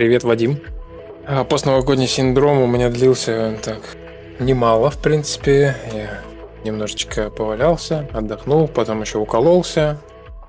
Привет, 0.00 0.24
Вадим. 0.24 0.58
А, 1.26 1.44
Постновогодний 1.44 2.06
синдром 2.06 2.62
у 2.62 2.66
меня 2.66 2.88
длился 2.88 3.58
так 3.62 3.82
немало, 4.38 4.88
в 4.90 4.96
принципе. 4.96 5.76
Я 5.92 6.20
немножечко 6.64 7.28
повалялся, 7.28 8.08
отдохнул, 8.14 8.66
потом 8.66 9.02
еще 9.02 9.18
укололся, 9.18 9.98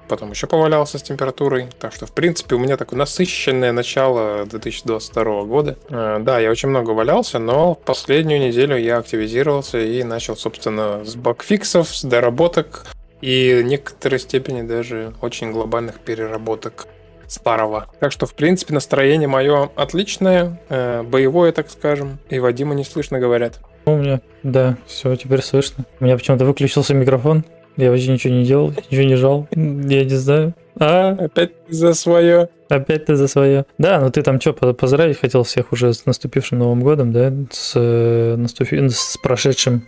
потом 0.08 0.32
еще 0.32 0.48
повалялся 0.48 1.00
с 1.00 1.04
температурой. 1.04 1.68
Так 1.82 1.94
что, 1.94 2.06
в 2.06 2.14
принципе, 2.14 2.56
у 2.56 2.60
меня 2.60 2.78
такое 2.78 2.98
насыщенное 2.98 3.74
начало 3.74 4.46
2022 4.46 5.44
года. 5.44 5.78
А, 5.90 6.20
Да, 6.20 6.40
я 6.40 6.50
очень 6.50 6.70
много 6.70 6.92
валялся, 6.92 7.38
но 7.38 7.76
последнюю 7.76 8.40
неделю 8.40 8.78
я 8.78 9.00
активизировался 9.00 9.80
и 9.80 10.02
начал, 10.04 10.38
собственно, 10.38 11.04
с 11.04 11.18
багфиксов, 11.18 11.94
с 11.94 12.06
доработок 12.06 12.86
и 13.20 13.62
в 13.62 13.68
некоторой 13.68 14.22
степени 14.22 14.62
даже 14.62 15.14
очень 15.20 15.52
глобальных 15.52 16.00
переработок 16.00 16.88
старого. 17.32 17.88
Так 18.00 18.12
что, 18.12 18.26
в 18.26 18.34
принципе, 18.34 18.74
настроение 18.74 19.28
мое 19.28 19.70
отличное, 19.76 20.60
э, 20.70 21.04
боевое, 21.04 21.52
так 21.52 21.70
скажем, 21.70 22.20
и 22.30 22.40
Вадима 22.40 22.76
не 22.76 22.84
слышно, 22.84 23.20
говорят. 23.20 23.60
У 23.86 23.96
меня, 23.96 24.22
да, 24.44 24.78
все, 24.86 25.16
теперь 25.16 25.42
слышно. 25.42 25.86
У 26.00 26.04
меня 26.06 26.18
почему-то 26.18 26.46
выключился 26.46 26.94
микрофон. 26.94 27.44
Я 27.78 27.90
вообще 27.90 28.12
ничего 28.12 28.34
не 28.34 28.44
делал, 28.46 28.70
ничего 28.90 29.04
не 29.04 29.16
жал. 29.16 29.48
Я 29.52 30.04
не 30.04 30.16
знаю. 30.16 30.54
А, 30.80 31.12
Опять 31.12 31.52
за 31.70 31.94
свое. 31.94 32.50
опять 32.70 33.06
ты 33.06 33.16
за 33.16 33.28
свое. 33.28 33.66
Да, 33.78 34.00
ну 34.02 34.10
ты 34.10 34.22
там 34.24 34.40
что, 34.42 34.54
поздравить 34.54 35.20
хотел 35.20 35.44
всех 35.44 35.72
уже 35.72 35.94
с 35.94 36.06
наступившим 36.06 36.60
Новым 36.60 36.82
годом, 36.82 37.12
да? 37.14 37.32
С, 37.50 37.74
э, 37.76 38.36
наступи- 38.38 38.88
с 38.90 39.18
прошедшим. 39.24 39.88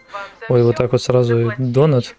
Ой, 0.50 0.64
вот 0.64 0.76
так 0.78 0.92
вот 0.92 1.02
сразу 1.02 1.52
донат. 1.58 2.16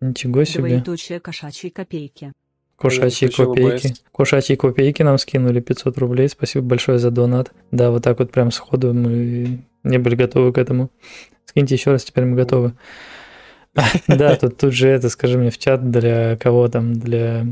Ничего 0.00 0.44
себе. 0.44 0.68
Двоеточие 0.68 1.20
кошачьей 1.20 1.70
копейки. 1.70 2.32
Кошачьи 2.82 3.28
копейки. 3.28 3.94
Кошачьи 4.12 4.56
копейки 4.56 5.02
нам 5.02 5.18
скинули 5.18 5.60
500 5.60 5.98
рублей. 5.98 6.28
Спасибо 6.28 6.66
большое 6.66 6.98
за 6.98 7.10
донат. 7.10 7.52
Да, 7.70 7.90
вот 7.90 8.02
так 8.02 8.18
вот 8.18 8.32
прям 8.32 8.50
сходу 8.50 8.92
мы 8.92 9.60
не 9.84 9.98
были 9.98 10.16
готовы 10.16 10.52
к 10.52 10.58
этому. 10.58 10.90
Скиньте 11.44 11.74
еще 11.74 11.92
раз, 11.92 12.04
теперь 12.04 12.24
мы 12.24 12.36
готовы. 12.36 12.74
Да, 14.06 14.36
тут, 14.36 14.58
тут 14.58 14.74
же 14.74 14.88
это, 14.88 15.08
скажи 15.08 15.38
мне, 15.38 15.50
в 15.50 15.58
чат 15.58 15.90
для 15.90 16.36
кого 16.36 16.68
там, 16.68 16.92
для, 16.92 17.46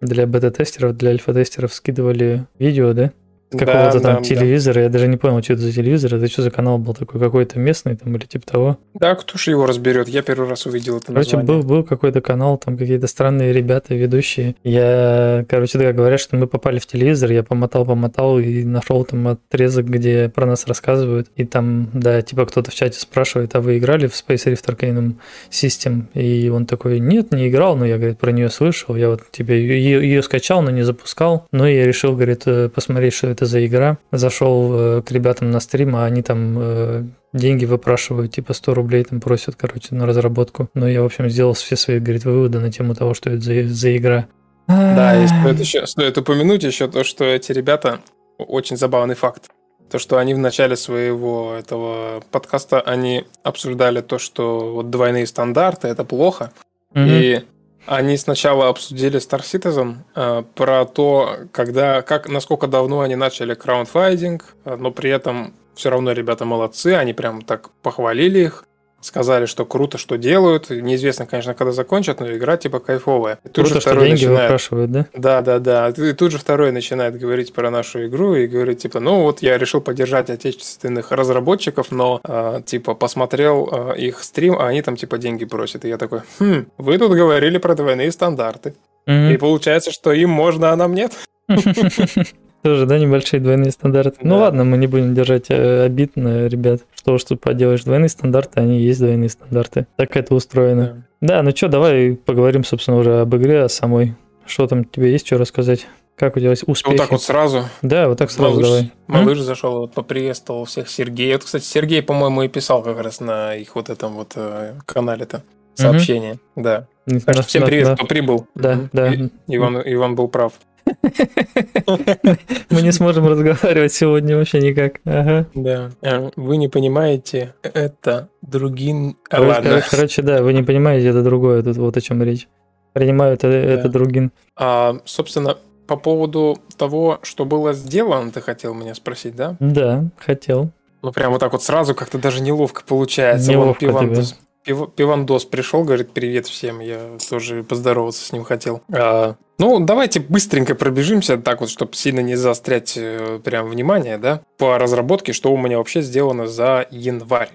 для 0.00 0.26
бета-тестеров, 0.26 0.96
для 0.96 1.10
альфа-тестеров 1.10 1.74
скидывали 1.74 2.46
видео, 2.58 2.92
да? 2.92 3.12
Какого-то 3.50 3.98
Да, 3.98 4.00
там 4.00 4.16
да, 4.16 4.22
телевизора. 4.22 4.82
Я 4.82 4.88
даже 4.88 5.08
не 5.08 5.16
понял, 5.16 5.42
что 5.42 5.54
это 5.54 5.62
за 5.62 5.72
телевизор. 5.72 6.14
Это 6.14 6.28
что 6.28 6.42
за 6.42 6.50
канал 6.50 6.78
был 6.78 6.94
такой? 6.94 7.20
Какой-то 7.20 7.58
местный 7.58 7.96
там 7.96 8.14
или 8.16 8.24
типа 8.24 8.46
того? 8.46 8.78
Да, 8.94 9.14
кто 9.14 9.36
же 9.38 9.50
его 9.50 9.66
разберет? 9.66 10.08
Я 10.08 10.22
первый 10.22 10.48
раз 10.48 10.66
увидел 10.66 10.98
это 10.98 11.06
Короче, 11.08 11.36
название. 11.36 11.62
был, 11.62 11.68
был 11.68 11.84
какой-то 11.84 12.20
канал, 12.20 12.58
там 12.58 12.76
какие-то 12.78 13.06
странные 13.06 13.52
ребята, 13.52 13.94
ведущие. 13.94 14.54
Я, 14.62 15.44
короче, 15.48 15.78
да, 15.78 15.92
говорят, 15.92 16.20
что 16.20 16.36
мы 16.36 16.46
попали 16.46 16.78
в 16.78 16.86
телевизор, 16.86 17.30
я 17.32 17.42
помотал, 17.42 17.84
помотал 17.84 18.38
и 18.38 18.64
нашел 18.64 19.04
там 19.04 19.26
отрезок, 19.28 19.86
где 19.86 20.28
про 20.28 20.46
нас 20.46 20.66
рассказывают. 20.66 21.28
И 21.36 21.44
там, 21.44 21.90
да, 21.92 22.22
типа 22.22 22.46
кто-то 22.46 22.70
в 22.70 22.74
чате 22.74 23.00
спрашивает, 23.00 23.54
а 23.56 23.60
вы 23.60 23.78
играли 23.78 24.06
в 24.06 24.12
Space 24.12 24.46
Rift 24.46 24.66
Arcanum 24.66 25.14
System? 25.50 26.04
И 26.14 26.48
он 26.48 26.66
такой, 26.66 27.00
нет, 27.00 27.32
не 27.32 27.48
играл, 27.48 27.76
но 27.76 27.84
я, 27.84 27.96
говорит, 27.98 28.18
про 28.18 28.30
нее 28.30 28.48
слышал. 28.48 28.94
Я 28.96 29.08
вот, 29.10 29.30
типа, 29.30 29.50
ее, 29.52 30.02
ее 30.02 30.22
скачал, 30.22 30.62
но 30.62 30.70
не 30.70 30.82
запускал. 30.82 31.46
Но 31.52 31.66
я 31.68 31.86
решил, 31.86 32.12
говорит, 32.14 32.42
э, 32.46 32.68
посмотреть, 32.68 33.14
что 33.14 33.26
это 33.28 33.39
за 33.46 33.64
игра. 33.66 33.98
Зашел 34.12 34.72
э, 34.72 35.02
к 35.02 35.10
ребятам 35.10 35.50
на 35.50 35.60
стрим, 35.60 35.96
а 35.96 36.04
они 36.04 36.22
там 36.22 36.56
э, 36.58 37.04
деньги 37.32 37.64
выпрашивают, 37.64 38.32
типа 38.32 38.54
100 38.54 38.74
рублей 38.74 39.04
там 39.04 39.20
просят, 39.20 39.56
короче, 39.56 39.94
на 39.94 40.06
разработку. 40.06 40.68
Но 40.74 40.88
я, 40.88 41.02
в 41.02 41.06
общем, 41.06 41.28
сделал 41.28 41.54
все 41.54 41.76
свои, 41.76 41.98
говорит, 41.98 42.24
выводы 42.24 42.60
на 42.60 42.70
тему 42.70 42.94
того, 42.94 43.14
что 43.14 43.30
это 43.30 43.40
за, 43.40 43.68
за 43.68 43.96
игра. 43.96 44.26
Да, 44.66 45.22
и 45.22 45.26
стоит, 45.26 45.58
еще, 45.58 45.86
стоит 45.86 46.16
упомянуть 46.16 46.62
еще 46.62 46.86
то, 46.86 47.02
что 47.02 47.24
эти 47.24 47.50
ребята, 47.50 48.00
очень 48.38 48.76
забавный 48.76 49.16
факт, 49.16 49.50
то, 49.90 49.98
что 49.98 50.18
они 50.18 50.32
в 50.34 50.38
начале 50.38 50.76
своего 50.76 51.54
этого 51.58 52.22
подкаста, 52.30 52.80
они 52.80 53.24
обсуждали 53.42 54.00
то, 54.00 54.18
что 54.18 54.74
вот 54.74 54.90
двойные 54.90 55.26
стандарты, 55.26 55.88
это 55.88 56.04
плохо, 56.04 56.52
Мгм. 56.94 57.06
И 57.08 57.44
они 57.86 58.16
сначала 58.16 58.68
обсудили 58.68 59.18
Star 59.18 59.40
Citizen 59.40 59.96
э, 60.14 60.42
про 60.54 60.84
то, 60.84 61.38
когда, 61.52 62.02
как, 62.02 62.28
насколько 62.28 62.66
давно 62.66 63.00
они 63.00 63.16
начали 63.16 63.54
краундфайдинг, 63.54 64.44
э, 64.64 64.76
но 64.76 64.90
при 64.90 65.10
этом 65.10 65.54
все 65.74 65.90
равно 65.90 66.12
ребята 66.12 66.44
молодцы, 66.44 66.94
они 66.94 67.12
прям 67.12 67.42
так 67.42 67.70
похвалили 67.82 68.40
их, 68.40 68.64
сказали, 69.00 69.46
что 69.46 69.64
круто, 69.64 69.98
что 69.98 70.16
делают. 70.16 70.70
Неизвестно, 70.70 71.26
конечно, 71.26 71.54
когда 71.54 71.72
закончат, 71.72 72.20
но 72.20 72.30
игра 72.32 72.56
типа 72.56 72.80
кайфовая. 72.80 73.38
И 73.44 73.48
тут 73.48 73.64
Круто, 73.66 73.74
же 73.74 73.80
что 73.80 73.90
второй 73.90 74.06
деньги 74.08 74.24
начинает. 74.24 74.42
выпрашивают, 74.42 74.92
да? 74.92 75.06
Да, 75.14 75.40
да, 75.42 75.58
да. 75.58 75.88
И 75.88 76.12
тут 76.12 76.32
же 76.32 76.38
второй 76.38 76.72
начинает 76.72 77.18
говорить 77.18 77.52
про 77.52 77.70
нашу 77.70 78.06
игру 78.06 78.34
и 78.34 78.46
говорит, 78.46 78.78
типа, 78.78 79.00
ну 79.00 79.22
вот 79.22 79.42
я 79.42 79.58
решил 79.58 79.80
поддержать 79.80 80.30
отечественных 80.30 81.12
разработчиков, 81.12 81.90
но, 81.90 82.20
э, 82.22 82.60
типа, 82.64 82.94
посмотрел 82.94 83.68
э, 83.72 83.98
их 83.98 84.22
стрим, 84.22 84.56
а 84.58 84.68
они 84.68 84.82
там, 84.82 84.96
типа, 84.96 85.18
деньги 85.18 85.44
просят. 85.44 85.84
И 85.84 85.88
я 85.88 85.96
такой, 85.98 86.20
хм, 86.38 86.66
вы 86.78 86.98
тут 86.98 87.12
говорили 87.12 87.58
про 87.58 87.74
двойные 87.74 88.12
стандарты. 88.12 88.74
Мгм. 89.06 89.30
И 89.30 89.36
получается, 89.38 89.90
что 89.92 90.12
им 90.12 90.30
можно, 90.30 90.72
а 90.72 90.76
нам 90.76 90.94
нет? 90.94 91.12
Тоже, 92.62 92.84
да, 92.86 92.98
небольшие 92.98 93.40
двойные 93.40 93.70
стандарты. 93.70 94.18
Ну 94.22 94.36
Да. 94.36 94.42
ладно, 94.42 94.64
мы 94.64 94.76
не 94.76 94.86
будем 94.86 95.14
держать 95.14 95.46
э, 95.48 95.84
обид 95.84 96.16
на 96.16 96.46
ребят. 96.46 96.82
Что 96.94 97.14
уж 97.14 97.24
тут 97.24 97.40
поделаешь, 97.40 97.84
двойные 97.84 98.08
стандарты, 98.10 98.60
они 98.60 98.80
есть 98.80 99.00
двойные 99.00 99.30
стандарты. 99.30 99.86
Так 99.96 100.16
это 100.16 100.34
устроено. 100.34 101.04
Да, 101.22 101.42
ну 101.42 101.50
что, 101.56 101.68
давай 101.68 102.14
поговорим, 102.16 102.64
собственно, 102.64 102.98
уже 102.98 103.20
об 103.20 103.34
игре, 103.36 103.62
о 103.62 103.68
самой. 103.68 104.14
Что 104.46 104.66
там, 104.66 104.84
тебе 104.84 105.12
есть 105.12 105.26
что 105.26 105.38
рассказать? 105.38 105.86
Как 106.16 106.36
у 106.36 106.40
тебя 106.40 106.50
успехи? 106.50 106.86
Вот 106.88 106.96
так 106.98 107.10
вот 107.12 107.22
сразу. 107.22 107.64
Да, 107.80 108.08
вот 108.08 108.18
так 108.18 108.30
сразу 108.30 108.50
малыш, 108.50 108.66
давай. 108.66 108.80
М? 108.82 108.90
малыш 109.06 109.38
зашел, 109.38 109.78
вот 109.80 109.94
поприветствовал 109.94 110.66
всех 110.66 110.90
Сергей. 110.90 111.32
Вот, 111.32 111.44
кстати, 111.44 111.64
Сергей, 111.64 112.02
по-моему, 112.02 112.42
и 112.42 112.48
писал 112.48 112.82
как 112.82 113.00
раз 113.00 113.20
на 113.20 113.54
их 113.54 113.74
вот 113.74 113.88
этом 113.88 114.14
вот 114.14 114.32
э, 114.36 114.74
канале-то 114.84 115.44
сообщение. 115.74 116.38
Да. 116.56 116.86
Не 117.06 117.20
Так 117.20 117.34
что 117.36 117.44
всем 117.44 117.62
да, 117.62 117.66
привет, 117.68 117.86
да. 117.86 117.94
кто 117.96 118.06
прибыл. 118.06 118.46
Да, 118.54 118.80
да. 118.92 119.14
И- 119.14 119.28
Иван, 119.48 119.80
Иван 119.84 120.14
был 120.14 120.28
прав. 120.28 120.52
Мы 122.70 122.82
не 122.82 122.92
сможем 122.92 123.26
разговаривать 123.26 123.92
сегодня 123.92 124.36
вообще 124.36 124.60
никак. 124.60 125.00
Ага. 125.04 125.46
Да. 125.54 125.90
Э, 126.02 126.30
Вы 126.36 126.56
не 126.56 126.68
понимаете, 126.68 127.54
это 127.62 128.28
другим... 128.42 129.16
А, 129.30 129.36
Короче, 129.36 129.52
Ладно. 129.52 129.82
короче, 129.90 130.22
да, 130.22 130.42
вы 130.42 130.52
не 130.52 130.62
понимаете, 130.62 131.08
это 131.08 131.22
другое, 131.22 131.62
тут 131.62 131.76
вот 131.76 131.96
о 131.96 132.00
чем 132.00 132.22
речь. 132.22 132.48
Принимаю, 132.92 133.34
это, 133.34 133.46
это 133.46 133.88
другим. 133.88 134.32
А, 134.56 134.96
собственно, 135.04 135.56
по 135.86 135.96
поводу 135.96 136.58
того, 136.76 137.18
что 137.22 137.44
было 137.44 137.72
сделано, 137.72 138.30
ты 138.30 138.40
хотел 138.40 138.74
меня 138.74 138.94
спросить, 138.94 139.36
да? 139.36 139.56
Да, 139.60 140.04
хотел. 140.18 140.70
Ну, 141.02 141.12
прям 141.12 141.32
вот 141.32 141.38
так 141.38 141.52
вот 141.52 141.62
сразу 141.62 141.94
как-то 141.94 142.18
даже 142.18 142.42
неловко 142.42 142.82
получается. 142.86 143.50
Неловко 143.50 143.86
Вон 143.90 144.14
тебе. 144.14 144.24
Пив- 144.64 144.90
Пивандос 144.94 145.44
пришел, 145.46 145.84
говорит, 145.84 146.10
привет 146.12 146.46
всем. 146.46 146.80
Я 146.80 147.16
тоже 147.28 147.62
поздороваться 147.64 148.24
с 148.24 148.32
ним 148.32 148.44
хотел. 148.44 148.82
А, 148.92 149.36
ну, 149.58 149.80
давайте 149.80 150.20
быстренько 150.20 150.74
пробежимся, 150.74 151.38
так 151.38 151.60
вот, 151.60 151.70
чтобы 151.70 151.94
сильно 151.94 152.20
не 152.20 152.36
заострять 152.36 152.94
э, 152.96 153.40
прям 153.42 153.68
внимание, 153.68 154.18
да, 154.18 154.42
по 154.58 154.78
разработке, 154.78 155.32
что 155.32 155.52
у 155.52 155.56
меня 155.56 155.78
вообще 155.78 156.02
сделано 156.02 156.46
за 156.46 156.86
январь. 156.90 157.50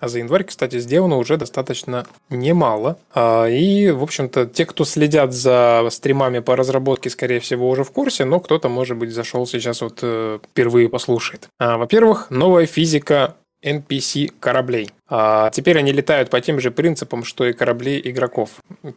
А 0.00 0.08
за 0.08 0.18
январь, 0.20 0.44
кстати, 0.44 0.78
сделано 0.78 1.18
уже 1.18 1.36
достаточно 1.36 2.06
немало. 2.30 2.98
А, 3.14 3.46
И, 3.46 3.90
в 3.90 4.02
общем-то, 4.02 4.46
те, 4.46 4.64
кто 4.64 4.84
следят 4.84 5.32
за 5.34 5.86
стримами 5.90 6.38
по 6.38 6.56
разработке, 6.56 7.10
скорее 7.10 7.38
всего, 7.38 7.68
уже 7.68 7.84
в 7.84 7.90
курсе, 7.92 8.24
но 8.24 8.40
кто-то, 8.40 8.68
может 8.68 8.96
быть, 8.96 9.12
зашел 9.12 9.46
сейчас 9.46 9.82
вот 9.82 9.98
э, 10.02 10.38
впервые 10.50 10.88
послушает. 10.88 11.48
А, 11.58 11.76
Во-первых, 11.76 12.30
новая 12.30 12.64
физика 12.66 13.36
NPC 13.62 14.32
кораблей. 14.40 14.90
А 15.10 15.50
теперь 15.50 15.76
они 15.78 15.92
летают 15.92 16.30
по 16.30 16.40
тем 16.40 16.60
же 16.60 16.70
принципам, 16.70 17.24
что 17.24 17.44
и 17.44 17.52
корабли 17.52 18.00
игроков. 18.02 18.50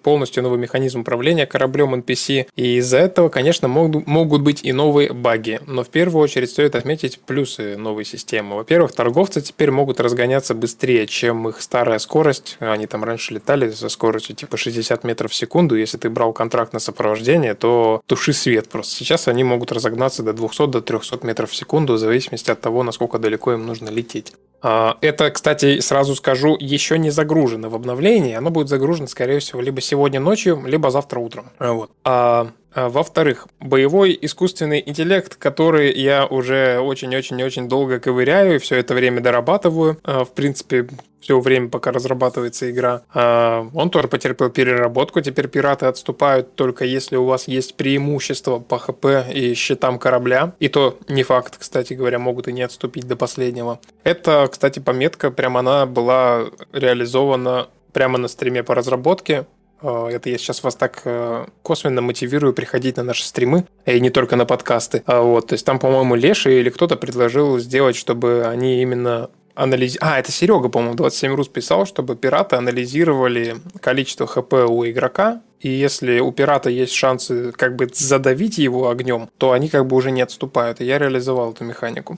Полностью 0.04 0.44
новый 0.44 0.60
механизм 0.60 1.02
управления 1.02 1.48
кораблем 1.48 1.96
NPC. 1.96 2.48
И 2.56 2.78
из-за 2.78 3.00
этого, 3.00 3.30
конечно, 3.30 3.68
могут, 3.68 4.42
быть 4.42 4.64
и 4.64 4.72
новые 4.72 5.12
баги. 5.12 5.60
Но 5.66 5.84
в 5.84 5.90
первую 5.90 6.24
очередь 6.24 6.52
стоит 6.52 6.76
отметить 6.76 7.20
плюсы 7.20 7.78
новой 7.78 8.06
системы. 8.06 8.58
Во-первых, 8.58 8.94
торговцы 8.94 9.42
теперь 9.42 9.72
могут 9.72 10.00
разгоняться 10.00 10.54
быстрее, 10.54 11.08
чем 11.08 11.50
их 11.50 11.62
старая 11.62 11.98
скорость. 11.98 12.58
Они 12.60 12.86
там 12.86 13.04
раньше 13.04 13.34
летали 13.34 13.72
со 13.72 13.90
скоростью 13.90 14.36
типа 14.36 14.56
60 14.56 15.04
метров 15.04 15.32
в 15.32 15.36
секунду. 15.36 15.76
Если 15.76 15.98
ты 15.98 16.10
брал 16.12 16.32
контракт 16.32 16.74
на 16.74 16.80
сопровождение, 16.80 17.56
то 17.56 18.02
туши 18.06 18.34
свет 18.34 18.70
просто. 18.70 18.94
Сейчас 18.94 19.28
они 19.28 19.44
могут 19.44 19.72
разогнаться 19.72 20.22
до 20.22 20.34
200 20.34 20.68
до 20.68 20.82
300 20.82 21.26
метров 21.26 21.50
в 21.50 21.56
секунду, 21.56 21.94
в 21.94 21.98
зависимости 21.98 22.52
от 22.52 22.62
того, 22.62 22.84
насколько 22.84 23.18
далеко 23.18 23.54
им 23.54 23.66
нужно 23.66 23.90
лететь. 23.90 24.34
А, 24.64 24.98
Это, 25.02 25.30
кстати, 25.30 25.82
сразу 25.82 26.16
скажу, 26.16 26.56
еще 26.60 26.98
не 26.98 27.10
загружено 27.12 27.70
в 27.70 27.76
обновлении. 27.76 28.34
Оно 28.34 28.50
будет 28.50 28.70
загружено, 28.70 29.08
скорее 29.08 29.40
всего, 29.40 29.62
либо 29.62 29.82
сегодня 29.82 30.20
ночью, 30.20 30.64
либо 30.66 30.90
завтра 30.90 31.20
утром. 31.20 31.46
А, 31.60 31.74
Вот. 31.74 31.92
А 32.06 32.48
А, 32.76 32.90
Во-вторых, 32.90 33.48
боевой 33.60 34.18
искусственный 34.20 34.82
интеллект, 34.84 35.36
который 35.36 35.94
я 35.94 36.26
уже 36.26 36.80
очень-очень-очень 36.80 37.70
долго 37.70 38.00
ковыряю 38.00 38.56
и 38.56 38.58
все 38.58 38.78
это 38.78 38.96
время 38.96 39.22
дорабатываю. 39.22 40.00
В 40.04 40.30
принципе, 40.34 40.88
все 41.24 41.40
время, 41.40 41.70
пока 41.70 41.92
разрабатывается 41.92 42.70
игра. 42.70 43.02
А, 43.14 43.66
Он 43.74 43.90
тоже 43.90 44.08
потерпел 44.10 44.50
переработку. 44.50 45.22
Теперь 45.22 45.48
пираты 45.48 45.86
отступают 45.86 46.56
только 46.56 46.84
если 46.84 47.16
у 47.16 47.24
вас 47.24 47.48
есть 47.48 47.76
преимущество 47.76 48.60
по 48.60 48.78
ХП 48.78 49.06
и 49.34 49.54
щитам 49.54 50.00
корабля. 50.00 50.54
И 50.60 50.68
то 50.68 50.98
не 51.08 51.24
факт, 51.24 51.56
кстати 51.58 51.94
говоря, 51.94 52.20
могут 52.20 52.48
и 52.50 52.54
не 52.54 52.62
отступить 52.62 53.08
до 53.08 53.16
последнего. 53.16 53.80
Это, 54.04 54.50
кстати, 54.52 54.80
пометка, 54.80 55.32
прям 55.32 55.56
она 55.56 55.86
была 55.86 56.46
реализована 56.74 57.68
прямо 57.94 58.18
на 58.18 58.28
стриме 58.28 58.64
по 58.64 58.76
разработке. 58.76 59.46
Э, 59.82 60.10
Это 60.12 60.30
я 60.30 60.38
сейчас 60.38 60.62
вас 60.62 60.76
так 60.76 61.02
э, 61.06 61.46
косвенно 61.62 62.02
мотивирую 62.02 62.54
приходить 62.54 62.98
на 62.98 63.04
наши 63.04 63.24
стримы, 63.24 63.66
и 63.86 64.00
не 64.02 64.10
только 64.10 64.36
на 64.36 64.46
подкасты. 64.46 65.04
А 65.06 65.22
Вот, 65.22 65.48
то 65.48 65.54
есть 65.54 65.66
там, 65.66 65.80
по-моему, 65.80 66.16
Леша 66.16 66.50
или 66.50 66.70
кто-то 66.70 66.98
предложил 66.98 67.60
сделать, 67.60 67.96
чтобы 67.96 68.46
они 68.46 68.82
именно 68.82 69.30
анализировали... 69.56 70.14
А, 70.16 70.20
это 70.20 70.32
Серега, 70.32 70.70
по-моему, 70.70 70.96
27 70.96 71.36
Рус 71.36 71.48
писал, 71.48 71.86
чтобы 71.86 72.16
пираты 72.16 72.56
анализировали 72.56 73.58
количество 73.82 74.28
ХП 74.28 74.54
у 74.68 74.86
игрока, 74.86 75.42
и 75.60 75.70
если 75.70 76.20
у 76.20 76.32
пирата 76.32 76.70
есть 76.70 76.94
шансы 76.94 77.52
как 77.54 77.76
бы 77.76 77.90
задавить 77.94 78.58
его 78.58 78.90
огнем, 78.90 79.30
то 79.38 79.52
они 79.52 79.70
как 79.70 79.88
бы 79.88 79.96
уже 79.96 80.12
не 80.12 80.22
отступают. 80.22 80.82
И 80.82 80.86
я 80.86 81.00
реализовал 81.00 81.52
эту 81.52 81.64
механику. 81.64 82.18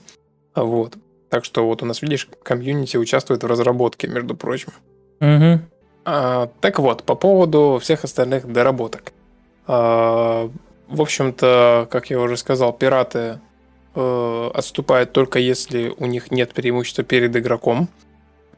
Вот. 0.54 0.96
Так 1.28 1.44
что 1.44 1.66
вот 1.66 1.82
у 1.82 1.86
нас, 1.86 2.02
видишь, 2.02 2.28
комьюнити 2.42 2.96
участвует 2.96 3.42
в 3.42 3.46
разработке, 3.46 4.08
между 4.08 4.34
прочим. 4.34 4.72
Угу. 5.20 5.60
А, 6.06 6.50
так 6.60 6.78
вот, 6.78 7.04
по 7.04 7.14
поводу 7.14 7.78
всех 7.80 8.04
остальных 8.04 8.50
доработок. 8.50 9.12
А, 9.66 10.50
в 10.88 11.00
общем-то, 11.00 11.88
как 11.90 12.10
я 12.10 12.20
уже 12.20 12.36
сказал, 12.36 12.72
пираты 12.72 13.40
э, 13.96 14.50
отступают 14.54 15.12
только 15.12 15.38
если 15.38 15.92
у 15.98 16.06
них 16.06 16.30
нет 16.30 16.52
преимущества 16.52 17.02
перед 17.02 17.34
игроком. 17.34 17.88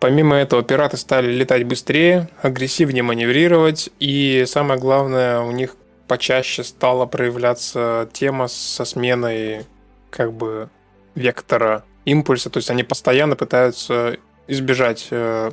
Помимо 0.01 0.37
этого, 0.37 0.63
пираты 0.63 0.97
стали 0.97 1.31
летать 1.33 1.65
быстрее, 1.65 2.29
агрессивнее 2.43 3.03
маневрировать, 3.03 3.91
и 3.99 4.45
самое 4.47 4.79
главное, 4.79 5.41
у 5.41 5.51
них 5.51 5.77
почаще 6.07 6.63
стала 6.63 7.07
проявляться 7.07 8.09
тема 8.13 8.49
со 8.49 8.85
сменой 8.85 9.67
как 10.11 10.33
бы 10.33 10.69
вектора 11.15 11.85
импульса, 12.05 12.51
то 12.51 12.59
есть 12.59 12.71
они 12.71 12.83
постоянно 12.85 13.37
пытаются 13.37 14.17
избежать 14.47 15.09
э, 15.11 15.51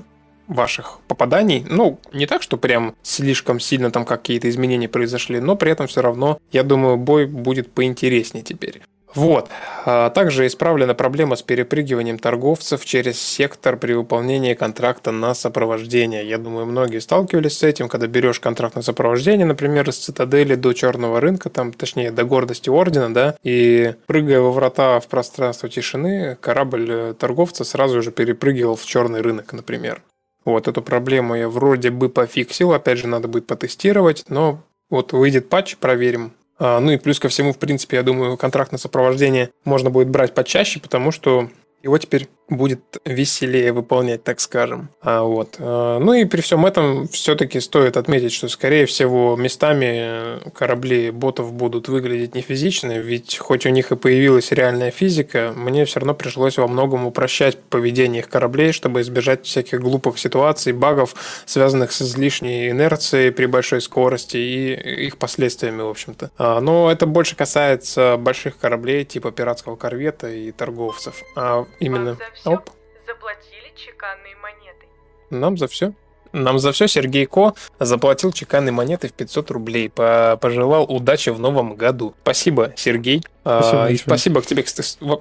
ваших 0.47 0.99
попаданий. 1.07 1.65
Ну, 1.67 1.99
не 2.13 2.27
так, 2.27 2.41
что 2.41 2.57
прям 2.57 2.95
слишком 3.03 3.59
сильно 3.59 3.91
там 3.91 4.05
какие-то 4.05 4.49
изменения 4.49 4.87
произошли, 4.87 5.39
но 5.39 5.55
при 5.55 5.71
этом 5.71 5.87
все 5.87 6.01
равно, 6.01 6.39
я 6.51 6.63
думаю, 6.63 6.97
бой 6.97 7.25
будет 7.25 7.71
поинтереснее 7.71 8.43
теперь. 8.43 8.81
Вот. 9.15 9.49
А 9.85 10.09
Также 10.09 10.45
исправлена 10.45 10.93
проблема 10.93 11.35
с 11.35 11.41
перепрыгиванием 11.41 12.19
торговцев 12.19 12.83
через 12.83 13.19
сектор 13.21 13.77
при 13.77 13.93
выполнении 13.93 14.53
контракта 14.53 15.11
на 15.11 15.33
сопровождение. 15.33 16.27
Я 16.27 16.37
думаю, 16.37 16.65
многие 16.65 16.99
сталкивались 16.99 17.57
с 17.57 17.63
этим, 17.63 17.87
когда 17.87 18.07
берешь 18.07 18.39
контракт 18.39 18.75
на 18.75 18.81
сопровождение, 18.81 19.45
например, 19.45 19.89
из 19.89 19.97
цитадели 19.97 20.55
до 20.55 20.73
черного 20.73 21.21
рынка, 21.21 21.49
там, 21.49 21.71
точнее, 21.71 22.11
до 22.11 22.25
гордости 22.25 22.69
ордена, 22.69 23.13
да, 23.13 23.35
и 23.43 23.95
прыгая 24.05 24.41
во 24.41 24.51
врата 24.51 24.99
в 24.99 25.07
пространство 25.07 25.69
тишины, 25.69 26.37
корабль 26.41 26.87
э, 26.89 27.13
торговца 27.17 27.63
сразу 27.63 28.01
же 28.01 28.11
перепрыгивал 28.11 28.75
в 28.75 28.85
черный 28.85 29.21
рынок, 29.21 29.53
например. 29.53 30.01
Вот 30.43 30.67
эту 30.67 30.81
проблему 30.81 31.35
я 31.35 31.49
вроде 31.49 31.89
бы 31.89 32.09
пофиксил, 32.09 32.73
опять 32.73 32.99
же, 32.99 33.07
надо 33.07 33.27
будет 33.27 33.47
потестировать, 33.47 34.25
но 34.29 34.61
вот 34.89 35.13
выйдет 35.13 35.49
патч, 35.49 35.77
проверим. 35.77 36.33
А, 36.57 36.79
ну 36.79 36.91
и 36.91 36.97
плюс 36.97 37.19
ко 37.19 37.29
всему, 37.29 37.53
в 37.53 37.57
принципе, 37.57 37.97
я 37.97 38.03
думаю, 38.03 38.37
контракт 38.37 38.71
на 38.71 38.77
сопровождение 38.77 39.51
можно 39.63 39.89
будет 39.89 40.09
брать 40.09 40.33
почаще, 40.33 40.79
потому 40.79 41.11
что 41.11 41.49
его 41.83 41.97
теперь 41.97 42.27
будет 42.49 42.81
веселее 43.05 43.71
выполнять, 43.71 44.23
так 44.23 44.39
скажем. 44.39 44.89
А 45.01 45.23
вот. 45.23 45.55
а, 45.59 45.99
Ну 45.99 46.13
и 46.13 46.25
при 46.25 46.41
всем 46.41 46.65
этом 46.65 47.07
все-таки 47.07 47.59
стоит 47.59 47.97
отметить, 47.97 48.33
что, 48.33 48.47
скорее 48.49 48.85
всего, 48.85 49.35
местами 49.35 50.39
корабли 50.51 51.11
ботов 51.11 51.53
будут 51.53 51.87
выглядеть 51.87 52.35
не 52.35 52.41
физично, 52.41 52.97
ведь 52.97 53.37
хоть 53.37 53.65
у 53.65 53.69
них 53.69 53.91
и 53.91 53.95
появилась 53.95 54.51
реальная 54.51 54.91
физика, 54.91 55.53
мне 55.55 55.85
все 55.85 55.99
равно 55.99 56.13
пришлось 56.13 56.57
во 56.57 56.67
многом 56.67 57.05
упрощать 57.05 57.57
поведение 57.57 58.21
их 58.21 58.29
кораблей, 58.29 58.71
чтобы 58.71 59.01
избежать 59.01 59.45
всяких 59.45 59.81
глупых 59.81 60.19
ситуаций, 60.19 60.73
багов, 60.73 61.15
связанных 61.45 61.91
с 61.91 62.01
излишней 62.01 62.69
инерцией 62.69 63.31
при 63.31 63.45
большой 63.45 63.81
скорости 63.81 64.37
и 64.37 65.05
их 65.05 65.17
последствиями, 65.17 65.81
в 65.81 65.89
общем-то. 65.89 66.31
А, 66.37 66.61
Но 66.61 66.91
это 66.91 67.05
больше 67.05 67.35
касается 67.35 68.17
больших 68.17 68.57
кораблей 68.57 69.03
типа 69.05 69.31
пиратского 69.31 69.75
корвета 69.75 70.29
и 70.29 70.51
торговцев. 70.51 71.23
А 71.35 71.65
именно... 71.79 72.17
Все 72.35 72.51
Оп. 72.51 72.69
заплатили 73.07 73.71
чеканные 73.75 74.35
монеты. 74.37 74.85
Нам 75.29 75.57
за 75.57 75.67
все. 75.67 75.93
Нам 76.35 76.59
за 76.59 76.71
все 76.71 76.87
Сергей 76.87 77.25
Ко 77.25 77.53
заплатил 77.79 78.31
чеканной 78.31 78.71
монеты 78.71 79.07
в 79.07 79.13
500 79.13 79.51
рублей. 79.51 79.89
По- 79.89 80.37
Пожелал 80.39 80.83
удачи 80.83 81.29
в 81.29 81.39
новом 81.39 81.75
году. 81.75 82.13
Спасибо, 82.23 82.73
Сергей. 82.75 83.23
А, 83.43 83.61
Спасибо 83.61 83.77
и 83.77 83.87
большое. 83.87 83.97
спасибо 83.99 84.41
к 84.41 84.45
тебе. 84.45 84.63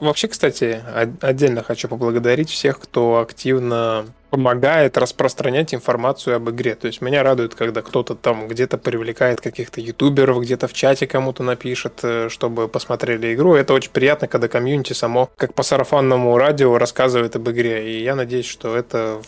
Вообще, 0.01 0.29
кстати, 0.29 0.83
отдельно 1.21 1.63
хочу 1.63 1.89
поблагодарить 1.89 2.51
всех, 2.51 2.81
кто 2.81 3.19
активно 3.21 4.07
помогает 4.31 4.99
распространять 4.99 5.73
информацию 5.75 6.35
об 6.35 6.51
игре. 6.51 6.75
То 6.75 6.89
есть 6.89 7.01
меня 7.01 7.23
радует, 7.23 7.55
когда 7.55 7.83
кто-то 7.83 8.17
там 8.17 8.49
где-то 8.49 8.79
привлекает 8.79 9.41
каких-то 9.41 9.81
ютуберов, 9.81 10.41
где-то 10.43 10.67
в 10.67 10.73
чате 10.73 11.07
кому-то 11.07 11.45
напишет, 11.45 12.01
э, 12.03 12.29
чтобы 12.29 12.67
посмотрели 12.67 13.33
игру. 13.35 13.55
Это 13.55 13.73
очень 13.75 13.93
приятно, 13.93 14.27
когда 14.27 14.49
комьюнити 14.49 14.93
само, 14.93 15.31
как 15.37 15.55
по 15.55 15.63
сарафанному 15.63 16.37
радио, 16.37 16.77
рассказывает 16.79 17.37
об 17.37 17.49
игре. 17.49 17.93
И 17.93 18.03
я 18.03 18.17
надеюсь, 18.17 18.47
что 18.47 18.75
это 18.77 19.21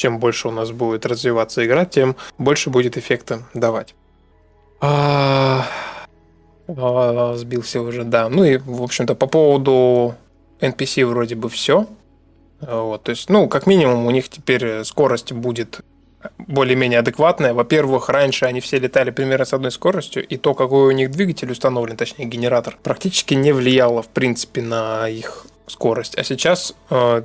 чем 0.00 0.18
больше 0.18 0.48
у 0.48 0.50
нас 0.50 0.70
будет 0.70 1.04
развиваться 1.04 1.64
игра, 1.64 1.84
тем 1.84 2.16
больше 2.38 2.70
будет 2.70 2.96
эффекта 2.96 3.42
давать. 3.52 3.94
А, 4.80 5.66
а, 6.68 7.34
Сбился 7.36 7.82
уже, 7.82 8.04
да. 8.04 8.30
Ну 8.30 8.44
и, 8.44 8.56
в 8.56 8.82
общем-то, 8.82 9.14
по 9.14 9.26
поводу 9.26 10.14
NPC 10.60 11.04
вроде 11.04 11.34
бы 11.34 11.50
все. 11.50 11.86
Вот, 12.60 13.02
то 13.02 13.10
есть, 13.10 13.28
ну, 13.28 13.46
как 13.46 13.66
минимум, 13.66 14.06
у 14.06 14.10
них 14.10 14.30
теперь 14.30 14.84
скорость 14.84 15.32
будет 15.32 15.80
более-менее 16.38 17.00
адекватная. 17.00 17.52
Во-первых, 17.52 18.08
раньше 18.08 18.46
они 18.46 18.60
все 18.60 18.78
летали 18.78 19.10
примерно 19.10 19.44
с 19.44 19.52
одной 19.52 19.70
скоростью, 19.70 20.26
и 20.26 20.36
то, 20.38 20.54
какой 20.54 20.88
у 20.88 20.90
них 20.92 21.10
двигатель 21.10 21.50
установлен, 21.52 21.96
точнее 21.96 22.24
генератор, 22.24 22.78
практически 22.82 23.34
не 23.34 23.52
влияло, 23.52 24.02
в 24.02 24.08
принципе, 24.08 24.62
на 24.62 25.08
их 25.08 25.46
скорость. 25.66 26.18
А 26.18 26.24
сейчас 26.24 26.74
э, 26.90 27.22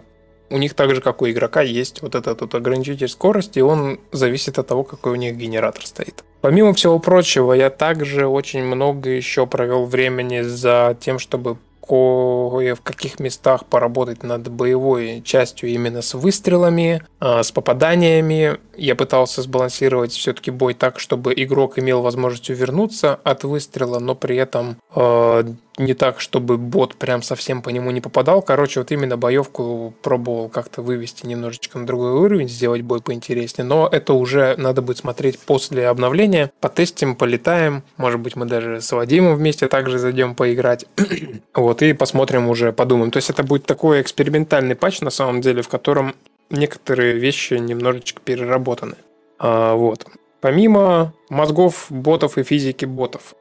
у 0.49 0.57
них 0.57 0.73
так 0.73 0.93
же, 0.93 1.01
как 1.01 1.21
у 1.21 1.29
игрока, 1.29 1.61
есть 1.61 2.01
вот 2.01 2.15
этот 2.15 2.41
вот 2.41 2.55
ограничитель 2.55 3.07
скорости, 3.07 3.59
и 3.59 3.63
он 3.63 3.99
зависит 4.11 4.59
от 4.59 4.67
того, 4.67 4.83
какой 4.83 5.13
у 5.13 5.15
них 5.15 5.35
генератор 5.35 5.85
стоит. 5.85 6.23
Помимо 6.41 6.73
всего 6.73 6.99
прочего, 6.99 7.53
я 7.53 7.69
также 7.69 8.27
очень 8.27 8.63
много 8.63 9.09
еще 9.09 9.47
провел 9.47 9.85
времени 9.85 10.41
за 10.41 10.95
тем, 10.99 11.17
чтобы 11.17 11.57
кое 11.87 12.75
в 12.75 12.81
каких 12.81 13.19
местах 13.19 13.65
поработать 13.65 14.23
над 14.23 14.49
боевой 14.49 15.21
частью 15.23 15.69
именно 15.69 16.01
с 16.01 16.13
выстрелами, 16.13 17.03
а, 17.19 17.43
с 17.43 17.51
попаданиями. 17.51 18.57
Я 18.75 18.95
пытался 18.95 19.41
сбалансировать 19.41 20.11
все-таки 20.11 20.51
бой 20.51 20.73
так, 20.73 20.99
чтобы 20.99 21.33
игрок 21.35 21.77
имел 21.77 22.01
возможность 22.01 22.49
увернуться 22.49 23.19
от 23.23 23.43
выстрела, 23.43 23.99
но 23.99 24.15
при 24.15 24.37
этом 24.37 24.77
э, 24.95 25.43
не 25.77 25.93
так, 25.93 26.21
чтобы 26.21 26.57
бот 26.57 26.95
прям 26.95 27.21
совсем 27.21 27.61
по 27.61 27.69
нему 27.69 27.91
не 27.91 28.01
попадал. 28.01 28.41
Короче, 28.41 28.79
вот 28.79 28.91
именно 28.91 29.17
боевку 29.17 29.93
пробовал 30.01 30.49
как-то 30.49 30.81
вывести 30.81 31.25
немножечко 31.25 31.77
на 31.77 31.85
другой 31.85 32.11
уровень, 32.11 32.47
сделать 32.47 32.81
бой 32.81 33.01
поинтереснее. 33.01 33.65
Но 33.65 33.89
это 33.91 34.13
уже 34.13 34.55
надо 34.57 34.81
будет 34.81 34.97
смотреть 34.97 35.39
после 35.39 35.87
обновления. 35.87 36.51
Потестим, 36.61 37.15
полетаем. 37.15 37.83
Может 37.97 38.19
быть, 38.19 38.35
мы 38.35 38.45
даже 38.45 38.81
с 38.81 38.91
Вадимом 38.91 39.35
вместе 39.35 39.67
также 39.67 39.99
зайдем 39.99 40.35
поиграть. 40.35 40.85
вот, 41.53 41.81
и 41.81 41.93
посмотрим 41.93 42.47
уже, 42.47 42.71
подумаем. 42.71 43.11
То 43.11 43.17
есть 43.17 43.29
это 43.29 43.43
будет 43.43 43.65
такой 43.65 44.01
экспериментальный 44.01 44.75
патч, 44.75 45.01
на 45.01 45.09
самом 45.09 45.41
деле, 45.41 45.61
в 45.61 45.67
котором 45.67 46.15
некоторые 46.49 47.13
вещи 47.13 47.55
немножечко 47.55 48.21
переработаны. 48.23 48.95
А, 49.39 49.75
вот. 49.75 50.05
Помимо 50.41 51.13
мозгов 51.29 51.87
ботов 51.89 52.37
и 52.37 52.43
физики 52.43 52.85
ботов, 52.85 53.35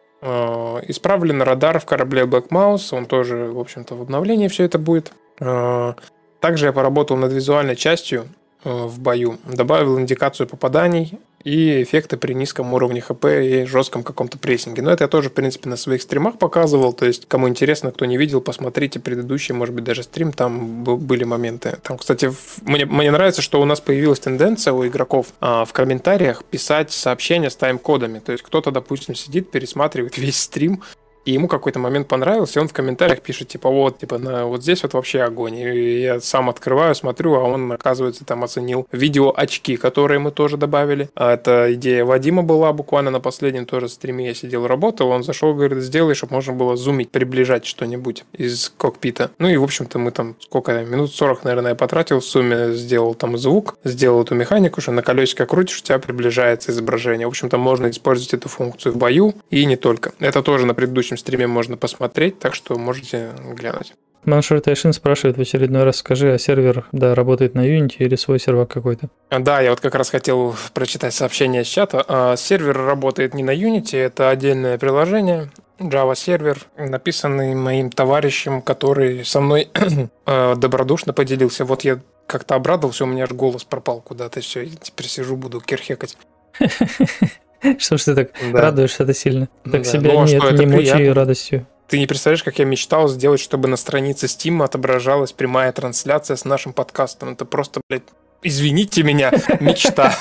исправлен 0.88 1.42
радар 1.42 1.78
в 1.78 1.84
корабле 1.84 2.22
Black 2.22 2.48
Mouse, 2.48 2.96
он 2.96 3.06
тоже, 3.06 3.50
в 3.52 3.58
общем-то, 3.58 3.94
в 3.94 4.02
обновлении 4.02 4.48
все 4.48 4.64
это 4.64 4.78
будет. 4.78 5.12
Э, 5.40 5.94
Также 6.40 6.66
я 6.66 6.72
поработал 6.72 7.16
над 7.16 7.32
визуальной 7.32 7.76
частью 7.76 8.26
э, 8.64 8.70
в 8.70 9.00
бою, 9.00 9.38
добавил 9.44 9.98
индикацию 9.98 10.46
попаданий 10.46 11.18
и 11.44 11.82
эффекты 11.82 12.16
при 12.16 12.32
низком 12.32 12.72
уровне 12.72 13.02
ХП 13.02 13.26
и 13.26 13.64
жестком 13.66 14.02
каком-то 14.02 14.38
прессинге. 14.38 14.82
Но 14.82 14.90
это 14.90 15.04
я 15.04 15.08
тоже, 15.08 15.28
в 15.28 15.34
принципе, 15.34 15.68
на 15.68 15.76
своих 15.76 16.02
стримах 16.02 16.38
показывал. 16.38 16.94
То 16.94 17.04
есть, 17.04 17.26
кому 17.28 17.48
интересно, 17.48 17.92
кто 17.92 18.06
не 18.06 18.16
видел, 18.16 18.40
посмотрите 18.40 18.98
предыдущий, 18.98 19.54
может 19.54 19.74
быть, 19.74 19.84
даже 19.84 20.02
стрим, 20.02 20.32
там 20.32 20.82
были 20.84 21.24
моменты. 21.24 21.78
Там, 21.82 21.98
кстати, 21.98 22.32
мне, 22.62 22.86
мне 22.86 23.10
нравится, 23.10 23.42
что 23.42 23.60
у 23.60 23.66
нас 23.66 23.80
появилась 23.80 24.20
тенденция 24.20 24.72
у 24.72 24.86
игроков 24.86 25.28
а, 25.40 25.66
в 25.66 25.72
комментариях 25.72 26.44
писать 26.44 26.90
сообщения 26.90 27.50
с 27.50 27.56
тайм-кодами. 27.56 28.20
То 28.20 28.32
есть, 28.32 28.42
кто-то, 28.42 28.70
допустим, 28.70 29.14
сидит, 29.14 29.50
пересматривает 29.50 30.16
весь 30.18 30.40
стрим, 30.40 30.82
и 31.24 31.32
ему 31.32 31.48
какой-то 31.48 31.78
момент 31.78 32.08
понравился, 32.08 32.58
и 32.58 32.62
он 32.62 32.68
в 32.68 32.72
комментариях 32.72 33.20
пишет, 33.20 33.48
типа, 33.48 33.70
вот, 33.70 33.98
типа, 33.98 34.18
на, 34.18 34.46
вот 34.46 34.62
здесь 34.62 34.82
вот 34.82 34.94
вообще 34.94 35.22
огонь. 35.22 35.56
И 35.56 36.02
я 36.02 36.20
сам 36.20 36.50
открываю, 36.50 36.94
смотрю, 36.94 37.34
а 37.34 37.40
он, 37.40 37.72
оказывается, 37.72 38.24
там 38.24 38.44
оценил 38.44 38.86
видео 38.92 39.32
очки, 39.34 39.76
которые 39.76 40.18
мы 40.18 40.30
тоже 40.30 40.56
добавили. 40.56 41.08
А 41.14 41.34
это 41.34 41.72
идея 41.74 42.04
Вадима 42.04 42.42
была 42.42 42.72
буквально 42.72 43.10
на 43.10 43.20
последнем 43.20 43.66
тоже 43.66 43.88
стриме. 43.88 44.26
Я 44.26 44.34
сидел, 44.34 44.66
работал, 44.66 45.08
он 45.08 45.22
зашел, 45.22 45.54
говорит, 45.54 45.82
сделай, 45.82 46.14
чтобы 46.14 46.34
можно 46.34 46.52
было 46.52 46.76
зумить, 46.76 47.10
приближать 47.10 47.64
что-нибудь 47.64 48.24
из 48.32 48.72
кокпита. 48.76 49.30
Ну 49.38 49.48
и, 49.48 49.56
в 49.56 49.64
общем-то, 49.64 49.98
мы 49.98 50.10
там 50.10 50.36
сколько, 50.40 50.84
минут 50.84 51.12
40, 51.12 51.44
наверное, 51.44 51.70
я 51.70 51.74
потратил 51.74 52.20
в 52.20 52.24
сумме, 52.24 52.74
сделал 52.74 53.14
там 53.14 53.38
звук, 53.38 53.76
сделал 53.84 54.22
эту 54.22 54.34
механику, 54.34 54.80
что 54.80 54.92
на 54.92 55.02
колесико 55.02 55.46
крутишь, 55.46 55.80
у 55.80 55.84
тебя 55.84 55.98
приближается 55.98 56.70
изображение. 56.70 57.26
В 57.26 57.30
общем-то, 57.30 57.56
можно 57.56 57.88
использовать 57.88 58.34
эту 58.34 58.48
функцию 58.48 58.92
в 58.92 58.96
бою 58.96 59.34
и 59.50 59.64
не 59.64 59.76
только. 59.76 60.12
Это 60.18 60.42
тоже 60.42 60.66
на 60.66 60.74
предыдущем 60.74 61.13
следующем 61.14 61.18
стриме 61.18 61.46
можно 61.46 61.76
посмотреть, 61.76 62.38
так 62.38 62.54
что 62.54 62.76
можете 62.76 63.30
глянуть. 63.54 63.94
Маншер 64.24 64.60
Тайшин 64.62 64.94
спрашивает 64.94 65.36
в 65.36 65.40
очередной 65.40 65.84
раз, 65.84 65.96
скажи, 65.96 66.32
а 66.32 66.38
сервер, 66.38 66.86
да, 66.92 67.14
работает 67.14 67.54
на 67.54 67.60
Unity 67.60 67.96
или 67.98 68.16
свой 68.16 68.40
сервак 68.40 68.70
какой-то? 68.70 69.10
Да, 69.30 69.60
я 69.60 69.70
вот 69.70 69.80
как 69.80 69.94
раз 69.94 70.08
хотел 70.08 70.56
прочитать 70.72 71.12
сообщение 71.12 71.62
с 71.62 71.66
чата. 71.66 72.02
А, 72.08 72.36
сервер 72.36 72.74
работает 72.86 73.34
не 73.34 73.42
на 73.42 73.54
Unity, 73.54 73.98
это 73.98 74.30
отдельное 74.30 74.78
приложение, 74.78 75.50
Java 75.78 76.14
сервер, 76.14 76.58
написанный 76.78 77.54
моим 77.54 77.90
товарищем, 77.90 78.62
который 78.62 79.26
со 79.26 79.40
мной 79.40 79.68
э, 80.26 80.54
добродушно 80.56 81.12
поделился. 81.12 81.66
Вот 81.66 81.84
я 81.84 82.00
как-то 82.26 82.54
обрадовался, 82.54 83.04
у 83.04 83.06
меня 83.06 83.24
аж 83.24 83.32
голос 83.32 83.64
пропал 83.64 84.00
куда-то, 84.00 84.40
все, 84.40 84.62
я 84.62 84.76
теперь 84.80 85.06
сижу, 85.06 85.36
буду 85.36 85.60
керхекать. 85.60 86.16
Что 87.78 87.96
ж 87.96 88.04
ты 88.04 88.14
так 88.14 88.30
да. 88.52 88.60
радуешься-то 88.60 89.14
сильно? 89.14 89.48
Так 89.64 89.82
да. 89.82 89.84
себя 89.84 90.12
ну, 90.12 90.22
а 90.22 90.26
нет, 90.26 90.58
не 90.58 90.66
мучай 90.66 91.10
радостью. 91.10 91.66
Ты 91.88 91.98
не 91.98 92.06
представляешь, 92.06 92.42
как 92.42 92.58
я 92.58 92.64
мечтал 92.64 93.08
сделать, 93.08 93.40
чтобы 93.40 93.68
на 93.68 93.76
странице 93.76 94.26
Steam 94.26 94.64
отображалась 94.64 95.32
прямая 95.32 95.70
трансляция 95.72 96.36
с 96.36 96.44
нашим 96.44 96.72
подкастом. 96.72 97.32
Это 97.34 97.44
просто, 97.44 97.80
блядь, 97.88 98.04
извините 98.42 99.02
меня, 99.02 99.30
мечта. 99.60 100.14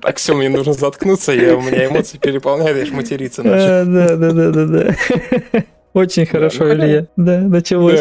Так, 0.00 0.16
все, 0.16 0.34
мне 0.34 0.48
нужно 0.48 0.72
заткнуться, 0.72 1.32
я, 1.32 1.56
у 1.56 1.60
меня 1.60 1.86
эмоции 1.86 2.18
переполняют, 2.18 2.78
я 2.78 2.86
ж 2.86 2.90
материться 2.92 3.42
начал. 3.42 3.90
Да, 3.90 4.16
да, 4.16 4.32
да, 4.32 4.50
да, 4.50 4.66
да. 4.66 5.64
Очень 5.92 6.24
хорошо, 6.24 6.72
Илья. 6.72 7.06
Да, 7.16 7.40
началось. 7.40 8.00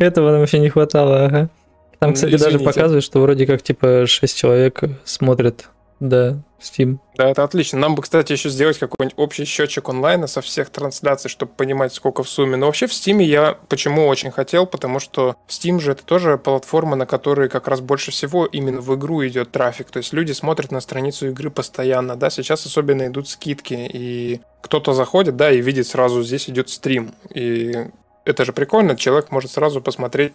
Этого 0.00 0.32
нам 0.32 0.42
еще 0.42 0.58
не 0.58 0.68
хватало, 0.68 1.24
ага. 1.24 1.50
Там, 1.98 2.14
кстати, 2.14 2.34
Извините. 2.34 2.58
даже 2.58 2.64
показывают, 2.64 3.04
что 3.04 3.20
вроде 3.20 3.46
как 3.46 3.62
типа 3.62 4.06
6 4.06 4.36
человек 4.36 4.82
смотрят, 5.04 5.68
да, 6.00 6.38
Steam. 6.60 6.98
Да, 7.16 7.28
это 7.28 7.42
отлично. 7.44 7.78
Нам 7.78 7.94
бы, 7.94 8.02
кстати, 8.02 8.32
еще 8.32 8.50
сделать 8.50 8.78
какой-нибудь 8.78 9.18
общий 9.18 9.44
счетчик 9.44 9.88
онлайна 9.88 10.26
со 10.26 10.40
всех 10.40 10.70
трансляций, 10.70 11.28
чтобы 11.28 11.52
понимать, 11.52 11.92
сколько 11.92 12.22
в 12.22 12.28
сумме. 12.28 12.56
Но 12.56 12.66
вообще 12.66 12.86
в 12.86 12.90
Steam 12.90 13.22
я 13.22 13.58
почему 13.68 14.06
очень 14.06 14.30
хотел, 14.30 14.66
потому 14.66 15.00
что 15.00 15.36
Steam 15.48 15.80
же 15.80 15.92
это 15.92 16.04
тоже 16.04 16.38
платформа, 16.38 16.96
на 16.96 17.06
которой 17.06 17.48
как 17.48 17.68
раз 17.68 17.80
больше 17.80 18.10
всего 18.10 18.46
именно 18.46 18.80
в 18.80 18.94
игру 18.96 19.26
идет 19.26 19.50
трафик. 19.50 19.90
То 19.90 19.98
есть 19.98 20.12
люди 20.12 20.32
смотрят 20.32 20.70
на 20.70 20.80
страницу 20.80 21.28
игры 21.28 21.50
постоянно, 21.50 22.16
да, 22.16 22.30
сейчас 22.30 22.64
особенно 22.66 23.06
идут 23.06 23.28
скидки, 23.28 23.74
и 23.74 24.40
кто-то 24.62 24.92
заходит, 24.92 25.36
да, 25.36 25.50
и 25.50 25.60
видит 25.60 25.86
сразу, 25.86 26.22
здесь 26.22 26.48
идет 26.48 26.70
стрим. 26.70 27.12
И 27.34 27.74
это 28.24 28.44
же 28.44 28.52
прикольно, 28.52 28.96
человек 28.96 29.30
может 29.30 29.50
сразу 29.50 29.80
посмотреть 29.80 30.32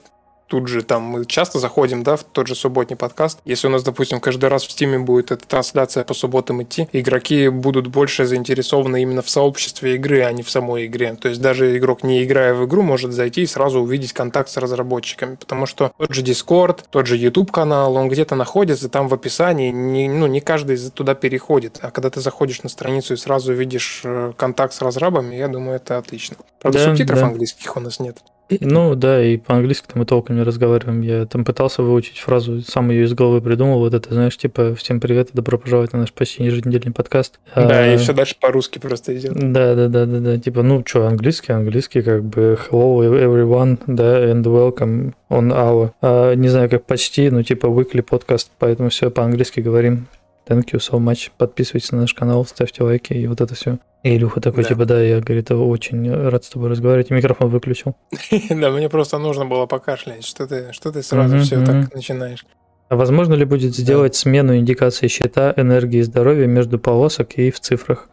тут 0.53 0.67
же 0.67 0.83
там 0.83 1.01
мы 1.01 1.25
часто 1.25 1.57
заходим, 1.57 2.03
да, 2.03 2.15
в 2.15 2.23
тот 2.23 2.45
же 2.45 2.53
субботний 2.53 2.95
подкаст. 2.95 3.39
Если 3.43 3.65
у 3.65 3.71
нас, 3.71 3.81
допустим, 3.81 4.19
каждый 4.19 4.49
раз 4.49 4.63
в 4.63 4.69
Стиме 4.69 4.99
будет 4.99 5.31
эта 5.31 5.47
трансляция 5.47 6.03
по 6.03 6.13
субботам 6.13 6.61
идти, 6.61 6.87
игроки 6.91 7.49
будут 7.49 7.87
больше 7.87 8.27
заинтересованы 8.27 9.01
именно 9.01 9.23
в 9.23 9.29
сообществе 9.31 9.95
игры, 9.95 10.21
а 10.21 10.31
не 10.31 10.43
в 10.43 10.51
самой 10.51 10.85
игре. 10.85 11.15
То 11.15 11.29
есть 11.29 11.41
даже 11.41 11.75
игрок, 11.75 12.03
не 12.03 12.23
играя 12.23 12.53
в 12.53 12.67
игру, 12.67 12.83
может 12.83 13.13
зайти 13.13 13.41
и 13.41 13.47
сразу 13.47 13.79
увидеть 13.79 14.13
контакт 14.13 14.47
с 14.47 14.57
разработчиками, 14.57 15.37
потому 15.37 15.65
что 15.65 15.91
тот 15.97 16.13
же 16.13 16.21
Discord, 16.21 16.81
тот 16.91 17.07
же 17.07 17.17
YouTube 17.17 17.51
канал, 17.51 17.95
он 17.95 18.07
где-то 18.07 18.35
находится 18.35 18.89
там 18.89 19.07
в 19.07 19.13
описании, 19.15 19.71
не, 19.71 20.07
ну, 20.07 20.27
не 20.27 20.39
каждый 20.39 20.77
туда 20.91 21.15
переходит. 21.15 21.79
А 21.81 21.89
когда 21.89 22.11
ты 22.11 22.21
заходишь 22.21 22.61
на 22.61 22.69
страницу 22.69 23.15
и 23.15 23.17
сразу 23.17 23.53
видишь 23.53 24.01
э, 24.03 24.33
контакт 24.37 24.75
с 24.75 24.83
разрабами, 24.83 25.35
я 25.35 25.47
думаю, 25.47 25.77
это 25.77 25.97
отлично. 25.97 26.37
Правда, 26.61 26.77
да, 26.77 26.85
субтитров 26.85 27.19
да. 27.21 27.25
английских 27.25 27.75
у 27.75 27.79
нас 27.79 27.99
нет. 27.99 28.19
Ну 28.61 28.95
да, 28.95 29.23
и 29.23 29.37
по-английски 29.37 29.87
мы 29.95 30.05
толком 30.05 30.35
не 30.35 30.43
разговариваем. 30.43 31.01
Я 31.01 31.25
там 31.25 31.45
пытался 31.45 31.83
выучить 31.83 32.19
фразу, 32.19 32.61
сам 32.61 32.89
ее 32.89 33.05
из 33.05 33.13
головы 33.13 33.41
придумал. 33.41 33.79
Вот 33.79 33.93
это, 33.93 34.13
знаешь, 34.13 34.37
типа 34.37 34.75
«Всем 34.75 34.99
привет 34.99 35.29
и 35.29 35.33
добро 35.33 35.57
пожаловать 35.57 35.93
на 35.93 35.99
наш 35.99 36.13
почти 36.13 36.43
еженедельный 36.43 36.93
подкаст». 36.93 37.39
Да, 37.55 37.67
а, 37.69 37.93
и 37.93 37.97
все 37.97 38.13
дальше 38.13 38.35
по-русски 38.39 38.79
просто 38.79 39.17
идет. 39.17 39.33
Да, 39.33 39.75
да, 39.75 39.87
да, 39.87 40.05
да, 40.05 40.19
да. 40.19 40.37
Типа, 40.37 40.63
ну 40.63 40.83
что, 40.85 41.07
английский, 41.07 41.53
английский, 41.53 42.01
как 42.01 42.23
бы 42.23 42.57
hello 42.69 42.99
everyone, 42.99 43.79
да, 43.87 44.25
and 44.25 44.43
welcome 44.43 45.13
on 45.29 45.51
our. 45.51 45.91
А, 46.01 46.33
не 46.33 46.49
знаю, 46.49 46.69
как 46.69 46.85
почти, 46.85 47.29
но 47.29 47.43
типа 47.43 47.67
weekly 47.67 48.01
подкаст, 48.01 48.51
поэтому 48.59 48.89
все 48.89 49.09
по-английски 49.09 49.59
говорим. 49.59 50.07
Thank 50.47 50.71
you 50.73 50.79
so 50.79 50.99
much. 50.99 51.29
Подписывайтесь 51.37 51.91
на 51.91 52.01
наш 52.01 52.13
канал, 52.13 52.45
ставьте 52.45 52.83
лайки 52.83 53.13
и 53.13 53.27
вот 53.27 53.39
это 53.39 53.55
все. 53.55 53.79
И 54.03 54.17
Илюха 54.17 54.41
такой, 54.41 54.63
да. 54.63 54.69
типа, 54.69 54.85
да, 54.85 55.01
я, 55.01 55.21
говорит, 55.21 55.49
очень 55.51 56.13
рад 56.13 56.43
с 56.43 56.49
тобой 56.49 56.69
разговаривать, 56.69 57.09
и 57.09 57.13
микрофон 57.13 57.49
выключил. 57.49 57.95
Да, 58.49 58.69
мне 58.69 58.89
просто 58.89 59.17
нужно 59.17 59.45
было 59.45 59.65
покашлять, 59.65 60.25
что 60.25 60.45
ты, 60.45 60.73
что 60.73 60.91
ты 60.91 61.01
сразу 61.01 61.39
все 61.39 61.63
так 61.65 61.93
начинаешь. 61.93 62.45
А 62.89 62.95
возможно 62.95 63.33
ли 63.33 63.45
будет 63.45 63.73
сделать 63.73 64.15
смену 64.15 64.57
индикации 64.57 65.07
счета 65.07 65.53
энергии 65.55 65.99
и 65.99 66.03
здоровья 66.03 66.47
между 66.47 66.77
полосок 66.77 67.33
и 67.33 67.49
в 67.49 67.59
цифрах? 67.59 68.09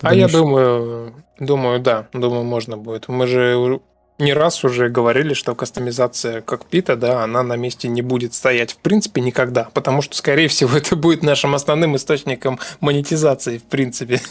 а 0.00 0.14
я 0.14 0.28
думаю, 0.28 1.12
думаю, 1.38 1.78
да, 1.78 2.08
думаю, 2.14 2.42
можно 2.42 2.78
будет. 2.78 3.08
Мы 3.08 3.26
же 3.26 3.80
не 4.18 4.32
раз 4.32 4.64
уже 4.64 4.88
говорили, 4.88 5.34
что 5.34 5.54
кастомизация 5.54 6.40
кокпита, 6.40 6.96
да, 6.96 7.24
она 7.24 7.42
на 7.42 7.56
месте 7.56 7.88
не 7.88 8.02
будет 8.02 8.34
стоять 8.34 8.72
в 8.72 8.76
принципе 8.78 9.20
никогда, 9.20 9.68
потому 9.74 10.02
что, 10.02 10.16
скорее 10.16 10.48
всего, 10.48 10.76
это 10.76 10.96
будет 10.96 11.22
нашим 11.22 11.54
основным 11.54 11.96
источником 11.96 12.58
монетизации 12.80 13.58
в 13.58 13.64
принципе. 13.64 14.20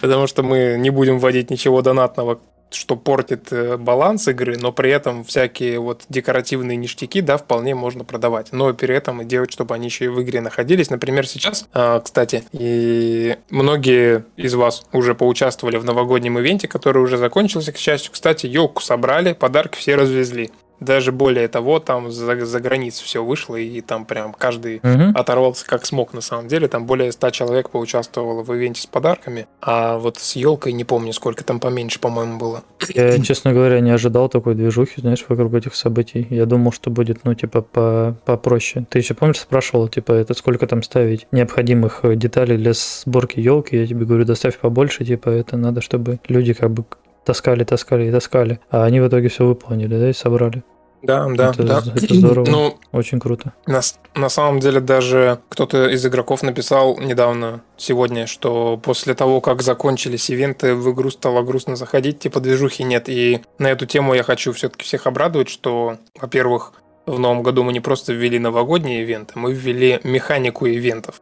Потому 0.00 0.26
что 0.26 0.42
мы 0.42 0.76
не 0.78 0.88
будем 0.88 1.18
вводить 1.18 1.50
ничего 1.50 1.82
донатного 1.82 2.40
что 2.74 2.96
портит 2.96 3.52
э, 3.52 3.76
баланс 3.76 4.28
игры, 4.28 4.56
но 4.58 4.72
при 4.72 4.90
этом 4.90 5.24
всякие 5.24 5.78
вот 5.78 6.02
декоративные 6.08 6.76
ништяки, 6.76 7.20
да, 7.20 7.36
вполне 7.36 7.74
можно 7.74 8.04
продавать. 8.04 8.52
Но 8.52 8.72
при 8.74 8.94
этом 8.94 9.22
и 9.22 9.24
делать, 9.24 9.52
чтобы 9.52 9.74
они 9.74 9.86
еще 9.86 10.06
и 10.06 10.08
в 10.08 10.22
игре 10.22 10.40
находились. 10.40 10.90
Например, 10.90 11.26
сейчас, 11.26 11.66
а, 11.72 12.00
кстати, 12.00 12.44
и 12.52 13.36
многие 13.50 14.24
из 14.36 14.54
вас 14.54 14.84
уже 14.92 15.14
поучаствовали 15.14 15.76
в 15.76 15.84
новогоднем 15.84 16.38
ивенте, 16.38 16.68
который 16.68 17.02
уже 17.02 17.16
закончился, 17.16 17.72
к 17.72 17.78
счастью. 17.78 18.12
Кстати, 18.12 18.46
елку 18.46 18.82
собрали, 18.82 19.32
подарки 19.32 19.78
все 19.78 19.94
развезли. 19.96 20.50
Даже 20.80 21.12
более 21.12 21.48
того, 21.48 21.78
там 21.78 22.10
за, 22.10 22.44
за 22.44 22.60
границу 22.60 23.04
все 23.04 23.24
вышло, 23.24 23.56
и 23.56 23.80
там 23.80 24.04
прям 24.04 24.32
каждый 24.32 24.76
угу. 24.78 25.18
оторвался 25.18 25.66
как 25.66 25.86
смог 25.86 26.12
на 26.12 26.20
самом 26.20 26.48
деле. 26.48 26.68
Там 26.68 26.86
более 26.86 27.12
100 27.12 27.30
человек 27.30 27.70
поучаствовало 27.70 28.42
в 28.42 28.54
ивенте 28.54 28.82
с 28.82 28.86
подарками, 28.86 29.46
а 29.60 29.98
вот 29.98 30.18
с 30.18 30.36
елкой 30.36 30.72
не 30.72 30.84
помню, 30.84 31.12
сколько 31.12 31.44
там 31.44 31.60
поменьше, 31.60 32.00
по-моему, 32.00 32.38
было. 32.38 32.64
Я, 32.88 33.18
честно 33.20 33.52
говоря, 33.52 33.80
не 33.80 33.90
ожидал 33.90 34.28
такой 34.28 34.54
движухи, 34.54 35.00
знаешь, 35.00 35.24
вокруг 35.28 35.54
этих 35.54 35.74
событий. 35.74 36.26
Я 36.30 36.46
думал, 36.46 36.72
что 36.72 36.90
будет, 36.90 37.24
ну, 37.24 37.34
типа, 37.34 37.62
по 37.62 38.16
попроще. 38.24 38.86
Ты 38.88 38.98
еще 38.98 39.14
помнишь, 39.14 39.40
спрашивал, 39.40 39.88
типа, 39.88 40.12
это 40.12 40.34
сколько 40.34 40.66
там 40.66 40.82
ставить 40.82 41.26
необходимых 41.32 42.00
деталей 42.16 42.56
для 42.56 42.72
сборки 42.74 43.40
елки? 43.40 43.76
Я 43.76 43.86
тебе 43.86 44.04
говорю, 44.04 44.24
доставь 44.24 44.58
побольше, 44.58 45.04
типа, 45.04 45.28
это 45.30 45.56
надо, 45.56 45.80
чтобы 45.80 46.20
люди 46.28 46.52
как 46.52 46.70
бы 46.70 46.84
таскали, 47.24 47.64
таскали 47.64 48.08
и 48.08 48.12
таскали. 48.12 48.60
А 48.70 48.84
они 48.84 49.00
в 49.00 49.08
итоге 49.08 49.28
все 49.28 49.44
выполнили, 49.46 49.98
да, 49.98 50.10
и 50.10 50.12
собрали. 50.12 50.62
Да, 51.04 51.26
да, 51.28 51.50
это, 51.50 51.62
да. 51.62 51.82
Это 51.94 52.14
здорово. 52.14 52.46
Ну, 52.48 52.78
Очень 52.92 53.20
круто. 53.20 53.52
На, 53.66 53.82
на 54.14 54.28
самом 54.30 54.60
деле 54.60 54.80
даже 54.80 55.38
кто-то 55.50 55.86
из 55.90 56.04
игроков 56.06 56.42
написал 56.42 56.98
недавно, 56.98 57.62
сегодня, 57.76 58.26
что 58.26 58.80
после 58.82 59.14
того, 59.14 59.42
как 59.42 59.60
закончились 59.60 60.30
ивенты, 60.30 60.74
в 60.74 60.90
игру 60.92 61.10
стало 61.10 61.42
грустно 61.42 61.76
заходить, 61.76 62.20
типа 62.20 62.40
движухи 62.40 62.84
нет. 62.84 63.10
И 63.10 63.42
на 63.58 63.70
эту 63.70 63.84
тему 63.84 64.14
я 64.14 64.22
хочу 64.22 64.52
все-таки 64.54 64.84
всех 64.84 65.06
обрадовать, 65.06 65.50
что, 65.50 65.98
во-первых, 66.18 66.72
в 67.04 67.18
новом 67.18 67.42
году 67.42 67.64
мы 67.64 67.74
не 67.74 67.80
просто 67.80 68.14
ввели 68.14 68.38
новогодние 68.38 69.02
ивенты, 69.02 69.38
мы 69.38 69.52
ввели 69.52 70.00
механику 70.04 70.66
ивентов. 70.66 71.20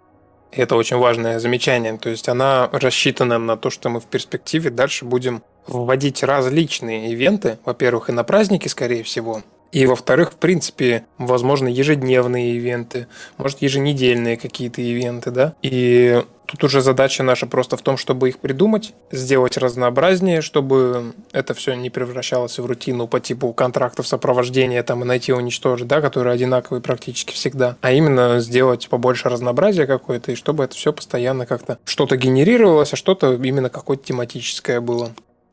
И 0.53 0.61
это 0.61 0.77
очень 0.77 0.99
важное 0.99 1.41
замечание. 1.41 1.99
То 1.99 2.09
есть 2.09 2.29
она 2.29 2.69
рассчитана 2.73 3.39
на 3.39 3.57
то, 3.57 3.71
что 3.71 3.89
мы 3.89 3.99
в 3.99 4.05
перспективе 4.05 4.71
дальше 4.71 5.05
будем 5.05 5.43
вводить 5.67 6.23
различные 6.23 7.13
ивенты, 7.13 7.59
во-первых, 7.65 8.09
и 8.09 8.13
на 8.13 8.25
праздники, 8.25 8.69
скорее 8.69 9.03
всего, 9.03 9.43
И, 9.73 9.87
во-вторых, 9.87 10.33
в 10.33 10.37
принципе, 10.37 11.07
возможно, 11.17 11.67
ежедневные 11.67 12.55
ивенты, 12.57 13.07
может, 13.39 13.63
еженедельные 13.63 14.37
какие-то 14.37 14.83
ивенты, 14.83 15.31
да. 15.31 15.55
И 15.63 16.23
тут 16.45 16.65
уже 16.65 16.83
задача 16.83 17.23
наша 17.23 17.47
просто 17.47 17.79
в 17.79 17.83
том, 17.83 17.97
чтобы 17.97 18.29
их 18.29 18.39
придумать, 18.39 18.93
сделать 19.11 19.57
разнообразнее, 19.57 20.43
чтобы 20.43 21.15
это 21.33 21.55
все 21.55 21.73
не 21.73 21.89
превращалось 21.89 22.59
в 22.59 22.67
рутину 22.67 23.09
по 23.09 23.19
типу 23.19 23.51
контрактов 23.55 24.07
сопровождения 24.07 24.83
там 24.83 25.03
и 25.03 25.07
найти 25.07 25.33
уничтожить, 25.33 25.89
да, 25.89 26.03
которые 26.03 26.35
одинаковые 26.35 26.83
практически 26.83 27.33
всегда, 27.33 27.77
а 27.81 27.93
именно 27.93 28.41
сделать 28.41 28.89
побольше 28.91 29.31
разнообразия 29.31 29.87
какое-то, 29.87 30.33
и 30.33 30.35
чтобы 30.35 30.65
это 30.65 30.75
все 30.77 30.93
постоянно 30.93 31.47
как-то 31.47 31.79
что-то 31.87 32.19
генерировалось, 32.19 32.93
а 32.93 32.97
что-то 32.97 33.33
именно 33.33 33.71
какое-то 33.71 34.05
тематическое 34.05 34.83
было. 34.83 35.13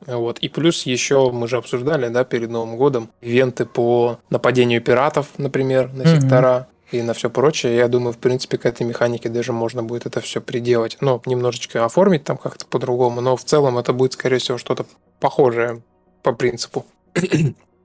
Вот. 0.10 0.40
И 0.40 0.50
плюс 0.50 0.86
еще 0.86 1.32
мы 1.32 1.48
же 1.48 1.58
обсуждали, 1.58 2.08
да, 2.10 2.24
перед 2.24 2.50
Новым 2.50 2.78
годом 2.78 3.10
ивенты 3.22 3.66
по 3.66 4.20
нападению 4.30 4.82
пиратов, 4.82 5.28
например, 5.38 5.92
на 5.94 6.06
сектора 6.06 6.68
и 6.92 7.02
на 7.02 7.14
все 7.14 7.30
прочее. 7.30 7.76
Я 7.76 7.88
думаю, 7.88 8.14
в 8.14 8.18
принципе, 8.18 8.58
к 8.58 8.66
этой 8.66 8.84
механике 8.86 9.30
даже 9.30 9.54
можно 9.54 9.84
будет 9.84 10.06
это 10.06 10.22
все 10.22 10.42
приделать. 10.42 10.98
Ну, 11.02 11.22
немножечко 11.26 11.86
оформить 11.86 12.24
там 12.24 12.38
как-то 12.38 12.66
по-другому, 12.66 13.22
но 13.22 13.36
в 13.36 13.44
целом 13.44 13.78
это 13.78 13.94
будет, 13.94 14.14
скорее 14.14 14.40
всего, 14.40 14.58
что-то 14.58 14.86
похожее 15.20 15.82
по 16.24 16.34
принципу. 16.34 16.86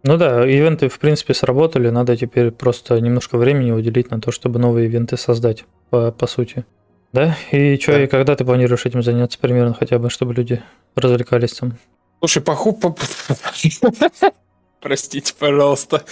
Ну 0.06 0.18
да, 0.18 0.46
ивенты 0.46 0.88
в 0.88 0.98
принципе 0.98 1.32
сработали, 1.32 1.88
надо 1.88 2.14
теперь 2.16 2.50
просто 2.50 3.00
немножко 3.00 3.38
времени 3.38 3.70
уделить 3.70 4.10
на 4.10 4.20
то, 4.20 4.30
чтобы 4.32 4.58
новые 4.58 4.86
ивенты 4.86 5.16
создать, 5.16 5.64
по, 5.88 6.12
по 6.12 6.26
сути. 6.26 6.64
Да? 7.12 7.36
И 7.52 7.78
что, 7.78 7.92
Да. 7.92 8.02
и 8.02 8.06
когда 8.06 8.36
ты 8.36 8.44
планируешь 8.44 8.84
этим 8.84 9.02
заняться 9.02 9.38
примерно 9.38 9.72
хотя 9.72 9.98
бы, 9.98 10.10
чтобы 10.10 10.34
люди 10.34 10.62
развлекались 10.94 11.54
там? 11.54 11.78
Слушай, 12.24 12.40
поху... 12.42 12.72
по- 12.72 12.96
Простите, 14.80 15.34
пожалуйста. 15.38 16.04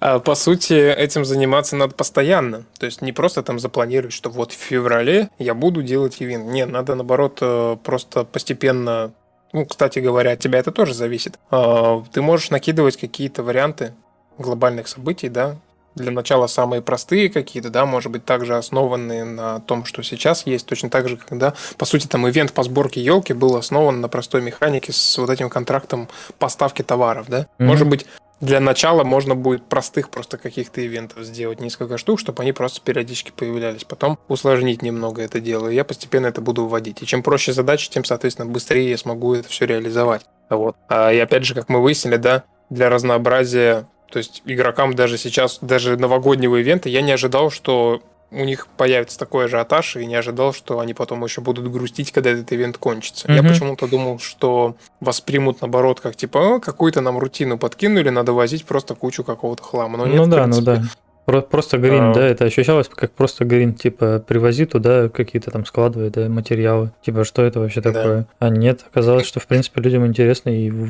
А, 0.00 0.18
По 0.18 0.34
сути, 0.34 0.72
этим 0.74 1.24
заниматься 1.24 1.76
надо 1.76 1.94
постоянно. 1.94 2.64
То 2.80 2.86
есть 2.86 3.02
не 3.02 3.12
просто 3.12 3.44
там 3.44 3.60
запланировать, 3.60 4.12
что 4.12 4.30
вот 4.30 4.50
в 4.50 4.56
феврале 4.56 5.30
я 5.38 5.54
буду 5.54 5.84
делать 5.84 6.16
ивент. 6.20 6.46
Нет, 6.46 6.68
надо 6.70 6.96
наоборот 6.96 7.38
э, 7.40 7.76
просто 7.84 8.24
постепенно... 8.24 9.12
Ну, 9.52 9.64
кстати 9.64 10.00
говоря, 10.00 10.32
от 10.32 10.40
тебя 10.40 10.58
это 10.58 10.72
тоже 10.72 10.92
зависит. 10.92 11.38
А, 11.52 12.02
Ты 12.12 12.20
можешь 12.20 12.50
накидывать 12.50 12.96
какие-то 12.96 13.44
варианты 13.44 13.94
глобальных 14.38 14.88
событий, 14.88 15.28
да, 15.28 15.54
для 15.94 16.10
начала 16.10 16.46
самые 16.46 16.82
простые 16.82 17.28
какие-то, 17.28 17.70
да, 17.70 17.86
может 17.86 18.10
быть, 18.10 18.24
также 18.24 18.56
основанные 18.56 19.24
на 19.24 19.60
том, 19.60 19.84
что 19.84 20.02
сейчас 20.02 20.46
есть, 20.46 20.66
точно 20.66 20.90
так 20.90 21.08
же, 21.08 21.16
когда, 21.16 21.54
по 21.78 21.84
сути, 21.84 22.06
там 22.06 22.28
ивент 22.28 22.52
по 22.52 22.62
сборке 22.62 23.02
елки 23.02 23.32
был 23.32 23.56
основан 23.56 24.00
на 24.00 24.08
простой 24.08 24.42
механике 24.42 24.92
с 24.92 25.18
вот 25.18 25.30
этим 25.30 25.48
контрактом 25.50 26.08
поставки 26.38 26.82
товаров, 26.82 27.26
да. 27.28 27.46
Мгм. 27.58 27.68
Может 27.68 27.88
быть, 27.88 28.06
для 28.40 28.60
начала 28.60 29.04
можно 29.04 29.34
будет 29.34 29.64
простых 29.64 30.10
просто 30.10 30.36
каких-то 30.36 30.84
ивентов 30.84 31.24
сделать 31.24 31.60
несколько 31.60 31.96
штук, 31.96 32.20
чтобы 32.20 32.42
они 32.42 32.52
просто 32.52 32.80
периодически 32.82 33.32
появлялись. 33.34 33.84
Потом 33.84 34.18
усложнить 34.28 34.82
немного 34.82 35.22
это 35.22 35.40
дело. 35.40 35.68
И 35.68 35.74
я 35.74 35.84
постепенно 35.84 36.26
это 36.26 36.40
буду 36.40 36.66
вводить. 36.66 37.00
И 37.02 37.06
чем 37.06 37.22
проще 37.22 37.52
задача, 37.52 37.90
тем, 37.90 38.04
соответственно, 38.04 38.50
быстрее 38.50 38.90
я 38.90 38.98
смогу 38.98 39.34
это 39.34 39.48
все 39.48 39.66
реализовать. 39.66 40.26
Вот. 40.50 40.76
А, 40.88 41.12
И 41.12 41.18
опять 41.18 41.44
же, 41.44 41.54
как 41.54 41.68
мы 41.68 41.80
выяснили, 41.80 42.16
да, 42.16 42.44
для 42.70 42.90
разнообразия, 42.90 43.86
то 44.14 44.18
есть 44.18 44.42
игрокам 44.44 44.94
даже 44.94 45.18
сейчас, 45.18 45.58
даже 45.60 45.96
новогоднего 45.96 46.54
ивента, 46.54 46.88
я 46.88 47.02
не 47.02 47.10
ожидал, 47.10 47.50
что 47.50 48.00
у 48.30 48.44
них 48.44 48.68
появится 48.76 49.18
такой 49.18 49.46
ажиотаж, 49.46 49.96
и 49.96 50.06
не 50.06 50.14
ожидал, 50.14 50.52
что 50.54 50.78
они 50.78 50.94
потом 50.94 51.24
еще 51.24 51.40
будут 51.40 51.68
грустить, 51.72 52.12
когда 52.12 52.30
этот 52.30 52.52
ивент 52.52 52.78
кончится. 52.78 53.26
Я 53.26 53.42
Мгм. 53.42 53.50
почему-то 53.50 53.88
думал, 53.88 54.20
что 54.20 54.76
воспримут 55.00 55.62
наоборот, 55.62 55.98
как 55.98 56.14
типа, 56.14 56.38
«О, 56.38 56.60
какую-то 56.60 57.00
нам 57.00 57.18
рутину 57.18 57.58
подкинули, 57.58 58.08
надо 58.10 58.32
возить 58.32 58.64
просто 58.66 58.94
кучу 58.94 59.24
какого-то 59.24 59.64
хлама. 59.64 59.98
Но 59.98 60.06
нет, 60.06 60.16
ну 60.18 60.26
да, 60.28 60.46
ну 60.46 60.52
принципе. 60.62 60.64
да. 60.64 60.82
Про- 61.24 61.40
Просто 61.42 61.78
грин, 61.78 62.02
А. 62.10 62.14
да, 62.14 62.26
это 62.26 62.44
ощущалось 62.44 62.88
как 62.88 63.10
просто 63.12 63.44
грин, 63.44 63.72
типа, 63.74 64.22
привози 64.26 64.66
туда 64.66 65.08
какие-то 65.08 65.50
там 65.50 65.64
складывай, 65.64 66.10
да, 66.10 66.28
материалы. 66.28 66.90
Типа, 67.02 67.24
что 67.24 67.42
это 67.42 67.60
вообще 67.60 67.80
Да. 67.80 67.92
такое? 67.92 68.26
А 68.38 68.50
нет, 68.50 68.84
оказалось, 68.90 69.26
что, 69.26 69.40
в 69.40 69.46
принципе, 69.46 69.80
людям 69.80 70.06
интересно 70.06 70.50
и 70.50 70.70
в, 70.70 70.84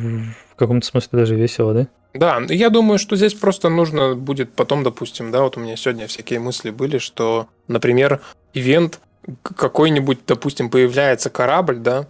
в 0.53 0.55
каком-то 0.57 0.85
смысле 0.87 1.09
даже 1.21 1.37
весело, 1.37 1.73
да? 1.75 1.87
Да, 2.15 2.41
я 2.49 2.71
думаю, 2.71 2.99
что 2.99 3.17
здесь 3.17 3.35
просто 3.35 3.69
нужно 3.69 4.15
будет 4.17 4.53
потом, 4.53 4.83
допустим, 4.83 5.31
да, 5.31 5.43
вот 5.43 5.57
у 5.57 5.61
меня 5.61 5.77
сегодня 5.77 6.07
всякие 6.09 6.41
мысли 6.41 6.71
были, 6.71 6.99
что, 6.99 7.47
например, 7.69 8.21
ивент 8.55 9.01
какой-нибудь, 9.43 10.21
допустим, 10.27 10.69
появляется 10.71 11.31
корабль, 11.31 11.77
да, 11.79 12.07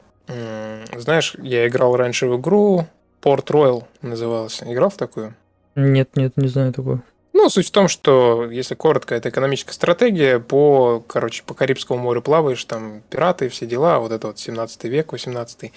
знаешь, 0.96 1.34
я 1.42 1.66
играл 1.68 1.96
раньше 1.96 2.26
в 2.26 2.38
игру 2.40 2.86
Port 3.22 3.44
Royal 3.46 3.84
называлась. 4.02 4.62
Играл 4.62 4.90
в 4.90 4.96
такую? 4.96 5.34
Нет, 5.74 6.10
нет, 6.16 6.32
не 6.36 6.48
знаю 6.48 6.72
такого. 6.72 7.02
Ну, 7.44 7.50
суть 7.50 7.68
в 7.68 7.72
том, 7.72 7.88
что, 7.88 8.50
если 8.50 8.74
коротко, 8.74 9.14
это 9.14 9.28
экономическая 9.28 9.74
стратегия 9.74 10.38
по, 10.38 11.04
короче, 11.06 11.42
по 11.44 11.52
Карибскому 11.52 12.00
морю 12.00 12.22
плаваешь, 12.22 12.64
там 12.64 13.02
пираты, 13.10 13.50
все 13.50 13.66
дела, 13.66 13.98
вот 13.98 14.12
это 14.12 14.28
вот 14.28 14.38
17 14.38 14.84
век, 14.84 15.12
18 15.12 15.70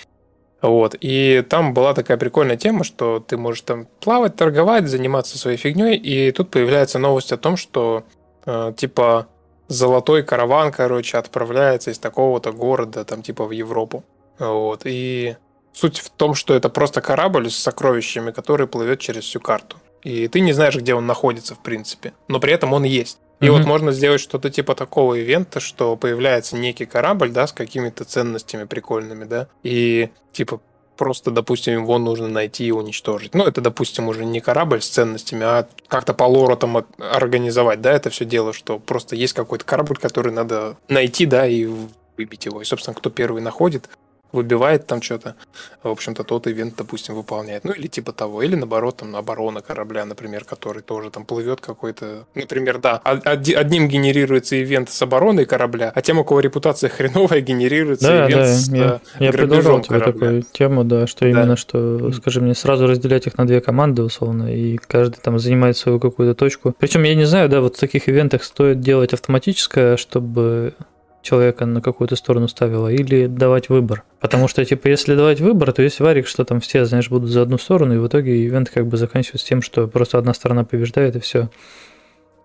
вот. 0.62 0.96
И 1.02 1.44
там 1.50 1.74
была 1.74 1.94
такая 1.94 2.16
прикольная 2.16 2.56
тема, 2.56 2.86
что 2.86 3.20
ты 3.20 3.36
можешь 3.36 3.64
там 3.64 3.86
плавать, 4.00 4.38
торговать, 4.38 4.88
заниматься 4.88 5.38
своей 5.38 5.58
фигней, 5.58 5.98
и 5.98 6.32
тут 6.32 6.52
появляется 6.52 7.00
новость 7.00 7.34
о 7.34 7.38
том, 7.38 7.58
что 7.58 8.06
э, 8.46 8.72
типа 8.78 9.28
золотой 9.68 10.24
караван, 10.24 10.72
короче, 10.72 11.18
отправляется 11.18 11.92
из 11.92 12.00
такого-то 12.00 12.54
города, 12.54 13.04
там 13.04 13.22
типа 13.22 13.44
в 13.44 13.52
Европу. 13.52 14.06
Вот. 14.40 14.84
И 14.86 15.36
суть 15.74 16.00
в 16.00 16.12
том, 16.12 16.34
что 16.34 16.54
это 16.54 16.70
просто 16.70 17.02
корабль 17.02 17.52
с 17.52 17.58
сокровищами, 17.58 18.32
который 18.32 18.68
плывет 18.68 19.02
через 19.02 19.26
всю 19.26 19.42
карту. 19.42 19.76
И 20.08 20.30
ты 20.30 20.40
не 20.40 20.54
знаешь, 20.54 20.76
где 20.78 20.94
он 20.96 21.06
находится, 21.06 21.54
в 21.54 21.60
принципе. 21.60 22.14
Но 22.30 22.40
при 22.40 22.54
этом 22.54 22.72
он 22.72 22.86
есть. 22.86 23.18
И 23.42 23.50
Мгм. 23.50 23.58
вот 23.58 23.68
можно 23.68 23.92
сделать 23.92 24.22
что-то 24.22 24.50
типа 24.50 24.74
такого 24.74 25.16
ивента, 25.16 25.60
что 25.60 25.98
появляется 25.98 26.56
некий 26.56 26.86
корабль, 26.86 27.30
да, 27.30 27.46
с 27.46 27.52
какими-то 27.52 28.06
ценностями 28.06 28.64
прикольными, 28.64 29.26
да, 29.26 29.48
и 29.64 30.10
типа 30.32 30.62
просто, 30.96 31.30
допустим, 31.30 31.74
его 31.74 31.98
нужно 32.00 32.30
найти 32.30 32.66
и 32.66 32.72
уничтожить. 32.72 33.36
Ну, 33.36 33.44
это, 33.44 33.60
допустим, 33.60 34.08
уже 34.08 34.24
не 34.24 34.40
корабль 34.40 34.82
с 34.82 34.88
ценностями, 34.88 35.44
а 35.44 35.68
как-то 35.90 36.14
по 36.14 36.24
лору 36.24 36.56
там 36.56 36.86
организовать, 36.98 37.82
да, 37.82 37.92
это 37.92 38.10
все 38.10 38.24
дело, 38.24 38.54
что 38.54 38.80
просто 38.80 39.16
есть 39.18 39.34
какой-то 39.34 39.66
корабль, 39.66 39.98
который 39.98 40.32
надо 40.32 40.78
найти, 40.88 41.26
да, 41.26 41.46
и 41.46 41.68
выбить 42.18 42.46
его. 42.46 42.62
И, 42.62 42.66
собственно, 42.66 42.96
кто 42.96 43.10
первый 43.10 43.42
находит, 43.42 43.90
выбивает 44.38 44.88
там 44.88 45.02
что-то, 45.02 45.36
в 45.84 45.90
общем-то, 45.90 46.24
тот 46.24 46.48
ивент, 46.48 46.76
допустим, 46.78 47.16
выполняет. 47.16 47.64
Ну, 47.64 47.72
или 47.74 47.88
типа 47.88 48.12
того. 48.14 48.42
Или, 48.44 48.56
наоборот, 48.56 48.98
там, 48.98 49.16
оборона 49.16 49.62
корабля, 49.62 50.06
например, 50.06 50.44
который 50.46 50.82
тоже 50.82 51.10
там 51.10 51.26
плывет 51.26 51.60
какой-то... 51.62 52.26
Например, 52.36 52.78
да, 52.80 52.98
одним 52.98 53.88
генерируется 53.88 54.62
ивент 54.62 54.90
с 54.90 55.02
обороной 55.02 55.46
корабля, 55.46 55.92
а 55.94 56.02
тем, 56.02 56.20
у 56.20 56.24
кого 56.24 56.40
репутация 56.40 56.90
хреновая, 56.98 57.42
генерируется 57.42 58.08
Да, 58.08 58.26
ивент 58.28 58.42
да, 58.42 58.46
с 58.54 58.70
я, 58.70 59.02
э, 59.20 59.24
я 59.26 59.32
предлагал 59.32 59.82
тебе 59.82 60.00
корабля. 60.00 60.14
такую 60.14 60.42
тему, 60.44 60.84
да, 60.84 61.08
что 61.08 61.22
Да. 61.26 61.30
именно, 61.30 61.56
что, 61.58 62.12
скажи 62.14 62.42
мне, 62.42 62.54
сразу 62.56 62.88
разделять 62.88 63.28
их 63.28 63.38
на 63.38 63.48
две 63.48 63.60
команды, 63.62 64.04
условно, 64.04 64.54
и 64.54 64.78
каждый 64.78 65.20
там 65.22 65.40
занимает 65.40 65.76
свою 65.78 66.00
какую-то 66.00 66.36
точку. 66.36 66.76
Причем 66.78 67.04
я 67.04 67.16
не 67.16 67.26
знаю, 67.26 67.50
да, 67.50 67.62
вот 67.62 67.76
в 67.76 67.80
таких 67.80 68.08
ивентах 68.08 68.44
стоит 68.44 68.80
делать 68.80 69.14
автоматическое, 69.14 69.98
чтобы 69.98 70.74
человека 71.28 71.66
на 71.66 71.82
какую-то 71.82 72.16
сторону 72.16 72.48
ставило, 72.48 72.88
или 72.88 73.28
давать 73.28 73.70
выбор. 73.70 74.04
Потому 74.20 74.48
что, 74.48 74.64
типа, 74.64 74.88
если 74.88 75.16
давать 75.16 75.42
выбор, 75.42 75.74
то 75.74 75.82
есть 75.82 76.00
варик, 76.00 76.28
что 76.28 76.46
там 76.46 76.60
все, 76.60 76.86
знаешь, 76.86 77.10
будут 77.10 77.30
за 77.30 77.42
одну 77.42 77.58
сторону, 77.58 77.96
и 77.96 77.98
в 77.98 78.08
итоге 78.08 78.46
ивент 78.46 78.70
как 78.70 78.88
бы 78.88 78.98
заканчивается 78.98 79.48
тем, 79.48 79.62
что 79.62 79.88
просто 79.88 80.18
одна 80.18 80.34
сторона 80.34 80.64
побеждает, 80.64 81.16
и 81.16 81.20
все. 81.20 81.50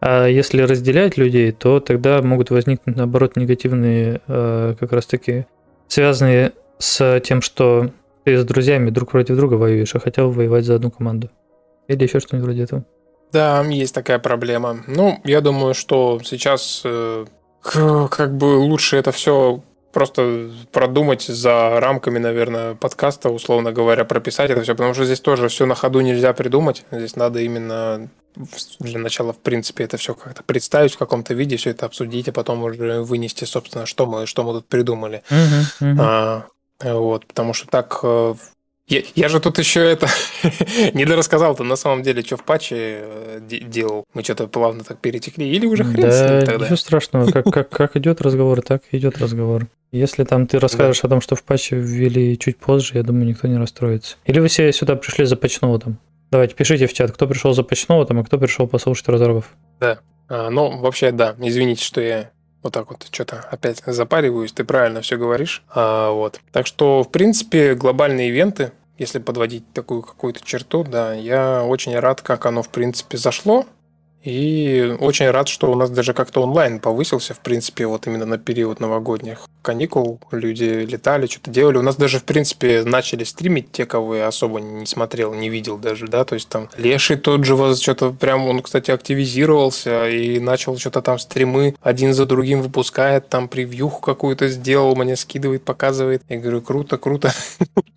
А 0.01 0.27
если 0.27 0.63
разделять 0.63 1.17
людей, 1.17 1.53
то 1.53 1.79
тогда 1.79 2.21
могут 2.23 2.51
возникнуть, 2.51 2.97
наоборот, 2.97 3.37
негативные 3.37 4.21
э, 4.27 4.75
как 4.79 4.93
раз-таки 4.93 5.47
связанные 5.87 6.53
с 6.79 7.21
тем, 7.21 7.41
что 7.41 7.91
ты 8.25 8.37
с 8.37 8.45
друзьями 8.45 8.91
друг 8.91 9.11
против 9.13 9.37
друга 9.37 9.55
воюешь, 9.55 9.95
а 9.95 10.01
хотел 10.01 10.31
воевать 10.31 10.65
за 10.65 10.75
одну 10.75 10.91
команду. 10.91 11.31
Или 11.89 12.03
еще 12.03 12.19
что-нибудь 12.19 12.47
вроде 12.47 12.63
этого. 12.63 12.85
Да, 13.33 13.63
есть 13.63 13.95
такая 13.95 14.19
проблема. 14.19 14.79
Ну, 14.87 15.21
я 15.25 15.41
думаю, 15.41 15.75
что 15.75 16.21
сейчас 16.23 16.83
э, 16.85 17.25
как 17.63 18.37
бы 18.37 18.57
лучше 18.57 18.97
это 18.97 19.13
все 19.13 19.63
просто 19.93 20.51
продумать 20.73 21.23
за 21.23 21.79
рамками, 21.79 22.19
наверное, 22.19 22.75
подкаста, 22.75 23.29
условно 23.31 23.73
говоря, 23.73 24.05
прописать 24.05 24.51
это 24.51 24.63
все, 24.63 24.75
потому 24.75 24.95
что 24.95 25.05
здесь 25.05 25.21
тоже 25.21 25.49
все 25.49 25.67
на 25.67 25.75
ходу 25.75 26.01
нельзя 26.01 26.33
придумать. 26.33 26.85
Здесь 26.91 27.15
надо 27.17 27.41
именно 27.41 28.09
для 28.81 28.99
начала, 28.99 29.35
в 29.35 29.39
принципе, 29.39 29.85
это 29.85 29.99
все 29.99 30.15
как-то 30.15 30.43
представить 30.43 30.95
в 30.95 30.99
каком-то 30.99 31.35
виде, 31.35 31.57
все 31.57 31.71
это 31.71 31.87
обсудить, 31.87 32.29
а 32.29 32.33
потом 32.33 32.63
уже 32.65 33.03
вынести, 33.03 33.45
собственно, 33.45 33.85
что 33.85 34.07
мы, 34.07 34.27
что 34.27 34.43
мы 34.43 34.55
тут 34.55 34.67
придумали. 34.67 35.23
А, 35.81 36.47
вот, 36.83 37.27
потому 37.27 37.53
что 37.53 37.69
так... 37.69 38.03
Я, 38.89 39.03
я 39.15 39.29
же 39.29 39.39
тут 39.41 39.59
еще 39.59 39.81
это 39.81 40.09
не 40.93 41.05
дорассказал-то 41.05 41.63
на 41.65 41.77
самом 41.77 42.03
деле, 42.03 42.23
что 42.23 42.37
в 42.37 42.45
патче 42.45 42.77
э, 42.79 43.41
де- 43.41 43.61
делал. 43.61 44.05
Мы 44.13 44.23
что-то 44.25 44.49
плавно 44.49 44.83
так 44.85 44.99
перетекли. 44.99 45.49
Или 45.49 45.67
уже 45.67 45.85
хрен 45.85 46.11
с 46.11 46.19
Да, 46.19 46.37
ним 46.37 46.47
тогда. 46.47 46.65
ничего 46.65 46.77
страшного. 46.77 47.31
Как, 47.31 47.45
как, 47.47 47.69
как 47.71 47.97
идет 47.97 48.21
разговор, 48.21 48.61
так 48.63 48.83
идет 48.91 49.19
разговор. 49.19 49.67
Если 49.93 50.25
там 50.25 50.47
ты 50.47 50.59
расскажешь 50.59 51.05
о 51.05 51.09
том, 51.09 51.21
что 51.21 51.37
в 51.37 51.45
патче 51.45 51.77
ввели 51.77 52.39
чуть 52.39 52.57
позже, 52.59 52.93
я 52.95 53.03
думаю, 53.03 53.27
никто 53.27 53.47
не 53.47 53.57
расстроится. 53.59 54.17
Или 54.25 54.41
вы 54.41 54.49
все 54.49 54.73
сюда 54.73 54.97
пришли 54.97 55.27
за 55.27 55.37
патчноутом? 55.37 55.99
Давайте 56.31 56.55
пишите 56.55 56.87
в 56.87 56.93
чат, 56.95 57.13
кто 57.13 57.27
пришел 57.27 57.53
за 57.53 57.63
почного 57.63 58.05
там, 58.07 58.19
а 58.19 58.25
кто 58.25 58.39
пришел 58.39 58.67
послушать 58.67 59.07
разорвов. 59.09 59.51
А, 59.81 60.49
ну, 60.51 60.79
вообще, 60.79 61.13
да, 61.13 61.37
извините, 61.39 61.85
что 61.85 62.01
я 62.01 62.31
вот 62.63 62.73
так 62.73 62.91
вот 62.91 63.07
что-то 63.11 63.45
опять 63.51 63.83
запариваюсь, 63.85 64.53
ты 64.53 64.65
правильно 64.65 65.01
все 65.01 65.17
говоришь. 65.17 65.63
А, 65.69 66.11
вот. 66.11 66.41
Так 66.53 66.67
что, 66.67 67.03
в 67.03 67.11
принципе, 67.11 67.75
глобальные 67.75 68.29
ивенты, 68.29 68.73
если 68.99 69.19
подводить 69.19 69.71
такую 69.73 70.03
какую-то 70.03 70.45
черту, 70.45 70.85
да, 70.85 71.13
я 71.15 71.65
очень 71.65 71.99
рад, 71.99 72.21
как 72.21 72.47
оно, 72.47 72.63
в 72.63 72.69
принципе, 72.69 73.17
зашло. 73.17 73.67
И 74.23 74.97
очень 75.01 75.31
рад, 75.31 75.49
что 75.49 75.71
у 75.71 75.75
нас 75.75 75.91
даже 75.91 76.15
как-то 76.15 76.43
онлайн 76.43 76.79
повысился, 76.79 77.35
в 77.35 77.41
принципе, 77.41 77.87
вот 77.87 78.07
именно 78.07 78.27
на 78.27 78.39
период 78.39 78.79
новогодних 78.81 79.49
каникул. 79.63 80.21
Люди 80.31 80.65
летали, 80.65 81.27
что-то 81.27 81.51
делали. 81.51 81.79
У 81.79 81.83
нас 81.83 81.97
даже, 81.97 82.19
в 82.19 82.25
принципе, 82.25 82.83
начали 82.85 83.25
стримить 83.25 83.73
те, 83.73 83.87
кого 83.87 84.17
я 84.17 84.29
особо 84.29 84.61
не 84.61 84.87
смотрел, 84.87 85.35
не 85.35 85.49
видел 85.49 85.79
даже, 85.79 86.07
да, 86.07 86.25
то 86.25 86.35
есть 86.35 86.49
там 86.49 86.69
Леший 86.77 87.17
тот 87.17 87.45
же 87.45 87.55
вот 87.55 87.81
что-то 87.81 88.11
прям, 88.11 88.47
он, 88.49 88.63
кстати, 88.63 88.91
активизировался 88.91 90.09
и 90.09 90.39
начал 90.39 90.77
что-то 90.79 91.03
там 91.03 91.19
стримы 91.19 91.75
один 91.81 92.13
за 92.13 92.27
другим 92.27 92.63
выпускает, 92.63 93.29
там 93.29 93.49
превьюху 93.49 94.01
какую-то 94.01 94.49
сделал, 94.49 94.97
мне 94.97 95.17
скидывает, 95.17 95.65
показывает. 95.65 96.23
Я 96.29 96.39
говорю, 96.39 96.61
круто, 96.61 96.99
круто. 96.99 97.33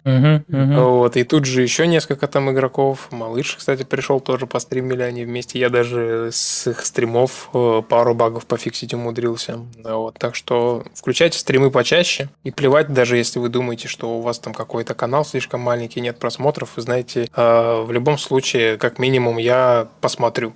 Вот, 0.05 1.17
и 1.17 1.23
тут 1.23 1.45
же 1.45 1.63
еще 1.63 1.87
несколько 1.87 2.27
там 2.27 2.51
игроков. 2.51 3.07
Малыш, 3.11 3.55
кстати, 3.57 3.83
пришел 3.83 4.19
тоже 4.19 4.45
постримили 4.45 5.01
они 5.01 5.25
вместе. 5.25 5.59
Я 5.59 5.69
даже 5.69 6.14
с 6.31 6.67
их 6.67 6.85
стримов 6.85 7.49
э, 7.53 7.81
пару 7.87 8.13
багов 8.13 8.45
пофиксить 8.45 8.93
умудрился. 8.93 9.59
Вот, 9.83 10.17
так 10.19 10.35
что 10.35 10.83
включайте 10.93 11.37
стримы 11.37 11.71
почаще. 11.71 12.29
И 12.43 12.51
плевать, 12.51 12.93
даже 12.93 13.17
если 13.17 13.39
вы 13.39 13.49
думаете, 13.49 13.87
что 13.87 14.17
у 14.17 14.21
вас 14.21 14.39
там 14.39 14.53
какой-то 14.53 14.93
канал 14.93 15.25
слишком 15.25 15.61
маленький, 15.61 16.01
нет 16.01 16.19
просмотров, 16.19 16.73
вы 16.75 16.81
знаете, 16.81 17.29
э, 17.35 17.81
в 17.81 17.91
любом 17.91 18.17
случае, 18.17 18.77
как 18.77 18.99
минимум, 18.99 19.37
я 19.37 19.87
посмотрю. 20.01 20.53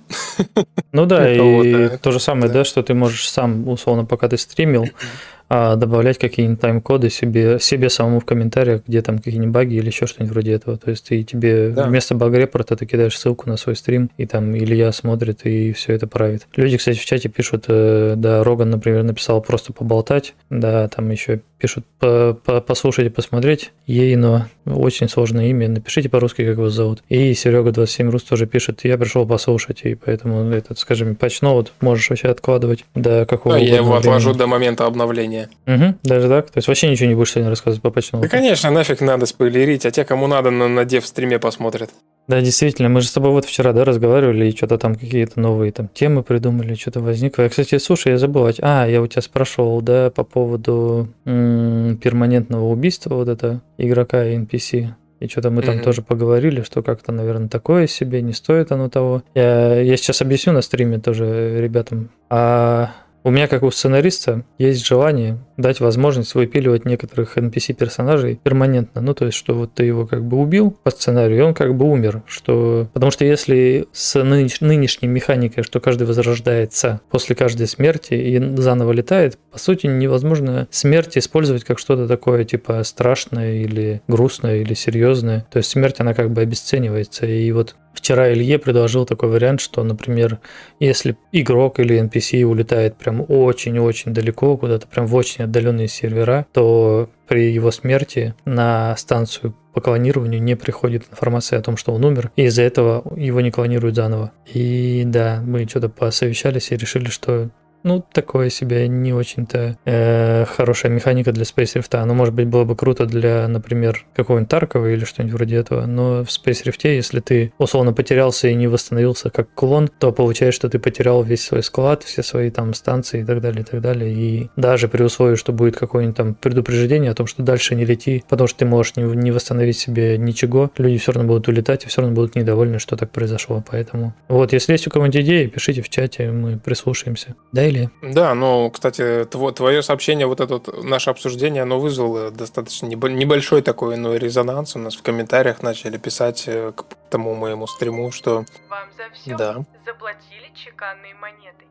Ну 0.92 1.06
да, 1.06 1.30
и 1.32 1.96
то 1.98 2.10
же 2.10 2.20
самое, 2.20 2.52
да, 2.52 2.64
что 2.64 2.82
ты 2.82 2.94
можешь 2.94 3.28
сам, 3.28 3.68
условно, 3.68 4.04
пока 4.04 4.28
ты 4.28 4.36
стримил, 4.36 4.86
а, 5.52 5.74
добавлять 5.74 6.16
какие-нибудь 6.16 6.60
тайм-коды 6.60 7.10
себе, 7.10 7.58
себе 7.58 7.90
самому 7.90 8.20
в 8.20 8.24
комментариях, 8.24 8.82
где 8.86 9.02
там 9.02 9.18
какие-нибудь 9.18 9.52
баги 9.52 9.74
или 9.74 9.86
еще 9.88 10.06
что-нибудь 10.06 10.32
вроде 10.32 10.52
этого. 10.52 10.78
То 10.78 10.90
есть 10.90 11.08
ты 11.08 11.22
тебе 11.24 11.70
Да. 11.70 11.86
вместо 11.88 12.14
баг-репорта 12.14 12.76
ты 12.76 12.86
кидаешь 12.86 13.18
ссылку 13.18 13.48
на 13.48 13.56
свой 13.56 13.74
стрим, 13.74 14.10
и 14.16 14.26
там 14.26 14.56
Илья 14.56 14.92
смотрит 14.92 15.44
и 15.44 15.72
все 15.72 15.92
это 15.92 16.06
правит. 16.06 16.46
Люди, 16.54 16.76
кстати, 16.76 16.98
в 16.98 17.04
чате 17.04 17.28
пишут, 17.28 17.64
э, 17.66 18.14
да, 18.16 18.44
Роган, 18.44 18.70
например, 18.70 19.02
написал 19.02 19.42
просто 19.42 19.72
поболтать, 19.72 20.34
да, 20.50 20.86
там 20.86 21.10
еще 21.10 21.40
пишут 21.60 21.84
по- 21.98 22.34
по- 22.44 22.60
послушать 22.60 23.06
и 23.06 23.08
посмотреть. 23.10 23.72
Ейно, 23.86 24.48
очень 24.66 25.08
сложное 25.08 25.46
имя, 25.50 25.68
напишите 25.68 26.08
по-русски, 26.08 26.44
как 26.44 26.56
его 26.56 26.70
зовут. 26.70 27.02
И 27.08 27.34
Серега 27.34 27.70
27 27.72 28.10
Рус 28.10 28.22
тоже 28.22 28.46
пишет, 28.46 28.80
я 28.84 28.96
пришел 28.98 29.26
послушать, 29.26 29.82
и 29.84 29.94
поэтому 29.94 30.50
этот, 30.50 30.78
скажем, 30.78 31.14
патчноут 31.16 31.72
можешь 31.80 32.08
вообще 32.10 32.28
откладывать 32.28 32.84
до 32.94 33.26
какого 33.26 33.54
Ну, 33.54 33.58
я 33.60 33.76
его 33.76 33.84
угодно 33.86 33.98
отложу 33.98 34.30
времени. 34.30 34.38
до 34.38 34.46
момента 34.46 34.86
обновления. 34.86 35.50
Мгм, 35.66 35.98
даже 36.02 36.28
так? 36.28 36.46
То 36.50 36.58
есть 36.58 36.68
вообще 36.68 36.88
ничего 36.90 37.08
не 37.08 37.14
будешь 37.14 37.32
сегодня 37.32 37.50
рассказывать 37.50 37.82
по 37.82 37.90
патчноуту? 37.90 38.28
Да, 38.28 38.30
конечно, 38.36 38.70
нафиг 38.70 39.00
надо 39.00 39.26
спойлерить, 39.26 39.84
а 39.86 39.90
те, 39.90 40.04
кому 40.04 40.26
надо, 40.26 40.50
на, 40.50 40.68
на 40.68 40.84
дев 40.84 41.06
стриме 41.06 41.38
посмотрят. 41.38 41.90
Да, 42.30 42.40
действительно, 42.40 42.88
мы 42.88 43.00
же 43.00 43.08
с 43.08 43.12
тобой 43.12 43.32
вот 43.32 43.44
вчера, 43.44 43.72
да, 43.72 43.84
разговаривали, 43.84 44.46
и 44.46 44.56
что-то 44.56 44.78
там 44.78 44.94
какие-то 44.94 45.40
новые 45.40 45.72
там 45.72 45.88
темы 45.88 46.22
придумали, 46.22 46.74
что-то 46.74 47.00
возникло. 47.00 47.42
Я, 47.42 47.48
кстати, 47.48 47.76
слушай, 47.78 48.12
я 48.12 48.18
забыл, 48.18 48.48
а, 48.62 48.86
я 48.86 49.02
у 49.02 49.06
тебя 49.08 49.20
спрашивал, 49.20 49.80
да, 49.82 50.10
по 50.10 50.22
поводу 50.22 51.08
м, 51.24 51.96
перманентного 52.00 52.68
убийства 52.68 53.16
вот 53.16 53.26
это 53.26 53.62
игрока 53.78 54.24
и 54.24 54.36
NPC. 54.36 54.90
И 55.18 55.26
что-то 55.26 55.50
мы 55.50 55.62
там 55.62 55.74
Мгм. 55.74 55.82
тоже 55.84 56.02
поговорили, 56.02 56.62
что 56.62 56.84
как-то, 56.84 57.10
наверное, 57.10 57.48
такое 57.48 57.88
себе, 57.88 58.22
не 58.22 58.32
стоит 58.32 58.70
оно 58.70 58.88
того. 58.88 59.24
Я, 59.34 59.80
я 59.80 59.96
сейчас 59.96 60.22
объясню 60.22 60.52
на 60.52 60.62
стриме 60.62 61.00
тоже 61.00 61.60
ребятам. 61.60 62.10
А 62.28 62.92
у 63.22 63.30
меня, 63.30 63.48
как 63.48 63.62
у 63.62 63.70
сценариста, 63.70 64.44
есть 64.58 64.86
желание 64.86 65.38
дать 65.56 65.80
возможность 65.80 66.34
выпиливать 66.34 66.84
некоторых 66.84 67.36
NPC-персонажей 67.36 68.40
перманентно. 68.42 69.00
Ну, 69.00 69.14
то 69.14 69.26
есть, 69.26 69.36
что 69.36 69.54
вот 69.54 69.74
ты 69.74 69.84
его 69.84 70.06
как 70.06 70.24
бы 70.24 70.38
убил 70.38 70.70
по 70.70 70.90
сценарию, 70.90 71.38
и 71.38 71.42
он 71.42 71.54
как 71.54 71.74
бы 71.74 71.84
умер. 71.86 72.22
Что... 72.26 72.88
Потому 72.94 73.10
что 73.10 73.24
если 73.24 73.86
с 73.92 74.16
нынеш- 74.16 74.64
нынешней 74.64 75.08
механикой, 75.08 75.64
что 75.64 75.80
каждый 75.80 76.06
возрождается 76.06 77.00
после 77.10 77.36
каждой 77.36 77.66
смерти 77.66 78.14
и 78.14 78.56
заново 78.56 78.92
летает, 78.92 79.38
по 79.50 79.58
сути, 79.58 79.86
невозможно 79.86 80.66
смерть 80.70 81.18
использовать 81.18 81.64
как 81.64 81.78
что-то 81.78 82.08
такое, 82.08 82.44
типа, 82.44 82.82
страшное 82.84 83.56
или 83.56 84.00
грустное 84.08 84.58
или 84.58 84.74
серьезное. 84.74 85.46
То 85.50 85.58
есть, 85.58 85.70
смерть, 85.70 86.00
она 86.00 86.14
как 86.14 86.30
бы 86.30 86.40
обесценивается. 86.40 87.26
И 87.26 87.52
вот 87.52 87.76
Вчера 87.92 88.32
Илье 88.32 88.58
предложил 88.58 89.04
такой 89.04 89.28
вариант, 89.28 89.60
что, 89.60 89.82
например, 89.82 90.38
если 90.78 91.16
игрок 91.32 91.80
или 91.80 92.00
NPC 92.00 92.44
улетает 92.44 92.96
прям 93.10 93.24
очень-очень 93.28 94.14
далеко, 94.14 94.56
куда-то 94.56 94.86
прям 94.86 95.06
в 95.06 95.14
очень 95.14 95.44
отдаленные 95.44 95.88
сервера, 95.88 96.46
то 96.52 97.10
при 97.26 97.52
его 97.52 97.70
смерти 97.70 98.34
на 98.44 98.96
станцию 98.96 99.54
по 99.74 99.80
клонированию 99.80 100.42
не 100.42 100.56
приходит 100.56 101.04
информация 101.10 101.58
о 101.58 101.62
том, 101.62 101.76
что 101.76 101.92
он 101.92 102.04
умер, 102.04 102.30
и 102.36 102.44
из-за 102.44 102.62
этого 102.62 103.04
его 103.16 103.40
не 103.40 103.50
клонируют 103.50 103.96
заново. 103.96 104.32
И 104.52 105.02
да, 105.06 105.42
мы 105.44 105.66
что-то 105.68 105.88
посовещались 105.88 106.70
и 106.70 106.76
решили, 106.76 107.08
что 107.08 107.50
ну, 107.82 108.04
такое 108.12 108.50
себе 108.50 108.88
не 108.88 109.12
очень-то 109.12 109.78
э, 109.84 110.44
хорошая 110.44 110.92
механика 110.92 111.32
для 111.32 111.44
Space 111.44 111.76
Rift. 111.76 112.04
Ну, 112.04 112.14
может 112.14 112.34
быть, 112.34 112.46
было 112.46 112.64
бы 112.64 112.76
круто 112.76 113.06
для, 113.06 113.48
например, 113.48 114.04
какого-нибудь 114.14 114.50
Таркова 114.50 114.86
или 114.86 115.04
что-нибудь 115.04 115.34
вроде 115.34 115.56
этого. 115.56 115.86
Но 115.86 116.24
в 116.24 116.28
Space 116.28 116.64
Rift, 116.64 116.80
если 116.84 117.20
ты 117.20 117.52
условно 117.58 117.92
потерялся 117.92 118.48
и 118.48 118.54
не 118.54 118.68
восстановился 118.68 119.30
как 119.30 119.52
клон, 119.54 119.88
то 119.98 120.12
получается, 120.12 120.56
что 120.56 120.68
ты 120.68 120.78
потерял 120.78 121.22
весь 121.22 121.44
свой 121.44 121.62
склад, 121.62 122.02
все 122.02 122.22
свои 122.22 122.50
там 122.50 122.74
станции 122.74 123.22
и 123.22 123.24
так 123.24 123.40
далее, 123.40 123.62
и 123.62 123.64
так 123.64 123.80
далее. 123.80 124.12
И 124.12 124.50
даже 124.56 124.88
при 124.88 125.02
условии, 125.02 125.36
что 125.36 125.52
будет 125.52 125.76
какое-нибудь 125.76 126.16
там 126.16 126.34
предупреждение 126.34 127.10
о 127.10 127.14
том, 127.14 127.26
что 127.26 127.42
дальше 127.42 127.74
не 127.74 127.84
лети, 127.84 128.24
потому 128.28 128.46
что 128.48 128.60
ты 128.60 128.64
можешь 128.66 128.96
не, 128.96 129.04
не 129.04 129.30
восстановить 129.30 129.78
себе 129.78 130.18
ничего, 130.18 130.70
люди 130.76 130.98
все 130.98 131.12
равно 131.12 131.28
будут 131.28 131.48
улетать 131.48 131.84
и 131.84 131.88
все 131.88 132.02
равно 132.02 132.14
будут 132.14 132.34
недовольны, 132.34 132.78
что 132.78 132.96
так 132.96 133.10
произошло. 133.10 133.64
Поэтому 133.70 134.14
вот, 134.28 134.52
если 134.52 134.72
есть 134.72 134.86
у 134.86 134.90
кого-нибудь 134.90 135.20
идеи, 135.22 135.46
пишите 135.46 135.82
в 135.82 135.88
чате, 135.88 136.30
мы 136.30 136.58
прислушаемся. 136.58 137.34
Да, 137.52 137.69
или? 137.70 137.90
Да, 138.02 138.34
ну, 138.34 138.70
кстати, 138.70 139.24
тво- 139.24 139.52
твое 139.52 139.82
сообщение, 139.82 140.26
вот 140.26 140.40
это 140.40 140.54
вот 140.54 140.84
наше 140.84 141.10
обсуждение, 141.10 141.62
оно 141.62 141.80
вызвало 141.80 142.30
достаточно 142.30 142.86
небо- 142.86 143.08
небольшой 143.10 143.62
такой 143.62 143.96
ну, 143.96 144.14
резонанс. 144.16 144.76
У 144.76 144.78
нас 144.78 144.94
в 144.96 145.02
комментариях 145.02 145.62
начали 145.62 145.96
писать 145.98 146.44
э, 146.46 146.72
к 146.76 146.84
тому 147.10 147.34
моему 147.34 147.66
стриму, 147.66 148.10
что 148.12 148.44
Вам 148.68 148.88
за 148.96 149.04
все 149.14 149.36
да. 149.36 149.64
заплатили 149.86 150.50
чеканной 150.54 151.14
монетой. 151.14 151.66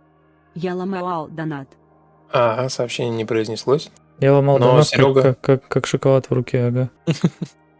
Я 0.56 0.76
ломал 0.76 1.28
донат. 1.28 1.68
Ага, 2.32 2.70
сообщение 2.70 3.16
не 3.16 3.26
произнеслось. 3.26 3.92
Я 4.20 4.34
ломал 4.34 4.58
Но 4.60 4.72
донат, 4.72 4.86
Серега- 4.86 5.22
как, 5.22 5.42
как, 5.42 5.68
как 5.68 5.88
шоколад 5.88 6.30
в 6.30 6.34
руке, 6.34 6.66
ага. 6.66 6.90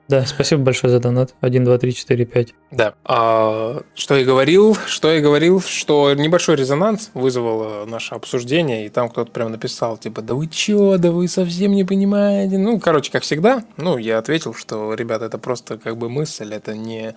Да, 0.10 0.26
спасибо 0.26 0.64
большое 0.64 0.92
за 0.92 1.00
донат. 1.00 1.36
1, 1.40 1.64
2, 1.64 1.78
3, 1.78 1.94
4, 1.94 2.26
5. 2.26 2.54
Да. 2.72 2.96
А, 3.06 3.82
что 3.94 4.18
я 4.18 4.26
говорил, 4.26 4.76
что 4.88 5.12
я 5.12 5.22
говорил, 5.22 5.62
что 5.62 6.12
небольшой 6.16 6.56
резонанс 6.56 7.12
вызвало 7.14 7.86
наше 7.86 8.16
обсуждение, 8.16 8.88
и 8.88 8.90
там 8.90 9.10
кто-то 9.10 9.32
прям 9.32 9.52
написал, 9.52 9.98
типа, 9.98 10.24
да 10.24 10.34
вы 10.34 10.48
чё, 10.48 10.98
да 10.98 11.12
вы 11.12 11.28
совсем 11.28 11.74
не 11.74 11.84
понимаете. 11.84 12.58
Ну, 12.58 12.80
короче, 12.80 13.12
как 13.12 13.22
всегда, 13.22 13.64
ну, 13.78 13.98
я 13.98 14.18
ответил, 14.18 14.56
что, 14.56 14.96
ребята, 14.96 15.26
это 15.26 15.38
просто 15.38 15.78
как 15.78 15.96
бы 15.98 16.10
мысль, 16.10 16.56
это 16.56 16.76
не... 16.76 17.16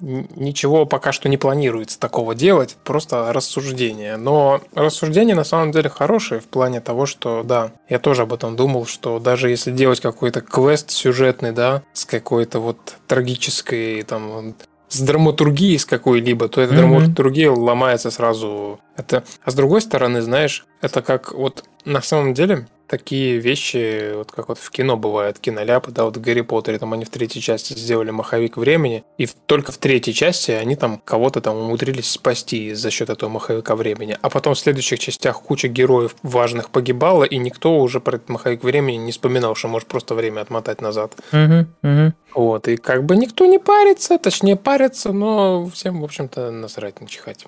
Ничего 0.00 0.86
пока 0.86 1.12
что 1.12 1.28
не 1.28 1.36
планируется 1.36 1.98
такого 1.98 2.34
делать, 2.34 2.76
просто 2.84 3.32
рассуждение. 3.32 4.16
Но 4.16 4.60
рассуждение 4.74 5.34
на 5.34 5.44
самом 5.44 5.72
деле 5.72 5.88
хорошее 5.88 6.40
в 6.40 6.46
плане 6.46 6.80
того, 6.80 7.06
что, 7.06 7.42
да, 7.42 7.72
я 7.88 7.98
тоже 7.98 8.22
об 8.22 8.32
этом 8.32 8.54
думал, 8.54 8.86
что 8.86 9.18
даже 9.18 9.50
если 9.50 9.72
делать 9.72 10.00
какой-то 10.00 10.40
квест 10.40 10.90
сюжетный, 10.90 11.52
да, 11.52 11.82
с 11.92 12.04
какой-то 12.04 12.60
вот 12.60 12.78
трагической, 13.08 14.02
там, 14.02 14.54
с 14.88 15.00
драматургией 15.00 15.78
с 15.78 15.84
какой-либо, 15.84 16.48
то 16.48 16.60
эта 16.60 16.72
Мгм. 16.72 16.80
драматургия 16.80 17.50
ломается 17.50 18.10
сразу. 18.10 18.80
Это... 18.96 19.24
А 19.44 19.50
с 19.50 19.54
другой 19.54 19.80
стороны, 19.82 20.22
знаешь, 20.22 20.64
это 20.80 21.02
как 21.02 21.32
вот 21.34 21.64
на 21.84 22.02
самом 22.02 22.34
деле 22.34 22.66
такие 22.88 23.38
вещи, 23.38 24.14
вот 24.14 24.32
как 24.32 24.48
вот 24.48 24.58
в 24.58 24.70
кино 24.70 24.96
бывает, 24.96 25.38
киноляпы, 25.38 25.92
да, 25.92 26.04
вот 26.04 26.16
в 26.16 26.20
Гарри 26.20 26.40
Поттере, 26.40 26.78
там 26.78 26.92
они 26.92 27.04
в 27.04 27.10
третьей 27.10 27.42
части 27.42 27.74
сделали 27.74 28.10
маховик 28.10 28.56
времени, 28.56 29.04
и 29.18 29.26
в- 29.26 29.34
только 29.34 29.72
в 29.72 29.78
третьей 29.78 30.14
части 30.14 30.50
они 30.50 30.74
там 30.76 31.00
кого-то 31.04 31.40
там 31.40 31.56
умудрились 31.56 32.10
спасти 32.10 32.74
за 32.74 32.90
счет 32.90 33.10
этого 33.10 33.30
маховика 33.30 33.76
времени, 33.76 34.16
а 34.20 34.30
потом 34.30 34.54
в 34.54 34.58
следующих 34.58 34.98
частях 34.98 35.40
куча 35.42 35.68
героев 35.68 36.16
важных 36.22 36.70
погибала, 36.70 37.24
и 37.24 37.36
никто 37.36 37.78
уже 37.78 38.00
про 38.00 38.16
этот 38.16 38.28
маховик 38.28 38.64
времени 38.64 38.96
не 38.96 39.12
вспоминал, 39.12 39.54
что 39.54 39.68
может 39.68 39.88
просто 39.88 40.14
время 40.14 40.40
отмотать 40.40 40.80
назад. 40.80 41.14
Угу, 41.32 41.66
угу. 41.82 42.12
Вот, 42.34 42.68
и 42.68 42.76
как 42.76 43.04
бы 43.04 43.16
никто 43.16 43.46
не 43.46 43.58
парится, 43.58 44.18
точнее 44.18 44.56
парится, 44.56 45.12
но 45.12 45.68
всем, 45.68 46.00
в 46.00 46.04
общем-то, 46.04 46.50
насрать, 46.50 47.00
начихать. 47.00 47.46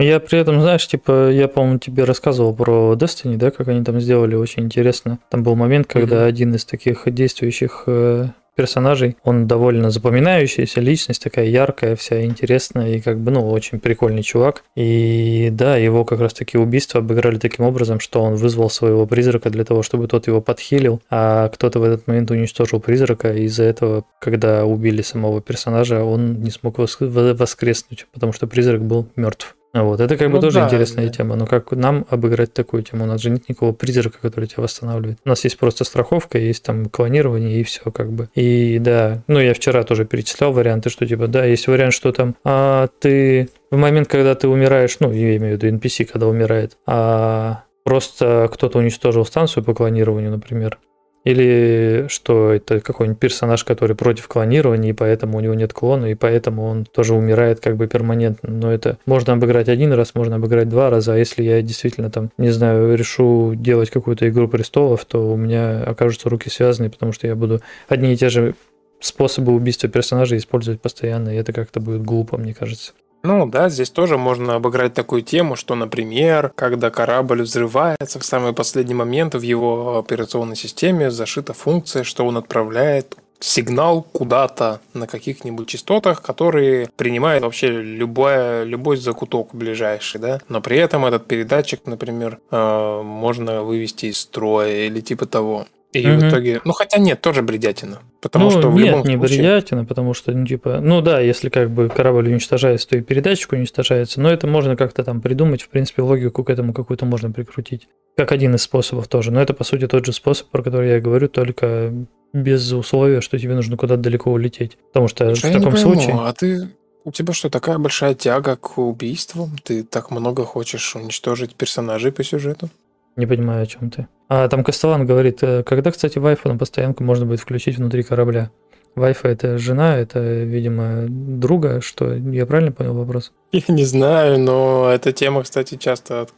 Я 0.00 0.18
при 0.18 0.38
этом, 0.38 0.60
знаешь, 0.60 0.86
типа, 0.86 1.30
я, 1.30 1.46
по-моему, 1.46 1.78
тебе 1.78 2.04
рассказывал 2.04 2.54
про 2.54 2.94
Destiny, 2.94 3.36
да, 3.36 3.50
как 3.50 3.68
они 3.68 3.84
там 3.84 4.00
сделали, 4.00 4.34
очень 4.34 4.64
интересно. 4.64 5.18
Там 5.30 5.42
был 5.42 5.54
момент, 5.56 5.86
когда 5.86 6.16
Мгм. 6.16 6.24
один 6.26 6.54
из 6.54 6.64
таких 6.64 7.02
действующих 7.06 7.84
э, 7.86 8.28
персонажей. 8.56 9.16
Он 9.24 9.46
довольно 9.46 9.90
запоминающаяся 9.90 10.80
личность, 10.80 11.22
такая 11.22 11.46
яркая, 11.46 11.96
вся 11.96 12.24
интересная 12.24 12.94
и 12.96 13.00
как 13.00 13.18
бы, 13.18 13.30
ну, 13.30 13.48
очень 13.48 13.78
прикольный 13.80 14.22
чувак. 14.22 14.64
И 14.76 15.48
да, 15.50 15.76
его 15.76 16.04
как 16.04 16.20
раз 16.20 16.34
таки 16.34 16.58
убийство 16.58 17.00
обыграли 17.00 17.38
таким 17.38 17.64
образом, 17.64 18.00
что 18.00 18.20
он 18.22 18.34
вызвал 18.34 18.68
своего 18.68 19.06
призрака 19.06 19.48
для 19.48 19.64
того, 19.64 19.82
чтобы 19.82 20.08
тот 20.08 20.26
его 20.26 20.40
подхилил, 20.42 21.00
а 21.08 21.48
кто-то 21.48 21.78
в 21.80 21.84
этот 21.84 22.06
момент 22.06 22.30
уничтожил 22.30 22.80
призрака, 22.80 23.32
и 23.32 23.44
из-за 23.44 23.64
этого, 23.64 24.04
когда 24.20 24.66
убили 24.66 25.00
самого 25.00 25.40
персонажа, 25.40 26.04
он 26.04 26.42
не 26.42 26.50
смог 26.50 26.78
вос- 26.78 27.34
воскреснуть, 27.34 28.06
потому 28.12 28.32
что 28.34 28.46
призрак 28.46 28.82
был 28.84 29.06
мертв. 29.16 29.56
Вот, 29.72 30.00
это 30.00 30.16
как 30.16 30.28
бы 30.28 30.36
Ну 30.36 30.40
тоже 30.40 30.60
да, 30.60 30.66
интересная 30.66 31.06
да. 31.06 31.12
тема. 31.12 31.36
Но 31.36 31.46
как 31.46 31.70
нам 31.72 32.06
обыграть 32.10 32.52
такую 32.52 32.82
тему? 32.82 33.04
У 33.04 33.06
нас 33.06 33.20
же 33.20 33.30
нет 33.30 33.48
никакого 33.48 33.72
призрака, 33.72 34.18
который 34.20 34.46
тебя 34.46 34.64
восстанавливает. 34.64 35.18
У 35.24 35.28
нас 35.28 35.44
есть 35.44 35.58
просто 35.58 35.84
страховка, 35.84 36.38
есть 36.38 36.64
там 36.64 36.86
клонирование 36.86 37.60
и 37.60 37.62
все 37.62 37.90
как 37.90 38.10
бы. 38.10 38.28
И 38.34 38.78
да, 38.80 39.22
ну 39.28 39.38
я 39.38 39.54
вчера 39.54 39.84
тоже 39.84 40.04
перечислял 40.04 40.52
варианты, 40.52 40.90
что 40.90 41.06
типа, 41.06 41.28
да, 41.28 41.44
есть 41.44 41.68
вариант, 41.68 41.94
что 41.94 42.12
там 42.12 42.34
а, 42.44 42.88
ты 42.98 43.48
в 43.70 43.76
момент, 43.76 44.08
когда 44.08 44.34
ты 44.34 44.48
умираешь, 44.48 44.96
ну, 44.98 45.12
я 45.12 45.36
имею 45.36 45.56
в 45.56 45.62
виду 45.62 45.76
NPC, 45.76 46.04
когда 46.04 46.26
умирает, 46.26 46.76
а 46.86 47.64
просто 47.84 48.48
кто-то 48.52 48.78
уничтожил 48.78 49.24
станцию 49.24 49.64
по 49.64 49.74
клонированию, 49.74 50.30
например, 50.30 50.78
или 51.24 52.06
что 52.08 52.52
это 52.52 52.80
какой-нибудь 52.80 53.18
персонаж, 53.18 53.64
который 53.64 53.94
против 53.94 54.28
клонирования, 54.28 54.90
и 54.90 54.94
поэтому 54.94 55.38
у 55.38 55.40
него 55.40 55.54
нет 55.54 55.72
клона, 55.72 56.06
и 56.06 56.14
поэтому 56.14 56.64
он 56.64 56.84
тоже 56.84 57.14
умирает 57.14 57.60
как 57.60 57.76
бы 57.76 57.86
перманентно. 57.86 58.50
Но 58.50 58.72
это 58.72 58.98
можно 59.06 59.34
обыграть 59.34 59.68
один 59.68 59.92
раз, 59.92 60.14
можно 60.14 60.36
обыграть 60.36 60.68
два 60.68 60.90
раза, 60.90 61.14
а 61.14 61.16
если 61.16 61.42
я 61.42 61.62
действительно 61.62 62.10
там, 62.10 62.30
не 62.38 62.50
знаю, 62.50 62.96
решу 62.96 63.54
делать 63.54 63.90
какую-то 63.90 64.28
игру 64.28 64.48
престолов, 64.48 65.04
то 65.04 65.32
у 65.32 65.36
меня 65.36 65.82
окажутся 65.82 66.28
руки 66.28 66.48
связаны, 66.48 66.90
потому 66.90 67.12
что 67.12 67.26
я 67.26 67.34
буду 67.34 67.60
одни 67.88 68.12
и 68.12 68.16
те 68.16 68.28
же 68.28 68.54
способы 69.00 69.52
убийства 69.52 69.88
персонажей 69.88 70.38
использовать 70.38 70.80
постоянно, 70.80 71.30
и 71.30 71.36
это 71.36 71.52
как-то 71.52 71.80
будет 71.80 72.02
глупо, 72.02 72.36
мне 72.36 72.54
кажется. 72.54 72.92
Ну 73.22 73.46
да, 73.46 73.68
здесь 73.68 73.90
тоже 73.90 74.16
можно 74.16 74.54
обыграть 74.54 74.94
такую 74.94 75.22
тему, 75.22 75.54
что, 75.56 75.74
например, 75.74 76.52
когда 76.54 76.90
корабль 76.90 77.42
взрывается 77.42 78.18
в 78.18 78.24
самый 78.24 78.54
последний 78.54 78.94
момент 78.94 79.34
в 79.34 79.42
его 79.42 79.98
операционной 79.98 80.56
системе 80.56 81.10
зашита 81.10 81.52
функция, 81.52 82.02
что 82.02 82.26
он 82.26 82.38
отправляет 82.38 83.16
сигнал 83.40 84.02
куда-то 84.02 84.80
на 84.92 85.06
каких-нибудь 85.06 85.66
частотах, 85.68 86.22
которые 86.22 86.88
принимает 86.96 87.42
вообще 87.42 87.68
любой, 87.68 88.64
любой 88.66 88.96
закуток 88.98 89.54
ближайший, 89.54 90.20
да, 90.20 90.40
но 90.48 90.60
при 90.60 90.76
этом 90.76 91.06
этот 91.06 91.26
передатчик, 91.26 91.80
например, 91.86 92.38
э, 92.50 93.02
можно 93.02 93.62
вывести 93.62 94.06
из 94.06 94.18
строя 94.18 94.86
или 94.86 95.00
типа 95.00 95.26
того. 95.26 95.66
И 95.92 96.06
Мгм. 96.06 96.20
в 96.20 96.28
итоге, 96.28 96.60
ну 96.64 96.72
хотя 96.72 96.98
нет, 96.98 97.20
тоже 97.20 97.42
бредятина, 97.42 97.98
потому 98.20 98.44
ну, 98.44 98.50
что 98.52 98.70
в 98.70 98.74
нет, 98.76 98.86
любом 98.86 99.06
не 99.06 99.16
случае... 99.16 99.38
бредятина, 99.38 99.84
потому 99.84 100.14
что, 100.14 100.30
ну, 100.32 100.46
типа, 100.46 100.80
ну 100.80 101.00
да, 101.00 101.18
если 101.20 101.48
как 101.48 101.70
бы 101.70 101.88
корабль 101.88 102.28
уничтожается, 102.28 102.88
то 102.88 102.96
и 102.96 103.00
передатчик 103.00 103.52
уничтожается, 103.52 104.20
но 104.20 104.30
это 104.30 104.46
можно 104.46 104.76
как-то 104.76 105.02
там 105.02 105.20
придумать, 105.20 105.62
в 105.62 105.68
принципе, 105.68 106.02
логику 106.02 106.44
к 106.44 106.50
этому 106.50 106.72
какую-то 106.72 107.06
можно 107.06 107.32
прикрутить. 107.32 107.88
Как 108.16 108.30
один 108.30 108.54
из 108.54 108.62
способов 108.62 109.08
тоже, 109.08 109.32
но 109.32 109.42
это, 109.42 109.52
по 109.52 109.64
сути, 109.64 109.88
тот 109.88 110.06
же 110.06 110.12
способ, 110.12 110.48
про 110.48 110.62
который 110.62 110.90
я 110.90 111.00
говорю, 111.00 111.28
только 111.28 111.92
без 112.32 112.70
условия, 112.72 113.20
что 113.20 113.38
тебе 113.38 113.54
нужно 113.54 113.76
куда-то 113.76 114.00
далеко 114.00 114.30
улететь. 114.30 114.78
Потому 114.92 115.08
что 115.08 115.26
Слушай, 115.34 115.40
в 115.40 115.44
я 115.44 115.50
не 115.50 115.56
таком 115.56 115.72
пойму, 115.72 115.94
случае... 115.94 116.16
А 116.20 116.32
ты 116.32 116.68
у 117.04 117.12
тебя 117.12 117.32
что, 117.32 117.50
такая 117.50 117.78
большая 117.78 118.14
тяга 118.14 118.56
к 118.56 118.78
убийствам? 118.78 119.56
Ты 119.64 119.82
так 119.82 120.10
много 120.10 120.44
хочешь 120.44 120.94
уничтожить 120.94 121.54
персонажей 121.54 122.12
по 122.12 122.22
сюжету? 122.22 122.68
Не 123.16 123.26
понимаю, 123.26 123.62
о 123.62 123.66
чем 123.66 123.90
ты. 123.90 124.08
А 124.28 124.48
там 124.48 124.62
Костелан 124.62 125.06
говорит, 125.06 125.42
э, 125.42 125.62
когда, 125.64 125.90
кстати, 125.90 126.18
Wi-Fi 126.18 126.48
на 126.48 126.56
постоянку 126.56 127.02
можно 127.04 127.26
будет 127.26 127.40
включить 127.40 127.76
внутри 127.76 128.02
корабля? 128.02 128.50
Wi-Fi 128.96 129.28
это 129.28 129.58
жена, 129.58 129.96
это, 129.96 130.20
видимо, 130.20 131.06
друга, 131.08 131.80
что 131.80 132.14
я 132.14 132.46
правильно 132.46 132.72
понял 132.72 132.94
вопрос? 132.94 133.32
Я 133.52 133.62
не 133.68 133.84
знаю, 133.84 134.38
но 134.38 134.90
эта 134.90 135.12
тема, 135.12 135.42
кстати, 135.42 135.76
часто 135.76 136.28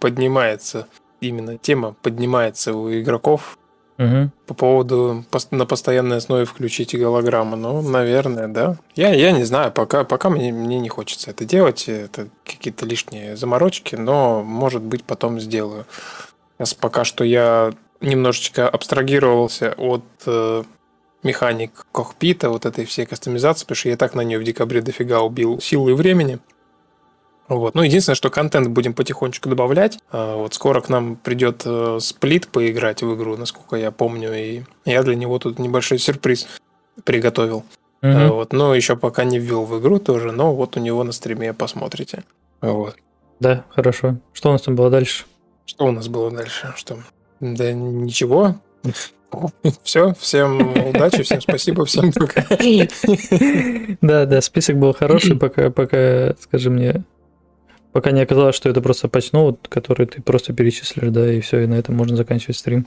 поднимается. 0.00 0.86
Именно 1.20 1.58
тема 1.58 1.94
поднимается 2.02 2.74
у 2.74 2.90
игроков 2.92 3.58
Угу. 3.98 4.30
по 4.46 4.52
поводу 4.54 5.24
на 5.52 5.64
постоянной 5.64 6.18
основе 6.18 6.44
включить 6.44 6.94
голограмму. 6.94 7.56
Ну, 7.56 7.80
наверное, 7.80 8.46
да. 8.46 8.76
Я, 8.94 9.14
я 9.14 9.32
не 9.32 9.44
знаю, 9.44 9.72
пока, 9.72 10.04
пока 10.04 10.28
мне, 10.28 10.52
мне 10.52 10.78
не 10.80 10.90
хочется 10.90 11.30
это 11.30 11.46
делать. 11.46 11.88
Это 11.88 12.28
какие-то 12.44 12.84
лишние 12.84 13.36
заморочки, 13.36 13.96
но, 13.96 14.42
может 14.42 14.82
быть, 14.82 15.02
потом 15.02 15.40
сделаю. 15.40 15.86
Сейчас 16.58 16.74
пока 16.74 17.04
что 17.04 17.24
я 17.24 17.72
немножечко 18.00 18.68
абстрагировался 18.68 19.74
от 19.78 20.04
э, 20.26 20.62
механик 21.22 21.86
кокпита, 21.92 22.50
вот 22.50 22.66
этой 22.66 22.84
всей 22.84 23.06
кастомизации, 23.06 23.64
потому 23.64 23.76
что 23.76 23.88
я 23.88 23.96
так 23.96 24.14
на 24.14 24.22
нее 24.22 24.38
в 24.38 24.44
декабре 24.44 24.82
дофига 24.82 25.20
убил 25.20 25.60
силы 25.60 25.92
и 25.92 25.94
времени. 25.94 26.38
Вот. 27.48 27.74
Ну, 27.74 27.82
единственное, 27.82 28.16
что 28.16 28.30
контент 28.30 28.68
будем 28.68 28.92
потихонечку 28.94 29.48
добавлять. 29.48 29.98
А, 30.10 30.36
Вот 30.36 30.54
скоро 30.54 30.80
к 30.80 30.88
нам 30.88 31.16
придет 31.16 31.62
э, 31.64 31.98
сплит 32.00 32.48
поиграть 32.48 33.02
в 33.02 33.14
игру, 33.14 33.36
насколько 33.36 33.76
я 33.76 33.90
помню, 33.90 34.32
и 34.34 34.62
я 34.84 35.02
для 35.02 35.14
него 35.14 35.38
тут 35.38 35.58
небольшой 35.58 35.98
сюрприз 35.98 36.46
приготовил. 37.04 37.64
А, 38.02 38.28
Вот. 38.28 38.52
Но 38.52 38.74
еще 38.74 38.96
пока 38.96 39.24
не 39.24 39.38
ввел 39.38 39.64
в 39.64 39.78
игру 39.80 39.98
тоже, 39.98 40.32
но 40.32 40.54
вот 40.54 40.76
у 40.76 40.80
него 40.80 41.04
на 41.04 41.12
стриме 41.12 41.52
посмотрите. 41.52 42.24
Вот. 42.60 42.96
Да, 43.38 43.64
хорошо. 43.70 44.16
Что 44.32 44.48
у 44.48 44.52
нас 44.52 44.62
там 44.62 44.74
было 44.74 44.90
дальше? 44.90 45.24
Что 45.66 45.86
у 45.86 45.92
нас 45.92 46.08
было 46.08 46.30
дальше? 46.30 46.72
Что? 46.76 46.98
Да 47.40 47.72
ничего. 47.72 48.56
Все, 49.82 50.14
всем 50.18 50.72
удачи, 50.88 51.22
всем 51.22 51.40
спасибо, 51.40 51.84
всем 51.84 52.12
пока. 52.12 52.44
Да, 54.00 54.24
да, 54.24 54.40
список 54.40 54.78
был 54.78 54.94
хороший, 54.94 55.36
пока, 55.36 55.70
пока, 55.70 56.34
скажи 56.40 56.70
мне, 56.70 57.04
пока 57.96 58.10
не 58.10 58.20
оказалось, 58.20 58.54
что 58.54 58.68
это 58.68 58.82
просто 58.82 59.08
патчноут, 59.08 59.68
который 59.68 60.04
ты 60.04 60.20
просто 60.20 60.52
перечислишь, 60.52 61.08
да, 61.08 61.32
и 61.32 61.40
все, 61.40 61.60
и 61.60 61.66
на 61.66 61.76
этом 61.76 61.94
можно 61.94 62.14
заканчивать 62.14 62.58
стрим. 62.58 62.86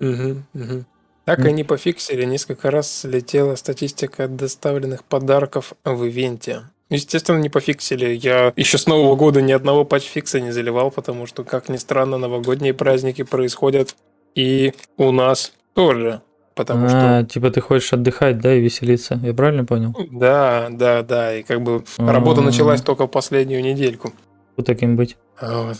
Мгм, 0.00 0.44
мгм. 0.52 0.84
Так 1.24 1.38
они 1.46 1.64
пофиксили, 1.64 2.24
несколько 2.24 2.70
раз 2.70 2.94
слетела 2.94 3.54
статистика 3.54 4.28
доставленных 4.28 5.02
подарков 5.02 5.72
в 5.82 6.06
ивенте. 6.06 6.64
Естественно, 6.90 7.38
не 7.38 7.48
пофиксили. 7.48 8.12
Я 8.12 8.52
еще 8.54 8.76
с 8.76 8.86
Нового 8.86 9.16
года 9.16 9.40
ни 9.40 9.52
одного 9.52 9.86
патчфикса 9.86 10.40
не 10.40 10.50
заливал, 10.50 10.90
потому 10.90 11.26
что, 11.26 11.42
как 11.42 11.70
ни 11.70 11.78
странно, 11.78 12.18
новогодние 12.18 12.74
праздники 12.74 13.22
происходят 13.22 13.96
и 14.34 14.74
у 14.98 15.10
нас 15.10 15.54
тоже. 15.72 16.20
Потому 16.60 16.88
а, 16.90 17.24
типа 17.24 17.50
ты 17.50 17.62
хочешь 17.62 17.90
отдыхать, 17.94 18.38
да, 18.38 18.54
и 18.54 18.60
веселиться. 18.60 19.18
Я 19.22 19.32
правильно 19.32 19.64
понял? 19.64 19.92
что... 19.94 20.06
Да, 20.10 20.68
да, 20.70 21.02
да. 21.02 21.34
И 21.34 21.42
как 21.42 21.62
бы 21.62 21.82
работа 21.96 22.42
А. 22.42 22.44
началась 22.44 22.82
только 22.82 23.06
в 23.06 23.10
последнюю 23.10 23.62
недельку. 23.62 24.12
Вот 24.58 24.66
таким 24.66 24.94
быть. 24.94 25.16
А, 25.40 25.68
Вот. 25.68 25.78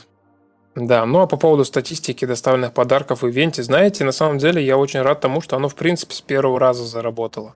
Да, 0.75 1.05
ну 1.05 1.21
а 1.21 1.27
по 1.27 1.37
поводу 1.37 1.67
статистики 1.67 2.25
доставленных 2.25 2.73
подарков 2.73 3.21
в 3.21 3.29
ивенте, 3.29 3.63
знаете, 3.63 4.05
на 4.05 4.13
самом 4.13 4.39
деле 4.39 4.65
я 4.65 4.79
очень 4.79 5.03
рад 5.03 5.21
тому, 5.21 5.43
что 5.43 5.57
оно 5.57 5.69
в 5.69 5.75
принципе 5.75 6.15
с 6.15 6.23
первого 6.23 6.59
раза 6.59 6.87
заработало. 6.87 7.55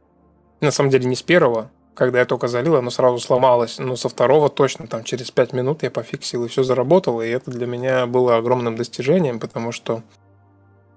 На 0.61 0.71
самом 0.71 0.91
деле 0.91 1.07
не 1.07 1.17
с 1.17 1.23
первого, 1.23 1.71
когда 1.95 2.19
я 2.19 2.27
только 2.27 2.47
залил, 2.47 2.77
оно 2.77 2.91
сразу 2.91 3.19
сломалось, 3.21 3.79
но 3.79 3.97
со 3.97 4.11
второго 4.11 4.51
точно, 4.51 4.87
там 4.87 5.03
через 5.03 5.31
5 5.31 5.55
минут 5.55 5.83
я 5.83 5.91
пофиксил 5.91 6.45
и 6.45 6.49
все 6.49 6.63
заработало, 6.63 7.23
и 7.23 7.31
это 7.31 7.51
для 7.51 7.67
меня 7.67 8.07
было 8.07 8.37
огромным 8.37 8.77
достижением, 8.77 9.41
потому 9.41 9.73
что 9.73 10.03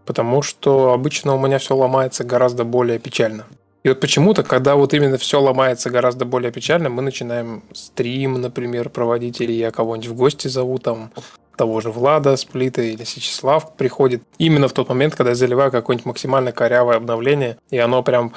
потому 0.08 0.41
что 0.41 0.93
обычно 0.93 1.36
у 1.36 1.39
меня 1.39 1.60
все 1.60 1.76
ломается 1.76 2.24
гораздо 2.24 2.63
более 2.63 2.98
печально. 2.98 3.46
И 3.84 3.89
вот 3.89 4.00
почему-то, 4.00 4.43
когда 4.43 4.76
вот 4.76 4.93
именно 4.93 5.17
все 5.17 5.39
ломается 5.39 5.89
гораздо 5.89 6.26
более 6.26 6.52
печально, 6.52 6.89
мы 6.89 7.02
начинаем 7.02 7.63
стрим, 7.74 8.41
например, 8.41 8.89
проводить, 8.89 9.39
или 9.39 9.52
я 9.52 9.72
кого-нибудь 9.72 10.10
в 10.10 10.15
гости 10.15 10.48
зову, 10.48 10.78
там, 10.80 11.12
того 11.56 11.82
же 11.82 11.91
Влада 11.91 12.36
Сплита 12.38 12.82
или 12.82 13.04
Сечеслав 13.04 13.76
приходит 13.76 14.24
именно 14.38 14.67
в 14.67 14.74
тот 14.74 14.89
момент, 14.89 15.15
когда 15.15 15.32
я 15.32 15.36
заливаю 15.36 15.72
какое-нибудь 15.72 16.06
максимально 16.06 16.52
корявое 16.52 16.98
обновление, 16.98 17.58
и 17.70 17.78
оно 17.78 18.04
прям 18.04 18.34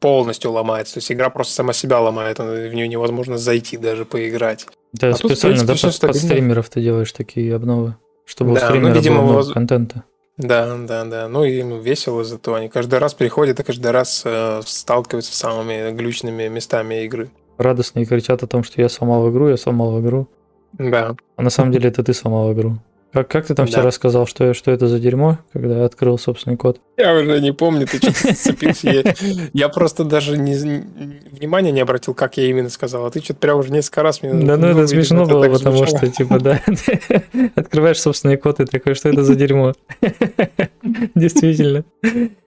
полностью 0.00 0.50
ломается. 0.50 0.94
То 0.94 0.98
есть 0.98 1.12
игра 1.12 1.30
просто 1.30 1.54
сама 1.54 1.72
себя 1.72 2.00
ломает, 2.00 2.38
в 2.38 2.72
нее 2.74 2.88
невозможно 2.88 3.38
зайти 3.38 3.76
даже 3.76 4.04
поиграть. 4.04 4.66
Ты 4.98 5.06
А 5.06 5.14
тут, 5.14 5.32
специально, 5.32 5.58
да, 5.60 5.66
принципе, 5.66 5.90
всё 5.90 6.00
под, 6.00 6.10
под 6.12 6.16
стримеров 6.16 6.68
ты 6.68 6.80
делаешь 6.80 7.12
такие 7.12 7.54
обновы, 7.54 7.96
чтобы 8.24 8.54
Да, 8.54 8.60
у 8.60 8.62
ну, 8.62 8.68
стримера 8.70 8.94
видимо, 8.94 9.16
было 9.16 9.24
много 9.24 9.36
воз- 9.38 9.52
контента. 9.52 10.04
Да, 10.42 10.76
да, 10.76 11.04
да. 11.04 11.28
Ну 11.28 11.44
и 11.44 11.62
ну, 11.62 11.78
весело 11.78 12.24
зато. 12.24 12.54
Они 12.54 12.68
каждый 12.68 12.98
раз 12.98 13.14
приходят 13.14 13.60
и 13.60 13.62
каждый 13.62 13.90
раз 13.92 14.22
э, 14.24 14.60
сталкиваются 14.64 15.32
с 15.32 15.36
самыми 15.36 15.92
глючными 15.92 16.48
местами 16.48 17.04
игры. 17.04 17.30
Радостно 17.58 18.00
и 18.00 18.04
кричат 18.04 18.42
о 18.42 18.46
том, 18.46 18.64
что 18.64 18.80
я 18.80 18.88
сломал 18.88 19.30
игру, 19.30 19.48
я 19.48 19.56
сломал 19.56 20.00
игру. 20.00 20.26
Да. 20.72 21.14
А 21.36 21.42
на 21.42 21.50
самом 21.50 21.70
деле 21.70 21.88
это 21.88 22.02
ты 22.02 22.12
сломал 22.12 22.52
игру. 22.52 22.78
Как, 23.12 23.28
как 23.28 23.46
ты 23.46 23.54
там 23.54 23.66
Да. 23.66 23.72
вчера 23.72 23.90
сказал, 23.90 24.26
что, 24.26 24.54
что 24.54 24.70
это 24.70 24.88
за 24.88 24.98
дерьмо, 24.98 25.38
когда 25.52 25.78
я 25.80 25.84
открыл 25.84 26.18
собственный 26.18 26.56
код? 26.56 26.80
Я 26.96 27.14
уже 27.14 27.40
не 27.40 27.52
помню, 27.52 27.86
ты 27.86 27.98
что-то 27.98 28.12
зацепился. 28.22 28.90
Я, 28.90 29.14
я 29.52 29.68
просто 29.68 30.04
даже 30.04 30.32
внимания 30.32 31.72
не 31.72 31.80
обратил, 31.80 32.14
как 32.14 32.38
я 32.38 32.46
именно 32.48 32.70
сказал. 32.70 33.04
А 33.04 33.10
ты 33.10 33.20
что-то 33.20 33.40
прям 33.40 33.58
уже 33.58 33.70
несколько 33.70 34.02
раз 34.02 34.22
мне... 34.22 34.32
Да, 34.32 34.56
ну 34.56 34.68
это 34.68 34.86
смешно 34.86 35.26
было, 35.26 35.46
потому 35.48 35.86
что, 35.86 36.08
типа, 36.08 36.40
да, 36.40 36.62
открываешь 37.54 38.00
собственный 38.00 38.38
код 38.38 38.60
и 38.60 38.64
такой, 38.64 38.94
что 38.94 39.10
это 39.10 39.22
за 39.24 39.34
дерьмо? 39.34 39.74
Действительно. 41.14 41.84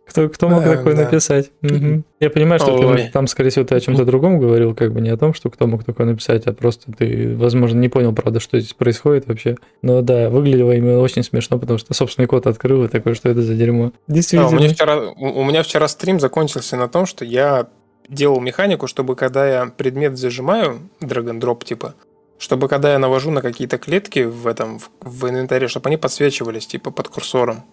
Кто, 0.08 0.30
кто 0.30 0.50
мог 0.50 0.64
Да, 0.64 0.76
такое 0.78 0.96
да. 0.96 1.04
написать? 1.06 1.52
Мгм. 1.62 2.04
Я 2.20 2.30
понимаю, 2.30 2.60
что 2.60 2.78
ты- 2.96 3.10
там, 3.12 3.28
скорее 3.28 3.50
всего, 3.50 3.66
ты 3.66 3.76
о 3.76 3.80
чем-то 3.80 4.06
другом 4.06 4.40
говорил, 4.40 4.76
как 4.76 4.94
бы 4.94 5.02
не 5.02 5.10
о 5.10 5.18
том, 5.18 5.34
что 5.34 5.50
кто 5.50 5.66
мог 5.68 5.84
такое 5.84 6.06
написать, 6.06 6.46
а 6.46 6.54
просто 6.54 6.92
ты, 6.92 7.36
возможно, 7.36 7.80
не 7.80 7.90
понял, 7.90 8.14
правда, 8.14 8.40
что 8.40 8.60
здесь 8.60 8.74
происходит 8.74 9.28
вообще. 9.28 9.56
Но 9.82 10.02
да, 10.02 10.30
выглядело 10.30 10.72
именно 10.74 11.00
очень 11.00 11.24
смешно, 11.24 11.58
потому 11.58 11.80
что 11.80 11.94
собственный 11.94 12.28
код 12.28 12.46
открыл 12.46 12.86
и 12.86 12.88
такой, 12.88 13.16
что 13.16 13.30
это 13.30 13.42
за 13.42 13.56
дерьмо. 13.56 13.92
Да, 14.08 14.14
Действительно. 14.16 14.50
у, 14.50 14.54
меня 14.54 14.70
вчера, 14.70 15.00
у 15.00 15.44
меня 15.44 15.64
вчера 15.64 15.88
стрим 15.88 16.20
закончился 16.20 16.78
на 16.78 16.88
том, 16.88 17.06
что 17.08 17.26
я 17.26 17.68
делал 18.08 18.40
механику, 18.40 18.88
чтобы 18.88 19.16
когда 19.16 19.48
я 19.48 19.66
предмет 19.66 20.18
зажимаю, 20.18 20.82
drop 21.02 21.66
типа, 21.66 21.96
чтобы 22.38 22.68
когда 22.68 22.94
я 22.94 23.00
навожу 23.00 23.32
на 23.32 23.42
какие-то 23.42 23.78
клетки 23.78 24.20
в 24.20 24.46
этом 24.46 24.80
в, 24.80 24.90
в 25.02 25.30
инвентаре, 25.30 25.68
чтобы 25.68 25.88
они 25.90 25.98
подсвечивались 25.98 26.68
типа 26.68 26.92
под 26.92 27.08
курсором. 27.08 27.64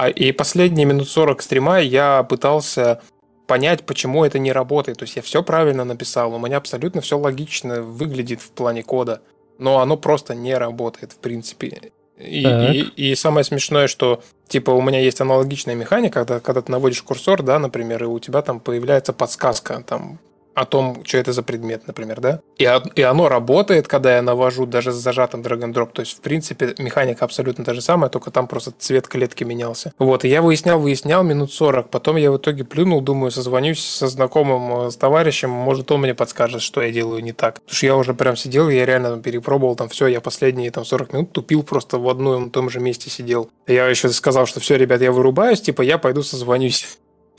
А, 0.00 0.08
и 0.08 0.30
последние 0.30 0.86
минут 0.86 1.08
40 1.08 1.42
стрима 1.42 1.80
я 1.80 2.22
пытался 2.22 3.02
понять, 3.48 3.84
почему 3.84 4.24
это 4.24 4.38
не 4.38 4.52
работает. 4.52 4.98
То 4.98 5.02
есть 5.04 5.16
я 5.16 5.22
все 5.22 5.42
правильно 5.42 5.84
написал, 5.84 6.32
у 6.32 6.38
меня 6.38 6.58
абсолютно 6.58 7.00
все 7.00 7.18
логично 7.18 7.82
выглядит 7.82 8.40
в 8.40 8.50
плане 8.50 8.84
кода, 8.84 9.22
но 9.58 9.80
оно 9.80 9.96
просто 9.96 10.36
не 10.36 10.54
работает 10.56 11.12
в 11.12 11.16
принципе. 11.18 11.90
И, 12.16 12.44
Так. 12.44 12.74
и- 12.74 13.10
и 13.10 13.14
самое 13.16 13.42
смешное, 13.42 13.88
что 13.88 14.22
типа 14.46 14.70
у 14.70 14.80
меня 14.82 15.00
есть 15.00 15.20
аналогичная 15.20 15.74
механика, 15.74 16.20
когда, 16.20 16.38
когда 16.38 16.62
ты 16.62 16.70
наводишь 16.70 17.02
курсор, 17.02 17.42
да, 17.42 17.58
например, 17.58 18.04
и 18.04 18.06
у 18.06 18.20
тебя 18.20 18.42
там 18.42 18.60
появляется 18.60 19.12
подсказка 19.12 19.82
там 19.84 20.20
о 20.60 20.64
том, 20.64 21.02
что 21.04 21.18
это 21.18 21.32
за 21.32 21.42
предмет, 21.42 21.86
например, 21.86 22.20
да? 22.20 22.40
И, 22.58 22.68
и 22.94 23.02
оно 23.02 23.28
работает, 23.28 23.88
когда 23.88 24.16
я 24.16 24.22
навожу 24.22 24.66
даже 24.66 24.92
с 24.92 24.96
зажатым 24.96 25.42
drag 25.42 25.60
and 25.60 25.72
drop. 25.72 25.90
То 25.92 26.00
есть, 26.00 26.18
в 26.18 26.20
принципе, 26.20 26.74
механика 26.78 27.24
абсолютно 27.24 27.64
та 27.64 27.74
же 27.74 27.80
самая, 27.80 28.10
только 28.10 28.30
там 28.30 28.46
просто 28.46 28.72
цвет 28.76 29.08
клетки 29.08 29.44
менялся. 29.44 29.92
Вот, 29.98 30.24
и 30.24 30.28
я 30.28 30.42
выяснял, 30.42 30.78
выяснял 30.80 31.22
минут 31.22 31.52
40. 31.52 31.90
Потом 31.90 32.16
я 32.16 32.30
в 32.30 32.38
итоге 32.38 32.64
плюнул, 32.64 33.00
думаю, 33.00 33.30
созвонюсь 33.30 33.84
со 33.84 34.08
знакомым, 34.08 34.86
э, 34.86 34.90
с 34.90 34.96
товарищем, 34.96 35.50
может, 35.50 35.90
он 35.90 36.00
мне 36.00 36.14
подскажет, 36.14 36.62
что 36.62 36.82
я 36.82 36.90
делаю 36.90 37.22
не 37.22 37.32
так. 37.32 37.54
Потому 37.54 37.74
что 37.74 37.86
я 37.86 37.96
уже 37.96 38.14
прям 38.14 38.36
сидел, 38.36 38.68
я 38.68 38.84
реально 38.84 39.18
перепробовал 39.18 39.76
там 39.76 39.88
все, 39.88 40.06
я 40.06 40.20
последние 40.20 40.70
там 40.70 40.84
40 40.84 41.12
минут 41.12 41.32
тупил 41.32 41.62
просто 41.62 41.98
в 41.98 42.08
одном 42.08 42.48
и 42.48 42.50
том 42.50 42.70
же 42.70 42.80
месте 42.80 43.10
сидел. 43.10 43.50
Я 43.66 43.86
еще 43.86 44.08
сказал, 44.10 44.46
что 44.46 44.60
все, 44.60 44.76
ребят, 44.76 45.00
я 45.00 45.12
вырубаюсь, 45.12 45.60
типа, 45.60 45.82
я 45.82 45.98
пойду 45.98 46.22
созвонюсь. 46.22 46.98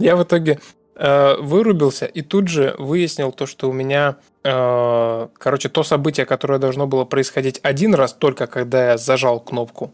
Я 0.00 0.16
в 0.16 0.24
итоге 0.24 0.58
э, 0.96 1.36
вырубился 1.40 2.06
и 2.06 2.22
тут 2.22 2.48
же 2.48 2.74
выяснил 2.78 3.32
то, 3.32 3.46
что 3.46 3.68
у 3.68 3.72
меня, 3.72 4.16
э, 4.42 5.28
короче, 5.38 5.68
то 5.68 5.82
событие, 5.82 6.26
которое 6.26 6.58
должно 6.58 6.86
было 6.86 7.04
происходить 7.04 7.60
один 7.62 7.94
раз 7.94 8.12
только 8.12 8.46
когда 8.46 8.92
я 8.92 8.96
зажал 8.96 9.40
кнопку, 9.40 9.92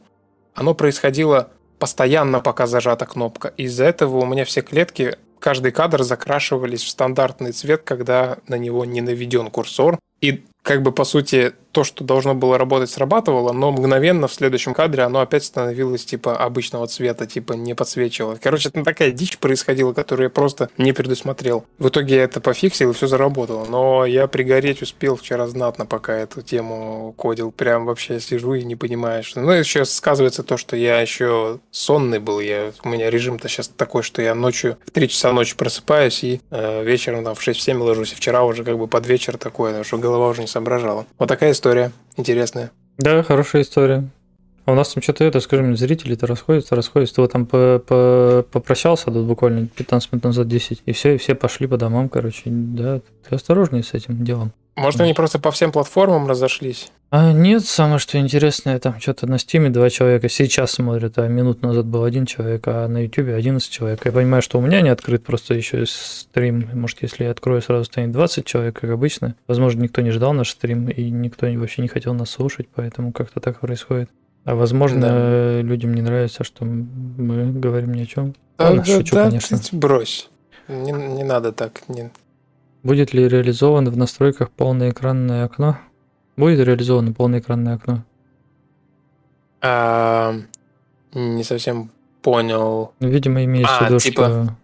оно 0.55 0.75
происходило 0.75 1.51
постоянно, 1.79 2.41
пока 2.41 2.67
зажата 2.67 3.07
кнопка. 3.07 3.53
Из-за 3.57 3.85
этого 3.85 4.19
у 4.19 4.27
меня 4.27 4.45
все 4.45 4.61
клетки, 4.61 5.17
каждый 5.39 5.73
кадр 5.73 6.03
закрашивались 6.03 6.83
в 6.83 6.89
стандартный 6.89 7.53
цвет, 7.53 7.83
когда 7.83 8.39
на 8.47 8.57
него 8.57 8.85
не 8.85 9.01
наведен 9.01 9.51
курсор. 9.51 9.99
И 10.21 10.45
как 10.63 10.83
бы 10.83 10.93
по 10.93 11.05
сути 11.05 11.55
то, 11.72 11.85
что 11.85 12.04
должно 12.04 12.35
было 12.35 12.59
работать, 12.59 12.90
срабатывало, 12.90 13.52
но 13.52 13.70
мгновенно 13.70 14.28
в 14.28 14.33
следующем 14.33 14.74
кадре 14.74 15.02
оно 15.02 15.20
опять 15.20 15.44
становилось 15.44 16.04
типа 16.04 16.37
обычного 16.37 16.87
цвета, 16.87 17.26
типа 17.26 17.52
не 17.52 17.74
подсвечивало. 17.74 18.38
Короче, 18.42 18.68
это 18.68 18.83
такая 18.83 19.11
дичь 19.12 19.38
происходила, 19.38 19.92
которую 19.92 20.26
я 20.26 20.30
просто 20.30 20.70
не 20.78 20.92
предусмотрел. 20.92 21.64
В 21.78 21.88
итоге 21.88 22.16
я 22.16 22.24
это 22.24 22.40
пофиксил 22.40 22.90
и 22.90 22.94
все 22.94 23.06
заработало. 23.06 23.66
Но 23.66 24.04
я 24.04 24.26
пригореть 24.26 24.83
успел 24.83 25.16
вчера 25.16 25.46
знатно, 25.46 25.87
пока 25.87 26.16
эту 26.16 26.42
тему 26.42 27.14
кодил. 27.16 27.52
Прям 27.52 27.87
вообще 27.87 28.20
сижу 28.20 28.54
и 28.54 28.64
не 28.64 28.76
понимаю, 28.76 29.22
что... 29.22 29.40
Ну, 29.40 29.52
еще 29.52 29.85
сказывается 29.85 30.42
то, 30.42 30.56
что 30.56 30.76
я 30.76 31.00
еще 31.00 31.61
сонный 31.70 32.18
был. 32.18 32.40
Я... 32.40 32.72
У 32.83 32.88
меня 32.88 33.11
режим-то 33.11 33.48
сейчас 33.48 33.68
такой, 33.68 34.02
что 34.02 34.22
я 34.22 34.35
ночью 34.35 34.78
в 34.87 34.90
3 34.90 35.09
часа 35.09 35.33
ночи 35.33 35.56
просыпаюсь 35.56 36.24
и 36.24 36.40
э, 36.50 36.85
вечером 36.85 37.24
там 37.24 37.35
в 37.35 37.46
6-7 37.46 37.78
ложусь. 37.78 38.12
И 38.12 38.16
вчера 38.16 38.44
уже 38.44 38.64
как 38.64 38.78
бы 38.78 38.87
под 38.87 39.06
вечер 39.06 39.37
такое, 39.37 39.85
что 39.85 39.98
голова 39.98 40.28
уже 40.28 40.40
не 40.40 40.46
соображала. 40.46 41.06
Вот 41.18 41.28
такая 41.28 41.52
история 41.61 41.92
интересная. 42.16 42.70
Да, 42.96 43.23
хорошая 43.23 43.62
история. 43.62 44.09
А 44.64 44.73
у 44.73 44.75
нас 44.75 44.92
там 44.94 45.03
что-то 45.03 45.25
это, 45.25 45.40
скажи 45.40 45.62
мне, 45.62 45.77
зрители-то 45.77 46.27
расходятся, 46.27 46.75
расходятся. 46.75 47.16
Ты 47.16 47.20
вот 47.23 47.33
там 47.33 47.44
по- 47.44 47.83
по- 47.87 48.46
попрощался 48.51 49.07
тут 49.07 49.27
буквально 49.27 49.66
15 49.66 50.12
минут 50.12 50.25
назад, 50.25 50.49
10, 50.49 50.83
и 50.87 50.92
все, 50.92 51.14
и 51.14 51.18
все 51.18 51.35
пошли 51.35 51.66
по 51.66 51.77
домам, 51.77 52.09
короче. 52.09 52.42
Да, 52.46 53.01
ты 53.29 53.35
осторожнее 53.35 53.83
с 53.83 53.92
этим 53.92 54.25
делом. 54.25 54.53
Может, 54.81 55.01
они 55.01 55.14
просто 55.14 55.38
по 55.38 55.51
всем 55.51 55.73
платформам 55.73 56.27
разошлись? 56.27 56.90
А 57.11 57.33
нет, 57.33 57.64
самое 57.64 57.99
что 57.99 58.19
интересное, 58.19 58.79
там 58.79 59.01
что-то 59.01 59.27
на 59.27 59.38
стиме 59.38 59.69
два 59.69 59.90
человека 59.90 60.29
сейчас 60.29 60.71
смотрят, 60.71 61.19
а 61.19 61.27
минут 61.27 61.61
назад 61.61 61.87
был 61.87 62.05
один 62.05 62.25
человек, 62.25 62.62
а 62.66 62.87
на 62.87 63.05
ютубе 63.05 63.35
11 63.35 63.69
человек. 63.69 64.05
Я 64.05 64.12
понимаю, 64.12 64.43
что 64.43 64.59
у 64.59 64.61
меня 64.61 64.81
не 64.81 64.88
открыт 64.88 65.25
просто 65.25 65.55
еще 65.55 65.85
стрим. 65.87 66.69
Может, 66.73 67.03
если 67.03 67.25
я 67.25 67.33
открою, 67.33 67.62
сразу 67.62 67.85
станет 67.85 68.12
20 68.12 68.45
человек, 68.45 68.81
как 68.81 68.90
обычно. 68.90 69.35
Возможно, 69.49 69.83
никто 69.83 70.03
не 70.03 70.12
ждал 70.12 70.33
наш 70.33 70.51
стрим, 70.51 70.88
и 70.88 71.11
никто 71.11 71.47
вообще 71.47 71.83
не 71.83 71.88
хотел 71.88 72.14
нас 72.14 72.31
слушать, 72.31 72.69
поэтому 72.75 73.12
как-то 73.12 73.40
так 73.40 73.61
происходит. 73.61 74.09
А 74.45 74.55
возможно, 74.55 75.61
людям 75.61 75.93
не 75.95 76.03
нравится, 76.03 76.45
что 76.45 76.64
мы 76.64 77.53
говорим 77.53 77.93
ни 77.93 78.03
о 78.03 78.07
чем. 78.07 78.35
Ладно, 78.59 78.85
шучу, 78.85 79.16
конечно. 79.16 79.59
ты 79.59 79.77
брось. 79.77 80.29
Не, 80.69 80.93
не 80.93 81.25
надо 81.25 81.53
так. 81.53 81.83
Не... 81.88 82.11
Будет 82.83 83.12
ли 83.12 83.29
реализовано 83.29 83.90
в 83.90 83.97
настройках 83.97 84.51
полноэкранное 84.51 85.45
окно? 85.45 85.79
Будет 86.37 86.66
реализовано 86.66 87.12
полноэкранное 87.12 87.75
окно? 87.75 88.05
А, 89.61 90.35
не 91.14 91.45
совсем 91.45 91.90
понял. 92.23 92.93
Ну, 93.01 93.09
Видимо, 93.09 93.45
имеется 93.45 93.75
в 93.75 93.83
А, 93.83 93.85
виду, 93.87 93.99
типа- 93.99 94.23
что 94.29 94.57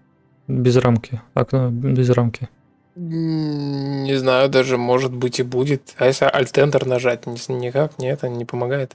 без 0.49 0.77
рамки. 0.77 1.21
Окно 1.35 1.71
без 1.71 2.09
рамки. 2.11 2.49
Не 2.95 4.15
знаю, 4.19 4.49
даже 4.49 4.79
может 4.79 5.13
быть 5.15 5.39
и 5.39 5.43
будет. 5.43 5.95
А 5.99 6.07
если 6.07 6.27
Alt-Enter 6.27 6.89
нажать? 6.89 7.27
Ни- 7.27 7.53
Никак, 7.53 7.99
нет, 7.99 8.19
это 8.19 8.29
не 8.31 8.47
помогает. 8.47 8.95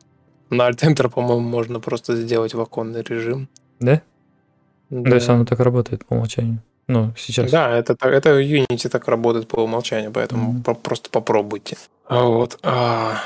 На 0.50 0.68
Alt-Enter, 0.70 1.10
по-моему, 1.10 1.48
можно 1.48 1.80
просто 1.80 2.16
сделать 2.16 2.56
в 2.56 2.60
оконный 2.60 3.04
режим. 3.04 3.48
Да? 3.80 4.02
Да, 4.90 5.10
Да, 5.12 5.16
если 5.16 5.32
оно 5.32 5.46
так 5.46 5.60
работает 5.60 6.04
по 6.06 6.14
умолчанию. 6.16 6.60
Ну, 6.88 7.14
сейчас. 7.16 7.52
Да, 7.52 7.70
это, 7.78 7.96
это 8.02 8.40
Unity 8.42 8.90
так 8.90 9.08
работает 9.08 9.48
по 9.48 9.62
умолчанию, 9.62 10.12
поэтому 10.12 10.52
Мгм. 10.52 10.64
по- 10.64 10.74
просто 10.74 11.10
попробуйте. 11.10 11.78
А 12.08 12.24
вот, 12.24 12.60
а, 12.64 13.22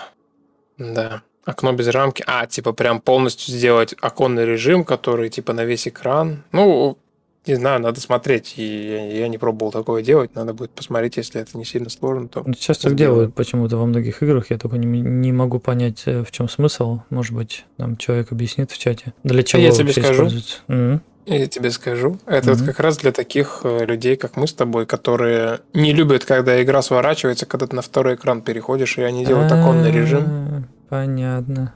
да. 0.77 1.21
Окно 1.45 1.73
без 1.73 1.87
рамки. 1.87 2.23
А, 2.27 2.47
типа 2.47 2.73
прям 2.73 2.99
полностью 3.01 3.53
сделать 3.53 3.95
оконный 4.01 4.45
режим, 4.45 4.83
который 4.83 5.29
типа 5.29 5.53
на 5.53 5.63
весь 5.63 5.87
экран. 5.87 6.43
Ну, 6.51 6.97
не 7.45 7.55
знаю, 7.55 7.79
надо 7.79 8.01
смотреть. 8.01 8.55
И 8.57 8.63
я, 8.63 9.19
я 9.19 9.27
не 9.27 9.37
пробовал 9.37 9.71
такое 9.71 10.01
делать. 10.01 10.33
Надо 10.33 10.53
будет 10.53 10.71
посмотреть, 10.71 11.17
если 11.17 11.41
это 11.41 11.55
не 11.57 11.65
сильно 11.65 11.89
сложно, 11.89 12.27
то... 12.27 12.43
Сейчас 12.55 12.79
так 12.79 12.95
делают 12.95 13.35
почему-то 13.35 13.77
во 13.77 13.85
многих 13.85 14.23
играх. 14.23 14.49
Я 14.49 14.57
только 14.57 14.77
не, 14.77 15.01
не 15.01 15.31
могу 15.31 15.59
понять, 15.59 16.03
э, 16.05 16.23
в 16.23 16.31
чем 16.31 16.49
смысл. 16.49 17.01
Может 17.11 17.35
быть, 17.35 17.65
нам 17.77 17.97
человек 17.97 18.31
объяснит 18.31 18.71
в 18.71 18.77
чате. 18.79 19.13
Для 19.23 19.43
чего 19.43 19.61
я 19.61 19.71
тебе 19.71 19.91
скажу. 19.91 20.13
используется. 20.27 21.01
Я 21.25 21.47
тебе 21.47 21.71
скажу. 21.71 22.19
Это 22.27 22.49
вот 22.51 22.57
Мгм. 22.59 22.67
как 22.67 22.79
раз 22.79 22.97
для 22.97 23.11
таких 23.11 23.61
э, 23.63 23.85
людей, 23.85 24.15
как 24.15 24.37
мы 24.37 24.47
с 24.47 24.53
тобой, 24.53 24.85
которые 24.85 25.61
не 25.73 25.91
любят, 25.91 26.23
когда 26.23 26.61
игра 26.61 26.81
сворачивается, 26.83 27.45
когда 27.47 27.65
ты 27.67 27.75
на 27.75 27.81
второй 27.81 28.13
экран 28.15 28.41
переходишь, 28.41 28.97
и 28.97 29.01
они 29.01 29.25
делают 29.25 29.51
оконный 29.51 29.91
режим. 29.91 30.23
А, 30.27 30.63
Понятно. 30.89 31.73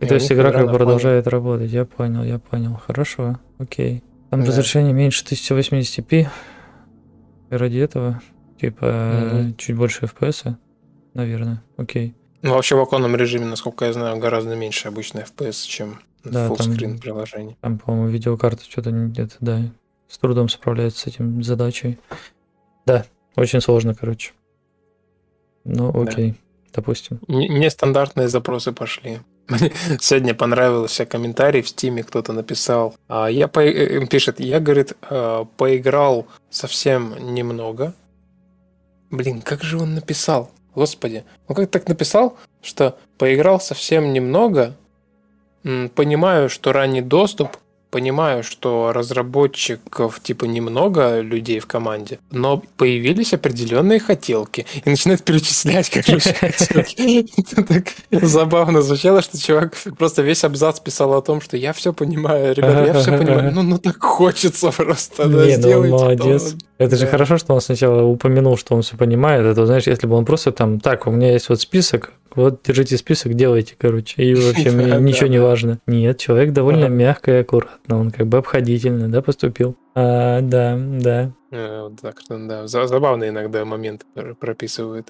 И 0.00 0.04
И 0.04 0.08
то 0.08 0.14
есть 0.14 0.32
игра 0.32 0.52
как 0.52 0.66
бы 0.66 0.72
продолжает 0.72 1.26
работать. 1.26 1.70
Я 1.70 1.84
понял, 1.84 2.22
я 2.24 2.38
понял. 2.38 2.74
Хорошо, 2.86 3.38
окей. 3.58 4.02
Там 4.30 4.40
Да. 4.40 4.46
разрешение 4.48 4.92
меньше 4.94 5.24
1080p. 5.24 6.28
И 7.50 7.54
ради 7.54 7.78
этого, 7.78 8.20
типа, 8.60 9.52
чуть 9.58 9.76
больше 9.76 10.06
FPS, 10.06 10.56
наверное. 11.14 11.62
Окей. 11.76 12.14
Ну, 12.42 12.54
вообще 12.54 12.74
в 12.76 12.80
оконном 12.80 13.16
режиме, 13.16 13.44
насколько 13.46 13.84
я 13.84 13.92
знаю, 13.92 14.18
гораздо 14.18 14.54
меньше 14.56 14.88
обычно 14.88 15.20
FPS, 15.20 15.66
чем 15.66 16.00
Да, 16.30 16.46
в 16.48 16.56
там- 16.56 16.66
фуллскрин 16.66 16.98
приложений. 16.98 17.56
Там, 17.60 17.78
по-моему, 17.78 18.08
видеокарта 18.08 18.62
что-то 18.64 18.90
где-то, 18.90 19.34
да, 19.40 19.62
с 20.08 20.18
трудом 20.18 20.48
справляется 20.48 21.00
с 21.00 21.06
этим 21.06 21.42
задачей. 21.42 21.98
Да, 22.86 23.04
очень 23.36 23.60
сложно, 23.60 23.94
короче. 23.94 24.32
Ну, 25.64 25.92
Да. 25.92 26.00
окей, 26.10 26.34
допустим. 26.72 27.20
Н- 27.28 27.58
Нестандартные 27.58 28.28
запросы 28.28 28.72
пошли. 28.72 29.18
Сегодня 30.00 30.34
понравился 30.34 31.06
комментарий 31.06 31.62
в 31.62 31.68
Стиме, 31.68 32.02
кто-то 32.02 32.32
написал. 32.32 32.94
а, 33.08 33.26
Я 33.28 33.48
по... 33.48 33.60
э, 33.60 34.02
э, 34.02 34.06
пишет, 34.06 34.40
я, 34.40 34.60
говорит, 34.60 34.94
э, 35.08 35.44
поиграл 35.56 36.26
совсем 36.50 37.14
немного. 37.34 37.94
Блин, 39.10 39.40
как 39.42 39.62
же 39.62 39.78
он 39.78 39.94
написал? 39.94 40.50
Господи, 40.74 41.24
он 41.48 41.56
как 41.56 41.70
так 41.70 41.88
написал, 41.88 42.36
что 42.60 42.98
поиграл 43.18 43.60
совсем 43.60 44.12
немного, 44.12 44.76
понимаю, 45.94 46.48
что 46.48 46.72
ранний 46.72 47.02
доступ, 47.02 47.56
понимаю, 47.90 48.42
что 48.42 48.92
разработчиков 48.92 50.20
типа 50.20 50.44
немного 50.44 51.20
людей 51.20 51.60
в 51.60 51.66
команде, 51.66 52.18
но 52.30 52.62
появились 52.76 53.32
определенные 53.32 54.00
хотелки. 54.00 54.66
И 54.84 54.90
начинают 54.90 55.22
перечислять, 55.22 55.88
короче, 55.88 56.34
хотелки. 56.34 57.26
Это 57.40 57.62
так 57.66 57.84
забавно 58.10 58.82
звучало, 58.82 59.22
что 59.22 59.38
чувак 59.38 59.76
просто 59.98 60.22
весь 60.22 60.44
абзац 60.44 60.80
писал 60.80 61.14
о 61.14 61.22
том, 61.22 61.40
что 61.40 61.56
я 61.56 61.72
все 61.72 61.92
понимаю, 61.92 62.54
ребята, 62.54 62.84
я 62.84 63.00
все 63.00 63.16
понимаю. 63.16 63.52
Ну, 63.54 63.62
ну 63.62 63.78
так 63.78 64.02
хочется 64.02 64.70
просто. 64.72 65.26
да, 65.28 65.46
Не, 65.46 65.56
ну 65.56 65.68
он 65.68 65.86
сделайте 65.86 65.96
то». 65.96 66.04
молодец. 66.04 66.54
Это 66.78 66.96
же 66.96 67.04
Да. 67.06 67.10
хорошо, 67.10 67.38
что 67.38 67.54
он 67.54 67.60
сначала 67.60 68.02
упомянул, 68.02 68.56
что 68.58 68.74
он 68.74 68.82
все 68.82 68.96
понимает. 68.96 69.44
Это, 69.46 69.64
знаешь, 69.66 69.86
если 69.86 70.06
бы 70.06 70.14
он 70.16 70.24
просто 70.24 70.52
там, 70.52 70.78
так, 70.80 71.06
у 71.06 71.10
меня 71.10 71.32
есть 71.32 71.48
вот 71.48 71.60
список, 71.60 72.12
вот 72.34 72.60
держите 72.66 72.98
список, 72.98 73.32
делайте, 73.34 73.74
короче, 73.78 74.22
и 74.22 74.34
вообще 74.34 74.70
Да, 74.72 74.98
ничего 75.00 75.26
да, 75.26 75.32
не 75.32 75.38
да. 75.38 75.44
важно. 75.44 75.78
Нет, 75.86 76.18
человек 76.18 76.52
довольно 76.52 76.86
мягко 76.86 77.30
и 77.30 77.40
аккуратно, 77.40 77.98
он 77.98 78.10
как 78.10 78.26
бы 78.26 78.38
обходительно, 78.38 79.08
да, 79.08 79.22
поступил. 79.22 79.74
А, 79.94 80.42
да, 80.42 80.76
да. 80.78 81.30
Э, 81.50 81.82
вот 81.84 82.00
Так 82.02 82.16
да, 82.28 82.66
за- 82.66 82.86
забавные 82.86 83.30
иногда 83.30 83.64
моменты 83.64 84.04
пр- 84.14 84.34
прописывают. 84.34 85.08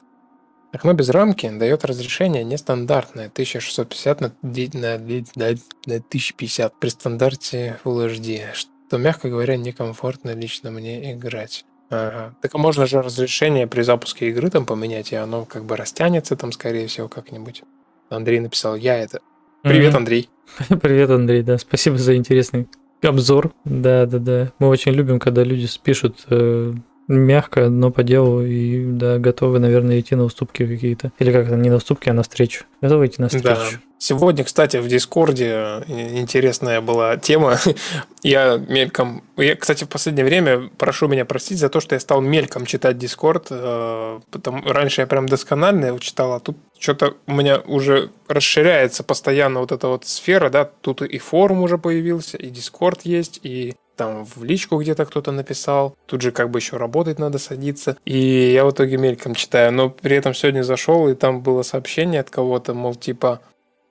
Окно 0.72 0.92
без 0.92 1.08
рамки 1.08 1.50
дает 1.58 1.84
разрешение 1.84 2.44
нестандартное 2.44 3.28
1650 3.28 4.20
на, 4.20 4.32
ди- 4.42 4.70
на, 4.74 4.98
ди- 4.98 5.24
на, 5.34 5.46
на 5.86 5.94
1050 5.96 6.78
при 6.78 6.88
стандарте 6.90 7.78
Full 7.84 8.10
HD, 8.12 8.40
что, 8.86 8.98
мягко 8.98 9.28
говоря, 9.28 9.56
некомфортно 9.56 10.34
лично 10.34 10.70
мне 10.70 11.12
играть. 11.12 11.64
Ага. 11.90 12.34
Так 12.42 12.54
а 12.54 12.58
можно 12.58 12.86
же 12.86 13.02
разрешение 13.02 13.66
при 13.66 13.82
запуске 13.82 14.28
игры 14.28 14.50
там 14.50 14.66
поменять, 14.66 15.12
и 15.12 15.16
оно 15.16 15.44
как 15.44 15.64
бы 15.64 15.76
растянется 15.76 16.36
там, 16.36 16.52
скорее 16.52 16.86
всего, 16.86 17.08
как-нибудь. 17.08 17.62
Андрей 18.10 18.40
написал, 18.40 18.76
я 18.76 18.98
это. 18.98 19.20
Привет, 19.62 19.90
Мгм. 19.90 19.98
Андрей. 19.98 20.28
Привет, 20.80 21.10
Андрей, 21.10 21.42
да, 21.42 21.58
спасибо 21.58 21.98
за 21.98 22.16
интересный 22.16 22.68
обзор. 23.02 23.52
Да, 23.64 24.06
да, 24.06 24.18
да. 24.18 24.52
Мы 24.58 24.68
очень 24.68 24.92
любим, 24.92 25.18
когда 25.18 25.42
люди 25.42 25.68
пишут 25.82 26.24
э, 26.30 26.72
мягко, 27.08 27.68
но 27.68 27.90
по 27.90 28.02
делу, 28.02 28.42
и 28.42 28.84
да, 28.84 29.18
готовы, 29.18 29.58
наверное, 29.58 30.00
идти 30.00 30.14
на 30.14 30.24
уступки 30.24 30.66
какие-то. 30.66 31.12
Или 31.18 31.32
как 31.32 31.46
это, 31.46 31.56
не 31.56 31.70
на 31.70 31.76
уступки, 31.76 32.08
а 32.08 32.12
на 32.12 32.22
встречу. 32.22 32.64
Готовы 32.80 33.06
идти 33.06 33.20
на 33.20 33.28
встречу. 33.28 33.46
Да. 33.46 33.80
Сегодня, 33.98 34.44
кстати, 34.44 34.76
в 34.76 34.88
Дискорде 34.88 35.46
э, 35.46 35.82
интересная 36.18 36.80
была 36.80 37.16
тема. 37.16 37.58
Я 38.22 38.56
мельком... 38.56 39.24
Я, 39.36 39.56
кстати, 39.56 39.84
в 39.84 39.88
последнее 39.88 40.24
время 40.24 40.70
прошу 40.76 41.08
меня 41.08 41.24
простить 41.24 41.58
за 41.58 41.68
то, 41.68 41.80
что 41.80 41.94
я 41.94 42.00
стал 42.00 42.20
мельком 42.20 42.66
читать 42.66 42.98
Дискорд. 42.98 43.46
э, 43.50 44.20
Потому... 44.30 44.62
Раньше 44.66 45.00
я 45.00 45.06
прям 45.06 45.28
досконально 45.28 45.86
его 45.86 45.98
читал, 45.98 46.32
а 46.32 46.40
тут 46.40 46.56
что-то 46.78 47.14
у 47.26 47.32
меня 47.32 47.60
уже 47.60 48.10
расширяется 48.28 49.02
постоянно 49.02 49.60
вот 49.60 49.72
эта 49.72 49.88
вот 49.88 50.04
сфера, 50.04 50.50
да, 50.50 50.64
тут 50.64 51.02
и 51.02 51.18
форум 51.18 51.62
уже 51.62 51.78
появился, 51.78 52.36
и 52.36 52.50
Дискорд 52.50 53.02
есть, 53.04 53.40
и 53.42 53.74
там 53.96 54.24
в 54.26 54.44
личку 54.44 54.78
где-то 54.78 55.06
кто-то 55.06 55.32
написал. 55.32 55.96
Тут 56.06 56.20
же 56.20 56.30
как 56.30 56.50
бы 56.50 56.58
еще 56.58 56.76
работать 56.76 57.18
надо 57.18 57.38
садиться. 57.38 57.96
И 58.04 58.52
я 58.52 58.64
в 58.64 58.70
итоге 58.70 58.98
мельком 58.98 59.34
читаю. 59.34 59.72
Но 59.72 59.88
при 59.88 60.16
этом 60.16 60.34
сегодня 60.34 60.62
зашел, 60.62 61.08
и 61.08 61.14
там 61.14 61.40
было 61.40 61.62
сообщение 61.62 62.20
от 62.20 62.30
кого-то, 62.30 62.74
мол, 62.74 62.94
типа, 62.94 63.40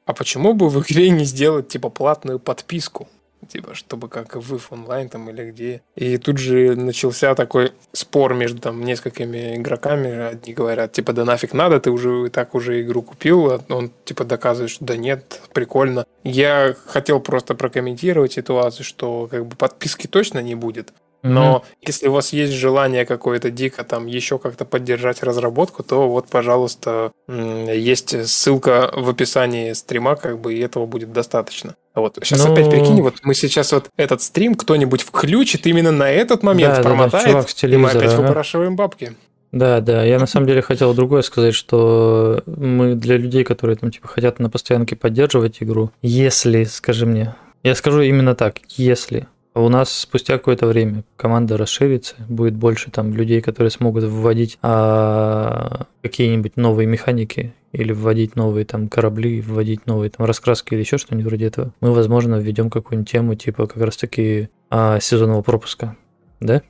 а 0.06 0.14
почему 0.14 0.54
бы 0.54 0.70
в 0.70 0.82
игре 0.82 1.10
не 1.10 1.26
сделать, 1.26 1.68
типа, 1.68 1.90
платную 1.90 2.40
подписку? 2.40 3.08
Типа, 3.48 3.76
чтобы 3.76 4.08
как 4.08 4.36
в 4.36 4.58
в 4.58 4.72
онлайн 4.72 5.08
там 5.08 5.30
или 5.30 5.52
где. 5.52 5.82
И 5.96 6.18
тут 6.18 6.38
же 6.38 6.76
начался 6.76 7.36
такой 7.36 7.74
спор 7.92 8.34
между 8.34 8.60
там 8.60 8.84
несколькими 8.84 9.58
игроками. 9.58 10.30
Одни 10.30 10.54
говорят, 10.54 10.94
типа, 10.94 11.14
да 11.14 11.26
нафиг 11.26 11.54
надо, 11.54 11.80
ты 11.80 11.92
уже 11.92 12.26
и 12.26 12.30
так 12.30 12.56
уже 12.56 12.82
игру 12.82 13.04
купил. 13.04 13.52
А 13.52 13.62
Он, 13.70 13.92
типа, 14.04 14.24
доказывает, 14.24 14.72
что 14.72 14.86
да 14.86 14.98
нет, 14.98 15.42
прикольно. 15.54 16.06
Я 16.24 16.76
хотел 16.88 17.20
просто 17.20 17.54
прокомментировать 17.54 18.34
ситуацию, 18.34 18.84
что 18.84 19.28
как 19.30 19.46
бы 19.46 19.56
подписки 19.56 20.08
точно 20.08 20.40
не 20.40 20.56
будет. 20.56 20.92
Но 21.34 21.64
если 21.82 22.08
у 22.08 22.12
вас 22.12 22.34
есть 22.34 22.54
желание 22.54 23.06
какое-то 23.06 23.50
дико 23.50 23.84
там 23.84 24.06
еще 24.08 24.38
как-то 24.38 24.66
поддержать 24.66 25.24
разработку, 25.24 25.84
то 25.84 26.08
вот, 26.08 26.28
пожалуйста, 26.28 27.12
есть 27.28 28.28
ссылка 28.30 28.92
в 28.94 29.10
описании 29.10 29.74
стрима, 29.74 30.16
как 30.16 30.40
бы, 30.40 30.54
и 30.54 30.60
этого 30.60 30.86
будет 30.86 31.12
достаточно. 31.12 31.76
Вот. 31.94 32.18
Сейчас 32.22 32.46
Ну- 32.46 32.54
опять 32.54 32.70
прикинь, 32.70 33.02
вот 33.02 33.16
мы 33.24 33.34
сейчас 33.34 33.72
вот 33.72 33.90
этот 33.98 34.22
стрим 34.22 34.56
кто-нибудь 34.56 35.02
включит 35.02 35.66
именно 35.66 35.92
на 35.92 36.10
этот 36.10 36.44
момент, 36.44 36.76
Да, 36.76 36.78
да, 36.78 36.84
да, 36.84 36.90
промотает, 36.90 37.28
чувак 37.28 37.50
с 37.50 37.64
и 37.64 37.78
мы 37.78 37.90
опять 37.90 38.14
ага. 38.14 38.22
выпрашиваем 38.22 38.76
бабки. 38.76 39.16
Да, 39.52 39.80
да, 39.80 40.04
я 40.04 40.20
на 40.20 40.28
самом 40.28 40.48
деле 40.48 40.62
хотел 40.62 40.94
другое 40.94 41.22
сказать, 41.22 41.56
что 41.56 42.44
мы 42.46 42.96
для 42.96 43.16
людей, 43.16 43.46
которые 43.46 43.78
там 43.78 43.90
типа 43.90 44.08
хотят 44.10 44.40
на 44.40 44.50
постоянке 44.50 44.98
поддерживать 44.98 45.64
игру, 45.64 45.92
если, 46.02 46.66
скажи 46.66 47.06
мне, 47.06 47.36
я 47.64 47.74
скажу 47.76 48.02
именно 48.02 48.36
так, 48.36 48.60
если 48.70 49.28
у 49.56 49.70
нас 49.70 49.92
спустя 49.92 50.38
какое-то 50.38 50.68
время 50.68 51.04
команда 51.16 51.58
расширится, 51.58 52.16
будет 52.28 52.56
больше 52.56 52.92
там 52.92 53.14
людей, 53.14 53.42
которые 53.42 53.72
смогут 53.72 54.04
вводить 54.04 54.58
а, 54.62 55.88
какие-нибудь 56.02 56.58
новые 56.58 56.88
механики 56.88 57.54
или 57.72 57.94
вводить 57.94 58.36
новые 58.36 58.66
там 58.66 58.90
корабли, 58.90 59.42
вводить 59.42 59.86
новые 59.86 60.10
там 60.10 60.26
раскраски 60.26 60.74
или 60.74 60.82
еще 60.82 60.98
что-нибудь 60.98 61.28
вроде 61.28 61.46
этого, 61.46 61.74
мы, 61.80 61.94
возможно, 61.94 62.36
введем 62.36 62.70
какую-нибудь 62.70 63.10
тему 63.10 63.36
типа 63.36 63.68
как 63.68 63.82
раз-таки 63.82 64.50
а, 64.70 65.00
сезонного 65.00 65.42
пропуска, 65.42 65.96
да? 66.40 66.62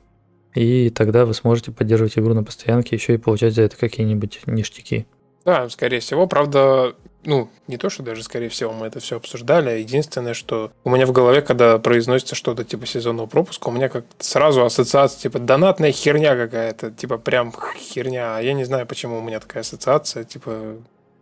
И 0.54 0.90
тогда 0.90 1.26
вы 1.26 1.34
сможете 1.34 1.72
поддерживать 1.72 2.16
игру 2.18 2.32
на 2.34 2.42
постоянке, 2.42 2.96
еще 2.96 3.14
и 3.14 3.18
получать 3.18 3.54
за 3.54 3.62
это 3.62 3.76
какие-нибудь 3.76 4.40
ништяки. 4.46 5.06
Да, 5.44 5.68
скорее 5.68 6.00
всего. 6.00 6.26
Правда, 6.26 6.94
ну, 7.26 7.48
не 7.66 7.76
то, 7.76 7.90
что 7.90 8.02
даже 8.02 8.22
скорее 8.22 8.48
всего 8.48 8.72
мы 8.72 8.86
это 8.86 9.00
все 9.00 9.16
обсуждали. 9.16 9.68
а 9.68 9.72
Единственное, 9.72 10.34
что 10.34 10.72
у 10.84 10.90
меня 10.90 11.06
в 11.06 11.12
голове, 11.12 11.42
когда 11.42 11.78
произносится 11.78 12.34
что-то 12.34 12.64
типа 12.64 12.86
сезонного 12.86 13.26
пропуска, 13.26 13.68
у 13.68 13.72
меня 13.72 13.88
как 13.88 14.04
сразу 14.18 14.64
ассоциация, 14.64 15.20
типа, 15.20 15.38
донатная 15.38 15.92
херня 15.92 16.36
какая-то, 16.36 16.90
типа, 16.90 17.18
прям 17.18 17.52
херня. 17.76 18.36
А 18.36 18.40
я 18.40 18.52
не 18.54 18.64
знаю, 18.64 18.86
почему 18.86 19.18
у 19.18 19.22
меня 19.22 19.40
такая 19.40 19.62
ассоциация, 19.62 20.24
типа, 20.24 20.76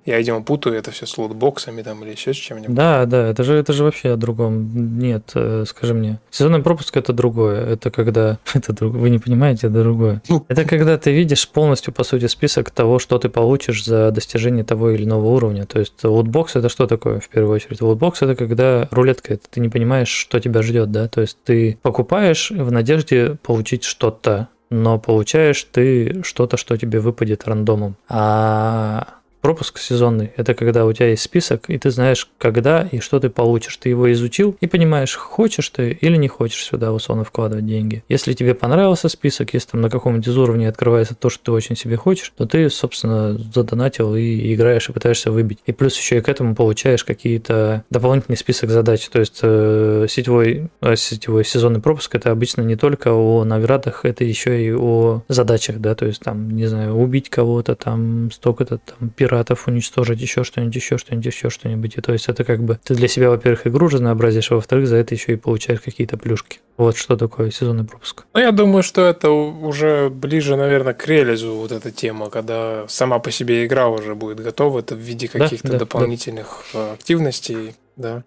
я, 0.07 0.19
видимо, 0.19 0.43
путаю 0.43 0.77
это 0.77 0.91
все 0.91 1.07
с 1.07 1.17
лутбоксами 1.17 1.83
там 1.83 2.05
или 2.05 2.13
еще 2.13 2.35
с 2.35 2.37
чем-нибудь. 2.37 2.75
Да, 2.75 3.07
да, 3.07 3.29
это 3.29 3.43
же, 3.43 3.55
это 3.55 3.73
же 3.73 3.85
вообще 3.85 4.13
о 4.13 4.17
другом. 4.17 4.99
Нет, 4.99 5.33
э, 5.35 5.65
скажи 5.67 5.95
мне. 5.95 6.21
Сезонный 6.31 6.63
пропуск 6.63 6.97
это 6.97 7.13
другое. 7.13 7.65
Это 7.65 7.91
когда... 7.91 8.39
Это 8.55 8.73
друг... 8.73 8.95
Вы 8.95 9.11
не 9.11 9.19
понимаете, 9.19 9.67
это 9.67 9.83
другое. 9.83 10.23
Ну. 10.29 10.45
Это 10.49 10.65
когда 10.65 10.97
ты 10.99 11.13
видишь 11.13 11.49
полностью, 11.49 11.93
по 11.93 12.05
сути, 12.05 12.27
список 12.27 12.71
того, 12.71 12.99
что 12.99 13.19
ты 13.19 13.29
получишь 13.29 13.85
за 13.85 14.11
достижение 14.11 14.65
того 14.65 14.91
или 14.91 15.05
иного 15.05 15.27
уровня. 15.27 15.65
То 15.67 15.81
есть 15.81 16.05
лутбокс 16.05 16.57
это 16.57 16.69
что 16.69 16.87
такое 16.87 17.21
в 17.21 17.29
первую 17.29 17.55
очередь? 17.55 17.81
Лутбокс 17.81 18.23
это 18.23 18.37
когда 18.37 18.89
рулетка, 18.91 19.35
это 19.35 19.49
ты 19.51 19.61
не 19.61 19.69
понимаешь, 19.69 20.09
что 20.09 20.39
тебя 20.41 20.63
ждет, 20.63 20.91
да? 20.93 21.09
То 21.09 21.21
есть 21.21 21.39
ты 21.45 21.79
покупаешь 21.83 22.51
в 22.51 22.71
надежде 22.71 23.37
получить 23.43 23.85
что-то, 23.85 24.49
но 24.71 24.99
получаешь 24.99 25.65
ты 25.65 26.23
что-то, 26.25 26.57
что 26.57 26.77
тебе 26.77 27.01
выпадет 27.01 27.47
рандомом. 27.47 27.97
А 28.09 29.07
пропуск 29.45 29.79
сезонный– 29.79 30.33
это 30.39 30.55
когда 30.55 30.87
у 30.87 30.93
тебя 30.95 31.11
есть 31.11 31.23
список, 31.23 31.69
и 31.69 31.77
ты 31.77 31.91
знаешь, 31.91 32.31
когда 32.39 32.89
и 32.91 33.01
что 33.01 33.21
ты 33.21 33.29
получишь. 33.29 33.77
Ты 33.77 33.91
его 33.91 34.11
изучил 34.11 34.57
и 34.63 34.67
понимаешь, 34.67 35.15
хочешь 35.15 35.69
ты 35.69 35.91
или 35.91 36.17
не 36.17 36.29
хочешь 36.29 36.65
сюда 36.65 36.95
условно 36.95 37.25
вкладывать 37.25 37.67
деньги. 37.67 38.03
Если 38.09 38.33
тебе 38.33 38.55
понравился 38.55 39.11
список, 39.11 39.53
если 39.53 39.73
там 39.73 39.83
на 39.83 39.91
каком-нибудь 39.91 40.27
из 40.27 40.39
уровней 40.39 40.65
открывается 40.65 41.15
то, 41.15 41.29
что 41.29 41.45
ты 41.45 41.53
очень 41.53 41.77
себе 41.77 41.97
хочешь, 41.97 42.33
то 42.35 42.47
ты, 42.47 42.71
собственно, 42.71 43.37
задонатил 43.37 44.17
и 44.17 44.55
играешь, 44.55 44.89
и 44.89 44.93
пытаешься 44.95 45.31
выбить. 45.31 45.59
И 45.67 45.73
плюс 45.73 45.99
еще 45.99 46.17
и 46.17 46.21
к 46.23 46.31
этому 46.31 46.55
получаешь 46.55 47.05
какие-то 47.05 47.85
дополнительный 47.91 48.39
список 48.39 48.71
задач. 48.71 49.07
То 49.11 49.21
есть 49.21 49.41
э, 49.43 50.07
сетевой, 50.09 50.71
э, 50.81 50.97
сетевой 50.97 51.45
сезонный 51.45 51.83
пропуск– 51.83 52.15
это 52.17 52.31
обычно 52.31 52.63
не 52.63 52.77
только 52.77 53.13
о 53.13 53.45
наградах, 53.45 54.07
это 54.07 54.25
еще 54.25 54.65
и 54.65 54.73
о 54.73 55.21
задачах, 55.29 55.81
да, 55.81 55.95
то 55.95 56.07
есть 56.07 56.21
там, 56.21 56.51
не 56.53 56.65
знаю, 56.65 56.95
убить 56.95 57.29
кого-то, 57.29 57.75
там 57.75 58.31
столько-то 58.33 58.79
там 58.79 59.11
пиратов 59.35 59.67
уничтожить, 59.67 60.21
еще 60.21 60.45
что-нибудь, 60.45 60.77
еще 60.77 60.97
что-нибудь, 60.97 61.27
еще 61.27 61.51
что-нибудь. 61.51 61.97
И 61.97 62.01
то 62.01 62.13
есть 62.13 62.29
это 62.29 62.45
как 62.45 62.63
бы 62.63 62.79
ты 62.85 62.95
для 62.95 63.09
себя, 63.09 63.31
во-первых, 63.31 63.67
игру 63.67 63.89
разнообразишь, 63.89 64.53
а 64.53 64.55
во-вторых, 64.55 64.87
за 64.87 64.97
это 64.97 65.15
еще 65.15 65.33
и 65.33 65.37
получаешь 65.37 65.81
какие-то 65.81 66.17
плюшки. 66.17 66.61
Вот 66.77 66.97
что 66.97 67.17
такое 67.17 67.51
сезонный 67.51 67.85
пропуск. 67.85 68.25
Ну, 68.33 68.41
я 68.41 68.53
думаю, 68.53 68.83
что 68.83 69.05
это 69.05 69.31
уже 69.31 70.09
ближе, 70.09 70.57
наверное, 70.57 70.95
к 70.95 71.07
релизу 71.07 71.55
вот 71.55 71.73
эта 71.73 71.91
тема, 71.91 72.31
когда 72.31 72.87
сама 72.89 73.19
по 73.19 73.31
себе 73.31 73.67
игра 73.67 73.89
уже 73.89 74.15
будет 74.15 74.39
готова, 74.41 74.79
это 74.79 74.95
в 74.95 74.99
виде 74.99 75.29
Да, 75.33 75.41
каких-то 75.41 75.69
да, 75.69 75.73
да. 75.73 75.79
дополнительных 75.81 76.65
э, 76.75 76.93
активностей, 76.93 77.75
да. 77.97 78.23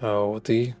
А, 0.00 0.22
вот 0.22 0.50
и 0.50 0.74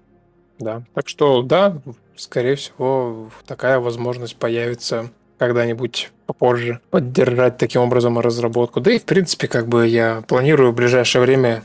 да. 0.58 0.82
Так 0.94 1.08
что, 1.08 1.42
да, 1.42 1.80
скорее 2.16 2.56
всего, 2.56 3.30
такая 3.46 3.78
возможность 3.78 4.36
появится 4.36 5.10
когда-нибудь 5.38 6.10
попозже 6.26 6.80
поддержать 6.90 7.56
таким 7.56 7.82
образом 7.82 8.18
разработку. 8.18 8.80
Да 8.80 8.92
и, 8.92 8.98
в 8.98 9.04
принципе, 9.04 9.48
как 9.48 9.68
бы 9.68 9.86
я 9.86 10.22
планирую 10.26 10.72
в 10.72 10.74
ближайшее 10.74 11.22
время, 11.22 11.62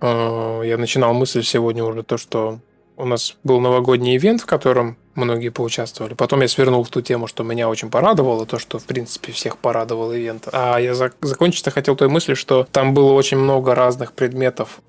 э, 0.00 0.62
я 0.64 0.76
начинал 0.76 1.14
мысль 1.14 1.42
сегодня 1.42 1.84
уже 1.84 2.02
то, 2.02 2.16
что 2.18 2.58
у 2.96 3.04
нас 3.04 3.36
был 3.44 3.60
новогодний 3.60 4.16
ивент, 4.16 4.40
в 4.40 4.46
котором 4.46 4.96
многие 5.14 5.50
поучаствовали. 5.50 6.14
Потом 6.14 6.40
я 6.42 6.48
свернул 6.48 6.82
в 6.82 6.88
ту 6.88 7.00
тему, 7.00 7.26
что 7.26 7.42
меня 7.42 7.68
очень 7.68 7.90
порадовало, 7.90 8.46
то, 8.46 8.58
что, 8.58 8.78
в 8.78 8.84
принципе, 8.84 9.32
всех 9.32 9.58
порадовал 9.58 10.14
ивент. 10.14 10.48
А 10.52 10.78
я 10.78 10.92
зак- 10.92 11.14
закончить 11.20 11.72
хотел 11.72 11.96
той 11.96 12.08
мыслью, 12.08 12.36
что 12.36 12.66
там 12.70 12.94
было 12.94 13.12
очень 13.12 13.38
много 13.38 13.74
разных 13.74 14.12
предметов, 14.12 14.80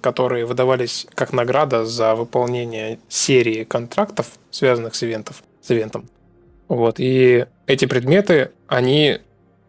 которые 0.00 0.46
выдавались 0.46 1.06
как 1.14 1.32
награда 1.32 1.84
за 1.84 2.14
выполнение 2.14 2.98
серии 3.08 3.64
контрактов, 3.64 4.26
связанных 4.50 4.94
с, 4.94 5.02
ивентов, 5.02 5.42
с 5.62 5.70
ивентом. 5.70 6.08
Вот. 6.68 6.96
И 6.98 7.46
эти 7.68 7.84
предметы, 7.84 8.50
они 8.66 9.18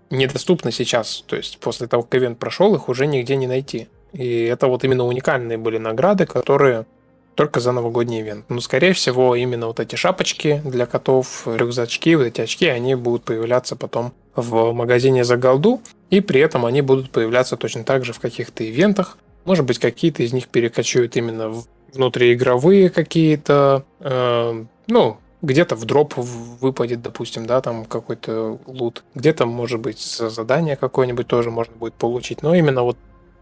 недоступны 0.10 0.72
сейчас. 0.72 1.24
То 1.28 1.36
есть 1.36 1.60
после 1.60 1.86
того, 1.86 2.02
как 2.02 2.20
ивент 2.20 2.39
прошел, 2.39 2.74
их 2.74 2.89
уже 2.89 3.06
нигде 3.06 3.36
не 3.36 3.45
найти. 3.45 3.88
И 4.14 4.43
это 4.45 4.68
вот 4.68 4.84
именно 4.84 5.06
уникальные 5.06 5.60
были 5.60 5.78
награды, 5.78 6.26
которые 6.26 6.88
только 7.36 7.60
за 7.60 7.72
новогодний 7.72 8.22
ивент. 8.22 8.45
Но, 8.50 8.60
скорее 8.60 8.93
всего, 8.93 9.36
именно 9.36 9.68
вот 9.68 9.80
эти 9.80 9.95
шапочки 9.95 10.62
для 10.66 10.88
котов, 10.88 11.43
рюкзачки, 11.45 12.16
вот 12.16 12.24
эти 12.24 12.41
очки, 12.41 12.66
они 12.66 12.95
будут 12.95 13.24
появляться 13.24 13.76
потом 13.76 14.14
в 14.36 14.74
магазине 14.74 15.24
за 15.24 15.38
голду, 15.38 15.82
и 16.10 16.22
при 16.22 16.41
этом 16.41 16.66
они 16.66 16.82
будут 16.82 17.12
появляться 17.12 17.56
точно 17.56 17.84
так 17.84 18.04
же 18.04 18.14
в 18.14 18.20
каких-то 18.20 18.68
ивентах. 18.68 19.18
Может 19.45 19.66
быть, 19.66 19.78
какие-то 19.78 20.24
из 20.24 20.34
них 20.34 20.47
перекочуют 20.47 21.16
именно 21.16 21.50
в 21.50 21.68
внутриигровые 21.93 22.89
какие-то, 22.89 23.84
э, 24.00 24.66
ну, 24.88 25.18
где-то 25.41 25.75
в 25.75 25.85
дроп 25.85 26.13
выпадет, 26.17 27.01
допустим, 27.01 27.45
да, 27.45 27.61
там 27.61 27.85
какой-то 27.85 28.59
лут. 28.65 29.03
Где-то, 29.15 29.45
может 29.45 29.79
быть, 29.79 29.99
задание 30.01 30.75
какое-нибудь 30.75 31.27
тоже 31.27 31.49
можно 31.49 31.75
будет 31.75 31.93
получить. 31.93 32.43
Но 32.43 32.53
именно 32.53 32.83
вот 32.83 32.97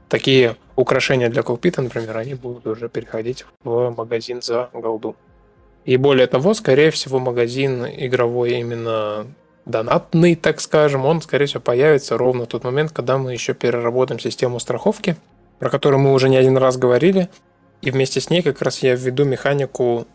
такие 0.10 0.56
украшения 0.76 1.30
для 1.30 1.44
кокпита, 1.44 1.82
например, 1.82 2.18
они 2.18 2.36
будут 2.36 2.68
уже 2.68 2.88
переходить 2.90 3.46
в 3.64 3.90
магазин 3.96 4.42
за 4.42 4.70
голду. 4.74 5.16
И 5.86 5.98
более 5.98 6.28
того, 6.28 6.54
скорее 6.54 6.92
всего, 6.92 7.18
магазин 7.18 7.86
игровой 7.86 8.60
именно 8.60 9.26
донатный, 9.66 10.36
так 10.36 10.60
скажем, 10.60 11.06
он, 11.06 11.22
скорее 11.22 11.46
всего, 11.46 11.62
появится 11.62 12.18
ровно 12.18 12.44
в 12.44 12.48
тот 12.48 12.64
момент, 12.64 12.92
когда 12.92 13.18
мы 13.18 13.34
еще 13.34 13.54
переработаем 13.54 14.20
систему 14.20 14.60
страховки, 14.60 15.16
про 15.60 15.70
которую 15.70 16.02
мы 16.02 16.14
уже 16.14 16.30
не 16.30 16.38
один 16.38 16.58
раз 16.58 16.78
говорили. 16.78 17.30
И 17.82 17.92
вместе 17.92 18.22
с 18.22 18.30
ней 18.30 18.42
как 18.42 18.62
раз 18.62 18.80
я 18.80 18.96
введу 18.96 19.24
механику 19.24 20.08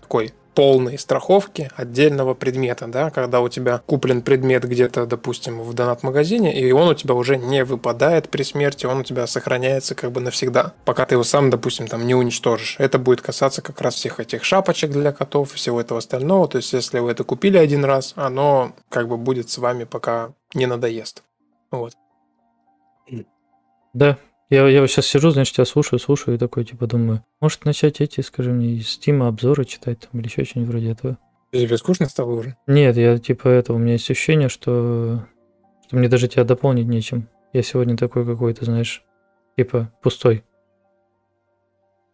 такой 0.00 0.32
полной 0.56 0.98
страховки 0.98 1.70
отдельного 1.76 2.32
предмета, 2.32 2.86
да, 2.86 3.10
когда 3.10 3.42
у 3.42 3.48
тебя 3.50 3.82
куплен 3.84 4.22
предмет 4.22 4.64
где-то, 4.64 5.04
допустим, 5.04 5.60
в 5.60 5.74
донат-магазине, 5.74 6.58
и 6.58 6.72
он 6.72 6.88
у 6.88 6.94
тебя 6.94 7.14
уже 7.14 7.36
не 7.36 7.62
выпадает 7.62 8.30
при 8.30 8.42
смерти, 8.42 8.86
он 8.86 9.00
у 9.00 9.04
тебя 9.04 9.26
сохраняется 9.26 9.94
как 9.94 10.12
бы 10.12 10.22
навсегда, 10.22 10.72
пока 10.86 11.04
ты 11.04 11.14
его 11.14 11.24
сам, 11.24 11.50
допустим, 11.50 11.88
там 11.88 12.06
не 12.06 12.14
уничтожишь. 12.14 12.76
Это 12.78 12.98
будет 12.98 13.20
касаться 13.20 13.60
как 13.60 13.82
раз 13.82 13.96
всех 13.96 14.18
этих 14.18 14.44
шапочек 14.44 14.90
для 14.92 15.12
котов 15.12 15.52
и 15.52 15.56
всего 15.56 15.78
этого 15.78 15.98
остального, 15.98 16.48
то 16.48 16.56
есть 16.56 16.72
если 16.72 17.00
вы 17.00 17.10
это 17.10 17.22
купили 17.22 17.58
один 17.58 17.84
раз, 17.84 18.14
оно 18.16 18.72
как 18.88 19.08
бы 19.08 19.18
будет 19.18 19.50
с 19.50 19.58
вами, 19.58 19.84
пока 19.84 20.32
не 20.54 20.64
надоест. 20.64 21.22
Вот. 21.70 21.92
Да, 23.92 24.16
я, 24.50 24.68
я 24.68 24.80
вот 24.80 24.90
сейчас 24.90 25.06
сижу, 25.06 25.30
значит, 25.30 25.54
тебя 25.54 25.64
слушаю, 25.64 25.98
слушаю 25.98 26.36
и 26.36 26.38
такой, 26.38 26.64
типа, 26.64 26.86
думаю, 26.86 27.24
может 27.40 27.64
начать 27.64 28.00
эти, 28.00 28.20
скажи 28.20 28.52
мне, 28.52 28.74
из 28.74 28.88
Стима 28.88 29.28
обзоры 29.28 29.64
читать 29.64 30.00
там 30.00 30.20
или 30.20 30.28
еще 30.28 30.44
что-нибудь 30.44 30.70
вроде 30.70 30.90
этого. 30.90 31.18
Тебе 31.52 31.76
скучно 31.78 32.08
стало 32.08 32.32
уже? 32.32 32.56
Нет, 32.66 32.96
я 32.96 33.18
типа 33.18 33.48
это, 33.48 33.72
у 33.72 33.78
меня 33.78 33.94
есть 33.94 34.10
ощущение, 34.10 34.48
что, 34.48 35.26
что 35.86 35.96
мне 35.96 36.08
даже 36.08 36.28
тебя 36.28 36.44
дополнить 36.44 36.86
нечем. 36.86 37.28
Я 37.52 37.62
сегодня 37.62 37.96
такой 37.96 38.26
какой-то, 38.26 38.64
знаешь, 38.64 39.02
типа 39.56 39.92
пустой. 40.02 40.44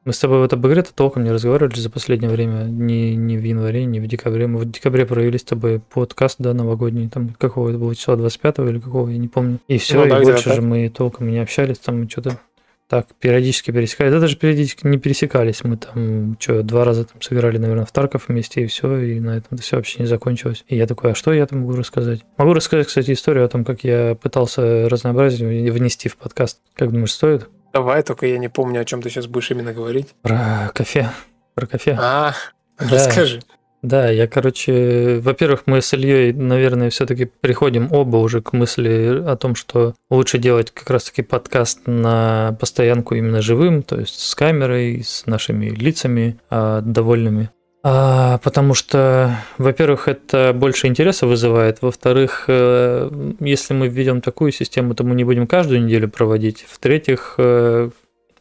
Мы 0.05 0.13
с 0.13 0.19
тобой 0.19 0.39
вот 0.39 0.53
об 0.53 0.67
игре-то 0.67 0.93
толком 0.93 1.23
не 1.23 1.31
разговаривали 1.31 1.79
за 1.79 1.89
последнее 1.89 2.31
время, 2.31 2.65
ни, 2.65 3.15
ни 3.15 3.37
в 3.37 3.45
январе, 3.45 3.85
ни 3.85 4.01
в 4.01 4.07
декабре. 4.09 4.49
Мы 4.49 4.59
в 4.59 4.71
декабре 4.71 5.07
провели 5.07 5.39
с 5.39 5.45
тобой 5.45 5.81
подкаст, 5.81 6.37
да, 6.41 6.55
новогодний, 6.55 7.09
там 7.09 7.29
какого 7.39 7.69
это 7.69 7.79
было 7.79 7.95
числа, 7.95 8.17
25 8.17 8.59
или 8.61 8.81
какого, 8.81 9.09
я 9.09 9.19
не 9.19 9.29
помню. 9.29 9.61
И 9.69 9.79
все, 9.79 9.99
Ну 9.99 10.07
и 10.07 10.09
да, 10.09 10.17
больше 10.17 10.33
где-то 10.33 10.55
же 10.55 10.63
мы 10.63 10.89
толком 10.89 11.31
не 11.31 11.39
общались, 11.39 11.79
там 11.79 12.09
что-то 12.09 12.41
так 12.89 13.07
периодически 13.21 13.71
пересекались. 13.71 14.13
Да 14.13 14.21
даже 14.21 14.37
периодически 14.37 14.87
не 14.87 14.99
пересекались. 14.99 15.63
Мы 15.65 15.79
там, 15.79 16.37
что, 16.39 16.63
два 16.63 16.85
раза 16.85 17.05
там 17.05 17.23
сыграли, 17.23 17.57
наверное, 17.57 17.87
в 17.87 17.93
Тарков 17.93 18.29
вместе, 18.29 18.65
и 18.65 18.67
все, 18.67 18.99
и 18.99 19.21
на 19.21 19.37
этом 19.37 19.49
это 19.53 19.63
все 19.63 19.77
вообще 19.77 20.01
не 20.01 20.07
закончилось. 20.07 20.65
И 20.67 20.77
я 20.77 20.87
такой, 20.87 21.13
а 21.13 21.15
что 21.15 21.33
я 21.33 21.47
там 21.47 21.61
могу 21.61 21.75
рассказать? 21.75 22.21
Могу 22.37 22.53
рассказать, 22.53 22.89
кстати, 22.89 23.13
историю 23.13 23.45
о 23.45 23.49
том, 23.49 23.65
как 23.65 23.85
я 23.85 24.17
пытался 24.17 24.89
разнообразие 24.91 25.71
внести 25.71 26.09
в 26.09 26.17
подкаст. 26.17 26.59
Как 26.75 26.91
думаешь, 26.91 27.13
стоит? 27.13 27.49
Давай, 27.73 28.03
только 28.03 28.27
я 28.27 28.39
не 28.39 28.49
помню, 28.49 28.81
о 28.81 28.85
чем 28.85 29.03
ты 29.03 29.09
сейчас 29.11 29.27
будешь 29.27 29.51
именно 29.51 29.73
говорить. 29.73 30.09
Про 30.23 30.71
кофе. 30.75 31.11
Про 31.55 31.67
кофе. 31.67 31.97
А, 32.01 32.35
Да. 32.79 32.87
расскажи. 32.91 33.41
Да, 33.83 34.09
я, 34.11 34.29
короче, 34.29 35.19
во-первых, 35.21 35.65
мы 35.67 35.83
с 35.83 35.93
Ильей, 35.93 36.33
наверное, 36.33 36.91
все-таки 36.91 37.25
приходим 37.25 37.93
оба 37.93 38.19
уже 38.19 38.41
к 38.41 38.53
мысли 38.53 39.21
о 39.27 39.35
том, 39.37 39.57
что 39.57 39.95
лучше 40.09 40.39
делать 40.39 40.71
как 40.71 40.89
раз-таки 40.89 41.23
подкаст 41.23 41.81
на 41.87 42.57
постоянку 42.61 43.17
именно 43.17 43.43
живым, 43.43 43.83
то 43.83 43.99
есть 43.99 44.21
с 44.21 44.37
камерой, 44.37 45.03
с 45.05 45.27
нашими 45.27 45.67
лицами 45.71 46.39
а, 46.49 46.81
довольными. 46.81 47.51
А, 47.85 48.39
потому 48.39 48.75
что, 48.75 49.37
во-первых, 49.59 50.07
это 50.07 50.53
больше 50.55 50.87
интереса 50.87 51.27
вызывает. 51.27 51.83
Во-вторых, 51.83 52.45
э, 52.47 53.11
если 53.41 53.75
мы 53.75 53.89
введем 53.89 54.21
такую 54.21 54.53
систему, 54.53 54.95
то 54.95 55.03
мы 55.03 55.17
не 55.17 55.25
будем 55.25 55.49
каждую 55.49 55.85
неделю 55.85 56.09
проводить. 56.09 56.65
В-третьих, 56.69 57.35
э, 57.39 57.91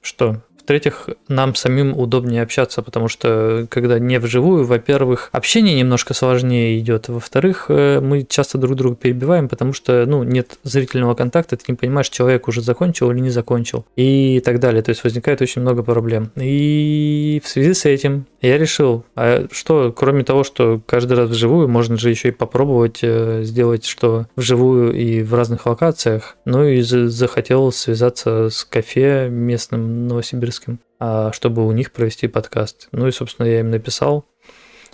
что? 0.02 0.42
В-третьих, 0.64 1.10
нам 1.28 1.56
самим 1.56 1.98
удобнее 1.98 2.44
общаться, 2.44 2.82
потому 2.82 3.08
что 3.08 3.68
когда 3.70 4.00
не 4.00 4.20
вживую, 4.20 4.66
во-первых, 4.66 5.30
общение 5.32 5.76
немножко 5.76 6.14
сложнее 6.14 6.80
идет. 6.80 7.10
Во-вторых, 7.10 7.66
э, 7.70 8.00
мы 8.00 8.26
часто 8.28 8.58
друг 8.58 8.76
друга 8.76 8.96
перебиваем, 8.96 9.50
потому 9.50 9.74
что 9.74 10.06
ну, 10.06 10.24
нет 10.24 10.58
зрительного 10.64 11.16
контакта, 11.16 11.58
ты 11.58 11.64
не 11.68 11.76
понимаешь, 11.76 12.10
человек 12.10 12.48
уже 12.48 12.62
закончил 12.62 13.12
или 13.12 13.20
не 13.20 13.30
закончил 13.30 13.86
и 13.96 14.42
так 14.44 14.60
далее. 14.60 14.82
То 14.82 14.90
есть 14.90 15.04
возникает 15.04 15.42
очень 15.42 15.62
много 15.62 15.84
проблем. 15.84 16.32
И 16.36 17.42
в 17.44 17.48
связи 17.48 17.74
с 17.74 17.86
этим 17.86 18.26
я 18.42 18.58
решил, 18.58 19.06
а 19.16 19.48
что, 19.52 19.92
кроме 19.92 20.24
того, 20.24 20.44
что 20.44 20.82
каждый 20.86 21.14
раз 21.14 21.30
вживую, 21.30 21.68
можно 21.68 21.98
же 21.98 22.10
еще 22.10 22.30
и 22.30 22.32
попробовать 22.32 23.00
э, 23.02 23.42
сделать 23.44 23.86
что 23.86 24.28
вживую 24.36 24.94
и 24.94 25.24
в 25.24 25.34
разных 25.34 25.66
локациях. 25.66 26.38
Ну 26.46 26.66
и 26.66 26.82
за- 26.82 27.10
захотел 27.10 27.72
связаться 27.72 28.50
с 28.50 28.64
кафе 28.64 29.30
местным 29.30 30.08
новосибирским, 30.08 30.51
а, 31.00 31.32
чтобы 31.32 31.66
у 31.66 31.72
них 31.72 31.92
провести 31.92 32.28
подкаст. 32.28 32.90
Ну 32.92 33.08
и, 33.08 33.12
собственно, 33.12 33.48
я 33.48 33.62
им 33.62 33.72
написал 33.72 34.26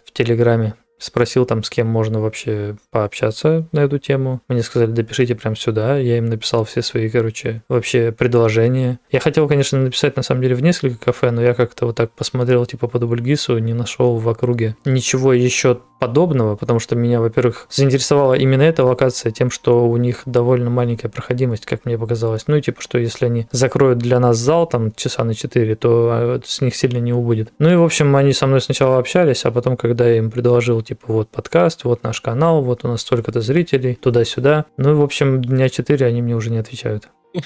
в 0.06 0.12
Телеграме, 0.12 0.76
спросил 1.00 1.46
там, 1.46 1.64
с 1.64 1.70
кем 1.70 1.88
можно 1.88 2.20
вообще 2.20 2.76
пообщаться 2.92 3.68
на 3.72 3.82
эту 3.82 4.00
тему. 4.00 4.42
Мне 4.48 4.64
сказали, 4.64 4.92
допишите 4.92 5.36
прям 5.36 5.56
сюда. 5.56 5.98
Я 5.98 6.18
им 6.18 6.26
написал 6.26 6.64
все 6.66 6.82
свои, 6.82 7.10
короче, 7.10 7.64
вообще 7.70 8.12
предложения. 8.12 9.00
Я 9.12 9.20
хотел, 9.20 9.48
конечно, 9.48 9.80
написать 9.80 10.16
на 10.16 10.24
самом 10.24 10.42
деле 10.42 10.56
в 10.56 10.62
несколько 10.62 11.06
кафе, 11.06 11.32
но 11.32 11.42
я 11.42 11.54
как-то 11.54 11.88
вот 11.88 11.96
так 11.96 12.12
посмотрел 12.12 12.66
типа 12.66 12.88
по 12.88 13.00
Дубльгису, 13.00 13.58
не 13.58 13.74
нашел 13.74 14.18
в 14.18 14.30
округе 14.30 14.76
ничего 14.86 15.34
еще 15.34 15.80
подобного, 16.00 16.56
потому 16.56 16.80
что 16.80 16.96
меня, 16.96 17.20
во-первых, 17.20 17.68
заинтересовала 17.70 18.34
именно 18.34 18.62
эта 18.62 18.84
локация 18.84 19.32
тем, 19.32 19.50
что 19.50 19.88
у 19.88 19.98
них 19.98 20.22
довольно 20.26 20.70
маленькая 20.70 21.10
проходимость, 21.10 21.66
как 21.66 21.86
мне 21.86 21.98
показалось. 21.98 22.46
Ну 22.48 22.56
и 22.56 22.62
типа, 22.62 22.82
что 22.82 22.98
если 22.98 23.26
они 23.26 23.48
закроют 23.52 24.00
для 24.00 24.20
нас 24.20 24.38
зал 24.38 24.68
там 24.68 24.94
часа 24.94 25.24
на 25.24 25.34
4, 25.34 25.76
то 25.76 26.10
а, 26.12 26.42
с 26.44 26.62
них 26.62 26.76
сильно 26.76 27.00
не 27.00 27.14
убудет. 27.14 27.52
Ну 27.60 27.72
и, 27.72 27.76
в 27.76 27.84
общем, 27.84 28.16
они 28.16 28.34
со 28.34 28.48
мной 28.48 28.62
сначала 28.62 29.00
общались, 29.00 29.46
а 29.46 29.52
потом, 29.52 29.78
когда 29.78 30.08
я 30.08 30.18
им 30.18 30.32
предложил, 30.32 30.82
типа, 30.88 31.06
вот 31.08 31.30
подкаст, 31.30 31.84
вот 31.84 32.04
наш 32.04 32.22
канал, 32.22 32.62
вот 32.62 32.86
у 32.86 32.88
нас 32.88 33.02
столько-то 33.02 33.42
зрителей, 33.42 33.96
туда-сюда. 33.96 34.66
Ну 34.78 34.92
и, 34.92 34.94
в 34.96 35.02
общем, 35.02 35.42
дня 35.42 35.70
4 35.70 36.06
они 36.06 36.22
мне 36.22 36.36
уже 36.36 36.50
не 36.50 36.60
отвечают. 36.60 37.10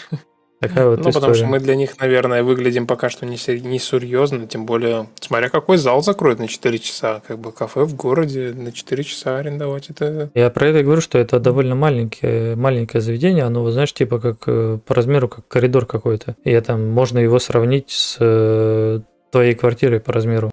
Такая 0.62 0.88
вот 0.88 1.00
ну, 1.00 1.06
потому 1.06 1.34
что 1.34 1.34
история. 1.34 1.48
мы 1.50 1.60
для 1.60 1.76
них, 1.76 2.00
наверное, 2.00 2.44
выглядим 2.44 2.86
пока 2.86 3.10
что 3.10 3.26
не, 3.26 3.36
сер- 3.36 3.64
не 3.64 3.80
серьезно, 3.80 4.46
тем 4.46 4.68
более, 4.68 5.08
смотря 5.20 5.50
какой 5.50 5.78
зал 5.78 6.04
закроют 6.04 6.38
на 6.38 6.48
4 6.48 6.78
часа, 6.78 7.24
как 7.28 7.40
бы 7.40 7.52
кафе 7.52 7.84
в 7.84 7.96
городе 7.96 8.54
на 8.56 8.72
4 8.72 9.04
часа 9.04 9.40
арендовать, 9.40 9.90
это... 9.90 10.30
Я 10.36 10.52
про 10.52 10.68
это 10.68 10.84
говорю, 10.84 11.02
что 11.02 11.18
это 11.18 11.40
довольно 11.40 11.74
маленькое, 11.74 12.56
маленькое 12.56 13.02
заведение, 13.02 13.44
оно, 13.44 13.68
знаешь, 13.72 13.92
типа 13.92 14.20
как 14.20 14.44
э, 14.46 14.78
по 14.86 14.94
размеру, 14.94 15.30
как 15.30 15.48
коридор 15.48 15.88
какой-то. 15.88 16.36
И 16.44 16.52
это 16.52 16.78
можно 16.78 17.18
его 17.18 17.40
сравнить 17.40 17.90
с 17.90 18.18
э, 18.20 19.00
твоей 19.32 19.56
квартирой 19.56 20.00
по 20.00 20.14
размеру. 20.14 20.52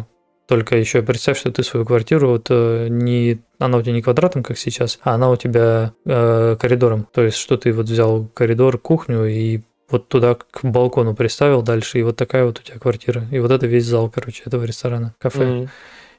Только 0.49 0.79
еще 0.79 1.03
представь, 1.03 1.39
что 1.39 1.53
ты 1.53 1.63
свою 1.63 1.85
квартиру, 1.85 2.31
вот 2.31 2.47
э, 2.49 2.89
не, 2.89 3.39
она 3.59 3.77
у 3.77 3.83
тебя 3.83 3.93
не 3.93 4.01
квадратом, 4.01 4.43
как 4.43 4.57
сейчас, 4.57 4.99
а 5.03 5.15
она 5.15 5.31
у 5.31 5.37
тебя 5.37 5.93
э, 6.07 6.57
коридором. 6.59 7.07
То 7.13 7.23
есть, 7.23 7.37
что 7.37 7.59
ты 7.59 7.71
вот 7.71 7.85
взял 7.85 8.27
коридор, 8.33 8.79
кухню 8.79 9.27
и 9.27 9.61
вот 9.91 10.09
туда 10.09 10.37
к 10.37 10.65
балкону 10.65 11.15
приставил 11.15 11.61
дальше, 11.61 11.99
и 11.99 12.03
вот 12.03 12.17
такая 12.17 12.47
вот 12.47 12.61
у 12.61 12.63
тебя 12.63 12.79
квартира. 12.79 13.27
И 13.31 13.39
вот 13.41 13.51
это 13.51 13.67
весь 13.67 13.85
зал, 13.85 14.11
короче, 14.11 14.43
этого 14.47 14.65
ресторана, 14.65 15.15
кафе. 15.19 15.45
М. 15.45 15.69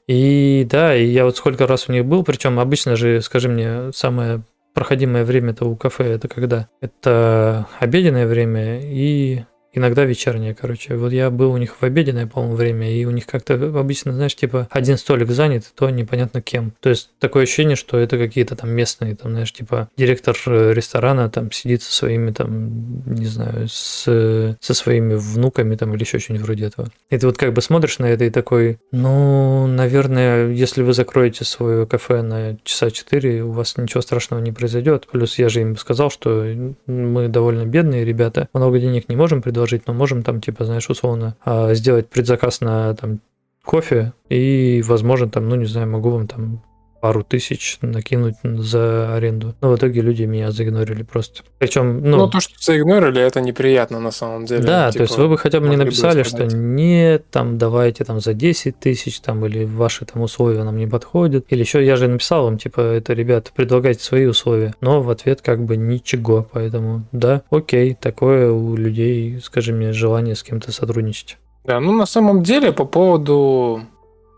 И 0.08 0.66
да, 0.70 0.96
и 0.96 1.06
я 1.06 1.26
вот 1.26 1.36
сколько 1.36 1.66
раз 1.66 1.90
у 1.90 1.92
них 1.92 2.06
был, 2.06 2.24
причем 2.24 2.60
обычно 2.60 2.96
же, 2.96 3.22
скажи 3.22 3.50
мне, 3.50 3.92
самое 3.94 4.44
проходимое 4.76 5.26
время 5.26 5.54
это 5.54 5.66
у 5.66 5.76
кафе 5.76 6.06
это 6.06 6.28
когда? 6.28 6.70
Это 6.82 7.68
обеденное 7.80 8.28
время 8.28 8.80
и 8.80 9.44
Иногда 9.74 10.04
вечернее, 10.04 10.56
короче. 10.56 10.96
Вот 10.96 11.12
я 11.12 11.30
был 11.30 11.52
у 11.52 11.58
них 11.58 11.76
в 11.80 11.84
обеденное, 11.84 12.28
по-моему, 12.28 12.56
время, 12.56 12.92
и 12.92 13.06
у 13.06 13.12
них 13.12 13.26
как-то 13.26 13.54
обычно, 13.54 14.14
знаешь, 14.14 14.36
типа 14.36 14.68
один 14.72 14.98
столик 14.98 15.30
занят, 15.30 15.72
то 15.76 15.90
непонятно 15.90 16.42
кем. 16.42 16.74
То 16.80 16.90
есть 16.90 17.12
такое 17.20 17.44
ощущение, 17.44 17.76
что 17.76 17.98
это 17.98 18.18
какие-то 18.18 18.56
там 18.56 18.72
местные, 18.72 19.16
там, 19.16 19.32
знаешь, 19.32 19.54
типа 19.54 19.90
директор 19.98 20.36
э, 20.48 20.74
ресторана 20.74 21.30
там 21.30 21.52
сидит 21.52 21.84
со 21.84 21.94
своими 21.94 22.32
там, 22.32 23.04
не 23.06 23.26
знаю, 23.26 23.68
с, 23.68 24.58
со 24.60 24.74
своими 24.74 25.16
внуками 25.16 25.76
там 25.76 25.94
или 25.94 26.02
еще 26.04 26.20
что-нибудь 26.20 26.46
вроде 26.46 26.66
этого. 26.66 26.90
И 27.10 27.18
ты 27.18 27.26
вот 27.26 27.38
как 27.38 27.54
бы 27.54 27.62
смотришь 27.62 28.00
на 28.00 28.06
это 28.06 28.26
и 28.26 28.30
такой, 28.30 28.80
ну, 28.92 29.68
наверное, 29.68 30.50
если 30.50 30.82
вы 30.84 30.94
закроете 30.94 31.46
свое 31.46 31.86
кафе 31.86 32.22
на 32.22 32.58
часа 32.64 32.92
4, 32.92 33.44
у 33.44 33.52
вас 33.52 33.78
ничего 33.78 34.02
страшного 34.02 34.42
не 34.42 34.52
произойдет. 34.52 35.08
Плюс 35.12 35.38
я 35.38 35.50
же 35.50 35.62
им 35.62 35.78
сказал, 35.78 36.10
что 36.10 36.46
мы 36.86 37.28
довольно 37.28 37.66
бедные 37.66 38.06
ребята, 38.06 38.50
много 38.54 38.80
денег 38.80 39.10
не 39.10 39.16
можем 39.16 39.42
предложить, 39.42 39.60
но 39.88 39.94
можем 39.94 40.24
там, 40.24 40.42
типа, 40.42 40.66
знаешь, 40.66 40.90
условно, 40.90 41.36
а, 41.44 41.74
сделать 41.74 42.10
предзаказ 42.10 42.62
на 42.62 42.96
там 42.96 43.20
кофе 43.64 44.14
и, 44.30 44.84
возможно, 44.86 45.30
там, 45.30 45.48
ну, 45.48 45.56
не 45.56 45.66
знаю, 45.66 45.88
могу 45.90 46.10
вам 46.10 46.28
там 46.28 46.62
пару 47.00 47.24
тысяч 47.24 47.78
накинуть 47.82 48.36
за 48.44 49.16
аренду. 49.16 49.56
Но 49.62 49.72
в 49.72 49.76
итоге 49.76 50.02
люди 50.02 50.24
меня 50.24 50.52
заигнорили 50.52 51.04
просто. 51.04 51.44
Причем, 51.58 52.02
ну... 52.04 52.18
Ну, 52.18 52.30
то, 52.30 52.40
что 52.40 52.54
заигнорили, 52.60 53.22
это 53.22 53.42
неприятно 53.42 54.00
на 54.00 54.12
самом 54.12 54.46
деле. 54.46 54.64
Да, 54.64 54.92
Типа, 54.92 54.98
то 54.98 55.04
есть 55.04 55.18
вы 55.18 55.30
бы 55.30 55.38
хотя 55.38 55.60
бы 55.60 55.70
не 55.70 55.78
написали, 55.78 56.24
что 56.24 56.46
нет, 56.46 57.30
там 57.32 57.58
давайте 57.58 58.04
там 58.04 58.20
за 58.20 58.34
10 58.34 58.80
тысяч, 58.80 59.20
там, 59.20 59.46
или 59.46 59.66
ваши 59.66 60.06
там 60.06 60.22
условия 60.22 60.64
нам 60.64 60.78
не 60.78 60.88
подходят. 60.88 61.46
Или 61.50 61.62
еще 61.62 61.86
я 61.86 61.96
же 61.96 62.08
написал 62.08 62.46
вам, 62.46 62.58
типа, 62.58 62.82
это, 62.82 63.14
ребята, 63.14 63.52
предлагайте 63.56 64.04
свои 64.04 64.26
условия. 64.26 64.76
Но 64.82 65.02
в 65.02 65.10
ответ 65.10 65.42
как 65.42 65.64
бы 65.64 65.78
ничего, 65.78 66.48
поэтому 66.52 67.06
да, 67.12 67.44
окей, 67.50 67.96
такое 67.96 68.52
у 68.52 68.76
людей, 68.76 69.40
скажи 69.42 69.74
мне, 69.74 69.94
желание 69.94 70.36
с 70.36 70.44
кем-то 70.44 70.72
сотрудничать. 70.72 71.38
Да, 71.66 71.80
ну 71.80 71.92
на 71.94 72.06
самом 72.06 72.44
деле 72.44 72.72
по 72.72 72.86
поводу 72.86 73.82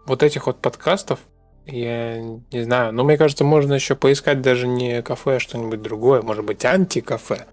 вот 0.05 0.23
этих 0.23 0.47
вот 0.47 0.57
подкастов, 0.57 1.19
я 1.71 2.21
не 2.21 2.63
знаю, 2.63 2.93
но 2.93 3.03
мне 3.03 3.17
кажется, 3.17 3.43
можно 3.43 3.73
еще 3.73 3.95
поискать 3.95 4.41
даже 4.41 4.67
не 4.67 5.01
кафе, 5.01 5.37
а 5.37 5.39
что-нибудь 5.39 5.81
другое, 5.81 6.21
может 6.21 6.45
быть, 6.45 6.65
антикафе. 6.65 7.45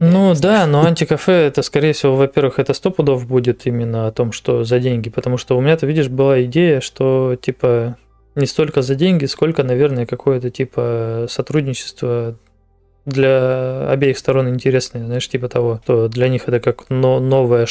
Ну 0.00 0.34
да, 0.34 0.66
но 0.66 0.86
антикафе 0.86 1.32
это, 1.32 1.62
скорее 1.62 1.92
всего, 1.92 2.16
во-первых, 2.16 2.58
это 2.58 2.72
сто 2.72 2.90
пудов 2.90 3.26
будет 3.26 3.66
именно 3.66 4.06
о 4.06 4.12
том, 4.12 4.32
что 4.32 4.64
за 4.64 4.78
деньги, 4.78 5.10
потому 5.10 5.36
что 5.36 5.58
у 5.58 5.60
меня-то, 5.60 5.86
видишь, 5.86 6.08
была 6.08 6.42
идея, 6.44 6.80
что 6.80 7.36
типа 7.40 7.98
не 8.34 8.46
столько 8.46 8.80
за 8.80 8.94
деньги, 8.94 9.26
сколько, 9.26 9.62
наверное, 9.62 10.06
какое-то 10.06 10.50
типа 10.50 11.26
сотрудничество 11.28 12.38
для 13.04 13.90
обеих 13.90 14.18
сторон 14.18 14.48
интересное, 14.48 15.04
знаешь, 15.04 15.28
типа 15.28 15.48
того, 15.48 15.80
что 15.84 16.08
для 16.08 16.28
них 16.28 16.48
это 16.48 16.60
как 16.60 16.88
но- 16.88 17.20
новое 17.20 17.66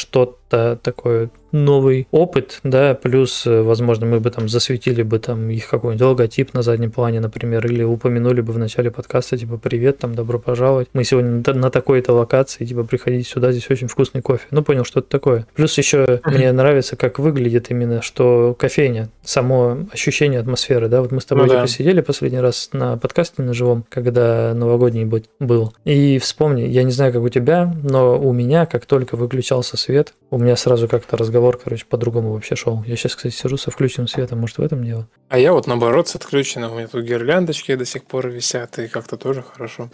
что-то 0.50 0.78
такое, 0.82 1.30
новый 1.52 2.06
опыт, 2.12 2.60
да, 2.62 2.94
плюс, 2.94 3.44
э, 3.46 3.62
возможно, 3.62 4.06
мы 4.06 4.20
бы 4.20 4.30
там 4.30 4.48
засветили 4.48 5.02
бы 5.02 5.18
там 5.18 5.50
их 5.50 5.68
какой-нибудь 5.68 6.04
логотип 6.06 6.54
на 6.54 6.62
заднем 6.62 6.90
плане, 6.92 7.20
например, 7.20 7.66
или 7.66 7.82
упомянули 7.82 8.40
бы 8.40 8.52
в 8.52 8.58
начале 8.58 8.90
подкаста, 8.90 9.36
типа, 9.36 9.58
привет, 9.58 9.98
там, 9.98 10.14
добро 10.14 10.38
пожаловать, 10.38 10.88
мы 10.92 11.02
сегодня 11.04 11.30
на 11.30 11.42
та- 11.42 11.54
на 11.54 11.70
такой-то 11.70 12.12
локации, 12.12 12.64
типа, 12.64 12.84
приходите 12.84 13.28
сюда, 13.28 13.50
здесь 13.52 13.68
очень 13.70 13.88
вкусный 13.88 14.22
кофе. 14.22 14.46
Ну, 14.50 14.62
понял, 14.62 14.84
что 14.84 15.00
это 15.00 15.08
такое. 15.08 15.46
Плюс 15.54 15.76
еще 15.76 16.20
мне 16.24 16.52
нравится, 16.52 16.94
как 16.96 17.18
выглядит 17.18 17.70
именно, 17.70 18.00
что 18.02 18.54
кофейня, 18.58 19.08
само 19.24 19.78
ощущение 19.92 20.38
атмосферы, 20.40 20.88
да, 20.88 21.00
вот 21.02 21.10
мы 21.10 21.20
с 21.20 21.24
тобой 21.24 21.46
Ну 21.46 21.52
да. 21.52 21.56
типа 21.58 21.68
сидели 21.68 22.00
последний 22.00 22.40
раз 22.40 22.70
на 22.72 22.96
подкасте 22.96 23.42
на 23.42 23.54
живом, 23.54 23.84
когда 23.88 24.52
новогодний 24.54 25.04
был, 25.40 25.74
и 25.84 26.18
вспомни, 26.18 26.62
я 26.62 26.84
не 26.84 26.92
знаю, 26.92 27.12
как 27.12 27.22
у 27.22 27.28
тебя, 27.28 27.74
но 27.82 28.18
у 28.20 28.32
меня, 28.32 28.66
как 28.66 28.86
только 28.86 29.16
выключался 29.16 29.76
свет, 29.76 30.14
у 30.30 30.38
меня 30.40 30.56
сразу 30.56 30.88
как-то 30.88 31.16
разговор, 31.16 31.58
короче, 31.62 31.84
по-другому 31.86 32.32
вообще 32.32 32.56
шел. 32.56 32.82
Я 32.84 32.96
сейчас, 32.96 33.16
кстати, 33.16 33.34
сижу 33.34 33.56
со 33.56 33.70
включенным 33.70 34.08
светом, 34.08 34.40
может, 34.40 34.58
в 34.58 34.62
этом 34.62 34.84
дело? 34.84 35.08
А 35.28 35.38
я 35.38 35.52
вот 35.52 35.66
наоборот 35.66 36.08
с 36.08 36.16
отключенным, 36.16 36.72
у 36.72 36.74
меня 36.76 36.88
тут 36.88 37.04
гирляндочки 37.04 37.74
до 37.74 37.84
сих 37.84 38.04
пор 38.04 38.28
висят, 38.28 38.78
и 38.78 38.88
как-то 38.88 39.16
тоже 39.16 39.42
хорошо. 39.42 39.90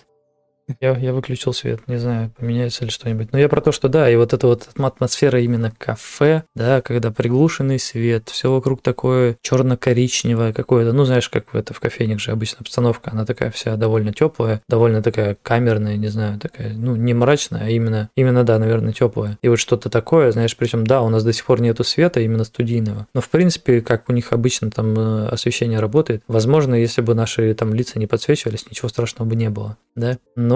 Я, 0.80 0.96
я 0.96 1.12
выключил 1.12 1.52
свет, 1.52 1.80
не 1.86 1.96
знаю, 1.96 2.32
поменяется 2.36 2.84
ли 2.84 2.90
что-нибудь. 2.90 3.32
Но 3.32 3.38
я 3.38 3.48
про 3.48 3.60
то, 3.60 3.70
что 3.70 3.88
да, 3.88 4.10
и 4.10 4.16
вот 4.16 4.32
эта 4.32 4.48
вот 4.48 4.68
атмосфера 4.76 5.40
именно 5.40 5.72
кафе, 5.76 6.42
да, 6.54 6.80
когда 6.80 7.12
приглушенный 7.12 7.78
свет, 7.78 8.28
все 8.30 8.52
вокруг 8.52 8.82
такое 8.82 9.36
черно-коричневое 9.42 10.52
какое-то, 10.52 10.92
ну, 10.92 11.04
знаешь, 11.04 11.28
как 11.28 11.54
это 11.54 11.72
в 11.72 11.78
кофейнях 11.78 12.18
же 12.18 12.32
обычно 12.32 12.58
обстановка, 12.60 13.10
она 13.12 13.24
такая 13.24 13.50
вся 13.52 13.76
довольно 13.76 14.12
теплая, 14.12 14.60
довольно 14.68 15.02
такая 15.02 15.36
камерная, 15.40 15.96
не 15.96 16.08
знаю, 16.08 16.40
такая, 16.40 16.72
ну, 16.72 16.96
не 16.96 17.14
мрачная, 17.14 17.66
а 17.66 17.68
именно, 17.68 18.10
именно, 18.16 18.42
да, 18.42 18.58
наверное, 18.58 18.92
теплая. 18.92 19.38
И 19.42 19.48
вот 19.48 19.60
что-то 19.60 19.88
такое, 19.88 20.32
знаешь, 20.32 20.56
причем, 20.56 20.84
да, 20.84 21.02
у 21.02 21.08
нас 21.08 21.22
до 21.22 21.32
сих 21.32 21.44
пор 21.44 21.60
нету 21.60 21.84
света 21.84 22.20
именно 22.20 22.44
студийного, 22.44 23.06
но, 23.14 23.20
в 23.20 23.28
принципе, 23.28 23.80
как 23.80 24.08
у 24.08 24.12
них 24.12 24.32
обычно 24.32 24.72
там 24.72 24.98
э, 24.98 25.28
освещение 25.28 25.78
работает, 25.78 26.22
возможно, 26.26 26.74
если 26.74 27.02
бы 27.02 27.14
наши 27.14 27.54
там 27.54 27.72
лица 27.72 28.00
не 28.00 28.08
подсвечивались, 28.08 28.68
ничего 28.68 28.88
страшного 28.88 29.28
бы 29.28 29.36
не 29.36 29.48
было, 29.48 29.76
да. 29.94 30.18
Но, 30.34 30.55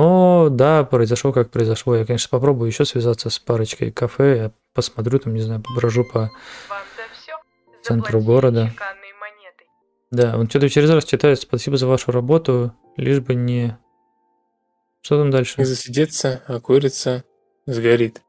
да, 0.50 0.84
произошло 0.84 1.32
как 1.32 1.50
произошло. 1.50 1.96
Я, 1.96 2.04
конечно, 2.04 2.28
попробую 2.30 2.68
еще 2.68 2.84
связаться 2.84 3.30
с 3.30 3.38
парочкой 3.38 3.90
кафе, 3.90 4.36
я 4.36 4.52
посмотрю 4.74 5.18
там, 5.18 5.34
не 5.34 5.40
знаю, 5.40 5.62
поброжу 5.62 6.04
по... 6.04 6.30
Центру 7.82 8.20
города. 8.20 8.72
Да, 10.10 10.36
он 10.36 10.48
что-то 10.48 10.68
через 10.68 10.90
раз 10.90 11.04
читает, 11.04 11.40
спасибо 11.40 11.76
за 11.76 11.86
вашу 11.86 12.10
работу, 12.12 12.74
лишь 12.96 13.20
бы 13.20 13.34
не... 13.34 13.78
Что 15.02 15.18
там 15.18 15.30
дальше? 15.30 15.54
Не 15.58 15.64
засидеться, 15.64 16.42
а 16.46 16.60
курица 16.60 17.24
сгорит. 17.66 18.22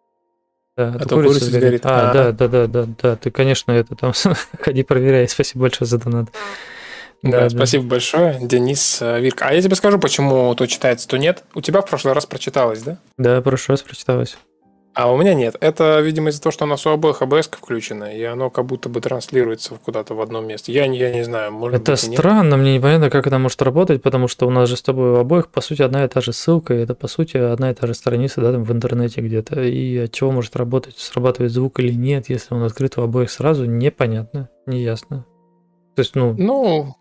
Да, 0.78 0.94
А 0.96 1.00
то 1.00 1.16
курица 1.16 1.40
курица 1.40 1.46
сгорит. 1.46 1.64
сгорит. 1.64 1.86
А, 1.86 2.10
А. 2.10 2.14
да, 2.14 2.32
да, 2.32 2.48
да, 2.48 2.68
да, 2.68 2.86
да, 3.02 3.16
ты, 3.18 3.30
конечно, 3.30 3.72
это 3.72 3.96
там 3.96 4.14
ходи 4.62 4.84
проверяй, 4.84 5.28
спасибо 5.28 5.64
большое 5.64 5.88
за 5.88 5.98
донат. 5.98 6.30
Да, 7.24 7.50
спасибо 7.50 7.84
большое, 7.86 8.38
Денис 8.42 9.00
э, 9.02 9.20
Вирк. 9.20 9.42
А 9.44 9.54
я 9.54 9.62
тебе 9.62 9.76
скажу, 9.76 10.00
почему 10.00 10.54
то 10.56 10.66
читается, 10.66 11.08
то 11.08 11.18
нет. 11.18 11.44
У 11.54 11.62
тебя 11.62 11.82
в 11.82 11.86
прошлый 11.88 12.14
раз 12.14 12.26
прочиталось, 12.26 12.82
да? 12.82 12.98
Да, 13.18 13.42
прошлый 13.42 13.74
раз 13.76 13.82
прочиталось. 13.84 14.38
А 14.94 15.10
у 15.10 15.18
меня 15.18 15.34
нет. 15.34 15.56
Это, 15.62 16.02
видимо, 16.02 16.32
из-за 16.32 16.42
того, 16.42 16.52
что 16.52 16.66
у 16.66 16.68
нас 16.68 16.86
у 16.86 16.90
обоих 16.90 17.22
АБС 17.22 17.48
включено, 17.48 18.14
и 18.14 18.22
оно 18.24 18.50
как 18.50 18.66
будто 18.66 18.90
бы 18.90 19.00
транслируется 19.00 19.76
куда-то 19.76 20.16
в 20.16 20.22
одном 20.22 20.46
месте. 20.48 20.74
Я, 20.74 20.86
не- 20.88 20.98
я 20.98 21.14
не 21.14 21.24
знаю, 21.24 21.54
может 21.54 21.82
Это 21.82 21.92
быть, 21.94 22.00
странно, 22.02 22.58
мне 22.58 22.76
непонятно, 22.76 23.10
как 23.10 23.26
это 23.26 23.38
может 23.40 23.62
работать, 23.62 24.02
потому 24.02 24.28
что 24.28 24.48
у 24.48 24.50
нас 24.50 24.68
же 24.68 24.76
с 24.76 24.82
тобой 24.82 25.12
у 25.12 25.16
обоих, 25.16 25.48
по 25.48 25.62
сути, 25.62 25.82
одна 25.82 26.04
и 26.04 26.08
та 26.10 26.20
же 26.20 26.34
ссылка, 26.34 26.74
и 26.74 26.80
это, 26.84 26.94
по 26.94 27.08
сути, 27.08 27.38
одна 27.38 27.72
и 27.72 27.74
та 27.74 27.88
же 27.88 27.94
страница, 27.94 28.42
да, 28.42 28.52
там 28.52 28.64
в 28.66 28.72
интернете 28.74 29.22
где-то. 29.22 29.62
И 29.62 29.98
от 29.98 30.12
чего 30.12 30.32
может 30.32 30.58
работать, 30.58 30.98
срабатывает 30.98 31.54
звук 31.54 31.80
или 31.80 31.94
нет, 31.94 32.28
если 32.28 32.54
он 32.54 32.64
открыт 32.64 32.98
у 32.98 33.02
обоих 33.04 33.32
сразу, 33.32 33.64
непонятно, 33.64 34.50
неясно. 34.66 35.26
То 35.96 36.02
есть, 36.02 36.16
ну, 36.16 36.36
Ну, 36.38 36.96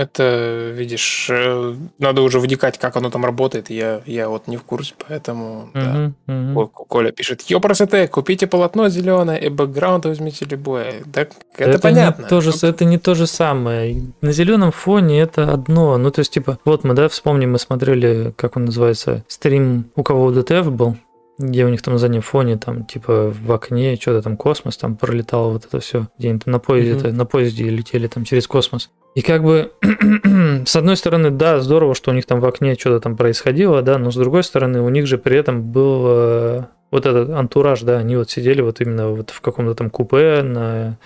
это, 0.00 0.70
видишь, 0.74 1.28
э, 1.30 1.74
надо 1.98 2.22
уже 2.22 2.40
вникать, 2.40 2.78
как 2.78 2.96
оно 2.96 3.10
там 3.10 3.24
работает. 3.24 3.68
Я, 3.68 4.00
я 4.06 4.28
вот 4.30 4.48
не 4.48 4.56
в 4.56 4.62
курсе, 4.62 4.94
поэтому, 5.06 5.68
да. 5.74 5.80
мгм, 5.80 6.14
мгм. 6.26 6.54
Ко- 6.68 6.84
Коля 6.84 7.12
пишет, 7.12 7.42
ёпросоте, 7.42 8.08
купите 8.08 8.46
полотно 8.46 8.88
зеленое 8.88 9.38
и 9.38 9.50
бэкграунд 9.50 10.06
возьмите 10.06 10.46
любое. 10.46 10.94
Так, 11.12 11.32
это, 11.58 11.72
не 11.72 11.78
понятно. 11.78 12.26
то 12.26 12.40
же, 12.40 12.50
это 12.62 12.84
не 12.86 12.96
то 12.98 13.14
же 13.14 13.26
самое. 13.26 14.02
На 14.22 14.32
зеленом 14.32 14.72
фоне 14.72 15.20
это 15.20 15.52
одно. 15.52 15.98
Ну, 15.98 16.10
то 16.10 16.20
есть, 16.20 16.32
типа, 16.32 16.58
вот 16.64 16.82
мы, 16.84 16.94
да, 16.94 17.08
вспомним, 17.08 17.52
мы 17.52 17.58
смотрели, 17.58 18.32
как 18.36 18.56
он 18.56 18.64
называется, 18.64 19.24
стрим 19.28 19.90
у 19.96 20.02
кого 20.02 20.30
ДТФ 20.30 20.70
был, 20.70 20.96
где 21.38 21.66
у 21.66 21.68
них 21.68 21.82
там 21.82 21.94
на 21.94 21.98
заднем 21.98 22.22
фоне, 22.22 22.56
там, 22.56 22.86
типа, 22.86 23.30
в 23.38 23.52
окне 23.52 23.96
что-то 24.00 24.22
там 24.22 24.36
космос, 24.38 24.76
там 24.78 24.96
пролетало 24.96 25.50
вот 25.52 25.66
это 25.66 25.78
все, 25.80 26.06
где-нибудь 26.18 26.46
на 26.46 26.58
поезде, 26.58 27.12
на 27.12 27.26
поезде 27.26 27.64
летели 27.68 28.06
там 28.06 28.24
через 28.24 28.46
космос. 28.46 28.88
И 29.14 29.22
как 29.22 29.42
бы, 29.42 29.72
с 30.66 30.76
одной 30.76 30.96
стороны, 30.96 31.30
да, 31.30 31.60
здорово, 31.60 31.94
что 31.94 32.10
у 32.10 32.14
них 32.14 32.26
там 32.26 32.40
в 32.40 32.46
окне 32.46 32.74
что-то 32.74 33.00
там 33.00 33.16
происходило, 33.16 33.82
да, 33.82 33.98
но 33.98 34.10
с 34.10 34.16
другой 34.16 34.44
стороны, 34.44 34.80
у 34.80 34.88
них 34.88 35.06
же 35.06 35.18
при 35.18 35.36
этом 35.36 35.62
был 35.62 36.04
э, 36.06 36.64
вот 36.90 37.06
этот 37.06 37.30
антураж, 37.30 37.80
да, 37.80 37.98
они 37.98 38.16
вот 38.16 38.30
сидели 38.30 38.60
вот 38.60 38.80
именно 38.80 39.08
вот 39.08 39.30
в 39.30 39.40
каком-то 39.40 39.74
там 39.74 39.90
купе 39.90 40.42
на 40.42 40.98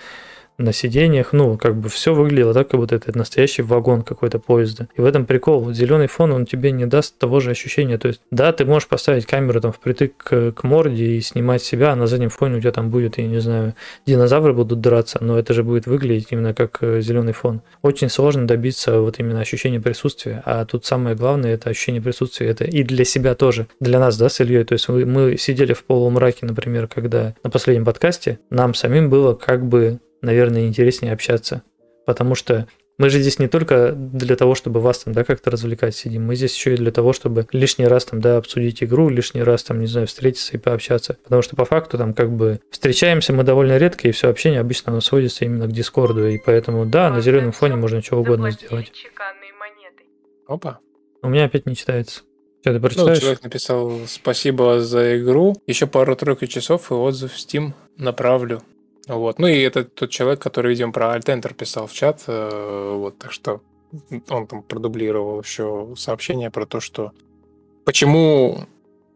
на 0.57 0.73
сиденьях, 0.73 1.33
ну, 1.33 1.57
как 1.57 1.75
бы 1.75 1.89
все 1.89 2.13
выглядело 2.13 2.53
так, 2.53 2.69
как 2.69 2.79
будто 2.79 2.95
это 2.95 3.17
настоящий 3.17 3.61
вагон 3.61 4.03
какой-то 4.03 4.39
поезда. 4.39 4.87
И 4.95 5.01
в 5.01 5.05
этом 5.05 5.25
прикол. 5.25 5.71
Зеленый 5.73 6.07
фон, 6.07 6.31
он 6.31 6.45
тебе 6.45 6.71
не 6.71 6.85
даст 6.85 7.17
того 7.17 7.39
же 7.39 7.51
ощущения. 7.51 7.97
То 7.97 8.07
есть, 8.07 8.21
да, 8.31 8.51
ты 8.51 8.65
можешь 8.65 8.87
поставить 8.87 9.25
камеру 9.25 9.61
там 9.61 9.71
впритык 9.71 10.15
к, 10.17 10.51
к 10.51 10.63
морде 10.63 11.05
и 11.05 11.21
снимать 11.21 11.61
себя, 11.63 11.91
а 11.91 11.95
на 11.95 12.07
заднем 12.07 12.29
фоне 12.29 12.57
у 12.57 12.59
тебя 12.59 12.71
там 12.71 12.89
будет, 12.89 13.17
я 13.17 13.27
не 13.27 13.39
знаю, 13.39 13.75
динозавры 14.05 14.53
будут 14.53 14.81
драться, 14.81 15.19
но 15.21 15.37
это 15.37 15.53
же 15.53 15.63
будет 15.63 15.87
выглядеть 15.87 16.27
именно 16.31 16.53
как 16.53 16.79
зеленый 16.81 17.33
фон. 17.33 17.61
Очень 17.81 18.09
сложно 18.09 18.47
добиться 18.47 18.99
вот 18.99 19.19
именно 19.19 19.41
ощущения 19.41 19.79
присутствия, 19.79 20.41
а 20.45 20.65
тут 20.65 20.85
самое 20.85 21.15
главное 21.15 21.53
это 21.53 21.69
ощущение 21.69 22.01
присутствия, 22.01 22.47
это 22.47 22.65
и 22.65 22.83
для 22.83 23.05
себя 23.05 23.35
тоже, 23.35 23.67
для 23.79 23.99
нас, 23.99 24.17
да, 24.17 24.29
с 24.29 24.39
Ильей, 24.39 24.63
то 24.63 24.73
есть 24.73 24.87
мы, 24.89 25.05
мы 25.05 25.37
сидели 25.37 25.73
в 25.73 25.83
полумраке, 25.83 26.45
например, 26.45 26.87
когда 26.87 27.35
на 27.43 27.49
последнем 27.49 27.85
подкасте, 27.85 28.39
нам 28.49 28.73
самим 28.73 29.09
было 29.09 29.33
как 29.33 29.65
бы 29.65 29.99
наверное, 30.21 30.67
интереснее 30.67 31.13
общаться. 31.13 31.63
Потому 32.05 32.35
что 32.35 32.67
Мы 32.97 33.09
же 33.09 33.19
здесь 33.19 33.39
не 33.39 33.49
только 33.49 33.91
для 33.91 34.37
того, 34.37 34.55
чтобы 34.55 34.79
вас 34.79 34.99
там, 34.99 35.13
да, 35.13 35.25
как-то 35.25 35.51
развлекать 35.51 35.95
сидим, 35.95 36.25
мы 36.25 36.35
здесь 36.37 36.55
еще 36.55 36.75
и 36.75 36.77
для 36.77 36.91
того, 36.93 37.11
чтобы 37.11 37.45
лишний 37.51 37.87
раз 37.87 38.05
там, 38.05 38.21
да, 38.21 38.37
обсудить 38.37 38.81
игру, 38.83 39.09
лишний 39.09 39.43
раз 39.43 39.63
там, 39.63 39.81
не 39.81 39.87
знаю, 39.87 40.07
встретиться 40.07 40.53
и 40.55 40.57
пообщаться. 40.57 41.17
Потому 41.23 41.41
что 41.41 41.57
по 41.57 41.65
факту 41.65 41.97
там 41.97 42.13
как 42.13 42.31
бы 42.31 42.61
встречаемся 42.71 43.33
мы 43.33 43.43
довольно 43.43 43.77
редко, 43.77 44.07
и 44.07 44.11
все 44.11 44.29
общение 44.29 44.61
обычно 44.61 44.93
оно 44.93 45.01
сводится 45.01 45.43
именно 45.43 45.67
к 45.67 45.73
Дискорду, 45.73 46.25
и 46.25 46.37
поэтому, 46.37 46.85
да, 46.85 47.09
на 47.09 47.19
зеленом 47.19 47.51
фоне 47.51 47.75
можно 47.75 48.01
чего 48.01 48.21
угодно 48.21 48.51
сделать. 48.51 48.93
Опа. 50.47 50.79
У 51.21 51.27
меня 51.27 51.45
опять 51.45 51.65
не 51.65 51.75
читается. 51.75 52.21
Что, 52.61 52.71
ты 52.71 52.73
Ну, 52.73 52.79
прочитаешь? 52.79 53.19
человек 53.19 53.43
написал 53.43 53.99
спасибо 54.07 54.79
за 54.79 55.19
игру. 55.19 55.55
Еще 55.67 55.85
пару-тройку 55.85 56.47
часов 56.47 56.91
и 56.91 56.93
отзыв 56.93 57.33
в 57.33 57.37
Steam 57.37 57.73
направлю. 57.97 58.61
Вот. 59.07 59.39
Ну 59.39 59.47
и 59.47 59.59
это 59.59 59.83
тот 59.83 60.09
человек, 60.09 60.41
который, 60.41 60.69
видимо, 60.71 60.91
про 60.91 61.13
Альтентер 61.13 61.53
писал 61.53 61.87
в 61.87 61.93
чат. 61.93 62.23
э, 62.27 62.93
Вот, 62.95 63.17
так 63.17 63.31
что 63.31 63.61
он 64.29 64.47
там 64.47 64.61
продублировал 64.63 65.41
еще 65.41 65.93
сообщение 65.95 66.49
про 66.49 66.65
то, 66.65 66.79
что 66.79 67.11
почему 67.85 68.65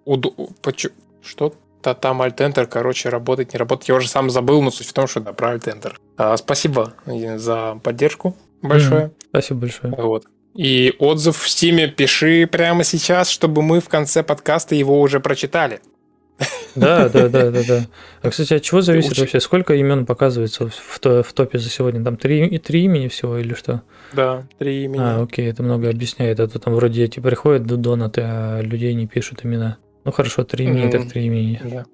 уд- 0.05 0.33
поч- 0.61 0.91
что-то 1.21 1.95
там 1.95 2.21
Альтентер, 2.21 2.67
короче, 2.67 3.09
работает, 3.09 3.53
не 3.53 3.57
работает. 3.57 3.89
Я 3.89 3.95
уже 3.95 4.07
сам 4.07 4.29
забыл, 4.29 4.61
но 4.61 4.69
суть 4.71 4.87
в 4.87 4.93
том, 4.93 5.07
что 5.07 5.21
да, 5.21 5.33
про 5.33 5.51
Альтентер. 5.51 5.99
А, 6.17 6.35
спасибо 6.37 6.93
за 7.05 7.79
поддержку 7.83 8.35
большое. 8.61 9.11
Спасибо 9.29 9.61
большое. 9.61 9.93
Вот. 9.97 10.25
И 10.55 10.93
отзыв 10.99 11.37
в 11.37 11.47
Стиме 11.49 11.87
пиши 11.87 12.47
прямо 12.47 12.83
сейчас, 12.83 13.29
чтобы 13.29 13.61
мы 13.61 13.79
в 13.79 13.87
конце 13.87 14.23
подкаста 14.23 14.75
его 14.75 14.99
уже 14.99 15.19
прочитали. 15.19 15.79
Да, 16.75 17.09
да, 17.09 17.27
да, 17.29 17.51
да, 17.51 17.61
да. 17.67 17.81
А, 18.21 18.29
кстати, 18.29 18.53
от 18.53 18.61
чего 18.61 18.81
зависит 18.81 19.17
вообще? 19.17 19.39
Сколько 19.39 19.73
имен 19.75 20.05
показывается 20.05 20.67
в, 20.69 20.99
то- 20.99 21.23
в 21.23 21.33
топе 21.33 21.57
за 21.59 21.69
сегодня? 21.69 22.03
Там 22.03 22.15
три, 22.15 22.57
три 22.59 22.83
имени 22.85 23.07
всего 23.07 23.37
или 23.37 23.53
что? 23.53 23.81
Да, 24.13 24.43
три 24.57 24.83
имени. 24.85 25.01
А, 25.01 25.21
окей, 25.23 25.49
это 25.49 25.63
много 25.63 25.89
объясняет. 25.89 26.39
А 26.39 26.47
то 26.47 26.59
там 26.59 26.75
вроде 26.75 27.03
эти 27.03 27.19
приходят 27.19 27.65
до 27.65 27.75
донаты, 27.75 28.21
а 28.23 28.61
людей 28.61 28.93
не 28.93 29.07
пишут 29.07 29.43
имена. 29.43 29.77
Ну 30.05 30.11
хорошо, 30.11 30.43
три 30.43 30.65
имени, 30.65 30.89
так 30.89 31.09
три 31.09 31.25
имени. 31.25 31.59
Да. 31.63 31.85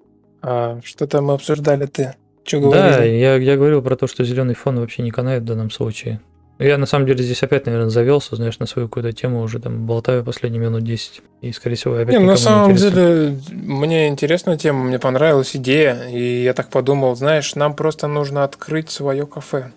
А, 0.41 0.79
что-то 0.83 1.21
мы 1.21 1.33
обсуждали 1.33 1.85
ты. 1.87 2.13
Что 2.43 2.59
Да, 2.69 2.89
говорили? 2.91 3.15
я, 3.15 3.35
я 3.37 3.55
говорил 3.57 3.81
про 3.81 3.95
то, 3.95 4.05
что 4.05 4.23
зеленый 4.23 4.53
фон 4.53 4.79
вообще 4.79 5.01
не 5.01 5.09
канает 5.11 5.41
в 5.43 5.45
данном 5.45 5.71
случае. 5.71 6.19
Я 6.57 6.77
на 6.77 6.85
самом 6.85 7.05
деле 7.05 7.21
здесь 7.23 7.43
опять, 7.43 7.65
наверное, 7.65 7.89
завелся, 7.89 8.35
знаешь, 8.37 8.59
на 8.59 8.65
свою 8.65 8.87
какую-то 8.87 9.11
тему 9.11 9.41
уже 9.41 9.59
там 9.59 9.85
болтаю 9.85 10.23
последние 10.23 10.61
минут 10.61 10.83
10. 10.83 11.21
И, 11.41 11.51
скорее 11.51 11.75
всего, 11.75 11.95
опять 11.95 12.13
Не, 12.13 12.19
ну, 12.19 12.27
на 12.27 12.37
самом 12.37 12.71
интересно. 12.71 12.91
деле, 13.01 13.37
мне 13.51 14.07
интересная 14.07 14.57
тема, 14.57 14.83
мне 14.85 14.97
понравилась 14.97 15.55
идея, 15.55 16.07
и 16.07 16.43
я 16.43 16.53
так 16.53 16.69
подумал, 16.69 17.15
знаешь, 17.15 17.55
нам 17.55 17.75
просто 17.75 18.07
нужно 18.07 18.43
открыть 18.45 18.89
свое 18.89 19.25
кафе. 19.27 19.71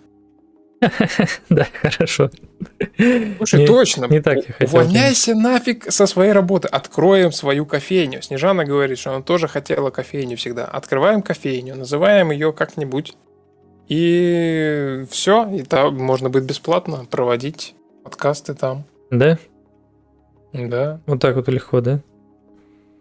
Да, 1.49 1.67
хорошо. 1.81 2.29
Слушай, 3.37 3.59
Не- 3.61 3.67
точно. 3.67 4.05
не 4.05 4.21
так 4.21 4.37
я 4.37 4.53
хотел, 4.53 4.67
Увольняйся 4.79 5.35
нафиг 5.35 5.91
со 5.91 6.05
своей 6.05 6.31
работы. 6.31 6.69
Откроем 6.69 7.33
свою 7.33 7.65
кофейню. 7.65 8.21
Снежана 8.21 8.63
говорит, 8.63 8.97
что 8.97 9.11
она 9.13 9.21
тоже 9.21 9.49
хотела 9.49 9.89
кофейню 9.89 10.37
всегда. 10.37 10.63
Открываем 10.65 11.21
кофейню, 11.21 11.75
называем 11.75 12.31
ее 12.31 12.53
как-нибудь. 12.53 13.15
И 13.89 15.05
все. 15.09 15.49
И 15.49 15.63
там 15.63 15.97
можно 15.97 16.29
будет 16.29 16.45
бесплатно 16.45 17.05
проводить 17.09 17.75
подкасты 18.03 18.53
там. 18.53 18.85
Да? 19.11 19.37
Да. 20.53 21.01
Вот 21.05 21.19
так 21.19 21.35
вот 21.35 21.47
легко, 21.47 21.81
да? 21.81 22.01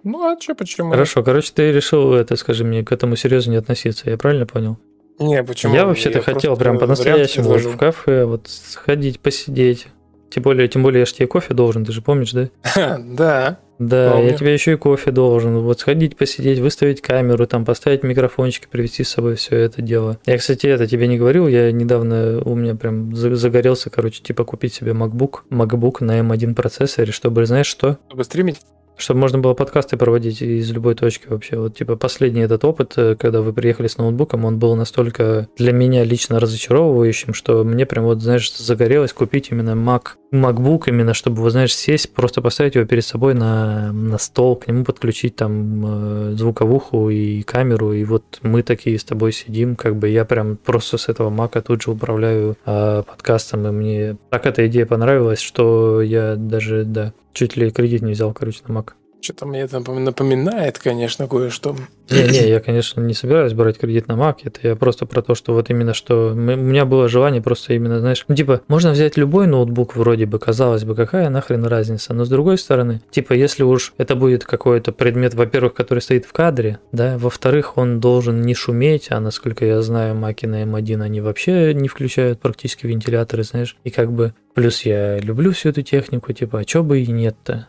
Ну 0.03 0.25
а 0.25 0.41
что, 0.41 0.55
почему? 0.55 0.91
Хорошо, 0.91 1.23
короче, 1.23 1.53
ты 1.55 1.73
решил, 1.73 2.15
это, 2.15 2.37
скажи 2.37 2.65
мне, 2.65 2.83
к 2.85 2.93
этому 2.93 3.17
серьезно 3.17 3.53
не 3.53 3.57
относиться, 3.57 4.09
я 4.09 4.17
правильно 4.17 4.47
понял? 4.47 4.79
Не, 5.19 5.43
почему? 5.43 5.75
Я 5.75 5.85
вообще-то 5.85 6.23
хотел 6.23 6.57
прям 6.57 6.79
по-настоящему 6.79 7.47
предложил. 7.47 7.73
в 7.73 7.77
кафе 7.77 8.25
вот 8.25 8.47
сходить, 8.47 9.21
посидеть. 9.21 9.89
Тем 10.31 10.43
более, 10.43 10.69
тем 10.69 10.83
более 10.83 11.01
я 11.01 11.07
ж 11.07 11.13
тебе 11.13 11.27
кофе 11.27 11.55
должен, 11.55 11.85
ты 11.85 11.93
же 11.93 12.01
помнишь, 12.03 12.33
да? 12.33 12.49
Да. 12.99 13.59
Да, 13.79 14.13
Помню. 14.13 14.31
я 14.31 14.35
тебе 14.37 14.53
еще 14.53 14.73
и 14.73 14.77
кофе 14.77 15.11
должен. 15.11 15.59
Вот 15.59 15.81
сходить, 15.81 16.17
посидеть, 16.17 16.59
выставить 16.59 17.01
камеру, 17.01 17.47
там 17.47 17.65
поставить 17.65 18.03
микрофончики, 18.03 18.67
привезти 18.71 19.05
с 19.05 19.11
собой 19.11 19.37
все 19.37 19.57
это 19.57 19.83
дело. 19.83 20.19
Я, 20.27 20.37
кстати, 20.39 20.67
это 20.67 20.87
тебе 20.87 21.07
не 21.07 21.17
говорил, 21.19 21.47
я 21.47 21.71
недавно 21.71 22.43
у 22.45 22.55
меня 22.55 22.75
прям 22.75 23.15
за- 23.15 23.37
загорелся, 23.37 23.91
короче, 23.91 24.23
типа 24.23 24.45
купить 24.45 24.75
себе 24.75 24.93
MacBook, 24.93 25.43
MacBook 25.51 25.97
на 26.03 26.19
M1 26.21 26.55
процессоре, 26.55 27.13
чтобы, 27.13 27.47
знаешь 27.47 27.67
что? 27.67 27.99
Чтобы 28.09 28.25
стримить? 28.25 28.61
Чтобы 28.97 29.21
можно 29.21 29.39
было 29.39 29.55
подкасты 29.55 29.97
проводить 29.97 30.43
из 30.43 30.73
любой 30.73 30.97
точки 30.97 31.29
вообще. 31.29 31.57
Вот 31.57 31.77
типа 31.77 31.95
последний 31.95 32.41
этот 32.41 32.65
опыт, 32.65 32.95
э, 32.97 33.15
когда 33.15 33.43
вы 33.43 33.53
приехали 33.53 33.87
с 33.87 33.97
ноутбуком, 33.97 34.45
он 34.45 34.59
был 34.59 34.75
настолько 34.75 35.47
для 35.57 35.71
меня 35.73 36.03
лично 36.03 36.41
разочаровывающим, 36.41 37.33
что 37.33 37.63
мне 37.63 37.87
прям 37.87 38.07
вот, 38.07 38.21
знаешь, 38.21 38.53
загорелось 38.53 39.13
купить 39.13 39.53
именно 39.53 39.71
Mac, 39.77 40.15
MacBook, 40.33 40.85
именно 40.87 41.15
чтобы, 41.15 41.43
вот, 41.43 41.51
знаешь, 41.51 41.75
сесть, 41.75 42.13
просто 42.13 42.43
поставить 42.43 42.75
его 42.75 42.87
перед 42.87 43.05
собой 43.05 43.35
на, 43.35 43.93
на 43.93 44.19
стол, 44.19 44.57
к 44.57 44.67
нему 44.67 44.85
подключить 44.85 45.37
там 45.37 46.31
э, 46.31 46.33
звуковуху 46.35 47.11
и 47.11 47.43
камеру, 47.43 47.93
и 47.93 48.05
вот 48.05 48.39
мы 48.43 48.63
такие 48.63 48.99
с 48.99 49.05
тобой 49.05 49.33
сидим, 49.33 49.77
как 49.77 49.97
бы 49.97 50.09
я 50.09 50.25
прям 50.25 50.57
просто 50.57 50.99
с 50.99 51.09
этого 51.09 51.31
Мака 51.31 51.63
тут 51.63 51.83
же 51.83 51.93
управляю 51.93 52.57
э, 52.67 53.03
подкастом, 53.07 53.67
и 53.67 53.71
мне 53.71 54.17
так 54.31 54.47
эта 54.47 54.67
идея 54.67 54.87
понравилась, 54.87 55.41
что 55.41 56.03
я 56.03 56.37
даже, 56.37 56.85
да, 56.85 57.13
чуть 57.33 57.57
ли 57.57 57.71
кредит 57.71 58.03
не 58.03 58.13
взял, 58.13 58.33
короче, 58.33 58.61
на 58.67 58.79
Mac. 58.79 58.93
Что-то 59.21 59.47
мне 59.47 59.61
это 59.61 59.81
напоминает, 59.81 60.79
конечно, 60.79 61.27
кое-что. 61.27 61.77
Не-не, 62.09 62.49
я, 62.49 62.61
конечно, 62.61 63.01
не 63.01 63.15
собираюсь 63.15 63.53
брать 63.53 63.79
кредит 63.79 64.09
на 64.09 64.13
Mac, 64.13 64.37
это 64.45 64.61
я 64.63 64.77
просто 64.77 65.07
про 65.07 65.23
то, 65.23 65.35
что 65.35 65.53
вот 65.53 65.69
именно 65.71 65.93
что... 65.93 66.31
У 66.33 66.35
меня 66.35 66.85
было 66.85 67.09
желание 67.09 67.43
просто 67.43 67.75
именно, 67.75 68.01
знаешь, 68.01 68.25
ну, 68.29 68.35
типа, 68.35 68.63
можно 68.69 68.93
взять 68.93 69.17
любой 69.17 69.47
ноутбук 69.47 69.97
вроде 69.97 70.25
бы, 70.27 70.39
казалось 70.39 70.85
бы, 70.85 70.95
какая 70.95 71.29
нахрен 71.29 71.65
разница, 71.65 72.15
но 72.15 72.25
с 72.25 72.29
другой 72.29 72.59
стороны, 72.59 73.03
типа, 73.11 73.33
если 73.33 73.63
уж 73.63 73.93
это 73.99 74.15
будет 74.17 74.45
какой-то 74.45 74.93
предмет, 74.93 75.35
во-первых, 75.35 75.75
который 75.75 76.01
стоит 76.01 76.25
в 76.25 76.33
кадре, 76.33 76.79
да, 76.93 77.19
во-вторых, 77.19 77.77
он 77.77 78.01
должен 78.01 78.41
не 78.43 78.55
шуметь, 78.55 79.09
а 79.11 79.21
насколько 79.21 79.67
я 79.67 79.83
знаю, 79.83 80.15
маки 80.15 80.47
на 80.47 80.63
M1, 80.63 81.03
они 81.03 81.21
вообще 81.21 81.75
не 81.75 81.89
включают 81.89 82.41
практически 82.41 82.87
вентиляторы, 82.87 83.43
знаешь, 83.43 83.77
и 83.85 83.91
как 83.91 84.13
бы... 84.13 84.33
Плюс 84.55 84.83
я 84.83 85.19
люблю 85.21 85.53
всю 85.53 85.69
эту 85.69 85.83
технику, 85.83 86.33
типа, 86.33 86.61
а 86.61 86.65
чё 86.65 86.83
бы 86.83 87.01
и 87.01 87.07
нет-то? 87.07 87.69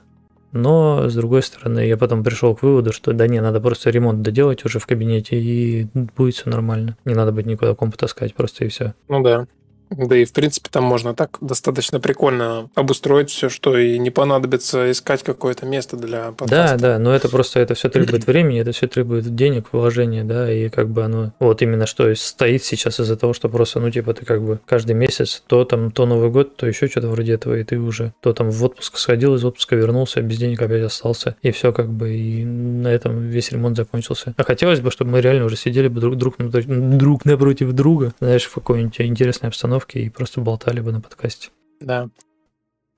Но, 0.52 1.10
с 1.10 1.16
другой 1.16 1.43
стороны, 1.43 1.82
я 1.86 1.97
потом 1.97 2.24
пришел 2.24 2.56
к 2.56 2.64
выводу, 2.64 2.91
что 2.91 3.14
да 3.14 3.28
не, 3.28 3.39
надо 3.41 3.62
просто 3.62 3.89
ремонт 3.89 4.22
доделать 4.22 4.66
уже 4.66 4.80
в 4.80 4.88
кабинете, 4.88 5.38
и 5.39 5.88
будет 5.93 6.36
все 6.36 6.50
нормально. 6.50 6.97
Не 7.06 7.14
надо 7.14 7.32
будет 7.32 7.45
никуда 7.45 7.76
комп 7.76 7.97
таскать, 7.97 8.34
просто 8.34 8.66
и 8.66 8.70
все. 8.70 8.93
Ну 9.08 9.22
да. 9.22 9.47
Да 9.90 10.16
и 10.16 10.26
в 10.26 10.34
принципе 10.34 10.70
там 10.72 10.84
можно 10.84 11.14
так 11.16 11.38
достаточно 11.42 12.00
прикольно 12.00 12.70
обустроить 12.76 13.30
все, 13.30 13.50
что 13.50 13.78
и 13.78 13.98
не 13.98 14.12
понадобится 14.12 14.92
искать 14.92 15.24
какое-то 15.24 15.66
место 15.66 15.98
для 15.98 16.26
Да, 16.26 16.32
подкаста. 16.32 16.78
да, 16.78 17.00
но 17.00 17.14
это 17.14 17.30
просто, 17.30 17.60
это 17.60 17.74
все 17.74 17.90
требует 17.90 18.26
времени, 18.28 18.60
это 18.62 18.72
все 18.72 18.88
требует 18.88 19.36
денег, 19.36 19.68
вложения, 19.72 20.24
да, 20.24 20.52
и 20.52 20.70
как 20.70 20.90
бы 20.90 21.04
оно, 21.04 21.34
вот 21.40 21.62
именно 21.62 21.86
что 21.88 22.14
стоит 22.16 22.64
сейчас 22.64 23.00
из-за 23.00 23.16
того, 23.18 23.34
что 23.34 23.50
просто, 23.50 23.80
ну, 23.80 23.90
типа, 23.90 24.14
ты 24.14 24.26
как 24.26 24.44
бы 24.44 24.60
каждый 24.66 24.94
месяц, 24.94 25.44
то 25.48 25.64
там, 25.66 25.92
то 25.92 26.06
Новый 26.06 26.30
год, 26.30 26.56
то 26.56 26.68
еще 26.68 26.88
что-то 26.88 27.08
вроде 27.08 27.34
этого, 27.34 27.56
и 27.58 27.64
ты 27.64 27.80
уже, 27.80 28.14
то 28.22 28.34
там 28.34 28.52
в 28.52 28.64
отпуск 28.64 28.98
сходил, 28.98 29.36
из 29.36 29.44
отпуска 29.44 29.76
вернулся, 29.76 30.22
без 30.22 30.38
денег 30.38 30.62
опять 30.62 30.84
остался, 30.84 31.36
и 31.42 31.52
все 31.52 31.72
как 31.74 31.90
бы, 31.90 32.14
и 32.16 32.46
на 32.46 32.88
этом 32.90 33.28
весь 33.28 33.52
ремонт 33.52 33.76
закончился. 33.76 34.34
А 34.38 34.44
хотелось 34.44 34.82
бы, 34.82 34.92
чтобы 34.92 35.12
мы 35.12 35.22
реально 35.22 35.46
уже 35.46 35.56
сидели 35.56 35.88
бы 35.88 36.00
друг, 36.00 36.16
друг, 36.16 36.38
друг 36.38 37.26
напротив 37.26 37.72
друга, 37.74 38.14
знаешь, 38.20 38.46
в 38.46 38.54
какой-нибудь 38.54 39.02
интересной 39.02 39.50
обстановке 39.50 39.79
и 39.96 40.10
просто 40.10 40.42
болтали 40.42 40.80
бы 40.80 40.92
на 40.92 41.02
подкасте. 41.02 41.50
Да. 41.80 42.10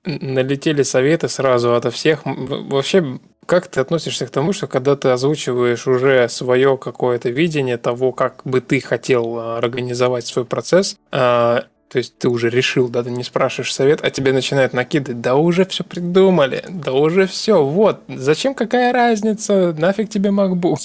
Налетели 0.04 0.82
советы 0.82 1.28
сразу 1.28 1.74
ото 1.74 1.90
всех. 1.90 2.22
Вообще, 2.24 3.20
как 3.46 3.68
ты 3.68 3.80
относишься 3.80 4.26
к 4.26 4.30
тому, 4.30 4.52
что 4.52 4.66
когда 4.66 4.96
ты 4.96 5.08
озвучиваешь 5.08 5.86
уже 5.86 6.28
свое 6.28 6.76
какое-то 6.76 7.30
видение 7.30 7.76
того, 7.76 8.12
как 8.12 8.42
бы 8.44 8.60
ты 8.60 8.80
хотел 8.80 9.38
а, 9.38 9.58
организовать 9.58 10.26
свой 10.26 10.44
процесс, 10.44 10.96
а, 11.12 11.66
то 11.92 11.98
есть 11.98 12.16
ты 12.16 12.30
уже 12.30 12.48
решил, 12.48 12.88
да, 12.88 13.02
ты 13.02 13.10
не 13.10 13.22
спрашиваешь 13.22 13.74
совет, 13.74 14.00
а 14.02 14.08
тебе 14.08 14.32
начинают 14.32 14.72
накидывать, 14.72 15.20
да 15.20 15.36
уже 15.36 15.66
все 15.66 15.84
придумали, 15.84 16.64
да 16.66 16.92
уже 16.92 17.26
все, 17.26 17.62
вот, 17.62 18.00
зачем 18.08 18.54
какая 18.54 18.94
разница, 18.94 19.74
нафиг 19.76 20.08
тебе 20.08 20.30
MacBook. 20.30 20.78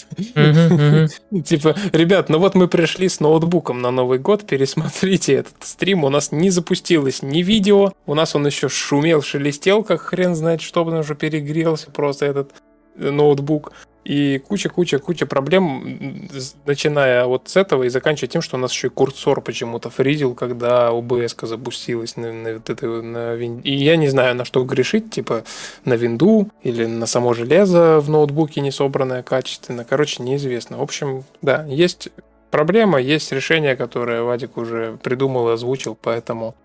Типа, 1.43 1.77
ребят, 1.93 2.27
ну 2.27 2.39
вот 2.39 2.55
мы 2.55 2.67
пришли 2.67 3.07
с 3.07 3.21
ноутбуком 3.21 3.81
на 3.81 3.89
Новый 3.89 4.19
год, 4.19 4.45
пересмотрите 4.45 5.35
этот 5.35 5.55
стрим, 5.61 6.03
у 6.03 6.09
нас 6.09 6.33
не 6.33 6.49
запустилось 6.49 7.21
ни 7.21 7.41
видео, 7.41 7.93
у 8.05 8.13
нас 8.13 8.35
он 8.35 8.45
еще 8.45 8.67
шумел, 8.67 9.21
шелестел, 9.21 9.85
как 9.85 10.01
хрен 10.01 10.35
знает 10.35 10.59
что, 10.61 10.83
потому 10.83 11.03
что 11.03 11.15
перегрелся 11.15 11.89
просто 11.89 12.25
этот 12.25 12.51
э, 12.97 13.11
ноутбук. 13.11 13.71
И 14.07 14.39
куча-куча-куча 14.39 15.25
проблем, 15.25 16.29
начиная 16.65 17.25
вот 17.25 17.49
с 17.49 17.57
этого 17.57 17.83
и 17.83 17.89
заканчивая 17.89 18.29
тем, 18.29 18.41
что 18.41 18.55
у 18.55 18.59
нас 18.59 18.71
еще 18.71 18.87
и 18.87 18.89
курсор 18.89 19.41
почему-то 19.41 19.89
фризил, 19.89 20.33
когда 20.33 20.91
OBS 20.91 21.45
запустилась 21.45 22.15
на, 22.15 22.31
на 22.31 22.53
вот 22.53 22.69
этой, 22.69 23.03
на 23.03 23.33
вин- 23.35 23.59
И 23.65 23.73
я 23.73 23.97
не 23.97 24.07
знаю, 24.07 24.33
на 24.35 24.45
что 24.45 24.63
грешить, 24.63 25.11
типа 25.11 25.43
на 25.83 25.95
винду 25.95 26.47
или 26.63 26.85
на 26.85 27.05
само 27.05 27.33
железо 27.33 27.99
в 27.99 28.09
ноутбуке 28.09 28.61
не 28.61 28.71
собранное 28.71 29.23
качественно. 29.23 29.83
Короче, 29.83 30.23
неизвестно. 30.23 30.77
В 30.77 30.83
общем, 30.83 31.25
да, 31.41 31.65
есть 31.67 32.07
проблема, 32.49 33.01
есть 33.01 33.33
решение, 33.33 33.75
которое 33.75 34.21
Вадик 34.21 34.55
уже 34.55 34.97
придумал 35.03 35.49
и 35.49 35.51
озвучил, 35.51 35.97
поэтому 36.01 36.55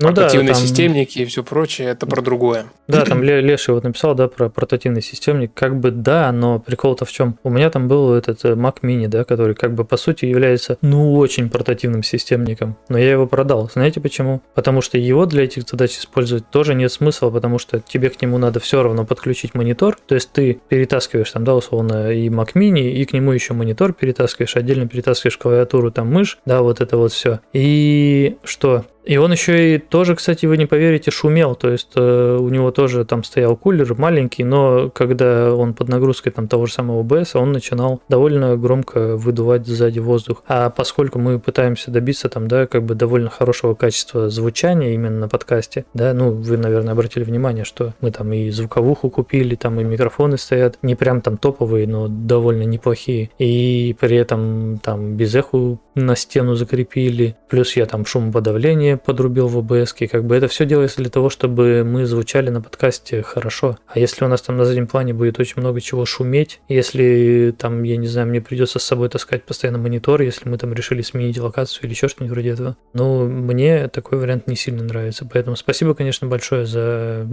Ну 0.00 0.08
да, 0.08 0.22
Портативные 0.22 0.54
там- 0.54 0.62
системники 0.62 1.18
и 1.18 1.24
все 1.26 1.44
прочее, 1.44 1.88
это 1.88 2.06
про 2.06 2.22
другое. 2.22 2.64
Да, 2.88 3.04
там 3.04 3.22
Ле- 3.22 3.42
Леша 3.42 3.74
вот 3.74 3.84
написал, 3.84 4.14
да, 4.14 4.28
про 4.28 4.48
портативный 4.48 5.02
системник. 5.02 5.52
Как 5.54 5.78
бы 5.78 5.90
да, 5.90 6.32
но 6.32 6.58
прикол-то 6.58 7.04
в 7.04 7.12
чем? 7.12 7.38
У 7.42 7.50
меня 7.50 7.68
там 7.70 7.86
был 7.86 8.14
этот 8.14 8.44
э, 8.44 8.54
Mac 8.54 8.76
Mini, 8.82 9.08
да, 9.08 9.24
который 9.24 9.54
как 9.54 9.74
бы 9.74 9.84
по 9.84 9.96
сути 9.98 10.24
является, 10.24 10.78
ну, 10.80 11.14
очень 11.16 11.50
портативным 11.50 12.02
системником. 12.02 12.76
Но 12.88 12.98
я 12.98 13.10
его 13.12 13.26
продал. 13.26 13.68
Знаете 13.70 14.00
почему? 14.00 14.40
Потому 14.54 14.80
что 14.80 14.96
его 14.96 15.26
для 15.26 15.44
этих 15.44 15.68
задач 15.68 15.92
использовать 15.98 16.48
тоже 16.50 16.74
нет 16.74 16.90
смысла, 16.90 17.30
потому 17.30 17.58
что 17.58 17.80
тебе 17.80 18.08
к 18.10 18.20
нему 18.22 18.38
надо 18.38 18.58
все 18.58 18.82
равно 18.82 19.04
подключить 19.04 19.54
монитор. 19.54 19.98
То 20.06 20.14
есть 20.14 20.32
ты 20.32 20.58
перетаскиваешь 20.68 21.30
там, 21.30 21.44
да, 21.44 21.54
условно, 21.54 22.10
и 22.10 22.28
Mac 22.30 22.54
Mini, 22.54 22.90
и 22.90 23.04
к 23.04 23.12
нему 23.12 23.32
еще 23.32 23.52
монитор 23.52 23.92
перетаскиваешь, 23.92 24.56
отдельно 24.56 24.88
перетаскиваешь 24.88 25.36
клавиатуру, 25.36 25.90
там 25.90 26.10
мышь, 26.10 26.38
да, 26.46 26.62
вот 26.62 26.80
это 26.80 26.96
вот 26.96 27.12
все. 27.12 27.40
И 27.52 28.36
что? 28.44 28.86
И 29.04 29.16
он 29.16 29.32
еще 29.32 29.74
и 29.74 29.78
тоже, 29.78 30.14
кстати, 30.14 30.46
вы 30.46 30.56
не 30.56 30.66
поверите, 30.66 31.10
шумел. 31.10 31.54
То 31.54 31.70
есть 31.70 31.90
э, 31.96 32.36
у 32.38 32.48
него 32.48 32.70
тоже 32.70 33.04
там 33.04 33.24
стоял 33.24 33.56
кулер 33.56 33.94
маленький, 33.94 34.44
но 34.44 34.90
когда 34.90 35.54
он 35.54 35.74
под 35.74 35.88
нагрузкой 35.88 36.32
там 36.32 36.48
того 36.48 36.66
же 36.66 36.72
самого 36.72 37.02
OBS, 37.02 37.30
он 37.34 37.52
начинал 37.52 38.02
довольно 38.08 38.56
громко 38.56 39.16
выдувать 39.16 39.66
сзади 39.66 39.98
воздух. 39.98 40.42
А 40.46 40.70
поскольку 40.70 41.18
мы 41.18 41.38
пытаемся 41.38 41.90
добиться 41.90 42.28
там, 42.28 42.48
да, 42.48 42.66
как 42.66 42.84
бы 42.84 42.94
довольно 42.94 43.30
хорошего 43.30 43.74
качества 43.74 44.28
звучания 44.28 44.94
именно 44.94 45.20
на 45.20 45.28
подкасте, 45.28 45.86
да, 45.94 46.12
ну, 46.12 46.30
вы, 46.30 46.56
наверное, 46.56 46.92
обратили 46.92 47.24
внимание, 47.24 47.64
что 47.64 47.94
мы 48.00 48.10
там 48.10 48.32
и 48.32 48.50
звуковуху 48.50 49.10
купили, 49.10 49.54
там 49.54 49.80
и 49.80 49.84
микрофоны 49.84 50.36
стоят, 50.36 50.78
не 50.82 50.94
прям 50.94 51.20
там 51.20 51.38
топовые, 51.38 51.86
но 51.86 52.08
довольно 52.08 52.62
неплохие. 52.64 53.30
И 53.38 53.96
при 53.98 54.16
этом 54.16 54.78
там 54.78 55.16
без 55.16 55.34
эху 55.34 55.80
на 55.94 56.16
стену 56.16 56.54
закрепили, 56.54 57.36
плюс 57.48 57.76
я 57.76 57.86
там 57.86 58.04
шумоподавление 58.04 58.89
подрубил 58.96 59.48
в 59.48 59.58
-ке. 59.58 60.08
как 60.08 60.24
бы 60.24 60.36
это 60.36 60.48
все 60.48 60.64
делается 60.64 60.98
для 60.98 61.10
того, 61.10 61.30
чтобы 61.30 61.84
мы 61.84 62.06
звучали 62.06 62.50
на 62.50 62.60
подкасте 62.60 63.22
хорошо. 63.22 63.78
А 63.86 63.98
если 63.98 64.24
у 64.24 64.28
нас 64.28 64.42
там 64.42 64.56
на 64.56 64.64
заднем 64.64 64.86
плане 64.86 65.14
будет 65.14 65.38
очень 65.38 65.60
много 65.60 65.80
чего 65.80 66.04
шуметь, 66.04 66.60
если 66.68 67.54
там, 67.56 67.82
я 67.82 67.96
не 67.96 68.06
знаю, 68.06 68.28
мне 68.28 68.40
придется 68.40 68.78
с 68.78 68.84
собой 68.84 69.08
таскать 69.08 69.44
постоянно 69.44 69.78
монитор, 69.78 70.22
если 70.22 70.48
мы 70.48 70.58
там 70.58 70.72
решили 70.72 71.02
сменить 71.02 71.38
локацию 71.38 71.84
или 71.84 71.90
еще 71.90 72.08
что-нибудь 72.08 72.32
вроде 72.32 72.50
этого, 72.50 72.76
ну, 72.92 73.26
мне 73.26 73.88
такой 73.88 74.18
вариант 74.18 74.46
не 74.46 74.56
сильно 74.56 74.82
нравится. 74.82 75.28
Поэтому 75.30 75.56
спасибо, 75.56 75.94
конечно, 75.94 76.26
большое 76.26 76.66
за 76.66 77.26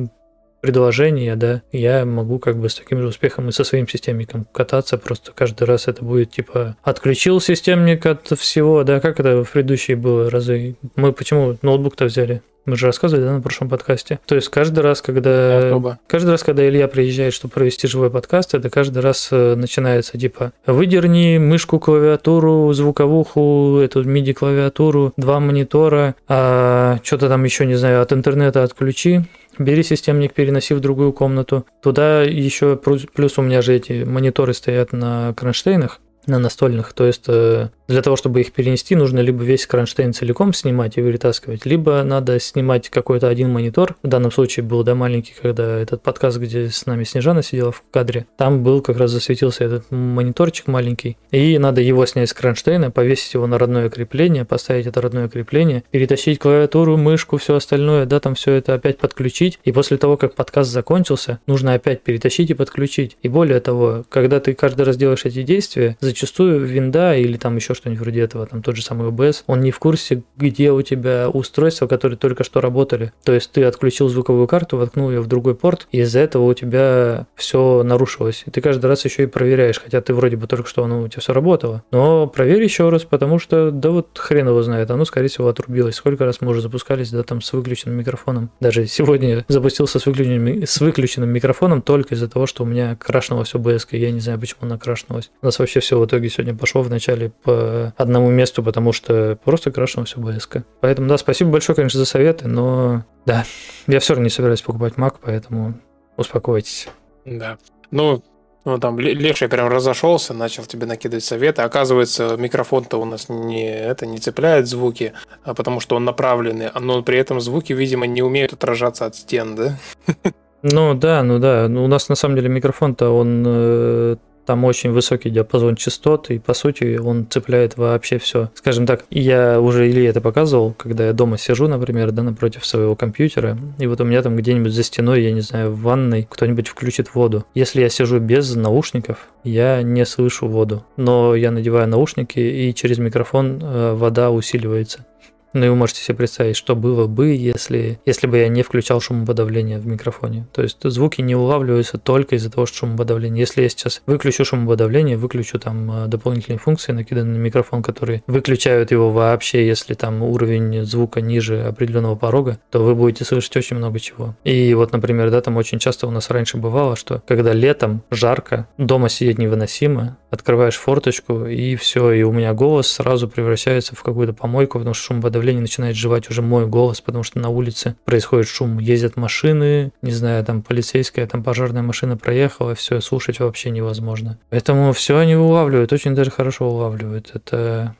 предложение, 0.61 1.35
да, 1.35 1.61
я 1.71 2.05
могу 2.05 2.39
как 2.39 2.57
бы 2.57 2.69
с 2.69 2.75
таким 2.75 3.01
же 3.01 3.07
успехом 3.07 3.49
и 3.49 3.51
со 3.51 3.63
своим 3.63 3.87
системником 3.87 4.45
кататься, 4.51 4.97
просто 4.97 5.31
каждый 5.31 5.63
раз 5.63 5.87
это 5.87 6.03
будет 6.03 6.31
типа 6.31 6.75
отключил 6.83 7.39
системник 7.39 8.05
от 8.05 8.27
всего, 8.37 8.83
да, 8.83 8.99
как 8.99 9.19
это 9.19 9.43
в 9.43 9.51
предыдущие 9.51 9.97
было 9.97 10.29
разы. 10.29 10.75
Мы 10.95 11.13
почему 11.13 11.57
ноутбук-то 11.61 12.05
взяли? 12.05 12.41
Мы 12.67 12.75
же 12.75 12.87
рассказывали, 12.87 13.23
да, 13.23 13.31
на 13.31 13.41
прошлом 13.41 13.69
подкасте. 13.69 14.19
То 14.25 14.35
есть 14.35 14.49
каждый 14.49 14.79
раз, 14.79 15.01
когда... 15.01 15.69
Особо. 15.69 15.99
Каждый 16.05 16.31
раз, 16.31 16.43
когда 16.43 16.67
Илья 16.67 16.89
приезжает, 16.89 17.33
чтобы 17.33 17.53
провести 17.53 17.87
живой 17.87 18.09
подкаст, 18.09 18.55
это 18.55 18.69
каждый 18.69 18.99
раз 18.99 19.29
э, 19.31 19.55
начинается 19.55 20.17
типа 20.17 20.51
выдерни 20.65 21.37
мышку, 21.37 21.79
клавиатуру, 21.79 22.73
звуковуху, 22.73 23.79
эту 23.81 24.03
MIDI-клавиатуру, 24.03 25.13
два 25.15 25.39
монитора, 25.39 26.15
а, 26.27 26.99
что-то 27.03 27.29
там 27.29 27.45
еще, 27.45 27.65
не 27.65 27.75
знаю, 27.75 28.01
от 28.01 28.11
интернета 28.11 28.63
отключи, 28.63 29.21
Бери 29.59 29.83
системник, 29.83 30.33
переноси 30.33 30.73
в 30.73 30.79
другую 30.79 31.13
комнату. 31.13 31.65
Туда 31.81 32.21
еще 32.23 32.75
плюс, 32.77 33.37
у 33.37 33.41
меня 33.41 33.61
же 33.61 33.75
эти 33.75 34.03
мониторы 34.03 34.53
стоят 34.53 34.93
на 34.93 35.33
кронштейнах, 35.35 35.99
на 36.27 36.39
настольных. 36.39 36.93
То 36.93 37.05
есть 37.05 37.23
э, 37.27 37.69
для 37.87 38.01
того, 38.01 38.15
чтобы 38.15 38.41
их 38.41 38.51
перенести, 38.51 38.95
нужно 38.95 39.19
либо 39.19 39.43
весь 39.43 39.65
кронштейн 39.65 40.13
целиком 40.13 40.53
снимать 40.53 40.97
и 40.97 41.01
перетаскивать, 41.01 41.65
либо 41.65 42.03
надо 42.03 42.39
снимать 42.39 42.89
какой-то 42.89 43.27
один 43.29 43.51
монитор. 43.51 43.95
В 44.03 44.07
данном 44.07 44.31
случае 44.31 44.65
был 44.65 44.83
да, 44.83 44.95
маленький, 44.95 45.33
когда 45.41 45.79
этот 45.79 46.01
подкаст, 46.03 46.37
где 46.37 46.69
с 46.69 46.85
нами 46.85 47.03
Снежана 47.03 47.41
сидела 47.41 47.71
в 47.71 47.83
кадре, 47.91 48.27
там 48.37 48.63
был 48.63 48.81
как 48.81 48.97
раз 48.97 49.11
засветился 49.11 49.63
этот 49.63 49.89
мониторчик 49.89 50.67
маленький, 50.67 51.17
и 51.31 51.57
надо 51.57 51.81
его 51.81 52.05
снять 52.05 52.29
с 52.29 52.33
кронштейна, 52.33 52.91
повесить 52.91 53.33
его 53.33 53.47
на 53.47 53.57
родное 53.57 53.89
крепление, 53.89 54.45
поставить 54.45 54.85
это 54.87 55.01
родное 55.01 55.29
крепление, 55.29 55.83
перетащить 55.91 56.39
клавиатуру, 56.39 56.97
мышку, 56.97 57.37
все 57.37 57.55
остальное, 57.55 58.05
да, 58.05 58.19
там 58.19 58.35
все 58.35 58.53
это 58.53 58.73
опять 58.73 58.97
подключить, 58.97 59.59
и 59.63 59.71
после 59.71 59.97
того, 59.97 60.17
как 60.17 60.35
подкаст 60.35 60.71
закончился, 60.71 61.39
нужно 61.47 61.73
опять 61.73 62.01
перетащить 62.01 62.49
и 62.49 62.53
подключить. 62.53 63.17
И 63.21 63.29
более 63.29 63.59
того, 63.59 64.03
когда 64.09 64.39
ты 64.39 64.53
каждый 64.53 64.81
раз 64.81 64.97
делаешь 64.97 65.25
эти 65.25 65.43
действия, 65.43 65.95
зачастую 65.99 66.16
винда 66.23 67.15
или 67.15 67.37
там 67.37 67.55
еще 67.55 67.73
что-нибудь 67.73 68.01
вроде 68.01 68.21
этого, 68.21 68.45
там 68.45 68.61
тот 68.61 68.75
же 68.75 68.83
самый 68.83 69.09
OBS, 69.09 69.43
он 69.47 69.61
не 69.61 69.71
в 69.71 69.79
курсе, 69.79 70.23
где 70.37 70.71
у 70.71 70.81
тебя 70.81 71.29
устройства, 71.29 71.87
которые 71.87 72.17
только 72.17 72.43
что 72.43 72.61
работали. 72.61 73.11
То 73.23 73.33
есть 73.33 73.51
ты 73.51 73.63
отключил 73.63 74.09
звуковую 74.09 74.47
карту, 74.47 74.77
воткнул 74.77 75.09
ее 75.09 75.21
в 75.21 75.27
другой 75.27 75.55
порт, 75.55 75.87
и 75.91 75.99
из-за 75.99 76.19
этого 76.19 76.43
у 76.43 76.53
тебя 76.53 77.27
все 77.35 77.83
нарушилось. 77.83 78.43
И 78.45 78.51
ты 78.51 78.61
каждый 78.61 78.85
раз 78.85 79.05
еще 79.05 79.23
и 79.23 79.27
проверяешь, 79.27 79.79
хотя 79.79 80.01
ты 80.01 80.13
вроде 80.13 80.37
бы 80.37 80.47
только 80.47 80.67
что 80.67 80.83
оно 80.83 81.01
у 81.01 81.07
тебя 81.07 81.21
все 81.21 81.33
работало. 81.33 81.83
Но 81.91 82.27
проверь 82.27 82.63
еще 82.63 82.89
раз, 82.89 83.03
потому 83.03 83.39
что, 83.39 83.71
да 83.71 83.91
вот 83.91 84.17
хрен 84.17 84.47
его 84.47 84.61
знает, 84.63 84.91
оно, 84.91 85.05
скорее 85.05 85.27
всего, 85.27 85.47
отрубилось. 85.47 85.95
Сколько 85.95 86.25
раз 86.25 86.41
мы 86.41 86.51
уже 86.51 86.61
запускались, 86.61 87.11
да, 87.11 87.23
там 87.23 87.41
с 87.41 87.53
выключенным 87.53 87.97
микрофоном. 87.97 88.51
Даже 88.59 88.87
сегодня 88.87 89.45
запустился 89.47 89.99
с 89.99 90.05
выключенным, 90.05 90.63
с 90.65 90.79
выключенным 90.79 91.29
микрофоном 91.29 91.81
только 91.81 92.15
из-за 92.15 92.27
того, 92.27 92.45
что 92.45 92.63
у 92.63 92.65
меня 92.65 92.95
крашнулось 92.95 93.53
OBS, 93.53 93.87
и 93.91 93.97
я 93.97 94.11
не 94.11 94.19
знаю, 94.19 94.39
почему 94.39 94.59
она 94.61 94.77
крашнулась. 94.77 95.29
У 95.41 95.45
нас 95.45 95.59
вообще 95.59 95.79
все 95.79 95.96
в 95.99 96.05
итоге 96.05 96.29
сегодня 96.29 96.55
пошло 96.55 96.81
вначале 96.81 97.29
по 97.29 97.93
одному 97.97 98.29
месту, 98.29 98.63
потому 98.63 98.93
что 98.93 99.37
просто 99.43 99.71
крашнулось 99.71 100.15
OBS. 100.15 100.63
Поэтому, 100.81 101.07
да, 101.07 101.17
спасибо 101.17 101.51
большое, 101.51 101.75
конечно, 101.75 101.99
за 101.99 102.05
советы, 102.05 102.47
но 102.47 103.03
да, 103.25 103.45
я 103.87 103.99
все 103.99 104.13
равно 104.13 104.25
не 104.25 104.29
собираюсь 104.29 104.61
покупать 104.61 104.93
Mac, 104.95 105.15
поэтому 105.21 105.75
успокойтесь. 106.17 106.87
Да. 107.25 107.57
Ну, 107.91 108.23
ну 108.65 108.77
там 108.79 108.99
Ле- 108.99 109.13
Леша 109.13 109.47
прям 109.47 109.67
разошелся, 109.67 110.33
начал 110.33 110.63
тебе 110.63 110.85
накидывать 110.85 111.23
советы. 111.23 111.61
Оказывается, 111.61 112.35
микрофон-то 112.37 112.97
у 112.97 113.05
нас 113.05 113.29
не 113.29 113.69
это 113.69 114.05
не 114.05 114.17
цепляет 114.17 114.67
звуки, 114.67 115.13
а 115.43 115.53
потому 115.53 115.79
что 115.79 115.95
он 115.95 116.05
направленный, 116.05 116.69
но 116.79 117.03
при 117.03 117.17
этом 117.17 117.39
звуки, 117.41 117.73
видимо, 117.73 118.07
не 118.07 118.21
умеют 118.21 118.53
отражаться 118.53 119.05
от 119.05 119.15
стен, 119.15 119.55
да? 119.55 119.77
Ну 120.63 120.95
да, 120.95 121.21
ну 121.21 121.37
да, 121.37 121.67
ну, 121.69 121.83
у 121.85 121.87
нас 121.87 122.09
на 122.09 122.15
самом 122.15 122.35
деле 122.35 122.49
микрофон-то 122.49 123.11
он 123.11 123.43
э, 123.45 124.15
там 124.47 124.63
очень 124.63 124.91
высокий 124.91 125.29
диапазон 125.29 125.75
частот, 125.75 126.29
и 126.31 126.39
по 126.39 126.53
сути 126.53 126.97
он 126.97 127.27
цепляет 127.29 127.77
вообще 127.77 128.17
все. 128.17 128.49
Скажем 128.55 128.85
так, 128.85 129.03
я 129.11 129.59
уже 129.59 129.89
Илье 129.89 130.07
это 130.07 130.21
показывал, 130.21 130.73
когда 130.73 131.07
я 131.07 131.13
дома 131.13 131.37
сижу, 131.37 131.67
например, 131.67 132.11
да, 132.11 132.23
напротив 132.23 132.65
своего 132.65 132.95
компьютера, 132.95 133.57
и 133.77 133.85
вот 133.87 133.99
у 133.99 134.05
меня 134.05 134.21
там 134.21 134.37
где-нибудь 134.37 134.71
за 134.71 134.83
стеной, 134.83 135.21
я 135.21 135.33
не 135.33 135.41
знаю, 135.41 135.71
в 135.71 135.81
ванной 135.81 136.25
кто-нибудь 136.29 136.69
включит 136.69 137.13
воду. 137.13 137.45
Если 137.53 137.81
я 137.81 137.89
сижу 137.89 138.19
без 138.19 138.55
наушников, 138.55 139.27
я 139.43 139.81
не 139.81 140.05
слышу 140.05 140.47
воду, 140.47 140.85
но 140.95 141.35
я 141.35 141.51
надеваю 141.51 141.89
наушники, 141.89 142.39
и 142.39 142.73
через 142.73 142.99
микрофон 142.99 143.59
э, 143.61 143.93
вода 143.95 144.31
усиливается. 144.31 145.05
Ну 145.53 145.65
и 145.65 145.69
вы 145.69 145.75
можете 145.75 146.01
себе 146.01 146.17
представить, 146.17 146.55
что 146.55 146.75
было 146.75 147.07
бы, 147.07 147.27
если, 147.29 147.99
если 148.05 148.27
бы 148.27 148.37
я 148.37 148.47
не 148.47 148.63
включал 148.63 148.99
шумоподавление 148.99 149.79
в 149.79 149.87
микрофоне. 149.87 150.47
То 150.53 150.61
есть 150.61 150.77
звуки 150.83 151.21
не 151.21 151.35
улавливаются 151.35 151.97
только 151.97 152.35
из-за 152.35 152.51
того, 152.51 152.65
что 152.65 152.79
шумоподавление. 152.79 153.39
Если 153.39 153.61
я 153.61 153.69
сейчас 153.69 154.01
выключу 154.05 154.45
шумоподавление, 154.45 155.17
выключу 155.17 155.59
там 155.59 156.05
э, 156.05 156.07
дополнительные 156.07 156.59
функции, 156.59 156.91
накиданные 156.91 157.39
на 157.39 157.41
микрофон, 157.41 157.81
которые 157.81 158.23
выключают 158.27 158.91
его 158.91 159.11
вообще, 159.11 159.65
если 159.65 159.93
там 159.93 160.21
уровень 160.21 160.83
звука 160.83 161.21
ниже 161.21 161.63
определенного 161.63 162.15
порога, 162.15 162.59
то 162.69 162.83
вы 162.83 162.95
будете 162.95 163.25
слышать 163.25 163.55
очень 163.57 163.77
много 163.77 163.99
чего. 163.99 164.35
И 164.43 164.73
вот, 164.73 164.91
например, 164.91 165.31
да, 165.31 165.41
там 165.41 165.57
очень 165.57 165.79
часто 165.79 166.07
у 166.07 166.11
нас 166.11 166.29
раньше 166.29 166.57
бывало, 166.57 166.95
что 166.95 167.21
когда 167.25 167.53
летом 167.53 168.03
жарко, 168.11 168.67
дома 168.77 169.09
сидеть 169.09 169.37
невыносимо, 169.37 170.17
открываешь 170.29 170.75
форточку, 170.75 171.45
и 171.45 171.75
все, 171.75 172.11
и 172.11 172.23
у 172.23 172.31
меня 172.31 172.53
голос 172.53 172.87
сразу 172.87 173.27
превращается 173.27 173.95
в 173.95 174.03
какую-то 174.03 174.33
помойку, 174.33 174.77
потому 174.77 174.93
что 174.93 175.05
шумоподавление 175.05 175.36
начинает 175.41 175.95
жевать 175.95 176.29
уже 176.29 176.41
мой 176.41 176.67
голос, 176.67 177.01
потому 177.01 177.23
что 177.23 177.39
на 177.39 177.49
улице 177.49 177.95
происходит 178.05 178.47
шум, 178.47 178.79
ездят 178.79 179.15
машины, 179.15 179.91
не 180.01 180.11
знаю, 180.11 180.43
там 180.45 180.61
полицейская, 180.61 181.27
там 181.27 181.43
пожарная 181.43 181.81
машина 181.81 182.17
проехала, 182.17 182.75
все, 182.75 183.01
слушать 183.01 183.39
вообще 183.39 183.69
невозможно. 183.69 184.37
Поэтому 184.49 184.93
все 184.93 185.17
они 185.17 185.35
улавливают, 185.35 185.93
очень 185.93 186.15
даже 186.15 186.31
хорошо 186.31 186.69
улавливают. 186.69 187.31
Это 187.33 187.95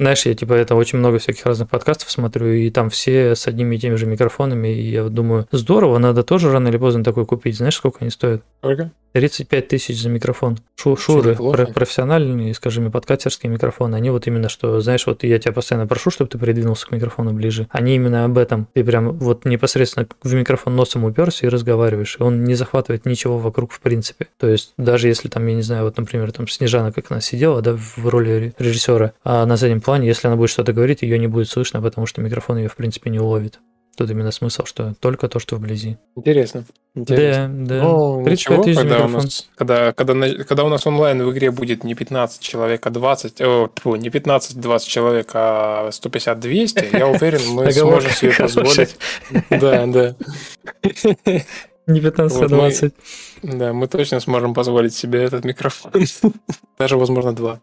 знаешь, 0.00 0.24
я 0.24 0.34
типа 0.34 0.54
это 0.54 0.76
очень 0.76 0.98
много 0.98 1.18
всяких 1.18 1.44
разных 1.44 1.68
подкастов 1.68 2.10
смотрю, 2.10 2.46
и 2.46 2.70
там 2.70 2.88
все 2.88 3.34
с 3.34 3.46
одними 3.46 3.76
и 3.76 3.78
теми 3.78 3.96
же 3.96 4.06
микрофонами, 4.06 4.68
и 4.68 4.90
я 4.90 5.04
думаю, 5.04 5.46
здорово, 5.52 5.98
надо 5.98 6.22
тоже 6.22 6.50
рано 6.50 6.68
или 6.68 6.78
поздно 6.78 7.04
такой 7.04 7.26
купить. 7.26 7.58
Знаешь, 7.58 7.76
сколько 7.76 7.98
они 8.00 8.08
стоят? 8.08 8.42
Сколько? 8.60 8.92
35 9.12 9.68
тысяч 9.68 10.00
за 10.00 10.08
микрофон. 10.08 10.58
Шу 10.76 10.96
Шуры, 10.96 11.34
про- 11.34 11.66
профессиональные, 11.66 12.54
скажем, 12.54 12.90
подкастерские 12.90 13.50
микрофоны, 13.50 13.96
они 13.96 14.10
вот 14.10 14.26
именно 14.26 14.48
что, 14.48 14.80
знаешь, 14.80 15.06
вот 15.06 15.24
я 15.24 15.38
тебя 15.38 15.52
постоянно 15.52 15.86
прошу, 15.86 16.10
чтобы 16.10 16.30
ты 16.30 16.38
придвинулся 16.38 16.86
к 16.86 16.90
микрофону 16.92 17.32
ближе. 17.32 17.66
Они 17.70 17.94
именно 17.96 18.24
об 18.24 18.38
этом. 18.38 18.68
Ты 18.72 18.84
прям 18.84 19.12
вот 19.18 19.44
непосредственно 19.44 20.06
в 20.22 20.34
микрофон 20.34 20.76
носом 20.76 21.04
уперся 21.04 21.46
и 21.46 21.50
разговариваешь. 21.50 22.16
И 22.18 22.22
он 22.22 22.44
не 22.44 22.54
захватывает 22.54 23.04
ничего 23.06 23.38
вокруг 23.38 23.72
в 23.72 23.80
принципе. 23.80 24.28
То 24.38 24.48
есть 24.48 24.72
даже 24.76 25.08
если 25.08 25.28
там, 25.28 25.46
я 25.46 25.54
не 25.54 25.62
знаю, 25.62 25.84
вот, 25.84 25.96
например, 25.96 26.32
там 26.32 26.48
Снежана, 26.48 26.92
как 26.92 27.10
она 27.10 27.20
сидела, 27.20 27.62
да, 27.62 27.76
в 27.76 28.06
роли 28.06 28.30
ре- 28.30 28.54
режиссера, 28.58 29.12
а 29.24 29.44
на 29.46 29.56
заднем 29.56 29.80
плане, 29.80 30.06
если 30.08 30.28
она 30.28 30.36
будет 30.36 30.50
что-то 30.50 30.72
говорить, 30.72 31.02
ее 31.02 31.18
не 31.18 31.26
будет 31.26 31.48
слышно, 31.48 31.82
потому 31.82 32.06
что 32.06 32.20
микрофон 32.20 32.58
ее 32.58 32.68
в 32.68 32.76
принципе 32.76 33.10
не 33.10 33.18
уловит. 33.18 33.58
Тут 34.00 34.10
именно 34.10 34.30
смысл, 34.30 34.64
что 34.64 34.94
только 34.98 35.28
то, 35.28 35.38
что 35.38 35.56
вблизи. 35.56 35.98
Интересно. 36.16 36.64
Интересно. 36.94 37.48
Да, 37.66 37.74
да. 37.74 37.82
Ну, 37.82 38.24
35 38.24 38.66
ничего, 38.66 38.80
когда 38.80 39.04
у, 39.04 39.08
нас, 39.08 39.48
когда, 39.54 39.92
когда, 39.92 40.14
когда 40.44 40.64
у 40.64 40.68
нас 40.70 40.86
онлайн 40.86 41.22
в 41.22 41.30
игре 41.32 41.50
будет 41.50 41.84
не 41.84 41.94
15 41.94 42.40
человек, 42.40 42.86
а 42.86 42.90
20, 42.90 43.40
о, 43.42 43.68
тьфу, 43.74 43.96
не 43.96 44.08
15-20 44.08 44.86
человек, 44.86 45.30
а 45.34 45.90
150-200, 45.90 46.98
я 46.98 47.08
уверен, 47.08 47.40
мы 47.50 47.70
сможем 47.70 48.10
себе 48.10 48.32
позволить. 48.32 48.96
Да, 49.50 49.84
да. 49.86 50.14
Не 51.86 52.00
15, 52.00 52.36
а 52.36 52.40
Вот 52.40 52.50
мы- 52.50 52.56
20. 52.56 52.94
Да, 53.42 53.72
мы 53.74 53.86
точно 53.86 54.20
сможем 54.20 54.54
позволить 54.54 54.94
себе 54.94 55.22
этот 55.22 55.44
микрофон. 55.44 55.92
Даже, 56.78 56.96
возможно, 56.96 57.34
два. 57.34 57.60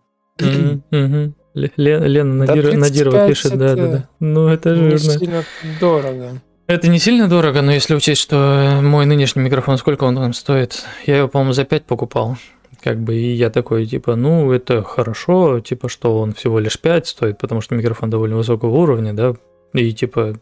Лена 1.76 2.46
Да, 2.46 2.54
Надир- 2.56 2.78
Надирова 2.78 3.26
35 3.26 3.30
пишет, 3.30 3.52
да, 3.58 3.68
да, 3.68 3.72
это 3.74 3.88
да. 3.92 4.10
Ну, 4.20 4.48
это 4.48 4.70
Не 4.76 4.98
жирно. 4.98 5.20
сильно 5.20 5.44
дорого. 5.80 6.30
Это 6.68 6.88
не 6.90 7.00
сильно 7.00 7.28
дорого, 7.30 7.62
но 7.62 7.72
если 7.72 7.96
учесть, 7.96 8.22
что 8.22 8.80
мой 8.82 9.06
нынешний 9.06 9.42
микрофон, 9.42 9.78
сколько 9.78 10.04
он 10.04 10.16
там 10.16 10.34
стоит? 10.34 10.84
Я 11.06 11.18
его, 11.20 11.28
по-моему, 11.30 11.54
за 11.54 11.64
5 11.64 11.86
покупал. 11.86 12.38
Как 12.84 13.00
бы, 13.00 13.16
и 13.16 13.34
я 13.34 13.50
такой, 13.50 13.86
типа, 13.86 14.16
ну, 14.16 14.52
это 14.52 14.84
хорошо, 14.84 15.60
типа, 15.62 15.90
что 15.90 16.20
он 16.20 16.34
всего 16.34 16.60
лишь 16.60 16.80
5 16.80 17.08
стоит, 17.08 17.38
потому 17.38 17.62
что 17.62 17.74
микрофон 17.76 18.10
довольно 18.10 18.36
высокого 18.36 18.76
уровня, 18.76 19.14
да, 19.14 19.34
и, 19.74 19.92
типа, 19.94 20.36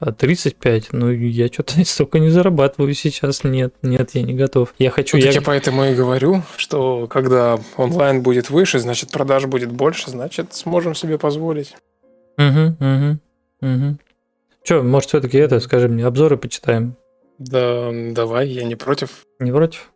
а 0.00 0.12
35, 0.12 0.92
ну, 0.92 1.10
я 1.10 1.48
что-то 1.48 1.72
столько 1.84 2.18
не 2.18 2.30
зарабатываю 2.30 2.94
сейчас, 2.94 3.44
нет, 3.44 3.74
нет, 3.82 4.10
я 4.14 4.22
не 4.22 4.34
готов. 4.34 4.74
Я 4.78 4.90
хочу, 4.90 5.16
Вот 5.16 5.24
я... 5.24 5.32
я 5.32 5.42
поэтому 5.42 5.84
и 5.84 5.94
говорю, 5.94 6.42
что 6.56 7.06
когда 7.08 7.58
онлайн 7.76 8.22
будет 8.22 8.50
выше, 8.50 8.78
значит 8.78 9.10
продаж 9.10 9.46
будет 9.46 9.72
больше, 9.72 10.10
значит 10.10 10.54
сможем 10.54 10.94
себе 10.94 11.18
позволить. 11.18 11.74
Угу, 12.38 12.76
угу, 12.80 13.18
угу. 13.60 13.98
Че, 14.62 14.82
может, 14.82 15.08
все-таки 15.08 15.38
это, 15.38 15.60
скажи 15.60 15.88
мне, 15.88 16.06
обзоры 16.06 16.36
почитаем? 16.36 16.96
Да, 17.38 17.90
давай, 18.12 18.48
я 18.48 18.64
не 18.64 18.76
против. 18.76 19.24
Не 19.40 19.50
против? 19.50 19.92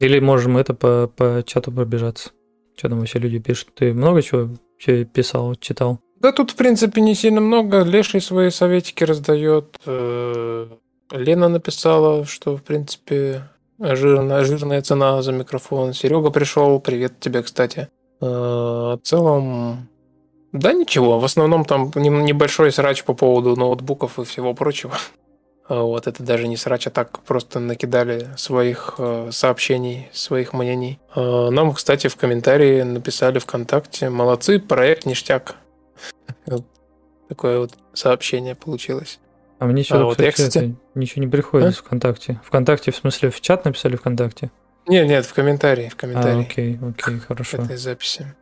Или 0.00 0.18
можем 0.18 0.56
это 0.56 0.74
по, 0.74 1.10
по 1.14 1.42
чату 1.46 1.70
пробежаться? 1.70 2.30
Что 2.76 2.88
там 2.88 2.98
вообще 2.98 3.18
люди 3.18 3.38
пишут? 3.38 3.74
Ты 3.74 3.92
много 3.92 4.22
чего 4.22 4.50
писал, 4.78 5.54
читал? 5.54 6.00
Да 6.24 6.32
тут, 6.32 6.52
в 6.52 6.56
принципе, 6.56 7.02
не 7.02 7.14
сильно 7.14 7.42
много. 7.42 7.82
Леший 7.82 8.22
свои 8.22 8.48
советики 8.48 9.04
раздает. 9.04 9.76
Э, 9.84 10.66
Лена 11.10 11.48
написала, 11.48 12.24
что, 12.24 12.56
в 12.56 12.62
принципе, 12.62 13.42
жирная, 13.78 14.42
жирная 14.42 14.80
цена 14.80 15.20
за 15.20 15.32
микрофон. 15.32 15.92
Серега 15.92 16.30
пришел. 16.30 16.80
Привет 16.80 17.20
тебе, 17.20 17.42
кстати. 17.42 17.88
Э, 18.22 18.24
В 18.24 19.00
целом, 19.02 19.86
да 20.52 20.72
ничего. 20.72 21.20
В 21.20 21.26
основном 21.26 21.66
там 21.66 21.92
небольшой 21.94 22.72
срач 22.72 23.04
по 23.04 23.12
поводу 23.12 23.54
ноутбуков 23.54 24.18
и 24.18 24.24
всего 24.24 24.54
прочего. 24.54 24.94
А 25.68 25.82
Вот 25.82 26.06
это 26.06 26.22
даже 26.22 26.48
не 26.48 26.56
срач, 26.56 26.86
а 26.86 26.90
так 26.90 27.18
просто 27.18 27.60
накидали 27.60 28.28
своих 28.38 28.94
э, 28.96 29.28
сообщений, 29.30 30.08
своих 30.14 30.54
мнений. 30.54 30.98
Нам, 31.14 31.74
кстати, 31.74 32.06
в 32.06 32.16
комментарии 32.16 32.80
написали 32.80 33.38
ВКонтакте. 33.38 34.08
Молодцы, 34.08 34.58
проект 34.58 35.04
ништяк. 35.04 35.56
Вот 36.46 36.64
Такое 37.28 37.58
вот 37.58 37.72
сообщение 37.94 38.54
получилось. 38.54 39.18
А 39.58 39.64
мне 39.66 39.82
что-то, 39.82 40.02
А 40.02 40.04
вот 40.04 40.20
я, 40.20 40.30
кстати, 40.30 40.48
кстати- 40.48 40.64
это 40.66 40.98
ничего 40.98 41.24
не 41.24 41.30
приходит 41.30 41.68
А? 41.68 41.72
в 41.72 41.76
ВКонтакте. 41.78 42.40
ВКонтакте, 42.44 42.90
в 42.90 42.96
смысле, 42.96 43.30
в 43.30 43.40
чат 43.40 43.64
написали 43.64 43.96
ВКонтакте? 43.96 44.50
Нет, 44.86 45.06
нет, 45.08 45.24
в 45.24 45.32
комментарии, 45.32 45.88
в 45.88 45.94
А, 45.94 45.96
комментарии 45.96 46.42
окей, 46.42 46.78
окей, 46.86 47.18
хорошо. 47.20 47.56
этой 47.62 47.76
записи. 47.78 48.34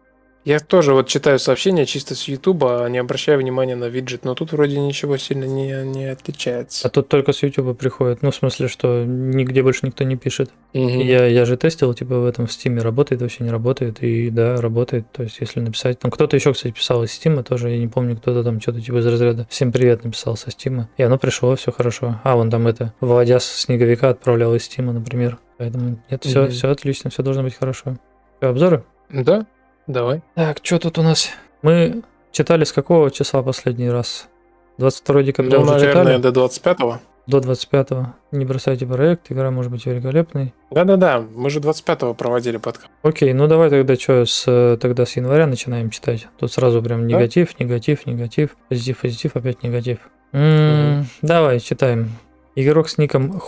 Я 0.45 0.59
тоже 0.59 0.93
вот 0.93 1.07
читаю 1.07 1.38
сообщения 1.38 1.86
чисто 1.86 2.16
с 2.16 2.26
Ютуба, 2.26 2.84
а 2.84 2.88
не 2.88 2.99
обращаю 2.99 3.38
внимания 3.38 3.76
на 3.76 3.84
виджет, 3.84 4.24
но 4.24 4.34
тут 4.34 4.51
вроде 4.51 4.76
ничего 4.80 5.16
сильно 5.16 5.45
не, 5.45 5.70
не 5.84 6.07
А 6.07 6.12
отличается. 6.14 6.88
тут 6.88 7.07
только 7.09 7.32
с 7.32 7.45
YouTube 7.45 7.78
приходит. 7.78 8.22
Ну, 8.22 8.32
в 8.32 8.34
смысле, 8.34 8.66
что 8.66 9.05
нигде 9.05 9.62
больше 9.62 9.86
никто 9.86 10.03
не 10.03 10.16
пишет. 10.16 10.51
Мгм. 10.74 10.99
Я, 10.99 11.26
я 11.26 11.45
же 11.45 11.57
тестил, 11.57 11.95
типа, 11.95 12.18
в 12.18 12.26
этом 12.26 12.49
в 12.49 12.51
Steam 12.51 12.80
работает, 12.80 13.22
вообще 13.22 13.45
не 13.45 13.51
работает. 13.51 14.03
И 14.03 14.30
да, 14.30 14.61
работает. 14.61 15.07
То 15.12 15.22
есть, 15.22 15.36
если 15.38 15.61
написать. 15.61 16.01
Там 16.01 16.11
кто-то 16.11 16.34
еще, 16.34 16.53
кстати, 16.53 16.72
писал 16.72 17.05
из 17.05 17.11
Steam 17.11 17.40
тоже. 17.45 17.70
Я 17.70 17.78
не 17.78 17.86
помню, 17.86 18.16
кто-то 18.16 18.43
там 18.43 18.61
что-то 18.61 18.80
типа 18.80 18.97
из 18.99 19.07
разряда. 19.07 19.47
Всем 19.49 19.70
привет 19.70 20.03
написал 20.03 20.36
со 20.36 20.49
Steam. 20.49 20.86
И 20.97 21.05
оно 21.05 21.18
пришло, 21.18 21.55
все 21.55 21.70
хорошо. 21.70 22.20
А, 22.24 22.34
вон 22.34 22.51
там 22.51 22.66
это, 22.66 22.93
Володя 23.01 23.38
с 23.38 23.45
снеговика 23.45 24.09
отправлял 24.09 24.53
из 24.57 24.62
Steam, 24.68 24.90
например. 24.90 25.38
Поэтому 25.59 26.01
нет, 26.11 26.24
все, 26.24 26.43
Мгм. 26.43 26.51
все 26.51 26.68
отлично, 26.68 27.11
все 27.11 27.22
должно 27.22 27.45
быть 27.45 27.55
хорошо. 27.55 27.97
Что, 28.38 28.49
обзоры? 28.49 28.82
Да, 29.09 29.47
давай. 29.87 30.22
Так, 30.35 30.59
что 30.62 30.78
тут 30.78 30.99
у 30.99 31.03
нас? 31.03 31.30
Мы 31.62 32.03
читали 32.33 32.64
с 32.64 32.72
какого 32.72 33.11
числа 33.11 33.43
последний 33.43 33.91
раз? 33.91 34.28
22 34.78 35.22
декабря 35.22 35.59
Ну, 35.59 35.64
уже 35.64 35.72
наверное, 35.74 36.16
читали? 36.18 36.33
до 36.33 36.45
25-го. 36.47 36.99
До 37.28 37.41
25 37.41 37.89
Не 38.33 38.45
бросайте 38.45 38.85
проект, 38.85 39.30
игра 39.30 39.51
может 39.53 39.70
быть 39.70 39.87
великолепной. 39.87 40.53
Да-да-да, 40.72 41.22
мы 41.37 41.51
же 41.51 41.61
25-го 41.61 42.14
проводили 42.14 42.57
подкаст. 42.57 42.89
Окей, 43.03 43.33
ну 43.33 43.47
давай 43.47 43.70
тогда 43.70 43.95
что, 43.95 44.26
с, 44.26 44.45
э, 44.49 44.76
тогда 44.80 45.07
с 45.07 45.16
января 45.16 45.47
начинаем 45.47 45.91
читать. 45.91 46.26
Тут 46.39 46.53
сразу 46.53 46.83
прям 46.83 47.07
негатив, 47.07 47.61
негатив, 47.61 48.07
негатив, 48.07 48.57
позитив, 48.68 48.99
позитив, 49.01 49.37
опять 49.37 49.62
негатив. 49.62 49.99
М, 50.33 50.97
Мгм. 51.01 51.07
Давай, 51.22 51.61
читаем. 51.61 52.11
Игрок 52.57 52.89
с 52.89 52.99
ником 52.99 53.41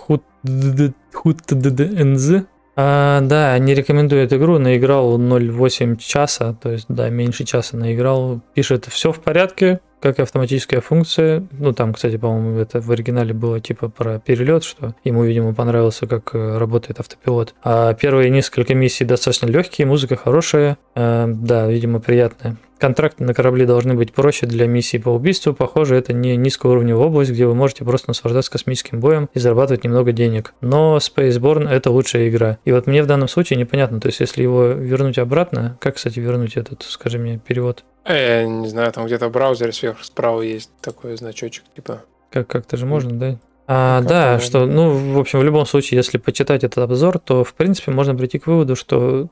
HUTDDNZ. 1.24 2.44
А, 2.76 3.20
да, 3.20 3.56
не 3.58 3.74
рекомендует 3.74 4.32
игру, 4.32 4.58
наиграл 4.58 5.18
0,8 5.18 5.96
часа, 5.96 6.54
то 6.60 6.72
есть, 6.72 6.86
да, 6.88 7.08
меньше 7.08 7.44
часа 7.44 7.76
наиграл. 7.76 8.40
Пишет, 8.54 8.86
все 8.86 9.12
в 9.12 9.20
порядке, 9.20 9.80
как 10.00 10.20
автоматическая 10.20 10.80
функция. 10.80 11.46
Ну, 11.52 11.72
там, 11.72 11.94
кстати, 11.94 12.16
по-моему, 12.16 12.58
это 12.58 12.80
в 12.80 12.90
оригинале 12.90 13.32
было 13.32 13.60
типа 13.60 13.88
про 13.88 14.18
перелет, 14.18 14.64
что 14.64 14.94
ему, 15.04 15.24
видимо, 15.24 15.54
понравился, 15.54 16.06
как 16.06 16.34
э, 16.34 16.58
работает 16.58 17.00
автопилот. 17.00 17.54
А 17.62 17.94
первые 17.94 18.30
несколько 18.30 18.74
миссий 18.74 19.04
достаточно 19.04 19.46
легкие, 19.46 19.86
музыка 19.86 20.16
хорошая, 20.16 20.76
э, 20.94 21.26
да, 21.28 21.68
видимо, 21.68 22.00
приятная. 22.00 22.56
Контракты 22.78 23.24
на 23.24 23.32
корабле 23.32 23.64
должны 23.64 23.94
быть 23.94 24.12
проще 24.12 24.46
для 24.46 24.66
миссий 24.66 24.98
по 24.98 25.08
убийству. 25.08 25.54
Похоже, 25.54 25.96
это 25.96 26.12
не 26.12 26.36
низкоуровневая 26.36 27.06
область, 27.06 27.30
где 27.30 27.46
вы 27.46 27.54
можете 27.54 27.82
просто 27.84 28.10
наслаждаться 28.10 28.50
космическим 28.50 29.00
боем 29.00 29.30
и 29.32 29.38
зарабатывать 29.38 29.84
немного 29.84 30.12
денег. 30.12 30.52
Но 30.60 30.98
Spaceborne 30.98 31.66
это 31.66 31.90
лучшая 31.90 32.28
игра. 32.28 32.58
И 32.66 32.72
вот 32.72 32.86
мне 32.86 33.02
в 33.02 33.06
данном 33.06 33.28
случае 33.28 33.58
непонятно, 33.58 34.00
то 34.00 34.08
есть 34.08 34.20
если 34.20 34.42
его 34.42 34.66
вернуть 34.66 35.18
обратно, 35.18 35.78
как, 35.80 35.94
кстати, 35.94 36.18
вернуть 36.18 36.58
этот, 36.58 36.82
скажи 36.82 37.18
мне, 37.18 37.38
перевод? 37.38 37.84
Э, 38.04 38.44
не 38.44 38.68
знаю, 38.68 38.92
там 38.92 39.06
где-то 39.06 39.28
в 39.28 39.32
браузере 39.32 39.72
сверху 39.72 40.04
справа 40.04 40.42
есть 40.42 40.70
такой 40.80 41.16
значочек, 41.16 41.64
типа. 41.74 42.04
Как, 42.30 42.46
как-то 42.46 42.76
же 42.76 42.86
можно, 42.86 43.12
да? 43.12 43.38
А, 43.66 44.00
Как-то 44.00 44.14
да, 44.14 44.40
что, 44.40 44.66
ну, 44.66 45.14
в 45.14 45.18
общем, 45.18 45.38
в 45.38 45.42
любом 45.42 45.64
случае, 45.64 45.96
если 45.96 46.18
почитать 46.18 46.64
этот 46.64 46.78
обзор, 46.78 47.18
то, 47.18 47.44
в 47.44 47.54
принципе, 47.54 47.92
можно 47.92 48.14
прийти 48.14 48.38
к 48.38 48.46
выводу, 48.46 48.76
что 48.76 49.28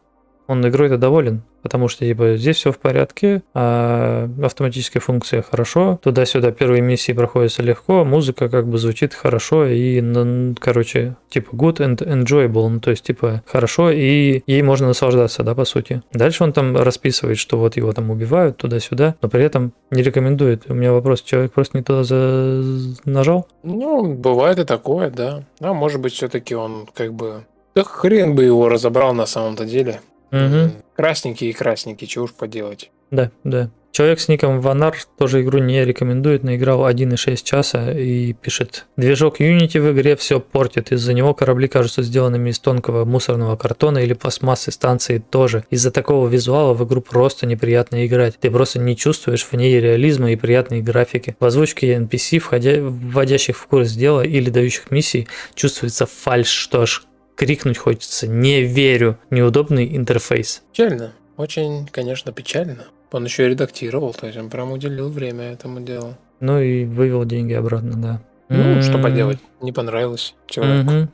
он 0.52 0.66
игрой-то 0.66 0.98
доволен, 0.98 1.42
потому 1.62 1.88
что, 1.88 2.04
типа, 2.04 2.36
здесь 2.36 2.56
все 2.56 2.72
в 2.72 2.78
порядке, 2.78 3.42
а 3.54 4.28
автоматическая 4.42 5.00
функция 5.00 5.42
хорошо, 5.42 5.98
туда-сюда 6.02 6.52
первые 6.52 6.82
миссии 6.82 7.12
проходятся 7.12 7.62
легко, 7.62 8.04
музыка 8.04 8.48
как 8.48 8.68
бы 8.68 8.78
звучит 8.78 9.14
хорошо 9.14 9.66
и, 9.66 10.00
ну, 10.00 10.54
короче, 10.58 11.16
типа, 11.28 11.54
good 11.54 11.76
and 11.78 11.96
enjoyable, 11.98 12.68
ну, 12.68 12.80
то 12.80 12.90
есть, 12.90 13.04
типа, 13.04 13.42
хорошо 13.46 13.90
и 13.90 14.42
ей 14.46 14.62
можно 14.62 14.88
наслаждаться, 14.88 15.42
да, 15.42 15.54
по 15.54 15.64
сути. 15.64 16.02
Дальше 16.12 16.44
он 16.44 16.52
там 16.52 16.76
расписывает, 16.76 17.38
что 17.38 17.58
вот 17.58 17.76
его 17.76 17.92
там 17.92 18.10
убивают 18.10 18.56
туда-сюда, 18.58 19.16
но 19.20 19.28
при 19.28 19.44
этом 19.44 19.72
не 19.90 20.02
рекомендует. 20.02 20.64
У 20.68 20.74
меня 20.74 20.92
вопрос, 20.92 21.22
человек 21.22 21.52
просто 21.52 21.76
не 21.76 21.82
туда 21.82 22.04
за... 22.04 22.62
нажал? 23.04 23.46
Ну, 23.62 24.14
бывает 24.14 24.58
и 24.58 24.64
такое, 24.64 25.10
да. 25.10 25.44
А 25.60 25.72
может 25.72 26.00
быть, 26.00 26.12
все-таки 26.12 26.54
он 26.54 26.88
как 26.94 27.12
бы... 27.14 27.44
Да 27.74 27.84
хрен 27.84 28.34
бы 28.34 28.44
его 28.44 28.68
разобрал 28.68 29.14
на 29.14 29.24
самом-то 29.24 29.64
деле. 29.64 30.00
Мгм. 30.32 30.72
Красненький 30.96 31.50
и 31.50 31.52
красненький, 31.52 32.06
чего 32.06 32.24
уж 32.24 32.32
поделать. 32.32 32.90
Да, 33.10 33.30
да. 33.44 33.70
Человек 33.92 34.20
с 34.20 34.28
ником 34.28 34.62
Ванар 34.62 34.96
тоже 35.18 35.42
игру 35.42 35.58
не 35.58 35.84
рекомендует, 35.84 36.44
наиграл 36.44 36.86
1,6 36.86 37.44
часа 37.44 37.92
и 37.92 38.32
пишет 38.32 38.86
«Движок 38.96 39.38
Unity 39.38 39.80
в 39.80 39.92
игре 39.92 40.16
все 40.16 40.40
портит, 40.40 40.92
из-за 40.92 41.12
него 41.12 41.34
корабли 41.34 41.68
кажутся 41.68 42.02
сделанными 42.02 42.48
из 42.48 42.58
тонкого 42.58 43.04
мусорного 43.04 43.56
картона 43.56 43.98
или 43.98 44.14
пластмассы 44.14 44.72
станции 44.72 45.18
тоже. 45.18 45.64
Из-за 45.68 45.90
такого 45.90 46.26
визуала 46.26 46.72
в 46.72 46.82
игру 46.86 47.02
просто 47.02 47.44
неприятно 47.44 48.06
играть, 48.06 48.38
ты 48.40 48.50
просто 48.50 48.78
не 48.78 48.96
чувствуешь 48.96 49.44
в 49.44 49.52
ней 49.52 49.78
реализма 49.78 50.32
и 50.32 50.36
приятной 50.36 50.80
графики. 50.80 51.36
В 51.38 51.44
озвучке 51.44 51.94
NPC, 51.94 52.38
входя, 52.38 52.76
вводящих 52.80 53.58
в 53.58 53.66
курс 53.66 53.92
дела 53.92 54.22
или 54.22 54.48
дающих 54.48 54.90
миссий, 54.90 55.28
чувствуется 55.54 56.06
фальш, 56.06 56.48
что 56.48 56.80
аж 56.80 57.06
крикнуть 57.46 57.78
хочется 57.78 58.26
«Не 58.26 58.62
верю!» 58.62 59.18
Неудобный 59.30 59.96
интерфейс. 59.96 60.62
Печально. 60.72 61.12
Очень, 61.36 61.88
конечно, 61.88 62.32
печально. 62.32 62.84
Он 63.10 63.24
еще 63.24 63.46
и 63.46 63.48
редактировал, 63.50 64.14
то 64.14 64.26
есть 64.26 64.38
он 64.38 64.48
прям 64.48 64.72
уделил 64.72 65.10
время 65.10 65.52
этому 65.52 65.80
делу. 65.80 66.14
Ну 66.40 66.60
и 66.60 66.84
вывел 66.84 67.24
деньги 67.24 67.52
обратно, 67.52 68.00
да. 68.00 68.22
Ну, 68.48 68.80
что 68.82 68.94
М, 68.98 69.02
поделать, 69.02 69.38
не 69.60 69.72
понравилось 69.72 70.34
человеку. 70.46 71.08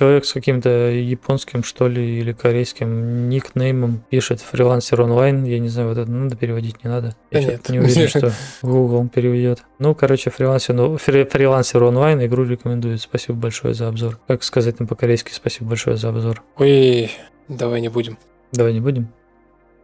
Человек 0.00 0.24
с 0.24 0.32
каким-то 0.32 0.70
японским, 0.92 1.62
что 1.62 1.86
ли, 1.86 2.20
или 2.20 2.32
корейским 2.32 3.28
никнеймом 3.28 4.02
пишет 4.08 4.40
фрилансер 4.40 5.02
онлайн. 5.02 5.44
Я 5.44 5.58
не 5.58 5.68
знаю, 5.68 5.90
вот 5.90 5.98
это 5.98 6.10
надо 6.10 6.36
переводить, 6.36 6.82
не 6.82 6.88
надо. 6.88 7.14
Я 7.30 7.40
Да 7.42 7.46
нет. 7.48 7.68
не 7.68 7.80
уверен, 7.80 8.08
что 8.08 8.32
Google 8.62 9.06
переведет. 9.10 9.62
Ну, 9.78 9.94
короче, 9.94 10.30
фрилансер, 10.30 10.74
ну, 10.74 10.94
фри- 10.94 11.28
фрилансер 11.30 11.82
онлайн 11.84 12.24
игру 12.24 12.44
рекомендует. 12.44 13.02
Спасибо 13.02 13.34
большое 13.36 13.74
за 13.74 13.88
обзор. 13.88 14.18
Как 14.26 14.42
сказать 14.42 14.76
им 14.80 14.86
по-корейски 14.86 15.32
спасибо 15.34 15.68
большое 15.68 15.98
за 15.98 16.08
обзор. 16.08 16.42
Ой, 16.56 17.10
давай 17.48 17.82
не 17.82 17.90
будем. 17.90 18.16
Давай 18.52 18.72
не 18.72 18.80
будем. 18.80 19.08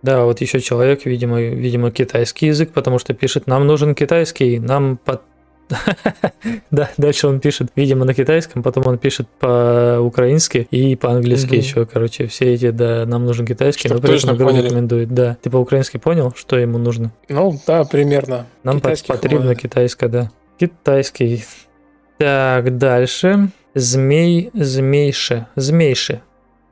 Да, 0.00 0.24
вот 0.24 0.40
еще 0.40 0.60
человек, 0.60 1.04
видимо, 1.04 1.42
видимо, 1.42 1.90
китайский 1.90 2.46
язык, 2.46 2.72
потому 2.72 2.98
что 2.98 3.12
пишет, 3.12 3.46
нам 3.46 3.66
нужен 3.66 3.94
китайский, 3.94 4.58
нам 4.60 4.96
под... 4.96 5.20
Да, 6.70 6.90
дальше 6.96 7.26
он 7.26 7.40
пишет, 7.40 7.68
видимо, 7.76 8.04
на 8.04 8.14
китайском, 8.14 8.62
потом 8.62 8.86
он 8.86 8.98
пишет 8.98 9.26
по-украински 9.40 10.68
и 10.70 10.96
по-английски 10.96 11.54
еще, 11.54 11.86
короче, 11.86 12.26
все 12.26 12.54
эти, 12.54 12.70
да, 12.70 13.04
нам 13.06 13.24
нужен 13.24 13.46
китайский, 13.46 13.88
Чтоб 13.88 14.02
но 14.02 14.08
точно 14.08 14.34
поняли. 14.36 14.66
рекомендует, 14.66 15.12
да. 15.12 15.36
Ты 15.42 15.50
по-украински 15.50 15.96
понял, 15.96 16.32
что 16.36 16.56
ему 16.56 16.78
нужно? 16.78 17.12
Ну, 17.28 17.58
да, 17.66 17.84
примерно. 17.84 18.46
Нам 18.62 18.80
потребно 18.80 19.54
китайское, 19.54 20.08
да. 20.08 20.30
Китайский. 20.58 21.44
Так, 22.18 22.78
дальше. 22.78 23.50
Змей, 23.74 24.50
змейше, 24.54 25.46
змейше. 25.54 26.22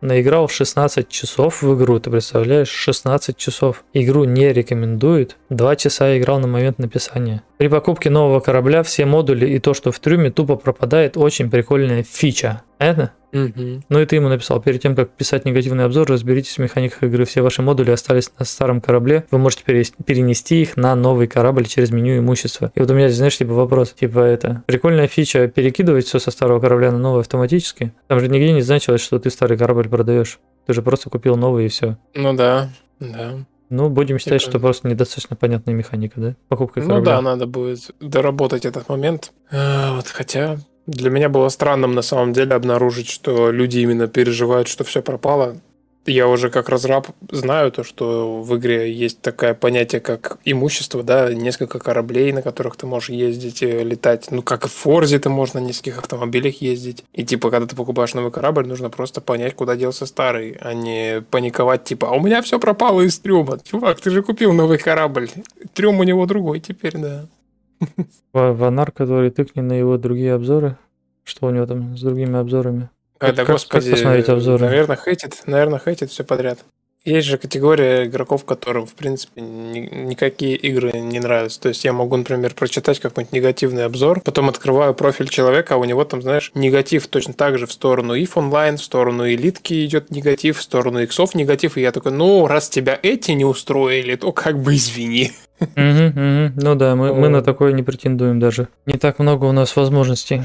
Наиграл 0.00 0.48
16 0.48 1.08
часов 1.08 1.62
в 1.62 1.74
игру, 1.76 1.98
ты 1.98 2.10
представляешь? 2.10 2.68
16 2.68 3.36
часов. 3.36 3.84
Игру 3.94 4.24
не 4.24 4.52
рекомендует. 4.52 5.36
Два 5.48 5.76
часа 5.76 6.18
играл 6.18 6.40
на 6.40 6.46
момент 6.46 6.78
написания. 6.78 7.42
При 7.58 7.68
покупке 7.68 8.10
нового 8.10 8.40
корабля 8.40 8.82
все 8.82 9.06
модули 9.06 9.46
и 9.46 9.58
то, 9.58 9.74
что 9.74 9.92
в 9.92 9.98
трюме, 10.00 10.30
тупо 10.30 10.56
пропадает. 10.56 11.16
Очень 11.16 11.50
прикольная 11.50 12.02
фича. 12.02 12.62
Понятно? 12.78 13.12
Мгм. 13.34 13.82
Ну 13.88 14.00
и 14.00 14.06
ты 14.06 14.16
ему 14.16 14.28
написал, 14.28 14.62
перед 14.62 14.80
тем, 14.80 14.94
как 14.94 15.10
писать 15.10 15.44
негативный 15.44 15.84
обзор, 15.84 16.08
разберитесь 16.08 16.56
в 16.56 16.58
механиках 16.58 17.02
игры. 17.02 17.24
Все 17.24 17.42
ваши 17.42 17.62
модули 17.62 17.90
остались 17.90 18.30
на 18.38 18.44
старом 18.44 18.80
корабле, 18.80 19.24
вы 19.32 19.38
можете 19.38 19.64
перенести 19.64 20.62
их 20.62 20.76
на 20.76 20.94
новый 20.94 21.26
корабль 21.26 21.66
через 21.66 21.90
меню 21.90 22.18
имущества. 22.18 22.70
И 22.76 22.80
вот 22.80 22.90
у 22.90 22.94
меня, 22.94 23.08
здесь, 23.08 23.18
знаешь, 23.18 23.36
типа 23.36 23.52
вопрос, 23.52 23.92
типа 23.92 24.20
это, 24.20 24.62
прикольная 24.66 25.08
фича 25.08 25.48
перекидывать 25.48 26.06
все 26.06 26.20
со 26.20 26.30
старого 26.30 26.60
корабля 26.60 26.92
на 26.92 26.98
новый 26.98 27.22
автоматически? 27.22 27.92
Там 28.06 28.20
же 28.20 28.28
нигде 28.28 28.52
не 28.52 28.62
значилось, 28.62 29.00
что 29.00 29.18
ты 29.18 29.30
старый 29.30 29.58
корабль 29.58 29.88
продаешь. 29.88 30.38
Ты 30.66 30.72
же 30.72 30.82
просто 30.82 31.10
купил 31.10 31.34
новый 31.34 31.66
и 31.66 31.68
все. 31.68 31.98
Ну 32.14 32.34
да, 32.34 32.68
да. 33.00 33.34
Ну, 33.70 33.88
будем 33.88 34.18
считать, 34.18 34.42
что 34.42 34.58
просто 34.60 34.88
недостаточно 34.88 35.36
понятная 35.36 35.74
механика, 35.74 36.20
да? 36.20 36.36
Покупка 36.48 36.80
Ну 36.80 36.88
корабля. 36.88 37.16
да, 37.16 37.22
надо 37.22 37.46
будет 37.46 37.90
доработать 38.00 38.64
этот 38.64 38.88
момент. 38.88 39.32
А, 39.50 39.96
вот, 39.96 40.06
хотя 40.08 40.58
для 40.86 41.10
меня 41.10 41.28
было 41.28 41.48
странным 41.48 41.94
на 41.94 42.02
самом 42.02 42.32
деле 42.32 42.54
обнаружить, 42.54 43.08
что 43.08 43.50
люди 43.50 43.78
именно 43.78 44.06
переживают, 44.06 44.68
что 44.68 44.84
все 44.84 45.02
пропало. 45.02 45.56
Я 46.06 46.28
уже 46.28 46.50
как 46.50 46.68
разраб 46.68 47.08
знаю 47.30 47.72
то, 47.72 47.82
что 47.82 48.42
в 48.42 48.56
игре 48.56 48.92
есть 48.92 49.22
такое 49.22 49.54
понятие, 49.54 50.02
как 50.02 50.38
имущество, 50.44 51.02
да, 51.02 51.32
несколько 51.32 51.78
кораблей, 51.78 52.30
на 52.32 52.42
которых 52.42 52.76
ты 52.76 52.86
можешь 52.86 53.08
ездить, 53.08 53.62
летать. 53.62 54.30
Ну, 54.30 54.42
как 54.42 54.66
и 54.66 54.68
в 54.68 54.72
Форзе 54.72 55.18
ты 55.18 55.30
можешь 55.30 55.54
на 55.54 55.60
нескольких 55.60 55.98
автомобилях 55.98 56.60
ездить. 56.60 57.04
И 57.14 57.24
типа, 57.24 57.50
когда 57.50 57.66
ты 57.66 57.74
покупаешь 57.74 58.12
новый 58.12 58.30
корабль, 58.30 58.66
нужно 58.66 58.90
просто 58.90 59.22
понять, 59.22 59.54
куда 59.54 59.76
делся 59.76 60.04
старый, 60.04 60.58
а 60.60 60.74
не 60.74 61.22
паниковать, 61.30 61.84
типа, 61.84 62.08
а 62.08 62.12
у 62.12 62.20
меня 62.20 62.42
все 62.42 62.58
пропало 62.58 63.00
из 63.00 63.18
трюма. 63.18 63.58
Чувак, 63.64 64.00
ты 64.00 64.10
же 64.10 64.22
купил 64.22 64.52
новый 64.52 64.78
корабль. 64.78 65.30
Трюм 65.72 66.00
у 66.00 66.02
него 66.02 66.26
другой 66.26 66.60
теперь, 66.60 66.98
да. 66.98 67.26
Ва- 68.32 68.52
Ванар, 68.52 68.92
который 68.92 69.30
тыкни 69.30 69.62
на 69.62 69.72
его 69.72 69.96
другие 69.96 70.34
обзоры. 70.34 70.76
Что 71.24 71.46
у 71.46 71.50
него 71.50 71.64
там 71.64 71.96
с 71.96 72.02
другими 72.02 72.38
обзорами? 72.38 72.90
А, 73.20 73.32
Как- 73.32 73.46
господи, 73.46 73.84
как 73.90 73.92
посмотреть 73.92 74.28
обзоры? 74.28 74.64
Наверное, 74.66 74.96
хейтит, 75.02 75.42
наверное, 75.46 75.80
хейтит 75.82 76.10
все 76.10 76.24
подряд. 76.24 76.58
Есть 77.04 77.28
же 77.28 77.36
категория 77.36 78.06
игроков, 78.06 78.46
которым, 78.46 78.86
в 78.86 78.94
принципе, 78.94 79.42
ни- 79.42 79.90
никакие 80.06 80.56
игры 80.56 80.90
не 80.92 81.20
нравятся. 81.20 81.60
То 81.60 81.68
есть 81.68 81.84
я 81.84 81.92
могу, 81.92 82.16
например, 82.16 82.54
прочитать 82.54 82.98
какой-нибудь 82.98 83.30
негативный 83.34 83.84
обзор, 83.84 84.22
потом 84.22 84.48
открываю 84.48 84.94
профиль 84.94 85.28
человека, 85.28 85.74
а 85.74 85.76
у 85.76 85.84
него 85.84 86.02
там, 86.06 86.22
знаешь, 86.22 86.50
негатив 86.54 87.06
точно 87.08 87.34
так 87.34 87.58
же 87.58 87.66
в 87.66 87.72
сторону 87.72 88.16
if 88.16 88.30
онлайн, 88.36 88.78
в 88.78 88.82
сторону 88.82 89.28
элитки 89.28 89.84
идет 89.84 90.10
негатив, 90.10 90.56
в 90.58 90.62
сторону 90.62 91.02
иксов 91.02 91.34
негатив, 91.34 91.76
и 91.76 91.82
я 91.82 91.92
такой, 91.92 92.12
ну, 92.12 92.46
раз 92.46 92.70
тебя 92.70 92.98
эти 93.02 93.32
не 93.32 93.44
устроили, 93.44 94.16
то 94.16 94.32
как 94.32 94.58
бы 94.58 94.74
извини. 94.74 95.32
Ну 95.76 96.74
да, 96.74 96.96
мы, 96.96 97.14
мы 97.14 97.28
на 97.28 97.42
такое 97.42 97.72
не 97.72 97.82
претендуем 97.82 98.40
даже. 98.40 98.68
Не 98.86 98.98
так 98.98 99.18
много 99.18 99.44
у 99.44 99.52
нас 99.52 99.76
возможностей. 99.76 100.42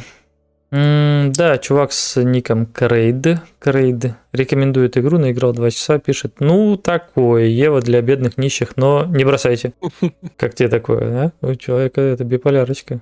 М, 0.72 1.32
да, 1.32 1.57
чувак 1.57 1.91
с 1.91 2.22
ником 2.24 2.67
Крейд, 2.67 3.39
Крейд 3.57 4.13
рекомендует 4.34 4.97
игру, 4.97 5.17
наиграл 5.17 5.51
2 5.51 5.72
часа, 5.72 5.97
пишет, 5.97 6.36
ну 6.39 6.78
такое, 6.78 7.45
Ева 7.45 7.82
для 7.82 8.01
бедных 8.01 8.38
нищих, 8.38 8.78
но 8.78 9.05
не 9.05 9.26
бросайте. 9.26 9.74
Как 10.38 10.53
тебе 10.53 10.70
такое, 10.70 11.34
а? 11.41 11.47
У 11.47 11.55
человека 11.55 12.01
это 12.01 12.24
биполярочка. 12.24 13.01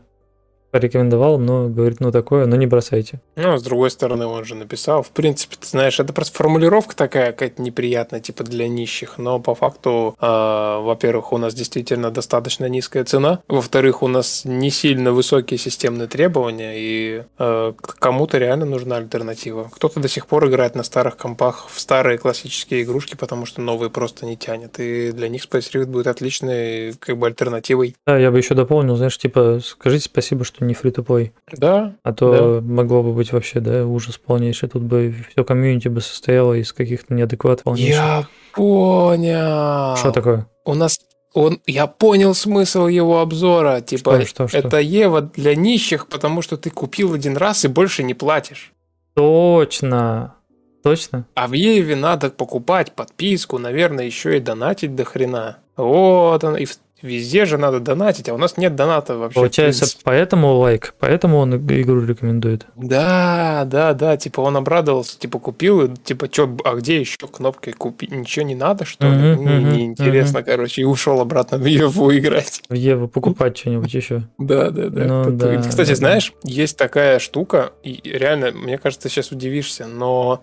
Порекомендовал, 0.77 1.39
но 1.39 1.69
говорит, 1.69 2.01
ну 2.01 2.11
такое, 2.11 2.45
но 2.45 2.55
не 2.55 2.67
бросайте. 2.67 3.19
Ну, 3.35 3.57
с 3.57 3.63
другой 3.63 3.89
стороны, 3.89 4.27
он 4.27 4.45
же 4.45 4.53
написал. 4.53 5.01
В 5.01 5.09
принципе, 5.09 5.55
ты 5.59 5.65
знаешь, 5.65 5.99
это 5.99 6.13
просто 6.13 6.37
формулировка 6.37 6.95
такая 6.95 7.31
какая-то 7.31 7.63
неприятная, 7.63 8.19
типа 8.19 8.43
для 8.43 8.67
нищих. 8.67 9.17
Но 9.17 9.39
по 9.39 9.55
факту, 9.55 10.15
э, 10.21 10.25
во-первых, 10.27 11.33
у 11.33 11.39
нас 11.39 11.55
действительно 11.55 12.11
достаточно 12.11 12.69
низкая 12.69 13.05
цена. 13.05 13.39
Во-вторых, 13.47 14.03
у 14.03 14.07
нас 14.07 14.45
не 14.45 14.69
сильно 14.69 15.11
высокие 15.13 15.57
системные 15.57 16.07
требования. 16.07 16.73
И 16.75 17.23
э, 17.39 17.73
кому-то 17.79 18.37
реально 18.37 18.65
нужна 18.65 18.97
альтернатива. 18.97 19.71
Кто-то 19.73 19.99
до 19.99 20.07
сих 20.07 20.27
пор 20.27 20.47
играет 20.47 20.75
на 20.75 20.83
старых 20.83 21.17
компах 21.17 21.69
в 21.73 21.79
старые 21.79 22.19
классические 22.19 22.83
игрушки, 22.83 23.15
потому 23.15 23.47
что 23.47 23.61
новые 23.61 23.89
просто 23.89 24.27
не 24.27 24.37
тянет. 24.37 24.79
И 24.79 25.11
для 25.11 25.27
них 25.27 25.43
Space 25.43 25.71
Rift 25.73 25.87
будет 25.87 26.05
отличной 26.05 26.93
как 26.99 27.17
бы 27.17 27.25
альтернативой. 27.25 27.95
Да, 28.05 28.15
я 28.15 28.29
бы 28.29 28.37
еще 28.37 28.53
дополнил, 28.53 28.95
знаешь, 28.95 29.17
типа, 29.17 29.59
скажите 29.63 30.05
спасибо, 30.05 30.43
что 30.43 30.66
не 30.67 30.73
фри 30.75 30.91
to 30.91 31.03
play. 31.03 31.31
Да, 31.53 31.95
А 32.03 32.13
то 32.13 32.61
могло 32.63 33.01
бы 33.01 33.13
быть 33.13 33.31
вообще, 33.33 33.59
да, 33.59 33.85
ужас 33.85 34.17
полнейший. 34.17 34.69
Тут 34.69 34.83
бы 34.83 35.13
все 35.31 35.43
комьюнити 35.43 35.87
бы 35.87 36.01
состояло 36.01 36.53
из 36.53 36.71
каких-то 36.73 37.13
неадекватов 37.13 37.63
полнейших. 37.63 37.95
я 37.95 38.27
понял. 38.53 39.95
Что 39.97 40.11
такое? 40.11 40.47
У 40.65 40.73
нас 40.75 40.99
он, 41.33 41.59
я 41.67 41.87
понял 41.87 42.33
смысл 42.33 42.87
его 42.87 43.19
обзора. 43.21 43.81
Типа, 43.81 44.21
Что, 44.21 44.27
что, 44.27 44.47
что? 44.47 44.57
это 44.57 44.79
Ева 44.79 45.21
для 45.21 45.55
нищих, 45.55 46.07
потому 46.07 46.41
что 46.41 46.57
ты 46.57 46.69
купил 46.69 47.13
один 47.13 47.37
раз 47.37 47.63
и 47.65 47.67
больше 47.67 48.03
не 48.03 48.13
платишь. 48.13 48.73
Точно. 49.13 50.35
Точно? 50.83 51.25
А 51.35 51.47
в 51.47 51.53
Еве 51.53 51.95
надо 51.95 52.29
покупать 52.29 52.93
подписку, 52.93 53.57
наверное, 53.57 54.05
еще 54.05 54.37
и 54.37 54.39
донатить 54.39 54.95
до 54.95 55.03
хрена. 55.05 55.57
Вот 55.75 56.43
он, 56.43 56.55
и 56.55 56.65
в- 56.65 56.77
везде 57.01 57.45
же 57.45 57.57
надо 57.57 57.79
донатить, 57.79 58.27
а 58.29 58.33
у 58.33 58.37
нас 58.37 58.57
нет 58.57 58.75
доната 58.75 59.17
вообще. 59.17 59.35
Получается, 59.39 59.85
поэтому 60.03 60.53
лайк, 60.55 60.93
поэтому 60.99 61.37
он 61.37 61.55
иг- 61.55 61.71
игру 61.71 62.03
рекомендует. 62.05 62.65
Да, 62.75 63.63
да, 63.65 63.93
да, 63.93 64.17
типа 64.17 64.41
он 64.41 64.57
обрадовался, 64.57 65.19
типа 65.19 65.39
купил, 65.39 65.85
и, 65.85 65.95
типа, 65.95 66.27
чё, 66.29 66.55
а 66.63 66.75
где 66.75 66.99
еще 66.99 67.17
кнопкой 67.31 67.73
купить? 67.73 68.11
Ничего 68.11 68.45
не 68.45 68.55
надо, 68.55 68.85
что 68.85 69.07
ли? 69.07 69.15
Не- 69.15 69.35
мгм, 69.35 69.71
Неинтересно, 69.71 70.43
короче, 70.43 70.81
и 70.81 70.85
ушел 70.85 71.19
обратно 71.21 71.57
в 71.57 71.65
Еву 71.65 72.13
играть. 72.15 72.61
В 72.69 72.73
Еву 72.73 73.07
покупать 73.07 73.57
что-нибудь 73.57 73.93
еще. 73.93 74.23
Да, 74.37 74.69
да, 74.71 74.89
да. 74.89 75.03
Ну 75.05 75.31
да, 75.31 75.61
Кстати, 75.61 75.89
да, 75.89 75.95
знаешь, 75.95 76.33
есть 76.43 76.77
такая 76.77 77.19
штука, 77.19 77.71
и 77.83 77.99
реально, 78.03 78.51
мне 78.51 78.77
кажется, 78.77 79.09
сейчас 79.09 79.31
удивишься, 79.31 79.85
но 79.87 80.41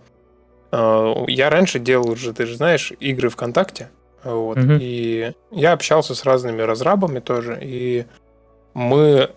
э, 0.73 1.15
я 1.29 1.51
раньше 1.51 1.79
делал 1.79 2.11
уже, 2.11 2.33
ты 2.33 2.47
же 2.47 2.57
знаешь, 2.57 2.93
игры 3.01 3.29
ВКонтакте, 3.31 3.89
вот, 4.25 4.57
Мгм. 4.59 4.79
и 4.81 5.33
я 5.51 5.73
общался 5.73 6.15
с 6.15 6.25
разными 6.25 6.63
разрабами 6.63 7.21
тоже, 7.21 7.59
и 7.63 8.07
мы 8.75 9.31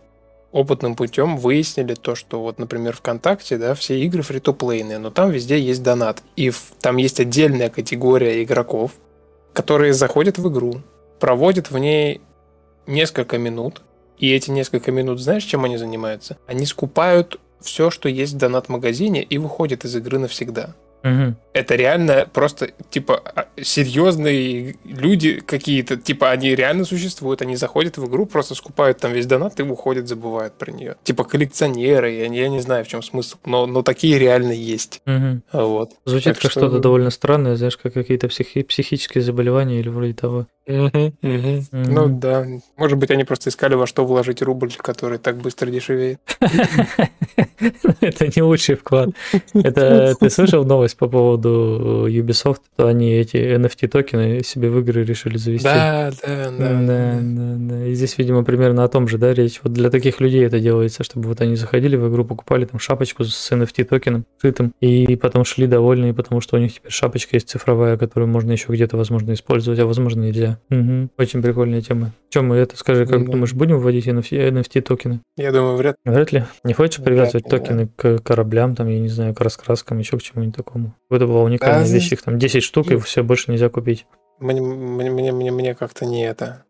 опытным 0.51 0.95
путем 0.95 1.37
выяснили 1.37 1.93
то, 1.93 2.15
что 2.15 2.41
вот, 2.41 2.57
например, 2.57 2.95
ВКонтакте, 2.95 3.57
да, 3.57 3.75
все 3.75 3.99
игры 3.99 4.21
фри-то-плейные, 4.23 4.97
но 4.97 5.11
там 5.11 5.29
везде 5.29 5.59
есть 5.59 5.83
донат, 5.83 6.23
и 6.35 6.49
в- 6.49 6.71
там 6.79 6.97
есть 6.97 7.19
отдельная 7.19 7.69
категория 7.69 8.43
игроков, 8.43 8.91
которые 9.53 9.93
заходят 9.93 10.37
в 10.37 10.47
игру, 10.49 10.81
проводят 11.19 11.69
в 11.69 11.77
ней 11.77 12.21
несколько 12.87 13.37
минут, 13.37 13.81
и 14.17 14.33
эти 14.33 14.49
несколько 14.49 14.91
минут, 14.91 15.19
знаешь, 15.19 15.43
чем 15.43 15.65
они 15.65 15.77
занимаются? 15.77 16.37
Они 16.47 16.65
скупают 16.65 17.39
все, 17.59 17.89
что 17.91 18.07
есть 18.09 18.33
в 18.33 18.37
донат-магазине, 18.37 19.21
и 19.23 19.37
выходят 19.37 19.83
из 19.85 19.95
игры 19.95 20.17
навсегда. 20.17 20.75
Мгм. 21.03 21.37
Это 21.53 21.75
реально 21.75 22.27
просто, 22.31 22.69
типа, 22.89 23.21
а, 23.35 23.47
серьезные 23.61 24.75
люди 24.83 25.39
какие-то, 25.39 25.97
типа, 25.97 26.31
они 26.31 26.53
реально 26.55 26.85
существуют, 26.85 27.41
они 27.41 27.55
заходят 27.55 27.97
в 27.97 28.05
игру, 28.07 28.25
просто 28.25 28.55
скупают 28.55 28.97
там 28.99 29.13
весь 29.13 29.25
донат 29.25 29.59
и 29.59 29.63
уходят, 29.63 30.07
забывают 30.07 30.53
про 30.57 30.71
нее. 30.71 30.95
Типа 31.03 31.23
коллекционеры, 31.23 32.11
я, 32.11 32.27
не- 32.27 32.39
я 32.39 32.49
не 32.49 32.59
знаю, 32.59 32.83
в 32.83 32.87
чем 32.87 33.01
смысл, 33.03 33.37
но, 33.45 33.65
но 33.65 33.81
такие 33.83 34.19
реально 34.19 34.51
есть. 34.51 35.01
Мгм. 35.05 35.43
Вот. 35.53 35.91
Звучит 36.05 36.33
Так 36.33 36.41
как 36.41 36.51
что- 36.51 36.59
что-то 36.61 36.79
довольно 36.79 37.09
странное, 37.09 37.55
знаешь, 37.55 37.77
как 37.77 37.93
какие-то 37.93 38.27
психи- 38.27 38.63
психические 38.63 39.23
заболевания 39.23 39.79
или 39.79 39.89
вроде 39.89 40.13
того. 40.13 40.47
Мгм. 40.67 41.13
Ну 41.71 42.07
да. 42.09 42.45
Может 42.75 42.97
быть, 42.97 43.09
они 43.11 43.23
просто 43.23 43.49
искали 43.49 43.75
во 43.75 43.87
что 43.87 44.05
вложить 44.05 44.41
рубль, 44.41 44.71
который 44.77 45.17
так 45.17 45.37
быстро 45.37 45.69
дешевеет. 45.69 46.19
Это 48.01 48.27
не 48.35 48.41
лучший 48.41 48.75
вклад. 48.75 49.09
Это 49.53 50.15
ты 50.19 50.29
слышал 50.29 50.65
новость 50.65 50.97
по 50.97 51.07
поводу 51.07 52.07
Ubisoft, 52.09 52.61
что 52.73 52.87
они 52.87 53.13
эти 53.13 53.37
NFT 53.37 53.87
токены 53.87 54.43
себе 54.43 54.69
в 54.69 54.79
игры 54.79 55.03
решили 55.03 55.37
завести? 55.37 55.63
Да, 55.63 56.11
да, 56.21 56.51
да. 56.51 57.19
Да. 57.21 57.85
И 57.85 57.93
здесь, 57.93 58.17
видимо, 58.17 58.43
примерно 58.43 58.83
о 58.83 58.87
том 58.87 59.07
же, 59.07 59.17
да, 59.17 59.33
речь. 59.33 59.61
Вот 59.63 59.73
для 59.73 59.89
таких 59.89 60.19
людей 60.19 60.45
это 60.45 60.59
делается, 60.59 61.03
чтобы 61.03 61.29
вот 61.29 61.41
они 61.41 61.55
заходили 61.55 61.95
в 61.95 62.09
игру, 62.09 62.25
покупали 62.25 62.65
там 62.65 62.79
шапочку 62.79 63.23
с 63.23 63.51
NFT 63.51 63.85
токеном 63.85 64.25
шитым, 64.41 64.73
и 64.81 65.15
потом 65.15 65.45
шли 65.45 65.67
довольные, 65.67 66.13
потому 66.13 66.41
что 66.41 66.57
у 66.57 66.59
них 66.59 66.73
теперь 66.73 66.91
шапочка 66.91 67.35
есть 67.37 67.49
цифровая, 67.49 67.97
которую 67.97 68.29
можно 68.29 68.51
еще 68.51 68.71
где-то, 68.71 68.97
возможно, 68.97 69.33
использовать, 69.33 69.79
а 69.79 69.85
возможно, 69.85 70.21
нельзя. 70.23 70.56
Мгм. 70.69 71.11
Очень 71.17 71.41
прикольная 71.41 71.81
тема. 71.81 72.11
Чем 72.29 72.47
мы 72.47 72.57
это, 72.57 72.77
скажи, 72.77 73.05
как 73.05 73.25
Да. 73.25 73.31
думаешь, 73.31 73.53
будем 73.53 73.79
вводить 73.79 74.07
NFT, 74.07 74.49
NFT 74.49 74.81
токены? 74.81 75.21
Я 75.35 75.51
думаю, 75.51 75.75
вряд 75.77 75.95
Вряд 76.05 76.31
ли. 76.31 76.43
Не 76.63 76.73
хочешь 76.73 76.99
Вряд 76.99 77.05
привязывать 77.05 77.45
ли, 77.45 77.49
да. 77.51 77.57
токены 77.57 77.87
к 77.95 78.19
кораблям, 78.19 78.75
там, 78.75 78.87
я 78.87 78.99
не 78.99 79.09
знаю, 79.09 79.33
к 79.33 79.41
раскраскам, 79.41 79.99
еще 79.99 80.17
к 80.17 80.21
чему-нибудь 80.21 80.55
такому? 80.55 80.93
Это 81.09 81.25
была 81.27 81.41
уникальная 81.43 81.85
Да, 81.85 81.89
вещь, 81.91 82.11
их 82.11 82.21
там 82.21 82.37
10 82.37 82.63
штук, 82.63 82.91
и 82.91 82.97
все 82.97 83.23
больше 83.23 83.51
нельзя 83.51 83.69
купить. 83.69 84.05
Мне, 84.39 84.61
мне, 84.61 85.09
мне, 85.09 85.31
мне, 85.31 85.51
мне 85.51 85.75
как-то 85.75 86.05
не 86.05 86.25
это. 86.25 86.63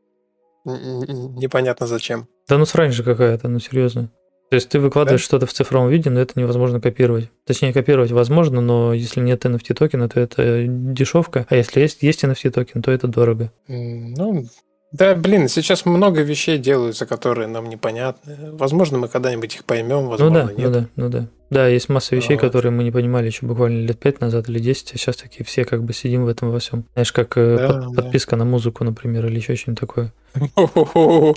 Непонятно 0.65 1.87
зачем. 1.87 2.27
Да 2.49 2.57
ну 2.57 2.65
срань 2.65 2.91
же 2.91 3.03
какая-то, 3.03 3.47
ну 3.47 3.59
серьезно. 3.59 4.09
То 4.49 4.55
есть 4.55 4.69
ты 4.69 4.79
выкладываешь 4.79 5.21
что-то 5.21 5.45
в 5.45 5.51
цифровом 5.53 5.89
виде, 5.89 6.09
но 6.09 6.21
это 6.21 6.39
невозможно 6.39 6.79
копировать. 6.79 7.29
Точнее, 7.45 7.73
копировать 7.73 8.11
возможно, 8.11 8.61
но 8.61 8.93
если 8.93 9.19
нет 9.19 9.43
NFT 9.45 9.73
токена, 9.73 10.07
то 10.07 10.19
это 10.19 10.63
дешевка, 10.67 11.45
а 11.49 11.55
если 11.55 11.81
есть, 11.81 12.01
есть 12.01 12.23
NFT 12.23 12.51
токен, 12.51 12.81
то 12.81 12.91
это 12.91 13.07
дорого. 13.07 13.51
Ну, 13.67 14.45
да, 14.93 15.15
блин, 15.15 15.49
сейчас 15.49 15.85
много 15.85 16.21
вещей 16.21 16.57
делаются, 16.57 17.05
которые 17.05 17.47
нам 17.49 17.67
непонятны. 17.67 18.53
Возможно, 18.53 18.97
мы 18.97 19.09
когда-нибудь 19.09 19.53
их 19.55 19.65
поймем, 19.65 20.03
ну 20.03 20.09
возможно, 20.11 20.45
да, 20.45 20.53
нет. 20.53 20.57
ну 20.59 20.71
да, 20.71 20.87
ну 20.95 21.09
да. 21.09 21.27
Да, 21.49 21.67
есть 21.67 21.89
масса 21.89 22.15
вещей, 22.15 22.35
Вот. 22.35 22.41
которые 22.41 22.71
мы 22.71 22.83
не 22.83 22.91
понимали 22.91 23.25
еще 23.27 23.45
буквально 23.45 23.85
лет 23.85 23.99
пять 23.99 24.21
назад 24.21 24.47
или 24.47 24.59
10, 24.59 24.93
а 24.93 24.97
сейчас 24.97 25.17
такие 25.17 25.43
все 25.45 25.65
как 25.65 25.83
бы 25.83 25.91
сидим 25.93 26.23
в 26.23 26.29
этом 26.29 26.51
во 26.51 26.59
всем. 26.59 26.85
Знаешь, 26.93 27.11
как 27.11 27.37
э, 27.37 27.57
Да, 27.57 27.67
под- 27.67 27.95
да. 27.95 28.01
подписка 28.01 28.35
на 28.37 28.45
музыку, 28.45 28.85
например, 28.85 29.25
или 29.25 29.35
еще 29.37 29.55
что-нибудь 29.55 29.79
такое. 29.79 30.13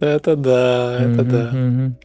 Это 0.00 0.36
да, 0.36 0.98
это 1.00 1.22
да. 1.24 1.50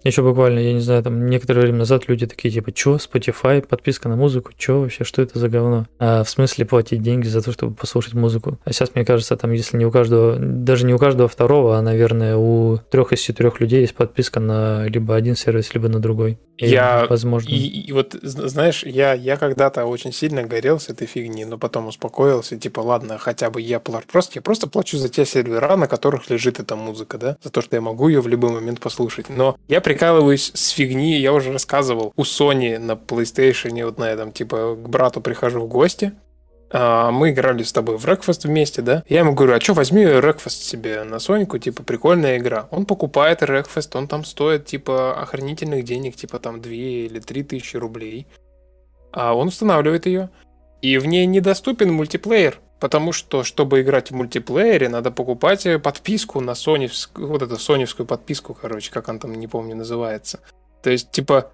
Еще 0.04 0.22
буквально, 0.22 0.60
я 0.60 0.74
не 0.74 0.80
знаю, 0.80 1.04
там 1.04 1.26
некоторое 1.28 1.62
время 1.62 1.80
назад 1.80 2.08
люди 2.08 2.26
такие, 2.28 2.54
типа, 2.54 2.72
чё, 2.72 2.96
Spotify, 2.98 3.66
подписка 3.66 4.08
на 4.10 4.16
музыку, 4.16 4.52
чё 4.58 4.82
вообще, 4.82 5.04
что 5.04 5.22
это 5.22 5.40
за 5.40 5.50
говно? 5.50 5.88
А, 5.98 6.24
в 6.24 6.30
смысле 6.30 6.66
платить 6.66 7.02
деньги 7.02 7.28
за 7.28 7.42
то, 7.42 7.52
чтобы 7.52 7.74
послушать 7.76 8.14
музыку? 8.14 8.58
А 8.64 8.72
сейчас, 8.72 8.92
мне 8.96 9.04
кажется, 9.06 9.36
там, 9.38 9.52
если 9.52 9.76
не 9.78 9.86
у 9.86 9.92
каждого, 9.92 10.38
даже 10.40 10.86
не 10.86 10.94
у 10.94 10.98
каждого 10.98 11.28
второго, 11.28 11.78
а, 11.78 11.82
наверное, 11.82 12.38
у 12.38 12.78
трех 12.78 13.12
из 13.12 13.20
четырех 13.20 13.60
людей 13.60 13.82
есть 13.82 13.96
подписка 13.96 14.40
на 14.40 14.86
либо 14.88 15.16
один 15.16 15.36
сервис, 15.36 15.74
либо 15.74 15.90
на 15.90 16.00
другой. 16.00 16.38
И, 16.58 16.68
Я- 16.68 17.06
Возможно. 17.10 17.50
И, 17.50 17.56
и 17.56 17.92
вот, 17.94 18.16
зн- 18.16 18.48
знаешь, 18.48 18.84
я, 18.84 19.14
я 19.14 19.38
когда-то 19.38 19.86
очень 19.86 20.12
сильно 20.12 20.44
горел 20.44 20.80
с 20.80 20.90
этой 20.90 21.08
фигни, 21.08 21.46
но 21.46 21.58
потом 21.58 21.88
успокоился, 21.88 22.58
типа, 22.58 22.82
ладно, 22.82 23.18
хотя 23.18 23.50
бы 23.50 23.62
я 23.62 23.80
плачу, 23.80 24.06
просто, 24.12 24.34
я 24.36 24.42
просто 24.42 24.68
плачу 24.68 24.98
за 24.98 25.08
те 25.10 25.26
сервера, 25.26 25.76
на 25.78 25.88
которых 25.88 26.30
лежит 26.30 26.60
эта 26.60 26.76
музыка, 26.76 27.18
да, 27.18 27.38
за 27.42 27.50
то, 27.50 27.62
что 27.62 27.78
я 27.78 27.79
могу 27.82 28.08
ее 28.08 28.22
в 28.22 28.28
любой 28.28 28.52
момент 28.52 28.80
послушать. 28.80 29.30
Но 29.30 29.58
я 29.68 29.82
прикалываюсь 29.82 30.52
с 30.54 30.70
фигни, 30.70 31.20
я 31.20 31.34
уже 31.34 31.52
рассказывал, 31.52 32.14
у 32.16 32.24
Sony 32.24 32.78
на 32.78 32.94
PlayStation, 32.94 33.84
вот 33.86 33.98
на 33.98 34.06
этом, 34.06 34.32
типа, 34.32 34.76
к 34.76 34.90
брату 34.90 35.22
прихожу 35.22 35.62
в 35.62 35.68
гости, 35.68 36.14
а, 36.72 37.12
мы 37.12 37.32
играли 37.32 37.64
с 37.64 37.74
тобой 37.74 37.98
в 37.98 38.06
Рекфест 38.06 38.46
вместе, 38.46 38.82
да? 38.82 39.04
Я 39.08 39.20
ему 39.20 39.34
говорю, 39.34 39.56
а 39.56 39.60
что, 39.60 39.74
возьми 39.74 40.06
Рекфест 40.06 40.62
себе 40.62 41.04
на 41.04 41.20
Соньку, 41.20 41.58
типа, 41.58 41.84
прикольная 41.84 42.38
игра. 42.38 42.68
Он 42.72 42.86
покупает 42.86 43.42
Рекфест, 43.42 43.96
он 43.96 44.08
там 44.08 44.24
стоит, 44.24 44.66
типа, 44.66 45.20
охранительных 45.22 45.84
денег, 45.84 46.16
типа, 46.16 46.40
там, 46.40 46.62
2 46.62 46.72
или 46.72 47.20
3 47.20 47.44
тысячи 47.44 47.78
рублей. 47.78 48.28
А 49.12 49.34
он 49.34 49.48
устанавливает 49.48 50.06
ее, 50.06 50.30
и 50.82 50.98
в 50.98 51.08
ней 51.08 51.26
недоступен 51.26 51.92
мультиплеер, 51.92 52.60
потому 52.80 53.12
что, 53.12 53.44
чтобы 53.44 53.82
играть 53.82 54.12
в 54.12 54.16
мультиплеере, 54.16 54.90
надо 54.90 55.12
покупать 55.12 55.66
э, 55.66 55.80
подписку 55.80 56.40
на 56.40 56.52
Sony, 56.52 56.90
вот 57.16 57.42
эту 57.42 57.58
соневскую 57.58 58.06
подписку, 58.06 58.54
короче, 58.54 58.92
как 58.92 59.10
она 59.10 59.20
там, 59.20 59.34
не 59.36 59.48
помню, 59.48 59.76
называется. 59.76 60.40
То 60.82 60.90
есть, 60.90 61.12
типа, 61.12 61.52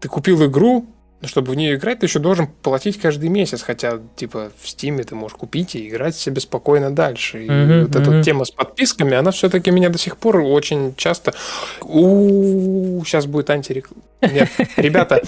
ты 0.00 0.08
купил 0.08 0.44
игру, 0.46 0.86
чтобы 1.28 1.52
в 1.52 1.54
нее 1.54 1.76
играть, 1.76 2.00
ты 2.00 2.06
еще 2.06 2.18
должен 2.18 2.46
платить 2.46 2.98
каждый 2.98 3.28
месяц, 3.28 3.62
хотя, 3.62 4.00
типа, 4.16 4.50
в 4.60 4.68
Стиме 4.68 5.04
ты 5.04 5.14
можешь 5.14 5.36
купить 5.36 5.74
и 5.74 5.88
играть 5.88 6.16
себе 6.16 6.40
спокойно 6.40 6.90
дальше. 6.90 7.44
И 7.44 7.50
Мгм, 7.50 7.82
вот 7.82 7.96
эта 7.96 8.10
мгм. 8.10 8.22
тема 8.22 8.44
с 8.44 8.50
подписками, 8.50 9.14
она 9.14 9.30
все-таки 9.30 9.70
меня 9.70 9.88
до 9.88 9.98
сих 9.98 10.16
пор 10.16 10.38
очень 10.38 10.94
часто... 10.96 11.34
у 11.82 13.02
сейчас 13.04 13.26
будет 13.26 13.50
антиреклама. 13.50 14.02
Нет, 14.20 14.48
ребята, 14.76 15.22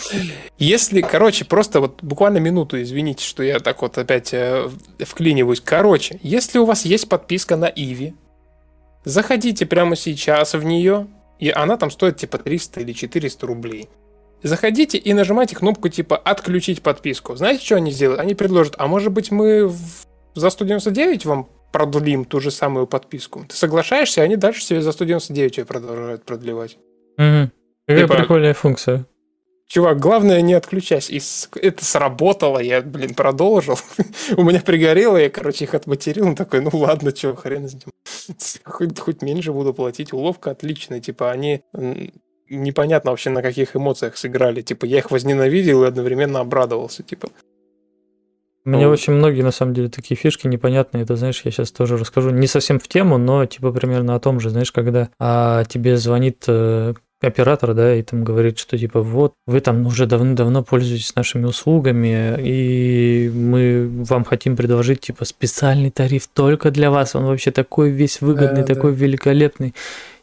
если, 0.58 1.00
короче, 1.00 1.44
просто 1.44 1.80
вот 1.80 2.02
буквально 2.02 2.38
минуту, 2.38 2.80
извините, 2.80 3.24
что 3.24 3.42
я 3.42 3.58
так 3.58 3.82
вот 3.82 3.98
опять 3.98 4.32
э, 4.32 4.68
вклиниваюсь. 5.00 5.60
Короче, 5.60 6.18
если 6.22 6.58
у 6.58 6.64
вас 6.64 6.84
есть 6.84 7.08
подписка 7.08 7.56
на 7.56 7.66
Иви, 7.66 8.14
заходите 9.04 9.66
прямо 9.66 9.96
сейчас 9.96 10.54
в 10.54 10.62
нее, 10.64 11.06
и 11.38 11.50
она 11.50 11.76
там 11.76 11.90
стоит 11.90 12.16
типа 12.16 12.38
300 12.38 12.80
или 12.80 12.92
400 12.92 13.46
рублей. 13.46 13.88
Заходите 14.42 14.98
и 14.98 15.12
нажимайте 15.12 15.56
кнопку 15.56 15.88
типа 15.88 16.16
«Отключить 16.16 16.82
подписку». 16.82 17.36
Знаете, 17.36 17.64
что 17.64 17.76
они 17.76 17.90
сделают? 17.90 18.20
Они 18.20 18.34
предложат, 18.34 18.74
а 18.78 18.86
может 18.86 19.12
быть 19.12 19.30
мы 19.30 19.72
за 20.34 20.50
199 20.50 21.24
вам 21.24 21.48
продлим 21.72 22.24
ту 22.24 22.40
же 22.40 22.50
самую 22.50 22.86
подписку? 22.86 23.44
Ты 23.48 23.56
соглашаешься, 23.56 24.20
и 24.20 24.24
они 24.24 24.36
дальше 24.36 24.62
себе 24.62 24.82
за 24.82 24.92
199 24.92 25.58
ее 25.58 25.64
продолжают 25.64 26.24
продлевать. 26.24 26.78
Мгм. 27.16 27.50
Какая 27.86 28.06
Типа- 28.06 28.16
прикольная 28.16 28.54
функция. 28.54 29.06
Чувак, 29.68 29.98
главное 29.98 30.42
не 30.42 30.54
отключайся. 30.54 31.12
И 31.12 31.20
это 31.60 31.84
сработало, 31.84 32.60
я, 32.60 32.82
блин, 32.82 33.14
продолжил. 33.14 33.76
У 34.36 34.44
меня 34.44 34.60
пригорело, 34.60 35.16
я, 35.16 35.28
короче, 35.28 35.64
их 35.64 35.74
отматерил. 35.74 36.26
Он 36.28 36.36
такой, 36.36 36.60
ну 36.60 36.70
ладно, 36.72 37.10
чё, 37.10 37.34
хрен 37.34 37.68
с 37.68 37.74
ним. 37.74 37.90
Хоть, 38.64 38.98
хоть 38.98 39.22
меньше 39.22 39.52
буду 39.52 39.74
платить. 39.74 40.12
Уловка 40.12 40.52
отличная. 40.52 41.00
Типа, 41.00 41.32
они 41.32 41.62
непонятно 42.48 43.10
вообще 43.10 43.30
на 43.30 43.42
каких 43.42 43.76
эмоциях 43.76 44.16
сыграли. 44.16 44.60
Типа, 44.62 44.84
я 44.84 44.98
их 44.98 45.10
возненавидел 45.10 45.84
и 45.84 45.86
одновременно 45.88 46.40
обрадовался. 46.40 47.02
Типа, 47.02 47.28
Мне 48.64 48.86
Вот. 48.88 48.94
очень 48.94 49.12
многие, 49.12 49.42
на 49.42 49.52
самом 49.52 49.74
деле, 49.74 49.88
такие 49.88 50.16
фишки 50.16 50.48
непонятные. 50.48 51.04
Это, 51.04 51.14
знаешь, 51.16 51.40
я 51.44 51.50
сейчас 51.52 51.70
тоже 51.70 51.96
расскажу. 51.96 52.30
Не 52.30 52.48
совсем 52.48 52.80
в 52.80 52.88
тему, 52.88 53.16
но 53.16 53.46
типа 53.46 53.70
примерно 53.70 54.16
о 54.16 54.20
том 54.20 54.40
же, 54.40 54.50
знаешь, 54.50 54.72
когда 54.72 55.08
а, 55.20 55.64
тебе 55.66 55.96
звонит 55.96 56.42
э, 56.48 56.94
оператор, 57.20 57.74
да, 57.74 57.94
и 57.94 58.02
там 58.02 58.24
говорит, 58.24 58.58
что 58.58 58.76
типа 58.76 59.02
вот, 59.02 59.34
вы 59.46 59.60
там 59.60 59.86
уже 59.86 60.06
давно-давно 60.06 60.64
пользуетесь 60.64 61.14
нашими 61.14 61.44
услугами, 61.46 62.36
и 62.40 63.30
мы 63.32 63.88
вам 64.04 64.24
хотим 64.24 64.56
предложить 64.56 65.00
типа 65.00 65.24
специальный 65.24 65.90
тариф 65.92 66.26
только 66.26 66.72
для 66.72 66.90
вас. 66.90 67.14
Он 67.14 67.24
вообще 67.24 67.52
такой 67.52 67.90
весь 67.90 68.20
выгодный, 68.20 68.62
Да, 68.62 68.66
да. 68.66 68.74
такой 68.74 68.92
великолепный. 68.92 69.74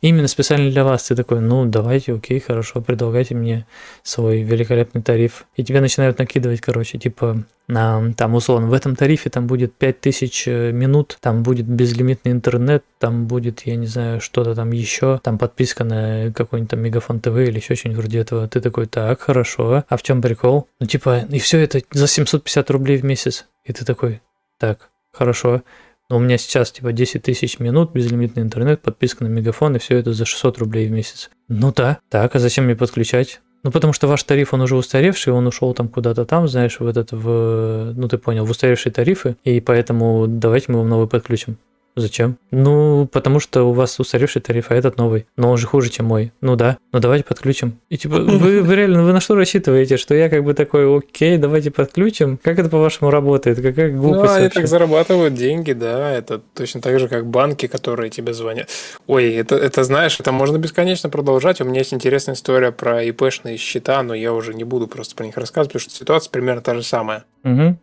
Именно 0.04 0.28
специально 0.28 0.70
для 0.70 0.84
вас. 0.84 1.04
Ты 1.04 1.16
такой, 1.16 1.40
ну 1.40 1.66
давайте, 1.66 2.14
окей, 2.14 2.42
хорошо, 2.42 2.82
предлагайте 2.82 3.36
мне 3.36 3.66
свой 4.04 4.42
великолепный 4.42 5.02
тариф. 5.02 5.46
И 5.56 5.64
тебе 5.64 5.80
начинают 5.80 6.20
накидывать, 6.20 6.60
короче, 6.60 6.98
типа, 6.98 7.46
на, 7.70 8.14
там, 8.18 8.36
условно, 8.36 8.68
в 8.68 8.74
этом 8.74 8.98
тарифе 8.98 9.30
там 9.30 9.48
будет 9.48 9.74
5000 9.76 10.48
э, 10.48 10.72
минут, 10.74 11.18
там 11.22 11.42
будет 11.42 11.68
безлимитный 11.68 12.34
интернет, 12.34 12.84
там 13.00 13.28
будет, 13.28 13.62
я 13.62 13.78
не 13.78 13.88
знаю, 13.88 14.20
что-то 14.20 14.54
там 14.56 14.74
еще, 14.74 15.22
там 15.24 15.38
подписка 15.38 15.86
на 15.86 16.34
какой-нибудь 16.34 16.72
там 16.72 16.82
Мегафон 16.82 17.22
ТВ 17.22 17.38
или 17.38 17.60
еще 17.60 17.76
что-нибудь 17.76 18.04
вроде 18.04 18.20
этого. 18.20 18.46
Ты 18.50 18.60
такой, 18.60 18.88
так, 18.88 19.22
хорошо, 19.22 19.86
а 19.88 19.96
в 19.96 20.04
чем 20.04 20.22
прикол? 20.22 20.68
Ну, 20.82 20.86
типа, 20.86 21.20
и 21.30 21.40
все 21.40 21.60
это 21.60 21.80
за 21.92 22.08
750 22.08 22.70
рублей 22.72 22.98
в 22.98 23.06
месяц. 23.06 23.46
И 23.64 23.72
ты 23.72 23.86
такой, 23.86 24.22
так, 24.60 24.90
хорошо. 25.14 25.62
Но 26.10 26.18
у 26.18 26.20
меня 26.20 26.38
сейчас 26.38 26.72
типа 26.72 26.92
10 26.92 27.24
тысяч 27.24 27.60
минут, 27.60 27.92
безлимитный 27.94 28.44
интернет, 28.44 28.82
подписка 28.82 29.24
на 29.24 29.30
мегафон, 29.30 29.76
и 29.76 29.80
все 29.80 29.98
это 29.98 30.14
за 30.14 30.26
600 30.26 30.58
рублей 30.60 30.88
в 30.88 30.92
месяц. 30.92 31.30
Ну 31.48 31.74
да, 31.74 32.00
так, 32.10 32.36
а 32.36 32.40
зачем 32.40 32.66
мне 32.66 32.76
подключать? 32.76 33.42
Ну, 33.64 33.72
потому 33.72 33.94
что 33.94 34.08
ваш 34.08 34.22
тариф, 34.24 34.54
он 34.54 34.62
уже 34.62 34.76
устаревший, 34.76 35.32
он 35.32 35.48
ушел 35.48 35.74
там 35.74 35.88
куда-то 35.88 36.26
там, 36.26 36.50
знаешь, 36.50 36.80
в 36.80 36.86
этот, 36.86 37.14
в, 37.14 37.94
ну, 37.96 38.08
ты 38.10 38.18
понял, 38.18 38.46
в 38.46 38.52
устаревшие 38.52 38.92
тарифы, 38.92 39.38
и 39.46 39.62
поэтому 39.62 40.26
давайте 40.28 40.72
мы 40.72 40.80
вам 40.80 40.90
новый 40.90 41.08
подключим. 41.08 41.58
Зачем? 41.96 42.38
Ну, 42.50 43.08
потому 43.12 43.40
что 43.40 43.64
у 43.64 43.74
вас 43.74 44.00
устаревший 44.00 44.42
тариф, 44.42 44.68
а 44.70 44.76
этот 44.76 44.98
новый. 44.98 45.28
Но 45.38 45.52
он 45.52 45.58
же 45.58 45.68
хуже, 45.68 45.90
чем 45.90 46.08
мой. 46.08 46.32
Ну 46.42 46.56
да, 46.56 46.78
ну 46.92 47.00
давайте 47.00 47.24
подключим. 47.24 47.80
И 47.90 47.98
типа, 47.98 48.16
вы, 48.18 48.62
вы 48.64 48.76
реально, 48.76 49.04
вы 49.04 49.14
на 49.14 49.20
что 49.20 49.36
рассчитываете? 49.36 49.98
Что 49.98 50.16
я 50.16 50.30
как 50.30 50.44
бы 50.44 50.54
такой, 50.56 50.98
окей, 50.98 51.38
давайте 51.38 51.70
подключим? 51.70 52.38
Как 52.42 52.58
это 52.58 52.70
по-вашему 52.70 53.12
работает? 53.12 53.62
Какая 53.62 53.92
ну, 53.92 54.02
глупость 54.02 54.34
они 54.34 54.44
вообще? 54.46 54.60
так 54.62 54.68
зарабатывают 54.68 55.36
деньги, 55.36 55.74
да. 55.74 56.12
Это 56.12 56.42
точно 56.56 56.82
так 56.82 57.00
же, 57.00 57.08
как 57.08 57.28
банки, 57.28 57.68
которые 57.68 58.10
тебе 58.10 58.34
звонят. 58.34 58.70
Ой, 59.06 59.32
это, 59.34 59.56
это 59.56 59.84
знаешь, 59.84 60.20
это 60.20 60.32
можно 60.32 60.58
бесконечно 60.58 61.10
продолжать. 61.10 61.62
У 61.62 61.66
меня 61.66 61.80
есть 61.80 61.94
интересная 61.94 62.36
история 62.36 62.72
про 62.72 63.04
ИПшные 63.04 63.58
счета, 63.58 64.02
но 64.02 64.16
я 64.16 64.34
уже 64.34 64.54
не 64.54 64.64
буду 64.64 64.88
просто 64.88 65.16
про 65.16 65.26
них 65.26 65.38
рассказывать, 65.38 65.74
потому 65.74 65.82
что 65.82 65.92
ситуация 65.92 66.32
примерно 66.32 66.62
та 66.62 66.74
же 66.74 66.84
самая. 66.84 67.26
Мгм. 67.44 67.78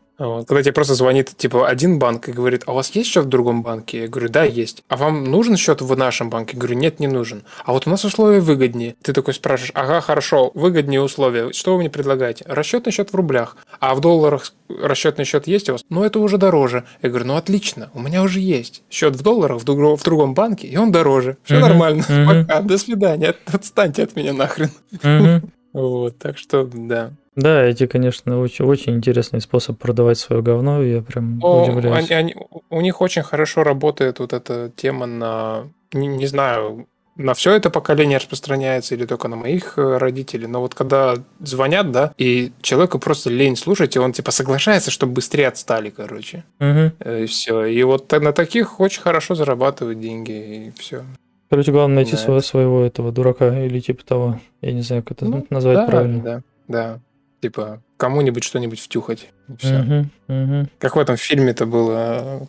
Когда 0.47 0.63
тебе 0.63 0.73
просто 0.73 0.95
звонит 0.95 1.35
типа 1.37 1.67
один 1.67 1.99
банк 1.99 2.29
и 2.29 2.33
говорит, 2.33 2.65
а 2.67 2.73
у 2.73 2.75
вас 2.75 2.91
есть 2.91 3.09
счет 3.11 3.25
в 3.25 3.29
другом 3.29 3.63
банке? 3.63 4.03
Я 4.03 4.09
говорю, 4.09 4.29
да, 4.29 4.45
есть. 4.45 4.85
А 4.89 4.97
вам 4.97 5.25
нужен 5.25 5.57
счет 5.57 5.81
в 5.81 5.97
нашем 5.97 6.29
банке? 6.29 6.53
Я 6.55 6.59
говорю, 6.61 6.77
нет, 6.77 7.01
не 7.01 7.07
нужен. 7.07 7.43
А 7.65 7.73
вот 7.73 7.87
у 7.87 7.91
нас 7.91 8.05
условия 8.05 8.41
выгоднее. 8.41 8.97
Ты 9.03 9.15
такой 9.15 9.33
спрашиваешь, 9.33 9.73
ага, 9.75 10.01
хорошо, 10.03 10.51
выгоднее 10.55 11.01
условия. 11.01 11.53
Что 11.53 11.73
вы 11.73 11.79
мне 11.81 11.91
предлагаете? 11.91 12.45
Расчетный 12.47 12.93
счет 12.93 13.13
в 13.13 13.17
рублях. 13.17 13.57
А 13.81 13.95
в 13.95 14.01
долларах 14.01 14.53
расчетный 14.69 15.25
счет 15.25 15.47
есть 15.47 15.69
у 15.71 15.73
вас? 15.73 15.85
Ну, 15.89 16.05
это 16.05 16.19
уже 16.19 16.37
дороже. 16.37 16.85
Я 17.01 17.09
говорю, 17.09 17.25
ну, 17.27 17.37
отлично, 17.37 17.91
у 17.95 18.01
меня 18.01 18.23
уже 18.23 18.41
есть 18.41 18.83
счет 18.91 19.17
в 19.17 19.23
долларах 19.23 19.63
в, 19.63 19.65
друг- 19.65 19.99
в 19.99 20.05
другом 20.05 20.35
банке, 20.35 20.67
и 20.69 20.77
он 20.77 20.93
дороже. 20.93 21.39
Все 21.45 21.55
Мгм, 21.55 21.63
нормально. 21.69 22.05
мгм. 22.09 22.47
Пока, 22.47 22.61
до 22.63 22.77
свидания. 22.77 23.35
Отстаньте 23.47 24.03
от 24.03 24.17
меня 24.17 24.33
нахрен. 24.35 24.71
Мгм. 25.03 25.51
Вот, 25.73 26.19
так 26.19 26.37
что, 26.37 26.69
да. 26.73 27.13
Да, 27.37 27.63
эти, 27.65 27.87
конечно, 27.87 28.41
очень, 28.41 28.65
очень 28.65 28.97
интересный 28.97 29.41
способ 29.41 29.79
продавать 29.79 30.19
свое 30.19 30.43
говно. 30.43 30.83
Я 30.83 31.01
прям 31.01 31.39
О, 31.43 31.63
удивляюсь. 31.63 32.11
они- 32.11 32.33
они- 32.33 32.37
у 32.71 32.81
них 32.81 33.01
очень 33.01 33.23
хорошо 33.23 33.63
работает 33.63 34.19
вот 34.19 34.33
эта 34.33 34.71
тема 34.75 35.07
на, 35.07 35.69
не, 35.93 36.09
не 36.09 36.27
знаю, 36.27 36.89
на 37.17 37.35
все 37.35 37.55
это 37.55 37.71
поколение 37.71 38.19
распространяется 38.19 38.95
или 38.95 39.05
только 39.05 39.29
на 39.29 39.37
моих 39.37 39.79
э, 39.79 39.99
родителей, 39.99 40.47
но 40.47 40.61
вот 40.61 40.75
когда 40.75 41.17
звонят, 41.41 41.93
да, 41.93 42.15
и 42.17 42.53
человеку 42.63 42.99
просто 42.99 43.31
лень 43.31 43.57
слушать, 43.57 43.95
и 43.95 43.99
он 43.99 44.13
типа 44.13 44.31
соглашается, 44.31 44.91
чтобы 44.91 45.13
быстрее 45.13 45.49
отстали, 45.49 45.91
короче. 45.91 46.45
Э, 46.59 47.23
и 47.23 47.27
все. 47.27 47.65
И 47.65 47.83
вот 47.83 48.11
на 48.11 48.33
таких 48.33 48.81
очень 48.81 49.03
хорошо 49.03 49.35
зарабатывают 49.35 50.01
деньги, 50.01 50.69
и 50.69 50.73
все. 50.81 51.05
Короче, 51.51 51.73
главное 51.73 51.97
найти 51.97 52.13
Да, 52.13 52.19
своего, 52.19 52.41
своего 52.41 52.85
этого 52.85 53.13
дурака 53.13 53.65
или 53.65 53.81
типа 53.81 54.05
того. 54.05 54.41
Я 54.63 54.73
не 54.73 54.83
знаю, 54.83 55.03
как 55.03 55.19
это 55.19 55.27
назвать 55.51 55.79
Ну, 55.79 55.85
да, 55.85 55.87
правильно. 55.87 56.23
Да, 56.23 56.43
да. 56.69 57.01
Типа 57.41 57.83
кому-нибудь 57.97 58.45
что-нибудь 58.45 58.81
втюхать. 58.81 59.31
всё. 59.59 59.79
Мгм, 59.79 60.11
мгм. 60.29 60.69
Как 60.79 60.97
в 60.97 60.99
этом 60.99 61.17
фильме-то 61.17 61.67
было, 61.67 62.41
э, 62.43 62.47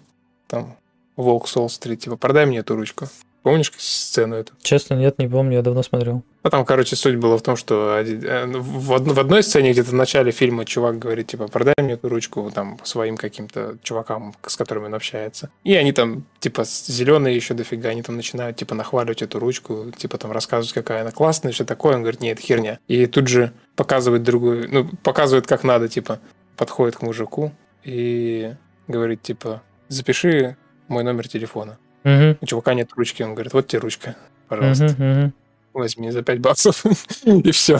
там, 0.47 0.75
Волк 1.15 1.47
с 1.47 1.55
Уолл-стрит, 1.55 2.01
типа, 2.01 2.17
продай 2.17 2.45
мне 2.45 2.59
эту 2.59 2.75
ручку. 2.75 3.07
Помнишь 3.43 3.71
сцену 3.77 4.35
эту? 4.35 4.53
Честно, 4.61 4.93
нет, 4.93 5.17
не 5.17 5.27
помню, 5.27 5.53
я 5.57 5.61
давно 5.63 5.81
смотрел. 5.81 6.23
Ну, 6.43 6.49
там, 6.49 6.63
короче, 6.63 6.95
суть 6.95 7.15
была 7.15 7.37
в 7.37 7.41
том, 7.41 7.55
что 7.55 7.97
э, 7.97 8.45
в, 8.45 8.91
од- 8.91 9.07
в 9.07 9.19
одной 9.19 9.41
сцене 9.41 9.71
где-то 9.71 9.89
в 9.89 9.93
начале 9.95 10.31
фильма 10.31 10.63
чувак 10.63 10.99
говорит, 10.99 11.27
типа, 11.27 11.47
продай 11.47 11.73
мне 11.79 11.93
эту 11.93 12.07
ручку 12.09 12.51
там 12.53 12.79
своим 12.83 13.17
каким-то 13.17 13.77
чувакам, 13.81 14.35
с 14.45 14.55
которыми 14.55 14.85
он 14.85 14.93
общается. 14.93 15.49
И 15.63 15.73
они 15.75 15.91
там, 15.91 16.25
типа, 16.39 16.63
зеленые 16.65 17.35
еще 17.35 17.55
дофига, 17.55 17.89
они 17.89 18.03
там 18.03 18.15
начинают, 18.15 18.57
типа, 18.57 18.75
нахваливать 18.75 19.23
эту 19.23 19.39
ручку, 19.39 19.91
типа, 19.97 20.19
там, 20.19 20.31
рассказывать, 20.31 20.73
какая 20.73 21.01
она 21.01 21.11
классная, 21.11 21.51
и 21.51 21.55
все 21.55 21.65
такое. 21.65 21.95
Он 21.95 22.01
говорит, 22.01 22.21
нет, 22.21 22.39
херня. 22.39 22.77
И 22.87 23.07
тут 23.07 23.27
же 23.27 23.53
показывает 23.75 24.21
другую, 24.21 24.67
ну, 24.71 24.89
показывает, 25.03 25.47
как 25.47 25.63
надо, 25.63 25.87
типа, 25.87 26.19
подходит 26.57 26.97
к 26.97 27.01
мужику 27.01 27.51
и 27.83 28.53
говорит, 28.87 29.23
типа, 29.23 29.63
запиши 29.87 30.57
мой 30.87 31.03
номер 31.03 31.27
телефона. 31.27 31.77
Мгм, 32.03 32.37
У 32.41 32.45
чувака 32.45 32.73
нет 32.73 32.89
ручки, 32.95 33.23
он 33.23 33.33
говорит, 33.35 33.53
вот 33.53 33.67
тебе 33.67 33.79
ручка, 33.79 34.15
пожалуйста 34.47 34.85
мгм, 34.85 35.11
мгм. 35.11 35.33
возьми 35.73 36.11
за 36.11 36.23
5 36.23 36.39
баксов, 36.39 36.83
и 37.25 37.51
все. 37.51 37.79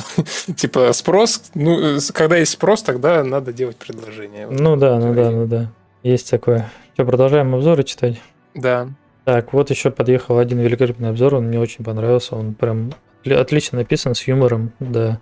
Типа 0.55 0.93
спрос, 0.93 1.51
ну, 1.55 1.97
э, 1.97 1.99
когда 2.13 2.37
есть 2.37 2.51
спрос, 2.53 2.83
тогда 2.83 3.23
надо 3.23 3.51
делать 3.51 3.77
предложение. 3.77 4.47
Вот. 4.47 4.59
Ну 4.59 4.75
да, 4.75 4.99
ну 4.99 5.13
да, 5.13 5.31
ну 5.31 5.47
да. 5.47 5.71
Есть 6.03 6.29
такое. 6.29 6.69
Что, 6.93 7.05
продолжаем 7.05 7.53
обзоры 7.55 7.83
читать? 7.83 8.21
Да. 8.53 8.89
Так, 9.25 9.53
вот 9.53 9.69
еще 9.69 9.91
подъехал 9.91 10.37
один 10.39 10.59
великолепный 10.59 11.09
обзор, 11.09 11.35
он 11.35 11.45
мне 11.45 11.59
очень 11.59 11.83
понравился, 11.85 12.35
он 12.35 12.53
прям 12.53 12.91
отли- 13.23 13.35
отлично 13.35 13.77
написан, 13.79 14.13
с 14.15 14.23
юмором, 14.27 14.71
да. 14.79 15.19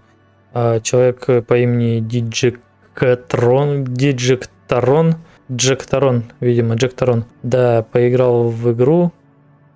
А, 0.53 0.79
человек 0.79 1.25
по 1.45 1.57
имени 1.57 1.99
Диджекатрон, 3.85 5.15
Диджекторон, 5.49 6.17
Джекторон, 6.17 6.23
видимо, 6.39 6.75
Джекторон, 6.75 7.25
да, 7.41 7.81
поиграл 7.81 8.49
в 8.49 8.71
игру 8.71 9.11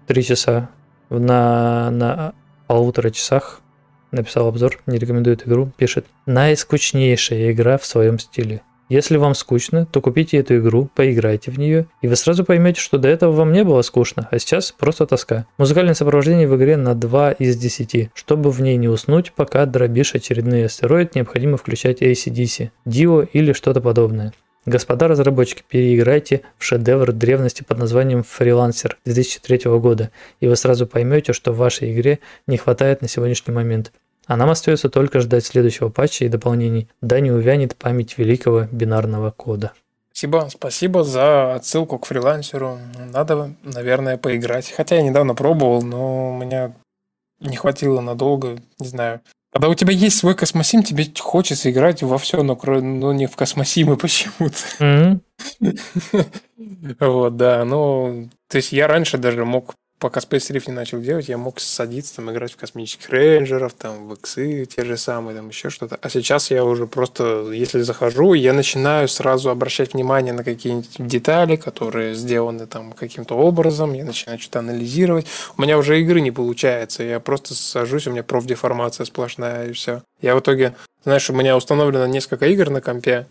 три 0.05 0.23
часа, 0.23 0.69
на, 1.09 1.89
на 1.89 2.33
полутора 2.67 3.09
часах 3.09 3.61
написал 4.11 4.47
обзор, 4.47 4.79
не 4.85 4.99
рекомендует 4.99 5.47
игру, 5.47 5.71
пишет 5.75 6.05
«Наискучнейшая 6.27 7.51
игра 7.51 7.77
в 7.77 7.85
своем 7.85 8.19
стиле. 8.19 8.61
Если 8.89 9.17
вам 9.17 9.33
скучно, 9.33 9.87
то 9.87 10.01
купите 10.01 10.37
эту 10.37 10.57
игру, 10.57 10.89
поиграйте 10.93 11.49
в 11.49 11.57
нее, 11.57 11.87
и 12.03 12.07
вы 12.07 12.15
сразу 12.15 12.43
поймете, 12.43 12.79
что 12.79 12.99
до 12.99 13.07
этого 13.07 13.31
вам 13.31 13.51
не 13.51 13.63
было 13.63 13.81
скучно, 13.81 14.27
а 14.29 14.37
сейчас 14.37 14.71
просто 14.71 15.07
тоска. 15.07 15.47
Музыкальное 15.57 15.95
сопровождение 15.95 16.47
в 16.47 16.55
игре 16.55 16.77
на 16.77 16.93
2 16.93 17.31
из 17.31 17.57
10. 17.57 18.11
Чтобы 18.13 18.51
в 18.51 18.61
ней 18.61 18.77
не 18.77 18.89
уснуть, 18.89 19.31
пока 19.31 19.65
дробишь 19.65 20.13
очередной 20.13 20.65
астероид, 20.65 21.15
необходимо 21.15 21.57
включать 21.57 22.03
ACDC, 22.03 22.69
Dio 22.85 23.27
или 23.33 23.53
что-то 23.53 23.81
подобное. 23.81 24.33
Господа 24.65 25.09
разработчики, 25.09 25.63
переиграйте 25.67 26.41
в 26.57 26.63
шедевр 26.63 27.11
древности 27.11 27.63
под 27.63 27.79
названием 27.79 28.23
«Фрилансер» 28.23 28.97
2003 29.03 29.69
года, 29.77 30.09
и 30.39 30.47
вы 30.47 30.55
сразу 30.55 30.87
поймете, 30.87 31.33
что 31.33 31.51
в 31.51 31.57
вашей 31.57 31.93
игре 31.93 32.19
не 32.47 32.55
хватает 32.55 33.01
на 33.01 33.09
сегодняшний 33.09 33.53
момент. 33.53 33.91
А 34.25 34.37
нам 34.37 34.49
остается 34.49 34.89
только 34.89 35.19
ждать 35.19 35.45
следующего 35.45 35.89
патча 35.89 36.23
и 36.23 36.29
дополнений, 36.29 36.87
да 37.01 37.19
не 37.19 37.29
увянет 37.29 37.75
память 37.75 38.17
великого 38.17 38.67
бинарного 38.71 39.31
кода. 39.31 39.73
Спасибо, 40.13 40.47
спасибо 40.49 41.03
за 41.03 41.55
отсылку 41.55 41.99
к 41.99 42.05
фрилансеру. 42.05 42.79
Надо, 43.11 43.55
наверное, 43.63 44.17
поиграть. 44.17 44.71
Хотя 44.71 44.95
я 44.95 45.01
недавно 45.01 45.35
пробовал, 45.35 45.81
но 45.81 46.29
у 46.29 46.37
меня 46.37 46.73
не 47.41 47.57
хватило 47.57 47.99
надолго, 47.99 48.59
не 48.79 48.87
знаю. 48.87 49.19
Когда 49.53 49.69
у 49.69 49.75
тебя 49.75 49.93
есть 49.93 50.17
свой 50.17 50.35
космосим, 50.35 50.81
тебе 50.81 51.05
хочется 51.19 51.69
играть 51.69 52.01
во 52.01 52.17
все, 52.17 52.41
но, 52.41 52.53
кро- 52.53 52.81
но 52.81 53.13
не 53.13 53.27
в 53.27 53.35
космосимы 53.35 53.97
почему-то. 53.97 54.57
Мгм. 54.79 55.21
Вот, 56.99 57.37
да, 57.37 57.63
ну, 57.63 58.29
то 58.49 58.57
есть 58.57 58.71
я 58.71 58.87
раньше 58.87 59.17
даже 59.19 59.45
мог, 59.45 59.75
пока 60.03 60.19
Space 60.19 60.51
Rift 60.51 60.63
не 60.67 60.73
начал 60.73 60.99
делать, 60.99 61.29
я 61.29 61.37
мог 61.37 61.61
садиться 61.61 62.17
там 62.17 62.29
играть 62.29 62.51
в 62.51 62.57
космических 62.57 63.09
рейнджеров, 63.09 63.71
там, 63.73 64.09
в 64.09 64.13
иксы 64.15 64.65
те 64.65 64.83
же 64.83 64.97
самые, 64.97 65.33
там, 65.33 65.47
еще 65.47 65.69
что-то. 65.69 65.97
А 66.01 66.09
сейчас 66.09 66.51
я 66.51 66.65
уже 66.65 66.87
просто, 66.87 67.49
если 67.53 67.79
захожу, 67.83 68.33
я 68.33 68.51
начинаю 68.51 69.07
сразу 69.07 69.49
обращать 69.49 69.93
внимание 69.93 70.33
на 70.33 70.43
какие-нибудь 70.43 70.95
детали, 70.97 71.55
которые 71.55 72.15
сделаны 72.15 72.67
там 72.67 72.91
каким-то 72.91 73.35
образом, 73.35 73.93
я 73.93 74.03
начинаю 74.03 74.39
что-то 74.39 74.59
анализировать. 74.59 75.25
У 75.57 75.61
меня 75.61 75.77
уже 75.77 76.01
игры 76.01 76.19
не 76.19 76.31
получается, 76.31 77.03
я 77.03 77.21
просто 77.21 77.53
сажусь, 77.53 78.05
у 78.05 78.11
меня 78.11 78.23
профдеформация 78.23 79.05
сплошная, 79.05 79.69
и 79.69 79.71
все. 79.71 80.03
Я 80.21 80.35
в 80.35 80.41
итоге, 80.41 80.75
знаешь, 81.05 81.29
у 81.29 81.33
меня 81.33 81.55
установлено 81.55 82.07
несколько 82.07 82.45
игр 82.47 82.69
на 82.69 82.81
компе, 82.81 83.25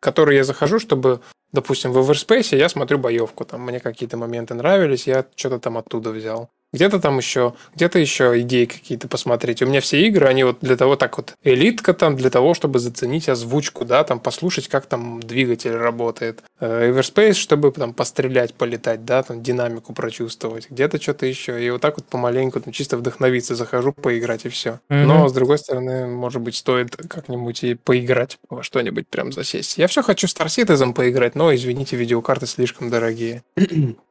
которые 0.00 0.38
я 0.38 0.44
захожу, 0.44 0.80
чтобы 0.80 1.20
допустим, 1.52 1.92
в 1.92 1.98
Everspace 1.98 2.56
я 2.56 2.68
смотрю 2.68 2.98
боевку, 2.98 3.44
там 3.44 3.62
мне 3.62 3.80
какие-то 3.80 4.16
моменты 4.16 4.54
нравились, 4.54 5.06
я 5.06 5.26
что-то 5.36 5.58
там 5.58 5.78
оттуда 5.78 6.10
взял. 6.10 6.50
Где-то 6.72 7.00
там 7.00 7.18
еще, 7.18 7.54
где-то 7.74 7.98
еще 7.98 8.40
идеи 8.40 8.64
какие-то 8.66 9.08
посмотреть. 9.08 9.60
У 9.60 9.66
меня 9.66 9.80
все 9.80 10.06
игры, 10.06 10.26
они 10.26 10.44
вот 10.44 10.58
для 10.60 10.76
того, 10.76 10.94
так 10.94 11.16
вот, 11.16 11.34
элитка 11.42 11.94
там, 11.94 12.16
для 12.16 12.30
того, 12.30 12.54
чтобы 12.54 12.78
заценить 12.78 13.28
озвучку, 13.28 13.84
да, 13.84 14.04
там 14.04 14.20
послушать, 14.20 14.68
как 14.68 14.86
там 14.86 15.20
двигатель 15.20 15.74
работает. 15.74 16.42
Э, 16.60 16.92
Everspace, 16.92 17.34
чтобы 17.34 17.72
там 17.72 17.92
пострелять, 17.92 18.54
полетать, 18.54 19.04
да, 19.04 19.22
там 19.24 19.42
динамику 19.42 19.92
прочувствовать. 19.92 20.70
Где-то 20.70 21.02
что-то 21.02 21.26
еще. 21.26 21.64
И 21.64 21.70
вот 21.70 21.80
так 21.80 21.96
вот 21.96 22.06
помаленьку, 22.06 22.60
там 22.60 22.72
чисто 22.72 22.96
вдохновиться, 22.96 23.56
захожу 23.56 23.92
поиграть 23.92 24.46
и 24.46 24.48
все. 24.48 24.78
Мгм. 24.88 25.06
Но, 25.08 25.28
с 25.28 25.32
другой 25.32 25.58
стороны, 25.58 26.06
может 26.06 26.40
быть, 26.40 26.54
стоит 26.54 26.96
как-нибудь 26.96 27.64
и 27.64 27.74
поиграть 27.74 28.38
во 28.48 28.62
что-нибудь 28.62 29.08
прям 29.08 29.32
засесть. 29.32 29.76
Я 29.76 29.88
все 29.88 30.02
хочу 30.02 30.28
Star 30.28 30.46
Citizen 30.46 30.94
поиграть, 30.94 31.34
но, 31.34 31.52
извините, 31.52 31.96
видеокарты 31.96 32.46
слишком 32.46 32.90
дорогие. 32.90 33.42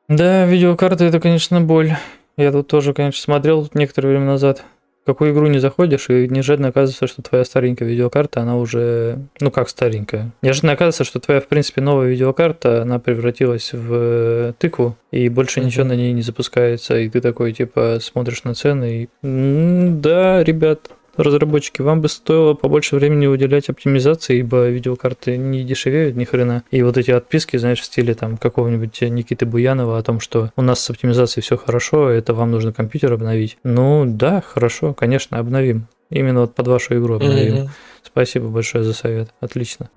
Да, 0.10 0.46
видеокарты 0.46 1.06
это, 1.06 1.20
конечно, 1.20 1.62
боль. 1.62 1.96
Я 2.40 2.54
тут 2.54 2.68
тоже, 2.68 2.94
конечно, 2.94 3.22
смотрел 3.22 3.68
некоторое 3.74 4.10
время 4.10 4.26
назад. 4.26 4.64
В 5.04 5.06
какую 5.06 5.34
игру 5.34 5.48
не 5.48 5.60
заходишь, 5.60 6.10
и 6.10 6.28
неожиданно 6.30 6.70
оказывается, 6.70 7.08
что 7.08 7.22
твоя 7.22 7.44
старенькая 7.44 7.86
видеокарта, 7.86 8.42
она 8.42 8.56
уже... 8.58 9.20
Ну, 9.42 9.52
как 9.52 9.68
старенькая? 9.68 10.32
Неожиданно 10.42 10.74
оказывается, 10.74 11.04
что 11.04 11.20
твоя, 11.20 11.42
в 11.42 11.48
принципе, 11.48 11.82
новая 11.82 12.08
видеокарта, 12.08 12.84
она 12.84 12.98
превратилась 13.00 13.74
в 13.74 13.90
э, 13.92 14.54
тыкву, 14.58 14.96
и 15.12 15.28
больше 15.28 15.60
ничего 15.60 15.84
Мгм. 15.84 15.90
на 15.90 15.98
ней 15.98 16.14
не 16.14 16.22
запускается, 16.22 16.98
и 16.98 17.10
ты 17.10 17.20
такой, 17.20 17.52
типа, 17.52 17.98
смотришь 18.02 18.44
на 18.46 18.54
цены 18.54 19.04
и... 19.04 19.10
«М, 19.28 20.00
Да, 20.02 20.42
ребят, 20.44 20.92
разработчики, 21.24 21.82
вам 21.82 22.02
бы 22.02 22.10
стоило 22.10 22.54
побольше 22.54 22.96
времени 22.96 23.28
уделять 23.28 23.70
оптимизации, 23.70 24.40
ибо 24.40 24.68
видеокарты 24.70 25.38
не 25.38 25.64
дешевеют 25.64 26.16
ни 26.16 26.24
хрена. 26.24 26.64
И 26.72 26.82
вот 26.84 26.98
эти 26.98 27.12
отписки, 27.12 27.58
знаешь, 27.58 27.82
в 27.82 27.86
стиле 27.86 28.14
там 28.14 28.38
какого-нибудь 28.38 29.02
Никиты 29.02 29.46
Буянова 29.46 29.98
о 29.98 30.04
том, 30.04 30.20
что 30.20 30.52
у 30.56 30.62
нас 30.62 30.80
с 30.80 30.90
оптимизацией 30.90 31.44
все 31.44 31.58
хорошо, 31.58 32.10
это 32.10 32.34
вам 32.34 32.52
нужно 32.52 32.74
компьютер 32.74 33.14
обновить. 33.14 33.58
Ну 33.64 34.06
да, 34.08 34.42
хорошо, 34.42 34.94
конечно, 34.94 35.38
обновим. 35.38 35.88
Именно 36.10 36.42
вот 36.42 36.56
под 36.56 36.68
вашу 36.68 36.98
игру 36.98 37.16
обновим. 37.16 37.70
Спасибо 38.04 38.48
большое 38.48 38.84
за 38.84 38.94
совет. 38.94 39.30
Отлично. 39.40 39.90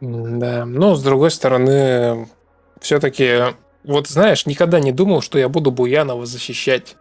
Да, 0.00 0.64
но 0.64 0.94
с 0.96 1.02
другой 1.02 1.30
стороны, 1.30 2.26
все-таки, 2.80 3.54
вот 3.84 4.08
знаешь, 4.08 4.46
никогда 4.46 4.80
не 4.80 4.90
думал, 4.90 5.20
что 5.20 5.38
я 5.38 5.48
буду 5.48 5.70
Буянова 5.70 6.26
защищать. 6.26 6.96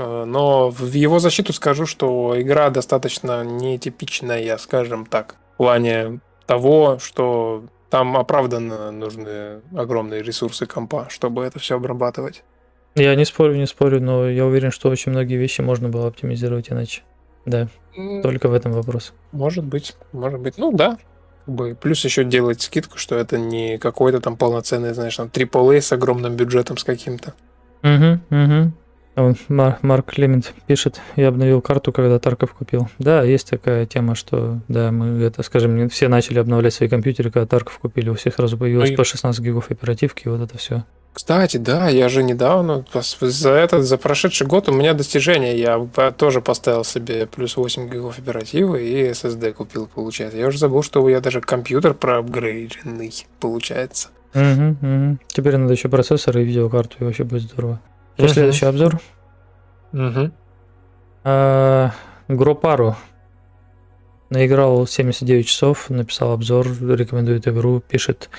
Э, 0.00 0.24
Но 0.24 0.70
в 0.70 0.92
его 0.94 1.18
защиту 1.18 1.52
скажу, 1.52 1.86
что 1.86 2.34
игра 2.40 2.70
достаточно 2.70 3.44
нетипичная, 3.44 4.56
скажем 4.56 5.04
так, 5.06 5.36
в 5.54 5.56
плане 5.58 6.20
того, 6.46 6.98
что 7.00 7.64
Там 7.90 8.16
оправданно 8.16 8.92
нужны 8.92 9.62
огромные 9.76 10.22
ресурсы 10.22 10.64
компа, 10.66 11.06
чтобы 11.10 11.42
это 11.42 11.58
все 11.58 11.74
обрабатывать. 11.74 12.44
Я 12.94 13.14
не 13.16 13.24
спорю, 13.24 13.56
не 13.56 13.66
спорю, 13.66 14.00
но 14.00 14.28
я 14.30 14.46
уверен, 14.46 14.70
что 14.70 14.90
очень 14.90 15.10
многие 15.12 15.36
вещи 15.36 15.60
можно 15.60 15.88
было 15.88 16.06
оптимизировать 16.06 16.70
иначе. 16.70 17.02
Да, 17.46 17.68
только 18.22 18.48
в 18.48 18.52
этом 18.54 18.72
вопрос. 18.72 19.12
Может 19.32 19.64
быть, 19.64 19.96
может 20.12 20.40
быть. 20.40 20.56
Ну 20.56 20.72
да. 20.72 20.98
Бы 21.46 21.74
Плюс 21.74 22.04
еще 22.04 22.22
делать 22.22 22.62
скидку, 22.62 22.96
что 22.96 23.16
это 23.16 23.38
не 23.38 23.78
какой-то 23.78 24.20
там 24.20 24.36
полноценный, 24.36 24.94
знаешь, 24.94 25.16
там 25.16 25.26
AAA 25.26 25.80
с 25.80 25.92
огромным 25.92 26.36
бюджетом 26.36 26.76
с 26.76 26.84
каким-то. 26.84 27.34
Угу, 27.82 28.20
угу. 28.30 28.72
Марк 29.48 30.12
Клемент 30.12 30.54
пишет, 30.66 31.00
я 31.16 31.28
обновил 31.28 31.60
карту, 31.60 31.92
когда 31.92 32.18
Тарков 32.18 32.52
купил. 32.52 32.88
Да, 32.98 33.22
есть 33.22 33.50
такая 33.50 33.86
тема, 33.86 34.14
что, 34.14 34.58
да, 34.68 34.90
мы 34.90 35.22
это, 35.22 35.42
скажем, 35.42 35.88
все 35.88 36.08
начали 36.08 36.38
обновлять 36.38 36.74
свои 36.74 36.88
компьютеры, 36.88 37.30
когда 37.30 37.46
Тарков 37.46 37.78
купили, 37.78 38.10
у 38.10 38.14
всех 38.14 38.34
сразу 38.34 38.56
появилось 38.56 38.90
Ну 38.90 38.96
по 38.96 39.04
16 39.04 39.40
гигов 39.42 39.70
оперативки, 39.70 40.28
вот 40.28 40.40
это 40.40 40.58
все. 40.58 40.84
Кстати, 41.12 41.56
да, 41.56 41.88
я 41.88 42.08
же 42.08 42.22
недавно, 42.22 42.84
за 43.20 43.50
этот, 43.50 43.84
за 43.84 43.98
прошедший 43.98 44.46
год 44.46 44.68
у 44.68 44.72
меня 44.72 44.94
достижение, 44.94 45.58
я 45.58 46.12
тоже 46.12 46.40
поставил 46.40 46.84
себе 46.84 47.26
плюс 47.26 47.56
8 47.56 47.90
гигов 47.90 48.18
оперативы 48.18 48.84
и 48.84 49.10
SSD 49.10 49.52
купил, 49.52 49.88
получается. 49.92 50.38
Я 50.38 50.46
уже 50.46 50.58
забыл, 50.58 50.82
что 50.82 51.06
я 51.08 51.20
даже 51.20 51.40
компьютер 51.40 51.94
проапгрейденный, 51.94 53.12
получается. 53.40 54.08
Угу, 54.34 54.76
угу. 54.80 55.18
Теперь 55.26 55.56
надо 55.56 55.72
еще 55.72 55.88
процессор 55.88 56.38
и 56.38 56.44
видеокарту, 56.44 56.96
и 57.00 57.04
вообще 57.04 57.24
будет 57.24 57.42
здорово. 57.42 57.80
Мгм. 58.18 58.28
следующий 58.28 58.66
обзор? 58.66 59.00
Мгм. 59.92 60.32
А, 61.24 61.90
Гропару. 62.28 62.96
Наиграл 64.30 64.86
79 64.86 65.46
часов, 65.48 65.90
написал 65.90 66.32
обзор, 66.32 66.66
рекомендует 66.66 67.48
игру, 67.48 67.80
пишет 67.80 68.30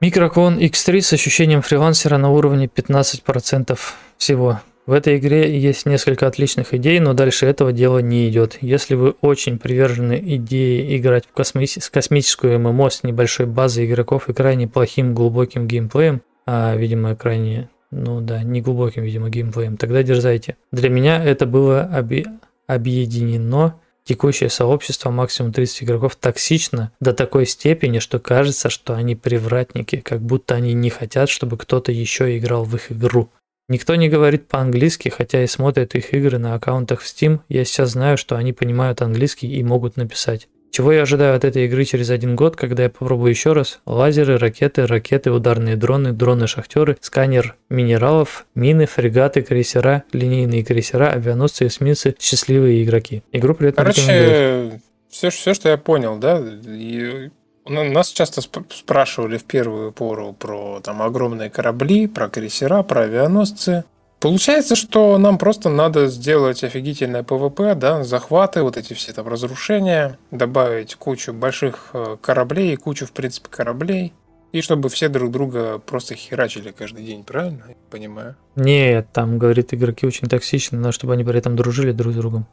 Микрокон 0.00 0.58
X3 0.58 1.00
с 1.00 1.12
ощущением 1.14 1.62
фрилансера 1.62 2.18
на 2.18 2.30
уровне 2.30 2.68
15% 2.68 3.78
всего. 4.18 4.60
В 4.84 4.92
этой 4.92 5.16
игре 5.18 5.58
есть 5.58 5.86
несколько 5.86 6.28
отличных 6.28 6.72
идей, 6.72 7.00
но 7.00 7.12
дальше 7.14 7.46
этого 7.46 7.72
дела 7.72 7.98
не 7.98 8.28
идет. 8.28 8.58
Если 8.60 8.94
вы 8.94 9.16
очень 9.20 9.58
привержены 9.58 10.22
идее 10.24 10.96
играть 10.96 11.24
в 11.26 11.36
косми- 11.36 11.66
с 11.66 11.90
космическую 11.90 12.60
ММО 12.60 12.90
с 12.90 13.02
небольшой 13.02 13.46
базой 13.46 13.86
игроков 13.86 14.28
и 14.28 14.32
крайне 14.32 14.68
плохим 14.68 15.14
глубоким 15.14 15.66
геймплеем, 15.66 16.22
а, 16.46 16.76
видимо, 16.76 17.16
крайне, 17.16 17.68
ну 17.90 18.20
да, 18.20 18.42
не 18.42 18.60
глубоким, 18.60 19.02
видимо, 19.02 19.30
геймплеем, 19.30 19.76
тогда 19.76 20.02
дерзайте. 20.02 20.56
Для 20.72 20.88
меня 20.88 21.22
это 21.22 21.46
было 21.46 21.90
оби- 21.92 22.26
объединено 22.66 23.78
Текущее 24.06 24.50
сообщество 24.50 25.10
максимум 25.10 25.52
30 25.52 25.82
игроков 25.82 26.14
токсично 26.14 26.92
до 27.00 27.12
такой 27.12 27.44
степени, 27.44 27.98
что 27.98 28.20
кажется, 28.20 28.70
что 28.70 28.94
они 28.94 29.16
привратники, 29.16 29.96
как 29.96 30.22
будто 30.22 30.54
они 30.54 30.74
не 30.74 30.90
хотят, 30.90 31.28
чтобы 31.28 31.58
кто-то 31.58 31.90
еще 31.90 32.38
играл 32.38 32.62
в 32.62 32.76
их 32.76 32.92
игру. 32.92 33.30
Никто 33.68 33.96
не 33.96 34.08
говорит 34.08 34.46
по-английски, 34.46 35.08
хотя 35.08 35.42
и 35.42 35.48
смотрит 35.48 35.96
их 35.96 36.14
игры 36.14 36.38
на 36.38 36.54
аккаунтах 36.54 37.00
в 37.00 37.04
Steam. 37.04 37.40
Я 37.48 37.64
сейчас 37.64 37.90
знаю, 37.90 38.16
что 38.16 38.36
они 38.36 38.52
понимают 38.52 39.02
английский 39.02 39.48
и 39.48 39.64
могут 39.64 39.96
написать. 39.96 40.46
Чего 40.70 40.92
я 40.92 41.02
ожидаю 41.02 41.36
от 41.36 41.44
этой 41.44 41.64
игры 41.64 41.84
через 41.84 42.10
один 42.10 42.36
год, 42.36 42.56
когда 42.56 42.82
я 42.82 42.90
попробую 42.90 43.30
еще 43.30 43.52
раз? 43.52 43.80
Лазеры, 43.86 44.36
ракеты, 44.36 44.86
ракеты, 44.86 45.30
ударные 45.30 45.76
дроны, 45.76 46.12
дроны-шахтеры, 46.12 46.98
сканер 47.00 47.56
минералов, 47.70 48.46
мины, 48.54 48.86
фрегаты, 48.86 49.42
крейсера, 49.42 50.04
линейные 50.12 50.64
крейсера, 50.64 51.10
авианосцы, 51.12 51.66
эсминцы, 51.66 52.14
счастливые 52.18 52.84
игроки. 52.84 53.22
Игру 53.32 53.54
при 53.54 53.70
этом. 53.70 53.84
Короче, 53.84 54.80
все, 55.08 55.30
все, 55.30 55.54
что 55.54 55.70
я 55.70 55.78
понял, 55.78 56.18
да, 56.18 56.42
и 56.66 57.30
нас 57.66 58.10
часто 58.10 58.40
сп- 58.40 58.66
спрашивали 58.70 59.38
в 59.38 59.44
первую 59.44 59.92
пору 59.92 60.34
про 60.38 60.80
там 60.82 61.02
огромные 61.02 61.50
корабли, 61.50 62.06
про 62.06 62.28
крейсера, 62.28 62.82
про 62.82 63.02
авианосцы. 63.02 63.84
Получается, 64.20 64.76
что 64.76 65.18
нам 65.18 65.36
просто 65.36 65.68
надо 65.68 66.06
сделать 66.08 66.64
офигительное 66.64 67.22
ПВП, 67.22 67.74
да, 67.74 68.02
захваты, 68.02 68.62
вот 68.62 68.76
эти 68.76 68.94
все 68.94 69.12
там 69.12 69.28
разрушения, 69.28 70.18
добавить 70.30 70.94
кучу 70.94 71.32
больших 71.34 71.90
э, 71.92 72.16
кораблей, 72.20 72.76
кучу, 72.76 73.04
в 73.04 73.12
принципе, 73.12 73.48
кораблей, 73.50 74.14
и 74.52 74.62
чтобы 74.62 74.88
все 74.88 75.08
друг 75.10 75.30
друга 75.30 75.78
просто 75.78 76.14
херачили 76.14 76.70
каждый 76.70 77.04
день, 77.04 77.24
правильно? 77.24 77.64
Я 77.68 77.74
понимаю. 77.90 78.36
Нет, 78.54 79.08
там, 79.12 79.38
говорит, 79.38 79.74
игроки 79.74 80.06
очень 80.06 80.28
токсичны, 80.28 80.78
надо, 80.78 80.92
чтобы 80.92 81.12
они 81.12 81.22
при 81.22 81.36
этом 81.38 81.54
дружили 81.54 81.92
друг 81.92 82.14
с 82.14 82.16
другом. 82.16 82.46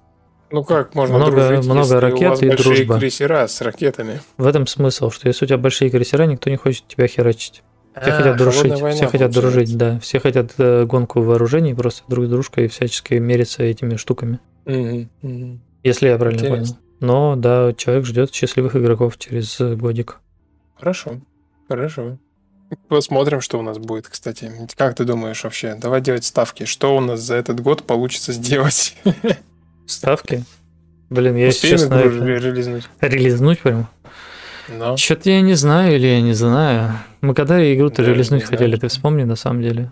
Ну 0.52 0.64
как 0.64 0.94
можно 0.94 1.18
Много- 1.18 1.48
дружить, 1.48 1.65
много 1.65 1.80
если 1.80 1.95
у 1.95 1.99
ракет 1.99 2.30
вас 2.30 2.41
и 2.44 2.48
большие 2.49 2.76
дружба. 2.76 2.99
крейсера 2.99 3.48
с 3.48 3.61
ракетами? 3.61 4.19
В 4.38 4.45
этом 4.45 4.68
смысл, 4.68 5.10
что 5.10 5.27
если 5.27 5.45
у 5.45 5.48
тебя 5.48 5.57
большие 5.57 5.90
крейсера, 5.90 6.23
никто 6.26 6.49
не 6.49 6.57
хочет 6.57 6.88
тебя 6.88 7.07
херачить. 7.07 7.64
Все 8.02 8.11
А, 8.11 8.18
хотят 8.18 8.38
дружить, 8.38 8.72
война, 8.82 8.91
все 8.91 9.07
хотят 9.07 9.32
дружить, 9.32 9.78
да. 9.78 9.99
Все 9.99 10.20
хотят 10.20 10.53
э, 10.57 10.86
гонку 10.86 11.22
вооружений, 11.22 11.74
просто 11.76 12.03
друг 12.07 12.26
с 12.26 12.30
дружкой 12.30 12.65
и 12.65 12.68
всячески 12.68 13.14
мериться 13.15 13.64
этими 13.64 13.95
штуками. 13.98 14.40
Мгм, 14.65 15.10
мгм. 15.22 15.61
Если 15.84 16.07
я 16.07 16.18
правильно 16.18 16.40
Интересно. 16.40 16.65
понял. 16.76 16.78
Но 17.02 17.36
да, 17.36 17.74
человек 17.78 18.06
ждет 18.06 18.34
счастливых 18.34 18.76
игроков 18.76 19.18
через 19.20 19.60
э, 19.60 19.76
годик. 19.76 20.20
Хорошо, 20.76 21.20
хорошо. 21.68 22.18
Посмотрим, 22.88 23.41
что 23.41 23.60
у 23.60 23.61
нас 23.61 23.78
будет, 23.78 24.07
кстати. 24.07 24.52
Как 24.76 24.95
ты 24.95 25.03
думаешь 25.03 25.44
вообще? 25.44 25.76
Давай 25.76 26.02
делать 26.02 26.24
ставки. 26.24 26.65
Что 26.65 26.95
у 26.98 26.99
нас 26.99 27.20
за 27.20 27.36
этот 27.36 27.60
год 27.60 27.84
получится 27.84 28.34
сделать? 28.34 28.95
Ставки. 29.86 30.44
Блин, 31.10 31.36
я, 31.36 31.49
Успеем 31.49 31.76
это- 31.76 32.02
ре- 32.02 32.40
релизнуть? 32.40 32.90
релизнуть 33.02 33.60
прям. 33.60 33.88
Да. 34.69 34.98
Что-то 34.98 35.30
я 35.30 35.41
не 35.41 35.53
знаю 35.56 35.95
или 35.95 36.07
я 36.07 36.22
не 36.22 36.34
знаю. 36.34 36.94
Мы 37.22 37.34
когда 37.34 37.60
игру-то 37.73 38.03
Да, 38.03 38.10
релизнуть 38.10 38.44
хотели, 38.44 38.68
знаю. 38.68 38.80
ты 38.80 38.88
вспомни 38.88 39.23
на 39.23 39.35
самом 39.35 39.61
деле. 39.61 39.91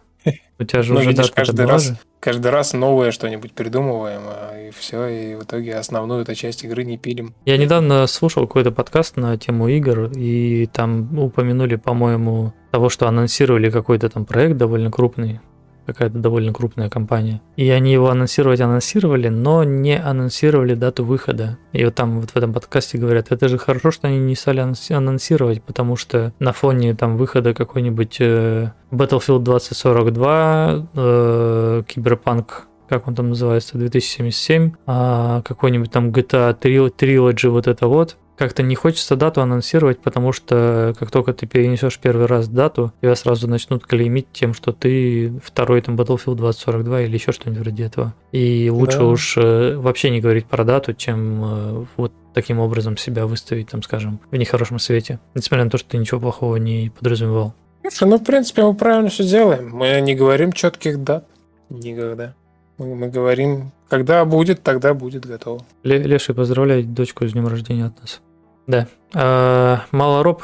У 0.60 0.64
тебя 0.64 0.84
же 0.84 0.93
Ну, 0.93 0.99
уже 0.99 1.10
видишь, 1.10 1.31
каждый 1.31 1.65
раз, 1.65 1.88
же. 1.88 1.98
каждый 2.19 2.52
раз 2.52 2.73
новое 2.73 3.10
что-нибудь 3.11 3.53
придумываем, 3.53 4.22
а, 4.27 4.68
и 4.68 4.72
все, 4.72 5.07
и 5.07 5.35
в 5.35 5.43
итоге 5.43 5.76
основную 5.76 6.22
эту 6.22 6.35
часть 6.35 6.64
игры 6.64 6.84
не 6.84 6.99
пилим. 6.99 7.34
Я 7.45 7.57
недавно 7.57 8.06
слушал 8.06 8.45
какой-то 8.45 8.72
подкаст 8.72 9.18
на 9.18 9.35
тему 9.38 9.68
игр, 9.69 10.11
и 10.15 10.68
там 10.72 11.18
упомянули, 11.18 11.76
по-моему, 11.77 12.53
того, 12.72 12.89
что 12.89 13.07
анонсировали 13.07 13.72
какой-то 13.72 14.10
там 14.10 14.26
проект 14.26 14.57
довольно 14.57 14.91
крупный, 14.91 15.39
какая-то 15.86 16.18
довольно 16.20 16.53
крупная 16.53 16.90
компания. 16.90 17.41
И 17.56 17.70
они 17.70 17.94
его 17.94 18.10
анонсировать 18.10 18.62
анонсировали, 18.62 19.30
но 19.30 19.64
не 19.64 19.98
анонсировали 19.98 20.74
дату 20.74 21.03
выхода. 21.03 21.58
И 21.74 21.84
вот 21.84 21.95
там 21.95 22.22
вот 22.22 22.32
в 22.32 22.36
этом 22.36 22.53
подкасте 22.53 22.98
говорят, 22.98 23.32
это 23.32 23.48
же 23.48 23.58
хорошо, 23.58 23.91
что 23.91 24.08
они 24.08 24.20
не 24.20 24.36
стали 24.36 24.62
анонси- 24.62 24.94
анонсировать, 24.94 25.64
потому 25.64 25.95
что 25.95 26.34
на 26.40 26.53
фоне 26.53 26.95
там 26.95 27.18
выхода 27.18 27.53
какой-нибудь 27.53 28.18
э, 28.20 28.72
Battlefield 28.91 29.40
2042, 29.40 30.88
э, 30.94 31.84
Киберпанк 31.88 32.68
как 32.91 33.08
он 33.08 33.16
там 33.16 33.30
называется, 33.30 33.78
2077, 33.78 34.74
а 34.86 35.41
какой-нибудь 35.44 35.90
там 35.91 36.10
GTA 36.10 36.60
Tril- 36.60 36.94
Trilogy, 36.94 37.48
вот 37.48 37.68
это 37.68 37.88
вот. 37.88 38.18
Как-то 38.38 38.64
не 38.64 38.76
хочется 38.76 39.16
дату 39.16 39.41
анонсировать, 39.41 39.99
потому 39.99 40.32
что 40.32 40.95
как 40.98 41.12
только 41.12 41.34
ты 41.34 41.45
перенесешь 41.45 41.99
первый 41.99 42.26
раз 42.26 42.48
дату, 42.48 42.91
тебя 43.02 43.16
сразу 43.16 43.48
начнут 43.48 43.86
клеймить 43.86 44.28
тем, 44.34 44.53
что 44.53 44.72
ты 44.72 45.32
второй 45.44 45.82
там 45.82 45.95
Battlefield 45.95 46.36
2042 46.36 47.02
или 47.02 47.14
еще 47.14 47.32
что-нибудь 47.34 47.62
вроде 47.62 47.84
этого. 47.86 48.14
И 48.32 48.70
лучше 48.74 48.98
Да. 48.99 49.06
уж 49.06 49.38
э, 49.38 49.76
вообще 49.78 50.10
не 50.10 50.22
говорить 50.22 50.48
про 50.48 50.64
дату, 50.64 50.94
чем 50.94 51.44
э, 51.44 51.86
вот 51.98 52.14
таким 52.34 52.60
образом 52.60 52.98
себя 52.98 53.26
выставить, 53.28 53.70
там, 53.70 53.84
скажем, 53.84 54.20
в 54.32 54.36
нехорошем 54.36 54.80
свете. 54.80 55.20
Несмотря 55.36 55.66
на 55.66 55.70
то, 55.70 55.78
что 55.78 55.90
ты 55.90 55.98
ничего 55.98 56.20
плохого 56.20 56.56
не 56.56 56.90
подразумевал. 56.98 57.53
Слушай, 57.84 58.08
ну, 58.10 58.18
в 58.18 58.24
принципе, 58.24 58.64
мы 58.64 58.74
правильно 58.74 59.10
все 59.10 59.24
делаем. 59.24 59.70
Мы 59.74 59.99
не 60.02 60.16
говорим 60.16 60.52
четких 60.53 61.03
дат 61.03 61.28
никогда. 61.70 62.34
Мы, 62.78 62.95
мы 62.95 63.10
говорим, 63.10 63.72
когда 63.91 64.23
будет, 64.23 64.63
тогда 64.63 64.93
будет 64.93 65.26
готово. 65.26 65.61
Ле- 65.84 66.01
Леший, 66.01 66.34
поздравляй 66.34 66.84
дочку 66.84 67.27
с 67.27 67.34
днем 67.34 67.47
рождения 67.47 67.85
от 67.88 67.99
нас. 67.99 68.22
Да. 68.68 68.88
А, 69.13 69.81
Малороб 69.91 70.41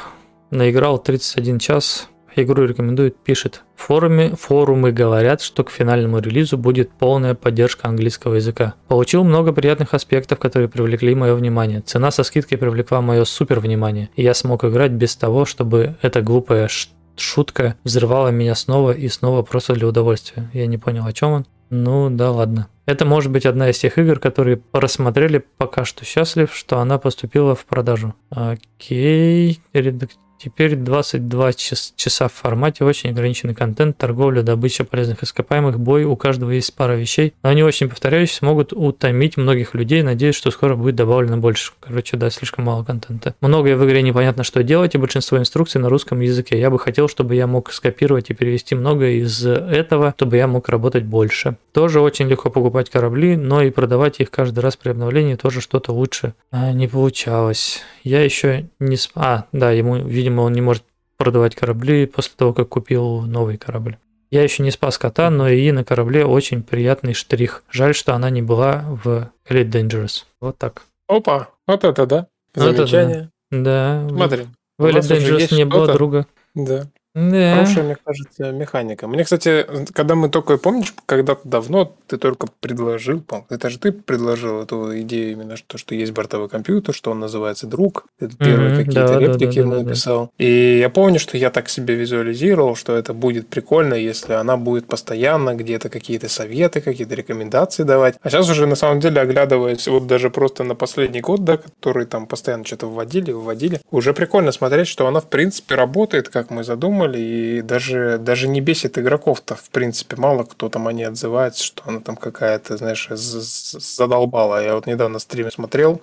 наиграл 0.51 0.99
31 0.99 1.57
час. 1.59 2.09
Игру 2.35 2.65
рекомендует, 2.65 3.15
пишет. 3.23 3.63
В 3.75 3.83
форуме, 3.83 4.35
форумы 4.35 4.91
говорят, 4.91 5.41
что 5.41 5.63
к 5.63 5.71
финальному 5.71 6.19
релизу 6.19 6.57
будет 6.57 6.91
полная 6.91 7.33
поддержка 7.35 7.87
английского 7.87 8.35
языка. 8.35 8.75
Получил 8.89 9.23
много 9.23 9.53
приятных 9.53 9.93
аспектов, 9.93 10.37
которые 10.39 10.67
привлекли 10.67 11.15
мое 11.15 11.33
внимание. 11.33 11.79
Цена 11.81 12.11
со 12.11 12.23
скидкой 12.23 12.57
привлекла 12.57 12.99
мое 13.01 13.23
супер 13.23 13.59
внимание. 13.61 14.09
И 14.17 14.23
я 14.23 14.33
смог 14.33 14.65
играть 14.65 14.91
без 14.91 15.15
того, 15.15 15.45
чтобы 15.45 15.95
эта 16.01 16.21
глупая 16.21 16.67
ш- 16.67 16.89
шутка 17.15 17.75
взрывала 17.85 18.27
меня 18.27 18.53
снова 18.55 18.91
и 18.91 19.07
снова 19.07 19.41
просто 19.41 19.73
для 19.73 19.87
удовольствия. 19.87 20.51
Я 20.53 20.67
не 20.67 20.77
понял, 20.77 21.05
о 21.07 21.13
чем 21.13 21.31
он. 21.31 21.45
Ну 21.69 22.09
да 22.09 22.31
ладно. 22.31 22.67
Это 22.85 23.03
может 23.05 23.31
быть 23.31 23.45
одна 23.45 23.69
из 23.69 23.77
тех 23.79 23.97
игр, 23.97 24.19
которые 24.19 24.61
рассмотрели 24.71 25.43
пока 25.57 25.83
что 25.83 26.05
счастлив, 26.05 26.53
что 26.55 26.79
она 26.79 26.97
поступила 26.97 27.53
в 27.53 27.65
продажу. 27.65 28.15
Окей. 28.29 29.59
Редак- 29.73 30.11
Теперь 30.39 30.75
22 30.75 31.53
час- 31.53 31.93
часа 31.95 32.27
в 32.27 32.33
формате, 32.33 32.83
очень 32.83 33.09
ограниченный 33.09 33.55
контент, 33.55 33.97
торговля, 33.97 34.41
добыча 34.43 34.83
полезных 34.83 35.23
ископаемых, 35.23 35.79
бой, 35.79 36.03
у 36.03 36.15
каждого 36.15 36.51
есть 36.51 36.75
пара 36.75 36.93
вещей, 36.93 37.33
но 37.43 37.49
они 37.49 37.63
очень 37.63 37.89
повторяющиеся, 37.89 38.45
могут 38.45 38.71
утомить 38.73 39.37
многих 39.37 39.73
людей, 39.73 40.03
надеюсь, 40.03 40.35
что 40.35 40.51
скоро 40.51 40.75
будет 40.75 40.95
добавлено 40.95 41.37
больше. 41.37 41.71
Короче, 41.79 42.17
да, 42.17 42.29
слишком 42.29 42.65
мало 42.65 42.83
контента. 42.83 43.33
Многое 43.41 43.75
в 43.75 43.85
игре 43.85 44.01
непонятно, 44.01 44.43
что 44.43 44.61
делать, 44.63 44.95
и 44.95 44.97
большинство 44.97 45.37
инструкций 45.37 45.81
на 45.81 45.89
русском 45.89 46.19
языке. 46.19 46.59
Я 46.59 46.69
бы 46.69 46.77
хотел, 46.79 47.07
чтобы 47.07 47.35
я 47.35 47.47
мог 47.47 47.71
скопировать 47.71 48.29
и 48.29 48.33
перевести 48.33 48.75
многое 48.75 49.13
из 49.23 49.45
этого, 49.45 50.13
чтобы 50.17 50.37
я 50.37 50.47
мог 50.47 50.69
работать 50.69 51.03
больше. 51.03 51.57
Тоже 51.73 51.99
очень 52.01 52.27
легко 52.27 52.49
покупать 52.49 52.89
корабли, 52.89 53.35
но 53.35 53.61
и 53.61 53.69
продавать 53.71 54.19
их 54.19 54.29
каждый 54.31 54.59
раз 54.59 54.75
при 54.75 54.89
обновлении 54.89 55.35
тоже 55.35 55.61
что-то 55.61 55.91
лучше 55.93 56.33
а, 56.51 56.71
не 56.71 56.87
получалось. 56.87 57.81
Я 58.03 58.23
еще 58.23 58.65
не... 58.79 58.95
сп- 58.95 59.11
А, 59.15 59.45
да, 59.51 59.71
ему, 59.71 59.95
видимо, 59.97 60.26
он 60.29 60.53
не 60.53 60.61
может 60.61 60.83
продавать 61.17 61.55
корабли 61.55 62.05
после 62.05 62.33
того, 62.35 62.53
как 62.53 62.69
купил 62.69 63.21
новый 63.21 63.57
корабль. 63.57 63.97
Я 64.29 64.43
еще 64.43 64.61
не 64.63 64.71
спас 64.71 64.97
кота, 64.97 65.29
но 65.29 65.47
и 65.47 65.71
на 65.71 65.83
корабле 65.83 66.25
очень 66.25 66.61
приятный 66.61 67.13
штрих. 67.13 67.63
Жаль, 67.71 67.95
что 67.95 68.13
она 68.13 68.29
не 68.29 68.41
была 68.41 68.83
в 69.03 69.31
Elite 69.49 69.69
Dangerous. 69.71 70.25
Вот 70.41 70.57
так. 70.57 70.83
Опа, 71.07 71.49
вот 71.65 71.83
это 71.83 72.05
да. 72.05 72.27
Вот 72.53 72.77
это 72.77 72.91
да. 72.91 73.29
Да. 73.51 74.07
Смотри. 74.09 74.47
В 74.77 74.85
Elite 74.85 75.01
Dangerous 75.01 75.55
не 75.55 75.65
было 75.65 75.93
друга. 75.93 76.27
Да. 76.53 76.87
Да. 77.17 77.55
Хорошая, 77.55 77.83
мне 77.83 77.97
кажется, 78.03 78.51
механика. 78.51 79.07
Мне, 79.07 79.23
кстати, 79.23 79.65
когда 79.91 80.13
мы 80.13 80.29
только, 80.29 80.57
помнишь, 80.59 80.93
когда-то 81.07 81.41
давно 81.45 81.95
ты 82.05 82.17
только 82.17 82.45
предложил, 82.59 83.23
пом- 83.27 83.45
это 83.49 83.71
же 83.71 83.79
ты 83.79 83.91
предложил 83.91 84.61
эту 84.61 84.99
идею 84.99 85.31
именно, 85.31 85.57
что, 85.57 85.79
что 85.79 85.95
есть 85.95 86.11
бортовой 86.11 86.47
компьютер, 86.47 86.93
что 86.93 87.09
он 87.09 87.19
называется 87.19 87.65
друг. 87.65 88.05
Это 88.19 88.37
первые 88.37 88.69
Мгм, 88.69 88.77
какие-то 88.77 89.07
да, 89.07 89.13
да, 89.15 89.19
реплики 89.19 89.61
да, 89.61 89.65
да, 89.67 89.75
да. 89.77 89.83
написал. 89.83 90.31
И 90.37 90.77
я 90.79 90.89
помню, 90.91 91.19
что 91.19 91.37
я 91.37 91.49
так 91.49 91.69
себе 91.69 91.95
визуализировал, 91.95 92.75
что 92.75 92.95
это 92.95 93.15
будет 93.15 93.47
прикольно, 93.47 93.95
если 93.95 94.33
она 94.33 94.55
будет 94.55 94.85
постоянно 94.85 95.55
где-то 95.55 95.89
какие-то 95.89 96.29
советы, 96.29 96.81
какие-то 96.81 97.15
рекомендации 97.15 97.81
давать. 97.81 98.15
А 98.21 98.29
сейчас 98.29 98.47
уже, 98.47 98.67
на 98.67 98.75
самом 98.75 98.99
деле, 98.99 99.21
оглядываясь 99.21 99.87
вот 99.87 100.05
даже 100.05 100.29
просто 100.29 100.63
на 100.63 100.75
последний 100.75 101.21
год, 101.21 101.43
да, 101.43 101.57
который 101.57 102.05
там 102.05 102.27
постоянно 102.27 102.63
что-то 102.63 102.85
вводили, 102.87 103.31
вводили, 103.31 103.81
уже 103.89 104.13
прикольно 104.13 104.51
смотреть, 104.51 104.87
что 104.87 105.07
она, 105.07 105.19
в 105.19 105.29
принципе, 105.29 105.73
работает, 105.73 106.29
как 106.29 106.51
мы 106.51 106.63
задумали, 106.63 107.06
и 107.15 107.61
даже, 107.61 108.17
даже 108.17 108.47
не 108.47 108.61
бесит 108.61 108.97
игроков-то, 108.97 109.55
в 109.55 109.69
принципе, 109.69 110.15
мало 110.15 110.43
кто 110.43 110.69
там 110.69 110.87
о 110.87 110.93
ней 110.93 111.05
отзывается, 111.05 111.63
что 111.63 111.83
она 111.85 111.99
там 111.99 112.15
какая-то, 112.15 112.77
знаешь, 112.77 113.07
задолбала. 113.09 114.63
Я 114.63 114.75
вот 114.75 114.87
недавно 114.87 115.19
стрим 115.19 115.51
смотрел, 115.51 116.01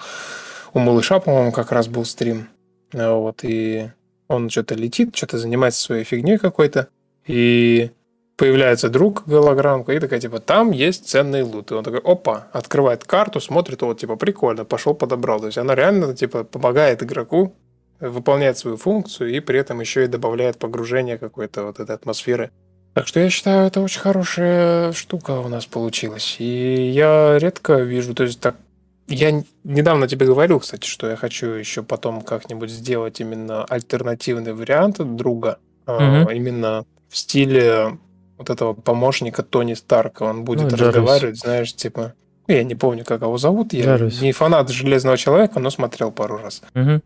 у 0.72 0.78
малыша, 0.78 1.20
по-моему, 1.20 1.52
как 1.52 1.72
раз 1.72 1.88
был 1.88 2.04
стрим, 2.04 2.48
А 2.94 3.14
вот, 3.14 3.44
и 3.44 3.90
он 4.28 4.50
что-то 4.50 4.74
летит, 4.74 5.16
что-то 5.16 5.38
занимается 5.38 5.80
своей 5.80 6.04
фигней 6.04 6.38
какой-то, 6.38 6.88
и 7.26 7.90
появляется 8.36 8.88
друг 8.88 9.22
голограммка, 9.26 9.92
и 9.92 10.00
такая, 10.00 10.20
типа, 10.20 10.40
там 10.40 10.72
есть 10.72 11.08
ценный 11.08 11.42
лут. 11.42 11.70
И 11.70 11.74
он 11.74 11.84
такой, 11.84 12.00
опа, 12.00 12.48
открывает 12.52 13.04
карту, 13.04 13.40
смотрит, 13.40 13.82
вот, 13.82 14.00
типа, 14.00 14.16
прикольно, 14.16 14.64
пошел 14.64 14.94
подобрал. 14.94 15.40
То 15.40 15.46
есть 15.46 15.58
она 15.58 15.74
реально, 15.74 16.14
типа, 16.14 16.44
помогает 16.44 17.02
игроку, 17.02 17.54
выполняет 18.08 18.58
свою 18.58 18.76
функцию 18.76 19.32
и 19.34 19.40
при 19.40 19.58
этом 19.58 19.80
еще 19.80 20.04
и 20.04 20.08
добавляет 20.08 20.58
погружение 20.58 21.18
какой-то 21.18 21.64
вот 21.64 21.80
этой 21.80 21.94
атмосферы. 21.94 22.50
Так 22.94 23.08
что 23.08 23.18
я 23.20 23.28
считаю, 23.30 23.66
это 23.66 23.80
очень 23.80 24.00
хорошая 24.00 24.92
штука 24.92 25.40
у 25.40 25.48
нас 25.48 25.66
получилась. 25.66 26.36
И 26.38 26.90
я 26.92 27.38
редко 27.38 27.74
вижу, 27.80 28.14
то 28.14 28.22
есть 28.24 28.40
так 28.40 28.56
я 29.08 29.42
недавно 29.64 30.08
тебе 30.08 30.26
говорил, 30.26 30.60
кстати, 30.60 30.86
что 30.86 31.08
я 31.10 31.16
хочу 31.16 31.48
еще 31.48 31.82
потом 31.82 32.22
как-нибудь 32.22 32.70
сделать 32.70 33.20
именно 33.20 33.64
альтернативный 33.64 34.54
вариант 34.54 34.96
друга, 35.16 35.58
а, 35.86 36.22
Мгм. 36.22 36.30
именно 36.30 36.84
в 37.10 37.16
стиле 37.16 37.98
вот 38.38 38.48
этого 38.50 38.72
помощника 38.72 39.42
Тони 39.42 39.74
Старка. 39.74 40.22
Он 40.24 40.44
будет 40.44 40.68
Джарвис. 40.72 40.80
разговаривать, 40.96 41.38
знаешь, 41.38 41.74
типа... 41.74 42.14
Я 42.46 42.62
не 42.62 42.74
помню, 42.74 43.04
как 43.04 43.22
его 43.22 43.38
зовут. 43.38 43.72
Я 43.72 43.84
Джарвис. 43.84 44.20
не 44.20 44.32
фанат 44.32 44.68
Железного 44.70 45.16
Человека, 45.16 45.60
но 45.60 45.70
смотрел 45.70 46.10
пару 46.10 46.38
раз. 46.38 46.62
Мгм. 46.74 47.02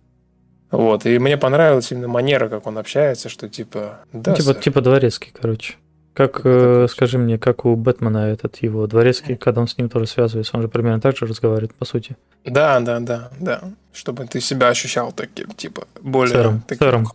Вот, 0.71 1.07
и 1.07 1.19
мне 1.19 1.37
понравилась 1.37 1.91
именно 1.93 2.09
манера, 2.09 2.49
как 2.49 2.67
он 2.67 2.77
общается, 2.79 3.29
что 3.29 3.49
типа... 3.49 4.01
Да, 4.13 4.33
Ну, 4.33 4.37
типа, 4.37 4.53
сэр». 4.53 4.63
типа 4.63 4.81
дворецкий, 4.83 5.33
короче. 5.39 5.75
Как, 6.13 6.41
э, 6.45 6.89
скажи 6.91 7.17
мне, 7.17 7.39
как 7.39 7.65
у 7.65 7.77
Бэтмена 7.77 8.27
этот 8.33 8.57
его 8.57 8.87
дворецкий, 8.89 9.37
когда 9.37 9.61
он 9.61 9.69
с 9.69 9.79
ним 9.79 9.89
тоже 9.89 10.07
связывается, 10.09 10.57
он 10.57 10.63
же 10.63 10.69
примерно 10.69 11.01
так 11.01 11.17
же 11.17 11.27
разговаривает, 11.27 11.75
по 11.75 11.85
сути. 11.85 12.17
Да, 12.45 12.81
да, 12.81 12.99
да, 13.01 13.31
да. 13.39 13.61
Чтобы 13.93 14.27
ты 14.27 14.41
себя 14.41 14.69
ощущал 14.69 15.13
таким, 15.13 15.51
типа, 15.53 15.85
более... 16.03 16.35
Сэром, 16.35 16.63
таким- 16.67 16.87
сэром. 16.87 17.09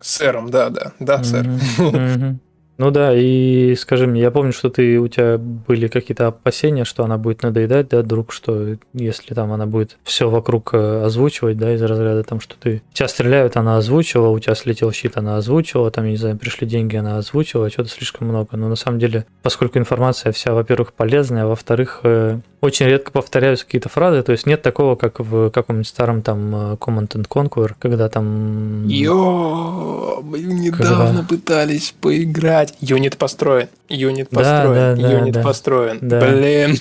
Сэром, 0.00 0.50
да, 0.50 0.70
да, 0.70 0.92
да, 0.98 1.22
сэр. 1.22 1.44
Мгм, 1.44 1.60
мгм. 2.14 2.40
Ну 2.78 2.90
да, 2.90 3.14
и 3.14 3.74
скажи 3.74 4.06
мне, 4.06 4.20
я 4.20 4.30
помню, 4.30 4.52
что 4.52 4.68
ты 4.68 4.98
у 4.98 5.08
тебя 5.08 5.38
были 5.38 5.88
какие-то 5.88 6.26
опасения, 6.26 6.84
что 6.84 7.04
она 7.04 7.16
будет 7.16 7.42
надоедать, 7.42 7.88
да, 7.88 8.02
друг, 8.02 8.32
что 8.32 8.76
если 8.92 9.34
там 9.34 9.52
она 9.52 9.66
будет 9.66 9.96
все 10.04 10.28
вокруг 10.28 10.74
э, 10.74 11.04
озвучивать, 11.04 11.56
да, 11.56 11.74
из 11.74 11.82
разряда 11.82 12.22
там, 12.22 12.40
что 12.40 12.54
ты 12.60 12.82
тебя 12.92 13.08
стреляют, 13.08 13.56
она 13.56 13.78
озвучила, 13.78 14.28
у 14.28 14.38
тебя 14.38 14.54
слетел 14.54 14.92
щит, 14.92 15.16
она 15.16 15.36
озвучила, 15.38 15.90
там, 15.90 16.04
я 16.04 16.10
не 16.10 16.16
знаю, 16.18 16.36
пришли 16.36 16.66
деньги, 16.66 16.96
она 16.96 17.16
озвучила, 17.16 17.70
что-то 17.70 17.88
слишком 17.88 18.28
много. 18.28 18.56
Но 18.56 18.68
на 18.68 18.76
самом 18.76 18.98
деле, 18.98 19.24
поскольку 19.42 19.78
информация 19.78 20.32
вся, 20.32 20.52
во-первых, 20.52 20.92
полезная, 20.92 21.44
а 21.44 21.46
во-вторых, 21.46 22.00
э, 22.02 22.40
очень 22.60 22.86
редко 22.86 23.10
повторяются 23.10 23.64
какие-то 23.64 23.88
фразы, 23.88 24.22
то 24.22 24.32
есть 24.32 24.46
нет 24.46 24.60
такого, 24.60 24.96
как 24.96 25.20
в 25.20 25.50
каком-нибудь 25.50 25.88
старом 25.88 26.22
там 26.22 26.54
э, 26.54 26.74
Command 26.74 27.08
and 27.08 27.28
Conquer, 27.28 27.72
когда 27.78 28.08
там... 28.08 28.86
Йо, 28.86 30.20
мы 30.22 30.40
недавно 30.40 31.06
Когда? 31.06 31.22
пытались 31.28 31.94
поиграть. 32.00 32.65
Юнит 32.80 33.16
построен. 33.16 33.68
Юнит 33.88 34.28
построен. 34.30 34.96
да, 34.96 35.02
да, 35.02 35.12
Юнит 35.12 35.34
да. 35.34 35.42
построен. 35.42 35.98
Да. 36.00 36.20
Блин. 36.20 36.76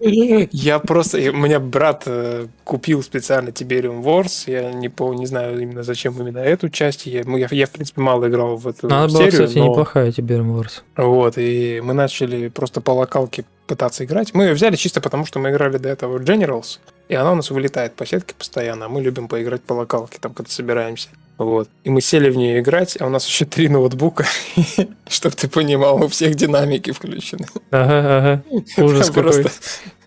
Я 0.52 0.78
просто... 0.78 1.18
У 1.18 1.36
меня 1.36 1.60
брат 1.60 2.04
э, 2.06 2.46
купил 2.64 3.02
специально 3.02 3.50
Tiberium 3.50 4.02
Wars. 4.02 4.44
Я 4.50 4.72
не, 4.72 4.88
по, 4.88 5.12
не 5.14 5.26
знаю 5.26 5.60
именно 5.60 5.82
зачем 5.82 6.20
именно 6.20 6.38
эту 6.38 6.68
часть. 6.68 7.06
Я, 7.06 7.22
я, 7.26 7.48
я, 7.50 7.66
в 7.66 7.70
принципе, 7.70 8.00
мало 8.00 8.28
играл 8.28 8.56
в 8.56 8.66
эту 8.66 8.88
Ну, 8.88 8.94
Она 8.94 9.06
была, 9.08 9.18
серию. 9.18 9.32
кстати, 9.32 9.58
но- 9.58 9.68
неплохая, 9.70 10.10
Tiberium 10.10 10.56
Wars. 10.58 10.82
Вот, 10.96 11.38
и 11.38 11.80
мы 11.82 11.94
начали 11.94 12.48
просто 12.48 12.80
по 12.80 12.90
локалке 12.90 13.44
пытаться 13.66 14.04
играть. 14.04 14.34
Мы 14.34 14.44
ее 14.44 14.54
взяли 14.54 14.76
чисто 14.76 15.00
потому, 15.00 15.26
что 15.26 15.38
мы 15.38 15.50
играли 15.50 15.78
до 15.78 15.88
этого 15.88 16.18
в 16.18 16.22
Generals, 16.22 16.78
и 17.08 17.14
она 17.14 17.32
у 17.32 17.34
нас 17.34 17.50
вылетает 17.50 17.94
по 17.94 18.06
сетке 18.06 18.34
постоянно, 18.38 18.86
а 18.86 18.88
мы 18.88 19.02
любим 19.02 19.28
поиграть 19.28 19.62
по 19.62 19.72
локалке, 19.74 20.18
там, 20.20 20.32
когда 20.34 20.50
собираемся. 20.50 21.08
Вот. 21.38 21.68
И 21.84 21.90
мы 21.90 22.00
сели 22.00 22.30
в 22.30 22.36
нее 22.36 22.60
играть, 22.60 22.96
а 22.98 23.06
у 23.06 23.10
нас 23.10 23.26
еще 23.26 23.44
три 23.44 23.68
ноутбука, 23.68 24.26
чтобы 25.08 25.34
ты 25.34 25.48
понимал, 25.48 26.02
у 26.02 26.08
всех 26.08 26.34
динамики 26.34 26.92
включены. 26.92 27.46
Ага, 27.70 28.16
ага. 28.18 28.42
Ужас 28.78 29.10
какой. 29.10 29.44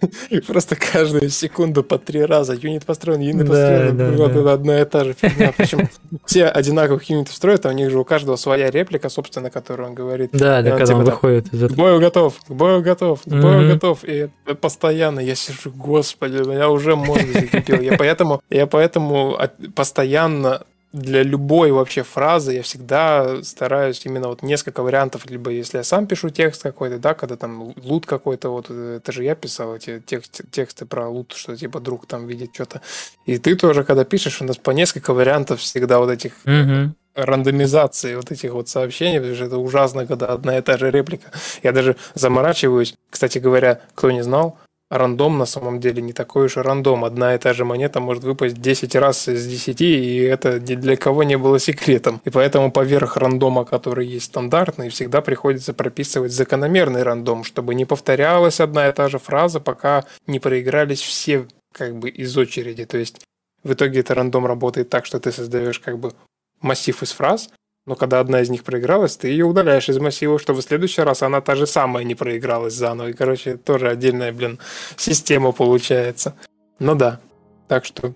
просто, 0.48 0.76
каждую 0.76 1.30
секунду 1.30 1.84
по 1.84 1.98
три 1.98 2.24
раза. 2.24 2.54
Юнит 2.54 2.86
построен, 2.86 3.20
юнит 3.20 3.48
построен. 3.48 3.98
да, 3.98 4.54
одна 4.54 4.82
и 4.82 4.86
та 4.86 5.04
же 5.04 5.14
фигня. 5.14 5.54
Причем 5.56 5.90
все 6.26 6.46
одинаковых 6.46 7.04
юнитов 7.10 7.36
строят, 7.36 7.66
а 7.66 7.70
у 7.70 7.74
них 7.74 7.90
же 7.92 8.00
у 8.00 8.04
каждого 8.04 8.36
своя 8.36 8.72
реплика, 8.72 9.10
собственно, 9.10 9.50
которую 9.50 9.90
он 9.90 9.96
говорит. 9.96 10.32
Да, 10.34 10.62
да, 10.62 10.78
когда 10.78 10.96
он 10.96 11.04
типа 11.04 11.12
выходит 11.12 11.54
из 11.54 11.60
К 11.60 11.64
этого. 11.64 11.78
бою 11.78 12.00
готов, 12.00 12.36
к 12.48 12.52
бою 12.52 12.82
готов, 12.82 13.22
к 13.24 13.28
бою 13.28 13.74
готов. 13.74 14.00
И 14.04 14.30
постоянно 14.60 15.20
я 15.20 15.36
сижу, 15.36 15.72
господи, 15.72 16.38
меня 16.48 16.70
уже 16.70 16.96
мозг 16.96 17.26
закипел. 17.34 17.82
Я 17.82 17.98
поэтому, 17.98 18.42
я 18.50 18.68
поэтому 18.68 19.38
постоянно 19.76 20.64
для 20.92 21.22
любой 21.22 21.72
вообще 21.72 22.02
фразы 22.04 22.54
я 22.54 22.64
всегда 22.64 23.44
стараюсь 23.44 24.06
именно 24.06 24.28
вот 24.28 24.42
несколько 24.42 24.82
вариантов, 24.82 25.30
либо 25.30 25.52
если 25.52 25.78
я 25.78 25.84
сам 25.84 26.08
пишу 26.08 26.30
текст 26.30 26.64
какой-то, 26.64 26.98
да, 26.98 27.14
когда 27.14 27.36
там 27.36 27.74
лут 27.84 28.06
какой-то, 28.08 28.50
вот 28.50 28.68
э, 28.70 28.98
это 28.98 29.12
же 29.12 29.24
я 29.24 29.36
писал 29.36 29.76
эти 29.76 30.00
текст, 30.00 30.42
тексты 30.52 30.86
про 30.86 31.08
лут, 31.08 31.34
что 31.36 31.56
типа 31.56 31.80
друг 31.80 32.08
там 32.08 32.26
видит 32.26 32.50
что-то. 32.54 32.82
И 33.26 33.38
ты 33.38 33.56
тоже, 33.56 33.84
когда 33.84 34.04
пишешь, 34.04 34.42
у 34.42 34.46
нас 34.46 34.58
по 34.58 34.72
несколько 34.72 35.14
вариантов 35.14 35.60
всегда 35.60 36.00
вот 36.00 36.10
этих 36.10 36.34
Мгм. 36.46 36.96
рандомизации 37.16 38.16
вот 38.16 38.32
этих 38.32 38.54
вот 38.54 38.68
сообщений, 38.68 39.20
потому 39.20 39.36
что 39.36 39.46
это 39.46 39.58
ужасно, 39.58 40.08
когда 40.08 40.28
одна 40.28 40.58
и 40.58 40.62
та 40.62 40.78
же 40.78 40.90
реплика. 40.90 41.32
Я 41.62 41.72
даже 41.72 41.98
заморачиваюсь. 42.16 42.96
Кстати 43.10 43.38
говоря, 43.38 43.82
кто 43.94 44.10
не 44.10 44.24
знал, 44.24 44.58
рандом 44.90 45.38
на 45.38 45.46
самом 45.46 45.80
деле 45.80 46.02
не 46.02 46.14
такой 46.14 46.46
уж 46.46 46.58
и 46.58 46.62
рандом. 46.62 47.06
Одна 47.06 47.36
и 47.36 47.38
та 47.38 47.54
же 47.54 47.66
монета 47.66 48.00
может 48.00 48.24
выпасть 48.24 48.60
10 48.60 48.96
раз 48.96 49.28
из 49.28 49.46
10, 49.46 49.82
и 49.82 50.18
это 50.22 50.60
ни 50.60 50.76
для 50.76 50.98
кого 50.98 51.24
не 51.24 51.38
было 51.38 51.60
секретом. 51.60 52.22
И 52.26 52.30
поэтому 52.30 52.72
поверх 52.72 53.18
рандома, 53.18 53.66
который 53.66 54.08
есть 54.08 54.26
стандартный, 54.28 54.90
всегда 54.90 55.22
приходится 55.22 55.74
прописывать 55.74 56.32
закономерный 56.32 57.04
рандом, 57.04 57.44
чтобы 57.44 57.76
не 57.76 57.86
повторялась 57.86 58.60
одна 58.60 58.90
и 58.90 58.94
та 58.94 59.08
же 59.08 59.20
фраза, 59.20 59.60
пока 59.60 60.06
не 60.28 60.40
проигрались 60.40 61.02
все 61.02 61.48
как 61.74 61.98
бы 61.98 62.10
из 62.10 62.36
очереди. 62.38 62.86
То 62.86 62.98
есть 62.98 63.22
в 63.64 63.74
итоге 63.74 64.00
это 64.00 64.16
рандом 64.16 64.46
работает 64.46 64.90
так, 64.90 65.06
что 65.06 65.20
ты 65.20 65.32
создаешь 65.32 65.80
как 65.80 66.00
бы 66.00 66.14
массив 66.62 67.02
из 67.04 67.12
фраз, 67.12 67.50
но 67.86 67.96
когда 67.96 68.20
одна 68.20 68.42
из 68.42 68.50
них 68.50 68.64
проигралась, 68.64 69.18
ты 69.18 69.30
ее 69.30 69.46
удаляешь 69.46 69.90
из 69.90 69.98
массива, 70.00 70.38
чтобы 70.40 70.62
в 70.62 70.64
следующий 70.64 71.02
раз 71.02 71.24
она 71.24 71.42
та 71.42 71.56
же 71.56 71.66
самая 71.66 72.04
не 72.04 72.16
проигралась 72.16 72.74
заново. 72.74 73.10
И, 73.10 73.14
короче, 73.14 73.58
тоже 73.58 73.90
отдельная, 73.90 74.32
блин, 74.32 74.60
система 74.96 75.52
получается. 75.52 76.36
Ну 76.80 76.96
да. 76.96 77.20
Так 77.68 77.86
что 77.86 78.14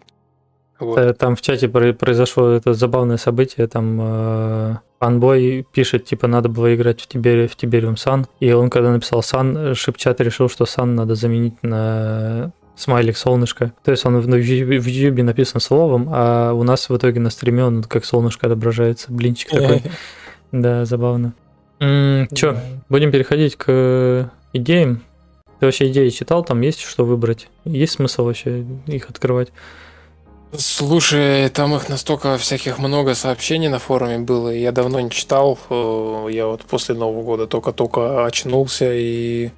Вот. 0.80 0.98
Э, 0.99 1.14
Там 1.14 1.35
в 1.35 1.41
чате 1.41 1.68
про- 1.69 1.94
произошло 1.94 2.49
это 2.49 2.73
забавное 2.73 3.18
событие, 3.18 3.68
там 3.68 3.99
э, 4.02 4.76
фанбой 4.99 5.65
пишет, 5.72 6.06
типа, 6.06 6.27
надо 6.27 6.49
было 6.49 6.73
играть 6.76 6.99
в, 7.02 7.07
Тибери, 7.07 7.48
в 7.48 7.56
Тибериум 7.56 7.95
Сан, 7.98 8.26
и 8.40 8.52
он, 8.52 8.69
когда 8.69 8.91
написал 8.91 9.22
Сан, 9.23 9.76
шипчат 9.76 10.19
решил, 10.22 10.49
что 10.49 10.65
Сан 10.65 10.95
надо 10.95 11.15
заменить 11.15 11.61
на 11.64 12.52
смайлик 12.76 13.18
солнышко. 13.18 13.74
То 13.84 13.91
есть 13.91 14.06
он 14.06 14.20
в, 14.20 14.26
в 14.26 14.36
Ютубе 14.36 15.24
в 15.24 15.26
написан 15.26 15.62
словом, 15.62 16.10
а 16.12 16.54
у 16.54 16.64
нас 16.64 16.90
в 16.90 16.98
итоге 16.98 17.20
на 17.20 17.30
стриме 17.30 17.64
он 17.66 17.84
как 17.84 18.06
солнышко 18.06 18.48
отображается. 18.48 19.12
Блинчик 19.12 19.50
такой. 19.50 19.84
Да, 20.52 20.86
забавно. 20.86 21.34
Че, 21.80 22.58
будем 22.90 23.12
переходить 23.12 23.56
к 23.56 24.32
идеям? 24.54 25.02
Ты 25.60 25.66
вообще 25.66 25.88
идеи 25.90 26.10
читал? 26.10 26.44
Там 26.44 26.62
есть 26.62 26.82
что 26.82 27.06
выбрать? 27.06 27.48
Есть 27.66 27.94
смысл 27.94 28.26
вообще 28.26 28.66
их 28.88 29.10
открывать? 29.10 29.52
Слушай, 30.56 31.50
там 31.50 31.74
их 31.76 31.90
настолько 31.90 32.38
всяких 32.38 32.78
много 32.78 33.16
сообщений 33.16 33.70
на 33.70 33.80
форуме 33.80 34.20
было, 34.20 34.50
я 34.50 34.72
давно 34.72 35.00
не 35.00 35.10
читал. 35.10 35.58
Э, 35.70 36.28
Я 36.30 36.45
вот 36.45 36.62
после 36.62 36.94
Нового 36.94 37.24
года 37.24 37.48
только-только 37.48 38.24
очнулся 38.26 38.94
и, 38.94 39.50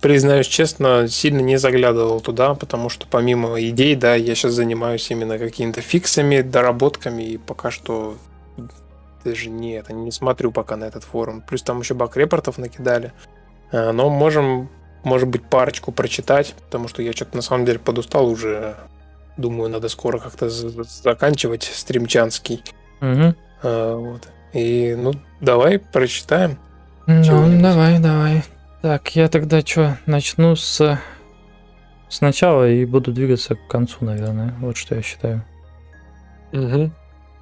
признаюсь 0.00 0.46
честно, 0.46 1.08
сильно 1.08 1.40
не 1.40 1.56
заглядывал 1.58 2.20
туда, 2.20 2.54
потому 2.54 2.88
что 2.88 3.06
помимо 3.08 3.60
идей, 3.60 3.94
да, 3.94 4.14
я 4.14 4.34
сейчас 4.34 4.52
занимаюсь 4.52 5.10
именно 5.10 5.38
какими-то 5.38 5.80
фиксами, 5.80 6.42
доработками, 6.42 7.22
и 7.22 7.38
пока 7.38 7.70
что 7.70 8.16
даже 9.24 9.48
не 9.48 9.72
это, 9.72 9.92
не 9.92 10.10
смотрю 10.12 10.52
пока 10.52 10.76
на 10.76 10.84
этот 10.84 11.04
форум. 11.04 11.42
Плюс 11.46 11.62
там 11.62 11.80
еще 11.80 11.94
бак-репортов 11.94 12.58
накидали. 12.58 13.12
Э, 13.72 13.92
Но 13.92 14.08
можем, 14.10 14.68
может 15.02 15.28
быть, 15.28 15.44
парочку 15.44 15.92
прочитать, 15.92 16.54
потому 16.66 16.88
что 16.88 17.02
я 17.02 17.12
что-то 17.12 17.36
на 17.36 17.42
самом 17.42 17.64
деле 17.64 17.78
подустал 17.78 18.26
уже. 18.28 18.76
Думаю, 19.36 19.70
надо 19.70 19.88
скоро 19.88 20.18
как-то 20.18 20.50
за- 20.50 20.82
заканчивать 20.84 21.62
стримчанский. 21.62 22.62
Угу. 23.00 23.34
А, 23.62 23.96
вот. 23.96 24.28
И, 24.52 24.94
ну, 24.98 25.12
давай 25.40 25.78
прочитаем. 25.78 26.58
Ну, 27.06 27.60
давай, 27.62 27.98
давай. 27.98 28.42
Так, 28.80 29.16
я 29.16 29.28
тогда 29.28 29.60
что, 29.60 29.98
начну 30.06 30.54
с 30.54 31.00
сначала 32.08 32.70
и 32.70 32.84
буду 32.84 33.12
двигаться 33.12 33.56
к 33.56 33.66
концу, 33.66 34.04
наверное. 34.04 34.54
Вот 34.60 34.76
что 34.76 34.94
я 34.94 35.02
считаю. 35.02 35.44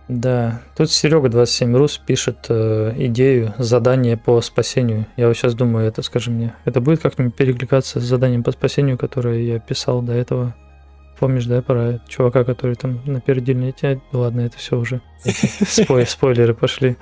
Да, 0.09 0.63
тут 0.77 0.91
Серега 0.91 1.29
27 1.29 1.77
Рус 1.77 1.99
пишет 1.99 2.47
э, 2.49 2.93
идею 2.97 3.53
задания 3.59 4.17
по 4.17 4.41
спасению. 4.41 5.07
Я 5.17 5.27
вот 5.27 5.37
сейчас 5.37 5.55
думаю, 5.55 5.87
это 5.89 6.03
скажи 6.03 6.31
мне, 6.31 6.55
это 6.65 6.81
будет 6.81 7.03
как-нибудь 7.03 7.35
перекликаться 7.35 8.01
с 8.01 8.05
заданием 8.05 8.45
по 8.45 8.53
спасению, 8.53 8.99
которое 8.99 9.43
я 9.43 9.59
писал 9.59 10.03
до 10.03 10.13
этого? 10.13 10.55
Помнишь, 11.19 11.47
да, 11.47 11.61
про 11.61 12.01
чувака, 12.07 12.45
который 12.45 12.77
там 12.77 13.01
на 13.05 13.21
передельне 13.21 13.73
тянет? 13.73 14.01
Ладно, 14.13 14.43
это 14.43 14.59
все 14.59 14.79
уже. 14.79 15.01
спойлеры 16.07 16.55
пошли. 16.55 16.97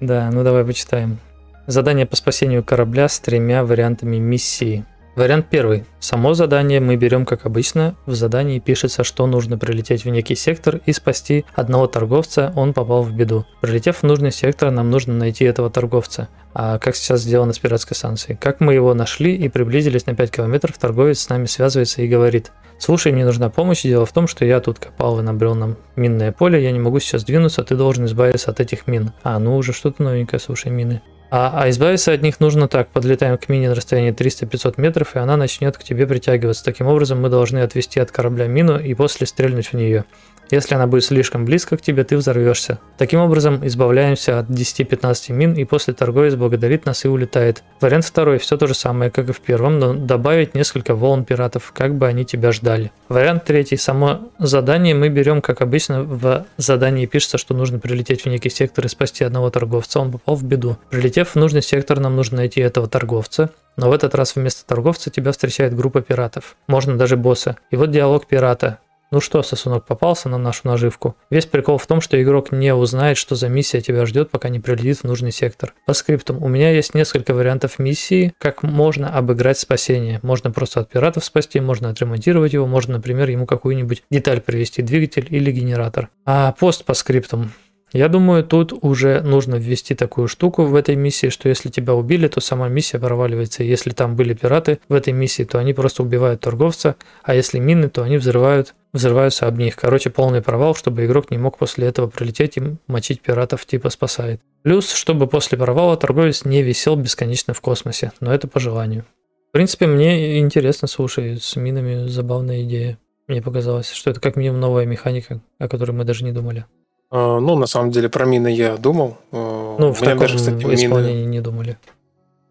Да, 0.00 0.30
ну 0.32 0.42
давай 0.42 0.64
почитаем. 0.64 1.20
Задание 1.66 2.06
по 2.06 2.16
спасению 2.16 2.64
корабля 2.64 3.08
с 3.08 3.20
тремя 3.20 3.64
вариантами 3.64 4.16
миссии. 4.16 4.84
Вариант 5.14 5.46
первый. 5.48 5.84
Само 6.00 6.34
задание 6.34 6.80
мы 6.80 6.96
берем 6.96 7.24
как 7.24 7.46
обычно. 7.46 7.94
В 8.06 8.14
задании 8.14 8.58
пишется, 8.58 9.04
что 9.04 9.26
нужно 9.26 9.58
прилететь 9.58 10.04
в 10.04 10.08
некий 10.08 10.34
сектор 10.34 10.80
и 10.86 10.92
спасти 10.92 11.44
одного 11.54 11.86
торговца, 11.86 12.52
он 12.56 12.72
попал 12.72 13.02
в 13.02 13.12
беду. 13.14 13.44
Прилетев 13.60 13.98
в 13.98 14.02
нужный 14.02 14.32
сектор, 14.32 14.70
нам 14.70 14.90
нужно 14.90 15.14
найти 15.14 15.44
этого 15.44 15.70
торговца. 15.70 16.28
А 16.54 16.78
как 16.78 16.96
сейчас 16.96 17.20
сделано 17.20 17.52
с 17.52 17.58
пиратской 17.58 17.94
станцией? 17.94 18.38
Как 18.38 18.60
мы 18.60 18.74
его 18.74 18.92
нашли 18.94 19.36
и 19.36 19.48
приблизились 19.48 20.06
на 20.06 20.16
5 20.16 20.30
километров, 20.30 20.78
торговец 20.78 21.20
с 21.20 21.28
нами 21.28 21.44
связывается 21.44 22.02
и 22.02 22.08
говорит, 22.08 22.50
Слушай, 22.78 23.12
мне 23.12 23.24
нужна 23.24 23.48
помощь. 23.48 23.82
Дело 23.82 24.06
в 24.06 24.12
том, 24.12 24.26
что 24.26 24.44
я 24.44 24.58
тут 24.58 24.80
копал 24.80 25.20
и 25.20 25.22
набрел 25.22 25.54
нам 25.54 25.76
минное 25.94 26.32
поле. 26.32 26.60
Я 26.60 26.72
не 26.72 26.80
могу 26.80 26.98
сейчас 26.98 27.22
двинуться, 27.22 27.62
ты 27.62 27.76
должен 27.76 28.06
избавиться 28.06 28.50
от 28.50 28.58
этих 28.58 28.88
мин. 28.88 29.12
А, 29.22 29.38
ну 29.38 29.56
уже 29.56 29.72
что-то 29.72 30.02
новенькое, 30.02 30.40
слушай, 30.40 30.72
мины. 30.72 31.00
А, 31.34 31.50
а 31.62 31.70
избавиться 31.70 32.12
от 32.12 32.20
них 32.20 32.40
нужно 32.40 32.68
так. 32.68 32.88
Подлетаем 32.88 33.38
к 33.38 33.48
мине 33.48 33.70
на 33.70 33.74
расстоянии 33.74 34.12
300-500 34.12 34.74
метров, 34.76 35.16
и 35.16 35.18
она 35.18 35.38
начнет 35.38 35.78
к 35.78 35.82
тебе 35.82 36.06
притягиваться. 36.06 36.62
Таким 36.62 36.88
образом, 36.88 37.22
мы 37.22 37.30
должны 37.30 37.60
отвести 37.60 38.00
от 38.00 38.10
корабля 38.10 38.48
мину 38.48 38.78
и 38.78 38.92
после 38.92 39.26
стрельнуть 39.26 39.68
в 39.68 39.72
нее. 39.72 40.04
Если 40.52 40.74
она 40.74 40.86
будет 40.86 41.04
слишком 41.04 41.46
близко 41.46 41.78
к 41.78 41.80
тебе, 41.80 42.04
ты 42.04 42.14
взорвешься. 42.14 42.78
Таким 42.98 43.20
образом, 43.20 43.66
избавляемся 43.66 44.38
от 44.38 44.50
10-15 44.50 45.32
мин, 45.32 45.54
и 45.54 45.64
после 45.64 45.94
торговец 45.94 46.34
благодарит 46.34 46.84
нас 46.84 47.06
и 47.06 47.08
улетает. 47.08 47.62
Вариант 47.80 48.04
второй, 48.04 48.36
все 48.36 48.58
то 48.58 48.66
же 48.66 48.74
самое, 48.74 49.10
как 49.10 49.30
и 49.30 49.32
в 49.32 49.40
первом, 49.40 49.78
но 49.78 49.94
добавить 49.94 50.54
несколько 50.54 50.94
волн 50.94 51.24
пиратов, 51.24 51.72
как 51.74 51.94
бы 51.94 52.06
они 52.06 52.26
тебя 52.26 52.52
ждали. 52.52 52.92
Вариант 53.08 53.46
третий, 53.46 53.78
само 53.78 54.28
задание 54.38 54.94
мы 54.94 55.08
берем, 55.08 55.40
как 55.40 55.62
обычно, 55.62 56.02
в 56.02 56.44
задании 56.58 57.06
пишется, 57.06 57.38
что 57.38 57.54
нужно 57.54 57.78
прилететь 57.78 58.26
в 58.26 58.26
некий 58.26 58.50
сектор 58.50 58.84
и 58.84 58.88
спасти 58.88 59.24
одного 59.24 59.48
торговца, 59.48 60.00
он 60.00 60.12
попал 60.12 60.34
в 60.34 60.44
беду. 60.44 60.76
Прилетев 60.90 61.21
в 61.28 61.36
нужный 61.36 61.62
сектор, 61.62 62.00
нам 62.00 62.16
нужно 62.16 62.38
найти 62.38 62.60
этого 62.60 62.88
торговца, 62.88 63.50
но 63.76 63.88
в 63.88 63.92
этот 63.92 64.14
раз 64.14 64.36
вместо 64.36 64.66
торговца 64.66 65.10
тебя 65.10 65.32
встречает 65.32 65.74
группа 65.74 66.02
пиратов. 66.02 66.56
Можно 66.66 66.96
даже 66.96 67.16
босса. 67.16 67.56
И 67.70 67.76
вот 67.76 67.90
диалог 67.90 68.26
пирата. 68.26 68.78
Ну 69.12 69.20
что, 69.20 69.42
сосунок 69.42 69.84
попался 69.84 70.30
на 70.30 70.38
нашу 70.38 70.62
наживку? 70.64 71.16
Весь 71.28 71.44
прикол 71.44 71.76
в 71.76 71.86
том, 71.86 72.00
что 72.00 72.20
игрок 72.22 72.50
не 72.50 72.74
узнает, 72.74 73.18
что 73.18 73.34
за 73.34 73.50
миссия 73.50 73.82
тебя 73.82 74.06
ждет, 74.06 74.30
пока 74.30 74.48
не 74.48 74.58
прилетит 74.58 75.00
в 75.00 75.04
нужный 75.04 75.32
сектор. 75.32 75.74
По 75.84 75.92
скриптам, 75.92 76.42
у 76.42 76.48
меня 76.48 76.70
есть 76.70 76.94
несколько 76.94 77.34
вариантов 77.34 77.78
миссии, 77.78 78.32
как 78.38 78.62
можно 78.62 79.14
обыграть 79.14 79.58
спасение. 79.58 80.18
Можно 80.22 80.50
просто 80.50 80.80
от 80.80 80.88
пиратов 80.88 81.26
спасти, 81.26 81.60
можно 81.60 81.90
отремонтировать 81.90 82.54
его, 82.54 82.66
можно, 82.66 82.94
например, 82.94 83.28
ему 83.28 83.44
какую-нибудь 83.44 84.02
деталь 84.10 84.40
привести, 84.40 84.80
двигатель 84.80 85.26
или 85.28 85.50
генератор. 85.50 86.08
А 86.24 86.52
пост 86.52 86.86
по 86.86 86.94
скриптам. 86.94 87.52
Я 87.92 88.08
думаю, 88.08 88.42
тут 88.42 88.72
уже 88.80 89.20
нужно 89.20 89.56
ввести 89.56 89.94
такую 89.94 90.26
штуку 90.26 90.64
в 90.64 90.74
этой 90.74 90.96
миссии, 90.96 91.28
что 91.28 91.50
если 91.50 91.68
тебя 91.68 91.94
убили, 91.94 92.26
то 92.26 92.40
сама 92.40 92.68
миссия 92.68 92.98
проваливается. 92.98 93.64
Если 93.64 93.90
там 93.90 94.16
были 94.16 94.32
пираты 94.32 94.78
в 94.88 94.94
этой 94.94 95.12
миссии, 95.12 95.44
то 95.44 95.58
они 95.58 95.74
просто 95.74 96.02
убивают 96.02 96.40
торговца, 96.40 96.96
а 97.22 97.34
если 97.34 97.58
мины, 97.58 97.90
то 97.90 98.02
они 98.02 98.16
взрывают, 98.16 98.74
взрываются 98.94 99.46
об 99.46 99.58
них. 99.58 99.76
Короче, 99.76 100.08
полный 100.08 100.40
провал, 100.40 100.74
чтобы 100.74 101.04
игрок 101.04 101.30
не 101.30 101.36
мог 101.36 101.58
после 101.58 101.86
этого 101.86 102.08
прилететь 102.08 102.56
и 102.56 102.62
мочить 102.86 103.20
пиратов, 103.20 103.66
типа 103.66 103.90
спасает. 103.90 104.40
Плюс, 104.62 104.90
чтобы 104.90 105.26
после 105.26 105.58
провала 105.58 105.96
торговец 105.98 106.46
не 106.46 106.62
висел 106.62 106.96
бесконечно 106.96 107.52
в 107.52 107.60
космосе, 107.60 108.12
но 108.20 108.32
это 108.32 108.48
по 108.48 108.58
желанию. 108.58 109.04
В 109.50 109.52
принципе, 109.52 109.86
мне 109.86 110.38
интересно, 110.38 110.88
слушай, 110.88 111.38
с 111.38 111.56
минами 111.56 112.06
забавная 112.06 112.62
идея. 112.62 112.98
Мне 113.28 113.42
показалось, 113.42 113.92
что 113.92 114.10
это 114.10 114.18
как 114.18 114.36
минимум 114.36 114.60
новая 114.60 114.86
механика, 114.86 115.42
о 115.58 115.68
которой 115.68 115.92
мы 115.92 116.04
даже 116.04 116.24
не 116.24 116.32
думали. 116.32 116.64
А, 117.12 117.38
Ну, 117.38 117.56
на 117.56 117.66
самом 117.66 117.90
деле, 117.90 118.08
про 118.08 118.24
мины 118.24 118.48
я 118.48 118.76
думал. 118.76 119.18
А, 119.30 119.76
Ну, 119.78 119.90
у 119.90 119.92
в 119.92 120.00
таком 120.00 120.18
даже, 120.18 120.38
кстати, 120.38 120.64
мины, 120.64 120.74
исполнении 120.74 121.24
не 121.26 121.40
думали. 121.40 121.78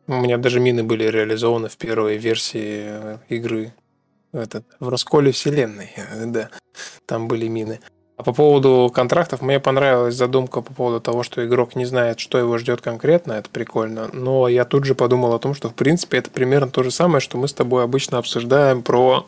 у 0.08 0.14
меня 0.14 0.38
даже 0.38 0.60
мины 0.60 0.84
были 0.84 1.04
реализованы 1.06 1.68
в 1.68 1.78
первой 1.78 2.18
версии 2.18 2.84
э, 2.86 3.18
игры. 3.30 3.74
Этот, 4.34 4.64
в 4.80 4.88
расколе 4.90 5.32
вселенной, 5.32 5.90
да. 6.28 6.50
Там 7.08 7.28
были 7.28 7.48
мины. 7.48 7.80
А 8.18 8.24
по 8.24 8.34
поводу 8.34 8.92
контрактов, 8.94 9.42
мне 9.42 9.60
понравилась 9.60 10.14
задумка 10.14 10.62
по 10.62 10.72
поводу 10.72 11.02
того, 11.02 11.24
что 11.24 11.44
игрок 11.44 11.76
не 11.76 11.86
знает, 11.86 12.20
что 12.20 12.38
его 12.38 12.56
ждет 12.60 12.80
конкретно, 12.80 13.34
это 13.34 13.50
прикольно. 13.50 14.10
Но 14.14 14.48
я 14.48 14.64
тут 14.64 14.86
же 14.86 14.94
подумал 14.94 15.34
о 15.34 15.40
том, 15.40 15.56
что 15.56 15.70
в 15.70 15.74
принципе 15.74 16.20
это 16.20 16.30
примерно 16.30 16.70
то 16.70 16.84
же 16.84 16.92
самое, 16.92 17.20
что 17.20 17.40
мы 17.40 17.48
с 17.48 17.54
тобой 17.54 17.84
обычно 17.84 18.20
обсуждаем 18.20 18.84
про 18.84 19.26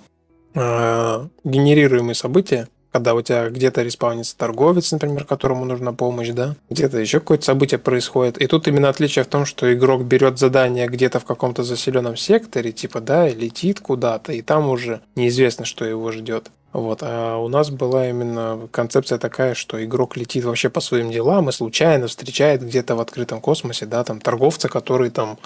э, 0.54 1.28
генерируемые 1.44 2.14
события, 2.14 2.68
когда 2.94 3.16
у 3.16 3.22
тебя 3.24 3.50
где-то 3.50 3.82
респаунится 3.82 4.38
торговец, 4.38 4.92
например, 4.92 5.26
которому 5.26 5.66
нужна 5.66 5.94
помощь, 5.94 6.30
да, 6.30 6.56
где-то 6.70 7.00
еще 7.00 7.20
какое-то 7.20 7.44
событие 7.44 7.80
происходит. 7.80 8.38
И 8.38 8.46
тут 8.46 8.68
именно 8.68 8.88
отличие 8.88 9.26
в 9.26 9.28
том, 9.28 9.46
что 9.48 9.74
игрок 9.74 10.04
берет 10.04 10.38
задание 10.38 10.88
где-то 10.88 11.20
в 11.20 11.26
каком-то 11.26 11.64
заселенном 11.64 12.16
секторе, 12.16 12.72
типа, 12.72 13.02
да, 13.02 13.28
и 13.28 13.34
летит 13.34 13.80
куда-то, 13.80 14.32
и 14.32 14.44
там 14.44 14.70
уже 14.70 15.02
неизвестно, 15.16 15.66
что 15.66 15.86
его 15.86 16.12
ждет. 16.12 16.52
Вот, 16.72 17.00
а 17.02 17.38
у 17.38 17.48
нас 17.48 17.72
была 17.72 18.10
именно 18.10 18.68
концепция 18.72 19.18
такая, 19.18 19.56
что 19.56 19.84
игрок 19.84 20.16
летит 20.16 20.44
вообще 20.44 20.70
по 20.70 20.80
своим 20.80 21.12
делам 21.12 21.50
и 21.50 21.52
случайно 21.52 22.08
встречает 22.08 22.64
где-то 22.64 22.96
в 22.96 23.02
открытом 23.02 23.42
космосе, 23.42 23.88
да, 23.88 24.04
там 24.04 24.20
торговца, 24.20 24.70
который 24.70 25.10
там 25.10 25.40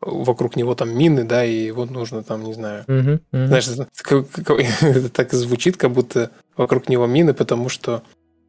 вокруг 0.00 0.56
него 0.56 0.74
там 0.74 0.96
мины, 0.96 1.24
да, 1.24 1.44
и 1.44 1.66
его 1.66 1.84
нужно 1.84 2.22
там, 2.22 2.44
не 2.44 2.54
знаю, 2.54 2.84
Мгм, 2.86 3.20
мгм. 3.32 3.46
знаешь, 3.46 3.68
это 4.82 5.08
так 5.10 5.32
звучит, 5.32 5.76
как 5.76 5.92
будто 5.92 6.30
вокруг 6.56 6.88
него 6.88 7.06
мины, 7.06 7.34
потому 7.34 7.68
что 7.68 8.02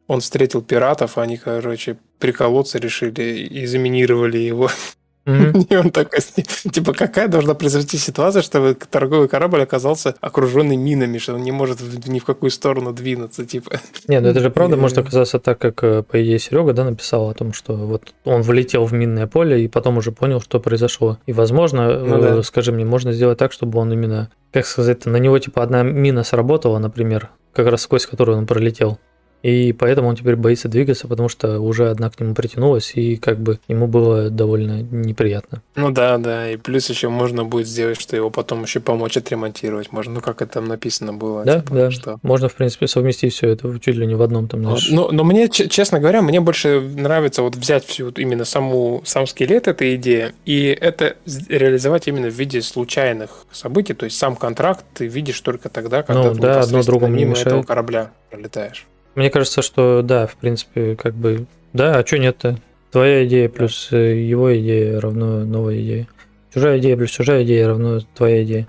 он 0.06 0.20
встретил 0.20 0.62
пиратов, 0.62 1.18
они, 1.18 1.36
короче, 1.36 1.96
приколоться 2.18 2.78
решили 2.78 3.22
и 3.46 3.66
заминировали 3.66 4.38
его. 4.38 4.70
Мгм. 5.24 5.60
И 5.70 5.76
он 5.76 5.90
такой, 5.90 6.20
типа, 6.20 6.92
какая 6.92 7.28
должна 7.28 7.54
произойти 7.54 7.96
ситуация, 7.96 8.42
чтобы 8.42 8.76
торговый 8.90 9.28
корабль 9.28 9.62
оказался 9.62 10.14
окруженный 10.20 10.76
минами, 10.76 11.18
что 11.18 11.34
он 11.34 11.42
не 11.42 11.52
может 11.52 11.80
ни 12.06 12.18
в 12.18 12.24
какую 12.24 12.50
сторону 12.50 12.92
двинуться, 12.92 13.44
типа. 13.44 13.80
Не, 14.08 14.20
ну 14.20 14.28
это 14.28 14.40
же 14.40 14.50
правда 14.50 14.76
может 14.76 14.98
оказаться 14.98 15.38
так, 15.38 15.58
как, 15.58 15.84
э, 15.84 16.02
по 16.02 16.22
идее, 16.22 16.38
Серега, 16.38 16.72
да, 16.72 16.84
написал 16.84 17.30
о 17.30 17.34
том, 17.34 17.52
что 17.52 17.74
вот 17.74 18.12
он 18.24 18.42
влетел 18.42 18.84
в 18.84 18.92
минное 18.92 19.26
поле 19.26 19.64
и 19.64 19.68
потом 19.68 19.98
уже 19.98 20.12
понял, 20.12 20.40
что 20.40 20.60
произошло. 20.60 21.18
И, 21.26 21.32
возможно, 21.32 21.98
Ну 21.98 22.16
э, 22.16 22.20
да. 22.36 22.42
скажи 22.42 22.72
мне, 22.72 22.84
можно 22.84 23.12
сделать 23.12 23.38
так, 23.38 23.52
чтобы 23.52 23.78
он 23.78 23.92
именно, 23.92 24.30
как 24.52 24.66
сказать, 24.66 25.06
на 25.06 25.16
него, 25.16 25.38
типа, 25.38 25.62
одна 25.62 25.82
мина 25.82 26.24
сработала, 26.24 26.78
например, 26.78 27.30
как 27.52 27.68
раз 27.68 27.82
сквозь 27.82 28.06
которую 28.06 28.38
он 28.38 28.46
пролетел. 28.46 28.98
И 29.42 29.72
поэтому 29.72 30.08
он 30.08 30.16
теперь 30.16 30.36
боится 30.36 30.68
двигаться, 30.68 31.08
потому 31.08 31.28
что 31.28 31.58
уже 31.60 31.90
одна 31.90 32.10
к 32.10 32.20
нему 32.20 32.34
притянулась, 32.34 32.92
и 32.94 33.16
как 33.16 33.40
бы 33.40 33.58
ему 33.68 33.86
было 33.88 34.30
довольно 34.30 34.82
неприятно. 34.82 35.62
Ну 35.74 35.90
да, 35.90 36.16
да, 36.18 36.50
и 36.50 36.56
плюс 36.56 36.88
еще 36.90 37.08
можно 37.08 37.44
будет 37.44 37.66
сделать, 37.66 38.00
что 38.00 38.14
его 38.16 38.30
потом 38.30 38.62
еще 38.62 38.80
помочь 38.80 39.16
отремонтировать 39.16 39.90
можно. 39.92 40.14
Ну, 40.14 40.20
как 40.20 40.42
это 40.42 40.52
там 40.54 40.66
написано 40.66 41.12
было. 41.12 41.44
Да, 41.44 41.60
типа, 41.60 41.74
да. 41.74 41.90
Что... 41.90 42.18
Можно, 42.22 42.48
в 42.48 42.54
принципе, 42.54 42.86
совместить 42.86 43.32
все 43.34 43.48
это 43.48 43.78
чуть 43.80 43.96
ли 43.96 44.06
не 44.06 44.14
в 44.14 44.22
одном 44.22 44.46
там, 44.48 44.62
Вот, 44.62 44.78
знаешь. 44.80 44.90
Но, 44.90 45.10
но 45.10 45.24
мне, 45.24 45.48
че- 45.48 45.68
честно 45.68 45.98
говоря, 45.98 46.22
мне 46.22 46.40
больше 46.40 46.80
нравится 46.80 47.42
вот 47.42 47.56
взять 47.56 47.84
всю 47.84 48.06
вот 48.06 48.18
именно 48.18 48.44
саму, 48.44 49.02
сам 49.04 49.26
скелет 49.26 49.66
этой 49.66 49.96
идеи 49.96 50.32
и 50.44 50.66
это 50.80 51.16
реализовать 51.48 52.06
именно 52.08 52.28
в 52.28 52.34
виде 52.34 52.62
случайных 52.62 53.44
событий. 53.50 53.94
То 53.94 54.04
есть 54.04 54.16
сам 54.18 54.36
контракт 54.36 54.84
ты 54.94 55.06
видишь 55.06 55.40
только 55.40 55.68
тогда, 55.68 56.02
когда 56.02 56.22
Ну 56.28 56.34
ты 56.34 56.40
да, 56.40 56.60
одно 56.60 56.78
непосредственно 56.78 56.84
другому 56.84 57.14
не 57.14 57.24
мимо 57.24 57.32
этого 57.36 57.48
мешает. 57.54 57.66
корабля 57.66 58.10
пролетаешь. 58.30 58.86
Мне 59.14 59.30
кажется, 59.30 59.62
что 59.62 60.02
да, 60.02 60.26
в 60.26 60.36
принципе, 60.36 60.96
как 60.96 61.14
бы, 61.14 61.46
да, 61.72 61.98
а 61.98 62.06
что 62.06 62.18
нет-то? 62.18 62.58
Твоя 62.90 63.24
идея 63.26 63.48
плюс 63.48 63.88
э, 63.92 64.16
его 64.16 64.56
идея 64.58 65.00
равно 65.00 65.44
новая 65.44 65.80
идея. 65.80 66.08
Чужая 66.52 66.78
идея 66.78 66.96
плюс 66.96 67.10
чужая 67.10 67.44
идея 67.44 67.68
равно 67.68 68.00
твоя 68.14 68.42
идея. 68.44 68.68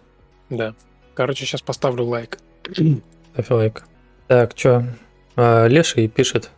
Да. 0.50 0.74
Короче, 1.14 1.46
сейчас 1.46 1.62
поставлю 1.62 2.06
лайк. 2.06 2.40
Ставь 2.64 3.50
лайк. 3.50 3.84
Так, 4.28 4.54
что? 4.56 4.86
Леший 5.36 6.08
пишет. 6.08 6.52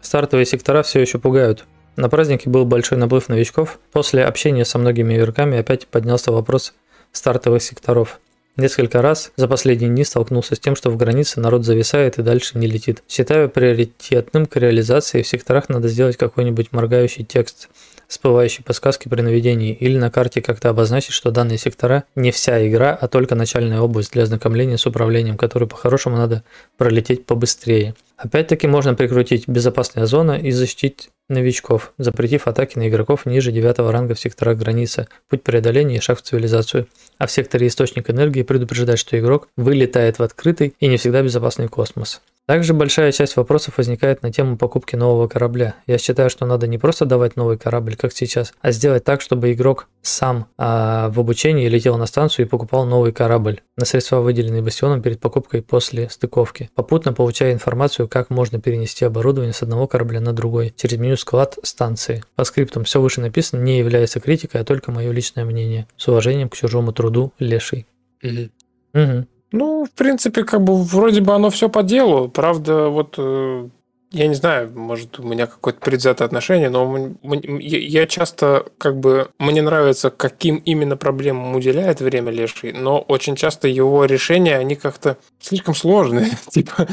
Стартовые 0.00 0.46
сектора 0.46 0.82
все 0.82 1.00
еще 1.00 1.18
пугают. 1.18 1.64
На 1.96 2.08
празднике 2.08 2.50
был 2.50 2.64
большой 2.64 2.98
наплыв 2.98 3.28
новичков. 3.28 3.78
После 3.92 4.24
общения 4.24 4.64
со 4.64 4.78
многими 4.78 5.16
игроками 5.16 5.58
опять 5.58 5.86
поднялся 5.86 6.32
вопрос 6.32 6.74
стартовых 7.12 7.62
секторов. 7.62 8.20
Несколько 8.60 9.00
раз 9.00 9.32
за 9.36 9.48
последние 9.48 9.88
дни 9.88 10.04
столкнулся 10.04 10.54
с 10.54 10.60
тем, 10.60 10.76
что 10.76 10.90
в 10.90 10.96
границе 10.98 11.40
народ 11.40 11.64
зависает 11.64 12.18
и 12.18 12.22
дальше 12.22 12.58
не 12.58 12.66
летит. 12.66 13.02
Считаю 13.08 13.48
приоритетным 13.48 14.44
к 14.44 14.54
реализации 14.56 15.22
в 15.22 15.26
секторах 15.26 15.70
надо 15.70 15.88
сделать 15.88 16.18
какой-нибудь 16.18 16.70
моргающий 16.70 17.24
текст, 17.24 17.70
всплывающий 18.06 18.62
подсказки 18.62 19.08
при 19.08 19.22
наведении, 19.22 19.72
или 19.72 19.96
на 19.96 20.10
карте 20.10 20.42
как-то 20.42 20.68
обозначить, 20.68 21.14
что 21.14 21.30
данные 21.30 21.56
сектора 21.56 22.04
не 22.14 22.32
вся 22.32 22.68
игра, 22.68 22.94
а 23.00 23.08
только 23.08 23.34
начальная 23.34 23.80
область 23.80 24.12
для 24.12 24.24
ознакомления 24.24 24.76
с 24.76 24.84
управлением, 24.84 25.38
которую 25.38 25.66
по-хорошему 25.66 26.18
надо 26.18 26.44
пролететь 26.76 27.24
побыстрее. 27.24 27.94
Опять-таки 28.18 28.66
можно 28.66 28.94
прикрутить 28.94 29.48
безопасная 29.48 30.04
зона 30.04 30.32
и 30.32 30.50
защитить 30.50 31.08
новичков, 31.30 31.92
запретив 31.96 32.46
атаки 32.46 32.78
на 32.78 32.88
игроков 32.88 33.24
ниже 33.24 33.52
9 33.52 33.78
ранга 33.78 34.14
в 34.14 34.20
секторах 34.20 34.58
границы, 34.58 35.08
путь 35.28 35.42
преодоления 35.42 35.96
и 35.96 36.00
шаг 36.00 36.18
в 36.18 36.22
цивилизацию. 36.22 36.86
А 37.18 37.26
в 37.26 37.30
секторе 37.30 37.66
источник 37.66 38.10
энергии 38.10 38.42
предупреждать, 38.42 38.98
что 38.98 39.18
игрок 39.18 39.48
вылетает 39.56 40.18
в 40.18 40.22
открытый 40.22 40.74
и 40.80 40.86
не 40.88 40.96
всегда 40.96 41.22
безопасный 41.22 41.68
космос. 41.68 42.20
Также 42.50 42.74
большая 42.74 43.12
часть 43.12 43.36
вопросов 43.36 43.78
возникает 43.78 44.22
на 44.22 44.32
тему 44.32 44.56
покупки 44.56 44.96
нового 44.96 45.28
корабля. 45.28 45.76
Я 45.86 45.98
считаю, 45.98 46.30
что 46.30 46.46
надо 46.46 46.66
не 46.66 46.78
просто 46.78 47.04
давать 47.04 47.36
новый 47.36 47.56
корабль, 47.56 47.94
как 47.94 48.12
сейчас, 48.12 48.52
а 48.60 48.72
сделать 48.72 49.04
так, 49.04 49.20
чтобы 49.20 49.52
игрок 49.52 49.86
сам 50.02 50.46
а, 50.58 51.10
в 51.10 51.20
обучении 51.20 51.68
летел 51.68 51.96
на 51.96 52.06
станцию 52.06 52.46
и 52.46 52.48
покупал 52.48 52.86
новый 52.86 53.12
корабль 53.12 53.60
на 53.76 53.84
средства, 53.84 54.18
выделенные 54.20 54.62
бастионом 54.62 55.00
перед 55.00 55.20
покупкой 55.20 55.62
после 55.62 56.10
стыковки, 56.10 56.70
попутно 56.74 57.12
получая 57.12 57.52
информацию, 57.52 58.08
как 58.08 58.30
можно 58.30 58.60
перенести 58.60 59.04
оборудование 59.04 59.52
с 59.52 59.62
одного 59.62 59.86
корабля 59.86 60.20
на 60.20 60.32
другой 60.32 60.74
через 60.76 60.98
меню 60.98 61.16
склад 61.20 61.58
станции. 61.62 62.24
По 62.34 62.44
скриптам 62.44 62.84
все 62.84 63.00
выше 63.00 63.20
написано 63.20 63.60
не 63.60 63.78
является 63.78 64.20
критикой, 64.20 64.60
а 64.60 64.64
только 64.64 64.90
мое 64.90 65.12
личное 65.12 65.44
мнение. 65.44 65.86
С 65.96 66.08
уважением 66.08 66.48
к 66.48 66.56
чужому 66.56 66.92
труду, 66.92 67.32
леший. 67.38 67.86
Угу. 68.22 69.26
Ну, 69.52 69.84
в 69.84 69.90
принципе, 69.92 70.44
как 70.44 70.62
бы 70.62 70.82
вроде 70.82 71.20
бы 71.20 71.32
оно 71.34 71.50
все 71.50 71.68
по 71.68 71.82
делу. 71.82 72.28
Правда, 72.28 72.88
вот 72.88 73.14
э, 73.18 73.68
я 74.12 74.26
не 74.26 74.34
знаю, 74.34 74.72
может, 74.76 75.20
у 75.20 75.22
меня 75.22 75.46
какое-то 75.46 75.78
предвзятое 75.80 76.26
отношение, 76.26 76.68
но 76.68 77.12
я 77.22 78.06
часто 78.06 78.66
как 78.76 78.98
бы 78.98 79.30
мне 79.38 79.62
нравится, 79.62 80.10
каким 80.10 80.56
именно 80.56 80.96
проблемам 80.96 81.54
уделяет 81.54 82.00
время 82.00 82.32
Леший, 82.32 82.72
но 82.72 82.98
очень 83.00 83.36
часто 83.36 83.68
его 83.68 84.04
решения, 84.06 84.56
они 84.56 84.74
как-то 84.74 85.16
слишком 85.38 85.76
сложные. 85.76 86.30
Типа, 86.50 86.88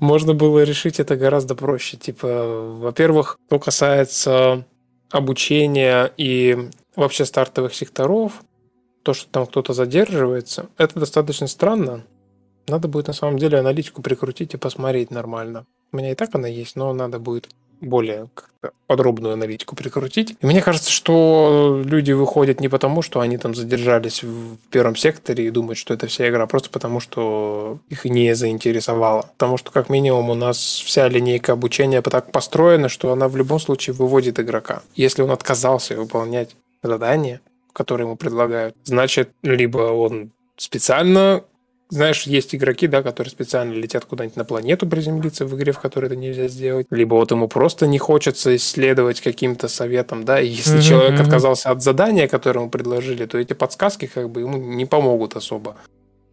можно 0.00 0.34
было 0.34 0.64
решить 0.64 0.98
это 0.98 1.14
гораздо 1.14 1.54
проще. 1.54 1.98
Типа, 1.98 2.72
во-первых, 2.80 3.38
что 3.46 3.60
касается 3.60 4.64
обучения 5.10 6.10
и 6.16 6.68
вообще 6.96 7.24
стартовых 7.24 7.74
секторов, 7.74 8.42
то, 9.04 9.14
что 9.14 9.30
там 9.30 9.46
кто-то 9.46 9.72
задерживается, 9.72 10.66
это 10.78 10.98
достаточно 10.98 11.46
странно. 11.46 12.02
Надо 12.66 12.88
будет 12.88 13.06
на 13.06 13.12
самом 13.12 13.38
деле 13.38 13.58
аналитику 13.58 14.02
прикрутить 14.02 14.54
и 14.54 14.56
посмотреть 14.56 15.12
нормально. 15.12 15.64
У 15.92 15.96
меня 15.96 16.12
и 16.12 16.14
так 16.14 16.34
она 16.34 16.48
есть, 16.48 16.76
но 16.76 16.92
надо 16.92 17.18
будет 17.18 17.48
более 17.80 18.28
подробную 18.86 19.34
аналитику 19.34 19.76
прикрутить. 19.76 20.36
И 20.40 20.46
мне 20.46 20.62
кажется, 20.62 20.90
что 20.90 21.82
люди 21.84 22.12
выходят 22.12 22.60
не 22.60 22.68
потому, 22.68 23.02
что 23.02 23.20
они 23.20 23.38
там 23.38 23.54
задержались 23.54 24.22
в 24.22 24.56
первом 24.70 24.96
секторе 24.96 25.46
и 25.46 25.50
думают, 25.50 25.78
что 25.78 25.94
это 25.94 26.06
вся 26.06 26.28
игра, 26.28 26.44
а 26.44 26.46
просто 26.46 26.70
потому, 26.70 27.00
что 27.00 27.78
их 27.88 28.04
не 28.04 28.34
заинтересовало. 28.34 29.30
Потому 29.36 29.56
что, 29.56 29.70
как 29.70 29.88
минимум, 29.88 30.30
у 30.30 30.34
нас 30.34 30.58
вся 30.58 31.08
линейка 31.08 31.52
обучения 31.52 32.02
так 32.02 32.32
построена, 32.32 32.88
что 32.88 33.12
она 33.12 33.28
в 33.28 33.36
любом 33.36 33.60
случае 33.60 33.94
выводит 33.94 34.40
игрока. 34.40 34.82
Если 34.94 35.22
он 35.22 35.30
отказался 35.30 35.96
выполнять 35.96 36.56
задание, 36.82 37.40
которые 37.72 38.06
ему 38.06 38.16
предлагают, 38.16 38.74
значит, 38.84 39.30
либо 39.42 39.78
он 39.78 40.30
специально 40.56 41.44
знаешь, 41.88 42.22
есть 42.24 42.54
игроки, 42.54 42.86
да, 42.86 43.02
которые 43.02 43.30
специально 43.30 43.72
летят 43.72 44.04
куда-нибудь 44.04 44.36
на 44.36 44.44
планету 44.44 44.86
приземлиться 44.86 45.46
в 45.46 45.54
игре, 45.56 45.72
в 45.72 45.78
которой 45.78 46.06
это 46.06 46.16
нельзя 46.16 46.48
сделать. 46.48 46.86
Либо 46.90 47.14
вот 47.14 47.30
ему 47.30 47.48
просто 47.48 47.86
не 47.86 47.98
хочется 47.98 48.54
исследовать 48.56 49.20
каким-то 49.20 49.68
советом, 49.68 50.24
да, 50.24 50.40
и 50.40 50.48
если 50.48 50.74
Мгм, 50.76 50.82
человек 50.82 51.20
отказался 51.20 51.70
от 51.70 51.82
задания, 51.82 52.28
которое 52.28 52.60
ему 52.60 52.70
предложили, 52.70 53.26
то 53.26 53.38
эти 53.38 53.52
подсказки 53.52 54.06
как 54.06 54.30
бы 54.30 54.40
ему 54.40 54.56
не 54.58 54.84
помогут 54.86 55.36
особо. 55.36 55.76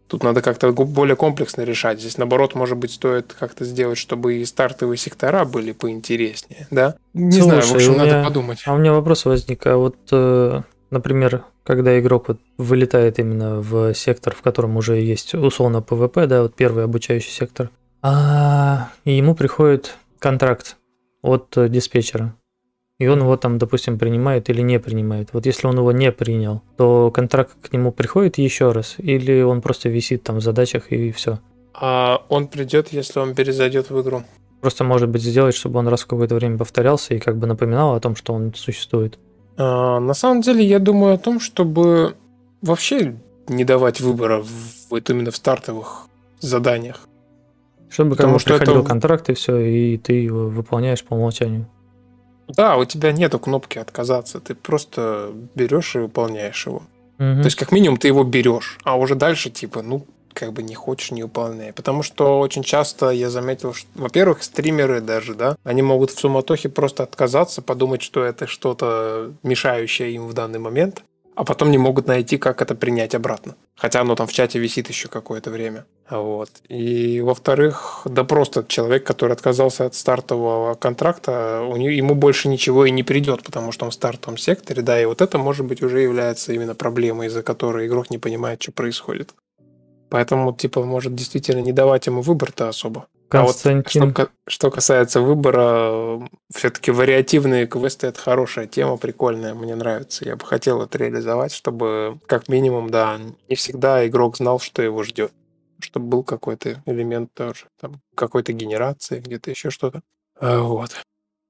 Тут 0.06 0.22
надо 0.22 0.42
как-то 0.42 0.70
более 0.72 1.16
комплексно 1.16 1.62
решать. 1.62 1.98
Здесь, 1.98 2.18
наоборот, 2.18 2.54
может 2.54 2.76
быть, 2.76 2.92
стоит 2.92 3.32
как-то 3.32 3.64
сделать, 3.64 3.96
чтобы 3.96 4.34
и 4.36 4.44
стартовые 4.44 4.98
сектора 4.98 5.44
были 5.46 5.72
поинтереснее, 5.72 6.66
да? 6.70 6.96
Не 7.14 7.40
знаю, 7.40 7.62
в 7.62 7.64
Слушай, 7.64 7.76
общем, 7.86 7.94
у 7.94 7.98
надо 7.98 8.10
меня- 8.10 8.24
подумать. 8.24 8.62
А 8.66 8.74
у 8.74 8.78
меня 8.78 8.92
вопрос 8.92 9.24
возник, 9.24 9.66
а 9.66 9.76
вот, 9.78 9.96
э, 10.12 10.60
например, 10.94 11.44
когда 11.64 11.98
игрок 12.00 12.28
вот 12.28 12.40
вылетает 12.56 13.18
именно 13.18 13.60
в 13.60 13.92
сектор, 13.94 14.34
в 14.34 14.40
котором 14.40 14.76
уже 14.78 14.96
есть 14.96 15.34
условно 15.34 15.82
ПВП, 15.82 16.26
да, 16.26 16.42
вот 16.42 16.54
первый 16.54 16.84
обучающий 16.84 17.30
сектор, 17.30 17.70
а, 18.00 18.88
ему 19.04 19.34
приходит 19.34 19.96
контракт 20.18 20.76
от 21.22 21.56
э, 21.56 21.68
диспетчера, 21.68 22.34
и 22.98 23.06
он 23.06 23.20
его 23.20 23.36
там, 23.36 23.58
допустим, 23.58 23.98
принимает 23.98 24.48
или 24.48 24.62
не 24.62 24.78
принимает. 24.78 25.30
Вот 25.32 25.46
если 25.46 25.66
он 25.66 25.76
его 25.76 25.92
не 25.92 26.12
принял, 26.12 26.62
то 26.76 27.10
контракт 27.10 27.52
к 27.60 27.72
нему 27.72 27.92
приходит 27.92 28.38
еще 28.38 28.72
раз, 28.72 28.94
или 28.98 29.42
он 29.42 29.60
просто 29.60 29.88
висит 29.88 30.22
там 30.22 30.36
в 30.36 30.42
задачах 30.42 30.92
и 30.92 31.12
все. 31.12 31.40
А 31.74 32.24
он 32.28 32.46
придет, 32.46 32.92
если 32.92 33.18
он 33.18 33.34
перезайдет 33.34 33.90
в 33.90 34.00
игру. 34.00 34.22
Просто 34.60 34.84
может 34.84 35.08
быть 35.08 35.22
сделать, 35.22 35.54
чтобы 35.54 35.78
он 35.78 35.88
раз 35.88 36.02
в 36.02 36.06
какое-то 36.06 36.36
время 36.36 36.56
повторялся 36.56 37.14
и 37.14 37.18
как 37.18 37.36
бы 37.36 37.46
напоминал 37.46 37.94
о 37.94 38.00
том, 38.00 38.16
что 38.16 38.32
он 38.32 38.54
существует. 38.54 39.18
А, 39.56 40.00
На 40.00 40.14
самом 40.14 40.40
деле, 40.42 40.64
я 40.64 40.78
думаю 40.78 41.14
о 41.14 41.18
том, 41.18 41.40
чтобы 41.40 42.16
вообще 42.62 43.16
не 43.48 43.64
давать 43.64 44.00
выбора 44.00 44.42
в, 44.42 44.90
вот 44.90 45.10
именно 45.10 45.30
в 45.30 45.36
стартовых 45.36 46.06
заданиях. 46.40 47.08
Чтобы 47.90 48.16
Потому 48.16 48.38
что 48.38 48.50
приходил 48.56 48.80
это- 48.80 48.88
контракт 48.88 49.28
и 49.30 49.34
все, 49.34 49.58
и 49.58 49.98
ты 49.98 50.14
его 50.14 50.48
выполняешь 50.48 51.04
по 51.04 51.14
умолчанию. 51.14 51.66
Да, 52.48 52.76
у 52.76 52.84
тебя 52.84 53.12
нету 53.12 53.38
кнопки 53.38 53.78
отказаться, 53.78 54.40
ты 54.40 54.54
просто 54.54 55.30
берешь 55.54 55.94
и 55.94 55.98
выполняешь 56.00 56.66
его. 56.66 56.82
Мгм. 57.18 57.40
То 57.42 57.44
есть, 57.46 57.56
как 57.56 57.70
минимум, 57.72 57.96
ты 57.98 58.08
его 58.08 58.24
берешь, 58.24 58.78
а 58.82 58.96
уже 58.98 59.14
дальше, 59.14 59.48
типа, 59.50 59.82
ну, 59.82 60.04
как 60.34 60.52
бы 60.52 60.62
не 60.62 60.74
хочешь, 60.74 61.12
не 61.12 61.22
выполняй. 61.22 61.72
Потому 61.72 62.02
что 62.02 62.40
очень 62.40 62.62
часто 62.62 63.10
я 63.10 63.30
заметил, 63.30 63.72
что, 63.72 63.88
во-первых, 63.94 64.42
стримеры 64.42 65.00
даже, 65.00 65.34
да, 65.34 65.56
они 65.64 65.82
могут 65.82 66.10
в 66.10 66.18
суматохе 66.18 66.68
просто 66.68 67.02
отказаться, 67.02 67.62
подумать, 67.62 68.02
что 68.02 68.22
это 68.22 68.46
что-то 68.46 69.32
мешающее 69.42 70.12
им 70.12 70.26
в 70.26 70.34
данный 70.34 70.58
момент, 70.58 71.02
а 71.34 71.44
потом 71.44 71.70
не 71.70 71.78
могут 71.78 72.06
найти, 72.06 72.38
как 72.38 72.62
это 72.62 72.74
принять 72.74 73.14
обратно. 73.14 73.56
Хотя 73.76 74.00
оно 74.00 74.14
там 74.14 74.26
в 74.26 74.32
чате 74.32 74.58
висит 74.58 74.88
еще 74.88 75.08
какое-то 75.08 75.50
время. 75.50 75.84
Вот. 76.08 76.50
И 76.68 77.20
во-вторых, 77.20 78.02
да 78.04 78.24
просто 78.24 78.64
человек, 78.68 79.04
который 79.04 79.32
отказался 79.32 79.86
от 79.86 79.94
стартового 79.94 80.74
контракта, 80.74 81.62
у 81.62 81.76
него, 81.76 81.90
ему 81.90 82.14
больше 82.14 82.48
ничего 82.48 82.84
и 82.84 82.90
не 82.90 83.02
придет, 83.02 83.42
потому 83.42 83.72
что 83.72 83.84
он 83.84 83.90
в 83.90 83.94
стартовом 83.94 84.38
секторе, 84.38 84.82
да, 84.82 85.00
и 85.00 85.06
вот 85.06 85.22
это, 85.22 85.38
может 85.38 85.66
быть, 85.66 85.82
уже 85.82 86.00
является 86.00 86.52
именно 86.52 86.74
проблемой, 86.74 87.26
из-за 87.28 87.42
которой 87.42 87.86
игрок 87.86 88.10
не 88.10 88.18
понимает, 88.18 88.62
что 88.62 88.72
происходит. 88.72 89.34
Поэтому, 90.14 90.54
типа, 90.54 90.84
может 90.84 91.16
действительно 91.16 91.58
не 91.58 91.72
давать 91.72 92.06
ему 92.06 92.22
выбор-то 92.22 92.68
особо. 92.68 93.08
Константин. 93.28 94.02
А 94.02 94.06
вот 94.06 94.14
что, 94.14 94.28
что 94.46 94.70
касается 94.70 95.20
выбора, 95.20 96.20
все-таки 96.54 96.92
вариативные 96.92 97.66
квесты 97.66 98.06
это 98.06 98.20
хорошая 98.20 98.68
тема, 98.68 98.96
прикольная, 98.96 99.54
мне 99.54 99.74
нравится. 99.74 100.24
Я 100.24 100.36
бы 100.36 100.46
хотел 100.46 100.82
это 100.82 100.98
реализовать, 100.98 101.52
чтобы 101.52 102.20
как 102.26 102.46
минимум, 102.46 102.90
да, 102.90 103.18
не 103.48 103.56
всегда 103.56 104.06
игрок 104.06 104.36
знал, 104.36 104.60
что 104.60 104.82
его 104.82 105.02
ждет. 105.02 105.32
Чтобы 105.80 106.06
был 106.06 106.22
какой-то 106.22 106.80
элемент 106.86 107.34
тоже, 107.34 107.64
там, 107.80 108.00
какой-то 108.14 108.52
генерации, 108.52 109.18
где-то 109.18 109.50
еще 109.50 109.70
что-то. 109.70 110.00
А, 110.38 110.60
вот. 110.60 110.90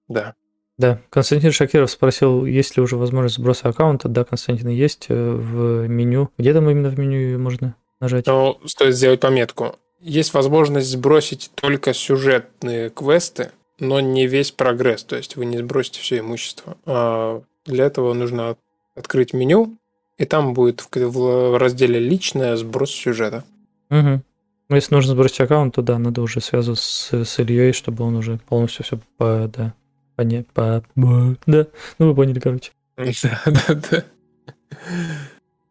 Да. 0.08 0.36
Да, 0.78 1.02
Константин 1.10 1.52
Шакиров 1.52 1.90
спросил, 1.90 2.46
есть 2.46 2.78
ли 2.78 2.82
уже 2.82 2.96
возможность 2.96 3.34
сброса 3.34 3.68
аккаунта. 3.68 4.08
Да, 4.08 4.24
Константин, 4.24 4.70
есть 4.70 5.04
э, 5.10 5.14
в 5.14 5.86
меню. 5.86 6.30
Где 6.38 6.54
там 6.54 6.70
именно 6.70 6.88
в 6.88 6.98
меню 6.98 7.18
ее 7.18 7.36
можно 7.36 7.76
нажать? 8.00 8.26
Но 8.26 8.60
стоит 8.66 8.94
сделать 8.94 9.20
пометку. 9.20 9.76
Есть 10.00 10.34
возможность 10.34 10.88
сбросить 10.88 11.50
только 11.54 11.94
сюжетные 11.94 12.90
квесты, 12.90 13.52
но 13.78 14.00
не 14.00 14.26
весь 14.26 14.52
прогресс. 14.52 15.04
То 15.04 15.16
есть 15.16 15.36
вы 15.36 15.46
не 15.46 15.58
сбросите 15.58 16.00
все 16.00 16.18
имущество. 16.18 16.76
А 16.84 17.42
для 17.64 17.86
этого 17.86 18.12
нужно 18.12 18.56
открыть 18.94 19.32
меню, 19.32 19.76
и 20.18 20.24
там 20.24 20.54
будет 20.54 20.86
в 20.92 21.58
разделе 21.58 21.98
«Личное» 21.98 22.56
сброс 22.56 22.90
сюжета. 22.90 23.44
Угу. 23.90 24.22
Ну, 24.68 24.76
если 24.76 24.94
нужно 24.94 25.12
сбросить 25.12 25.40
аккаунт, 25.40 25.74
то 25.74 25.82
да, 25.82 25.98
надо 25.98 26.22
уже 26.22 26.40
связываться 26.40 27.24
с, 27.24 27.30
с 27.30 27.38
Ильей, 27.38 27.72
чтобы 27.72 28.04
он 28.04 28.16
уже 28.16 28.38
полностью 28.38 28.84
все 28.84 28.98
по, 29.18 29.50
да, 29.54 29.74
по, 30.16 30.22
не, 30.22 30.42
по, 30.42 30.82
по, 30.94 31.36
да, 31.46 31.66
ну 31.98 32.08
вы 32.08 32.14
поняли, 32.14 32.40
короче. 32.40 32.72
Да, 32.96 33.42
да, 33.46 33.74
да. 33.90 34.04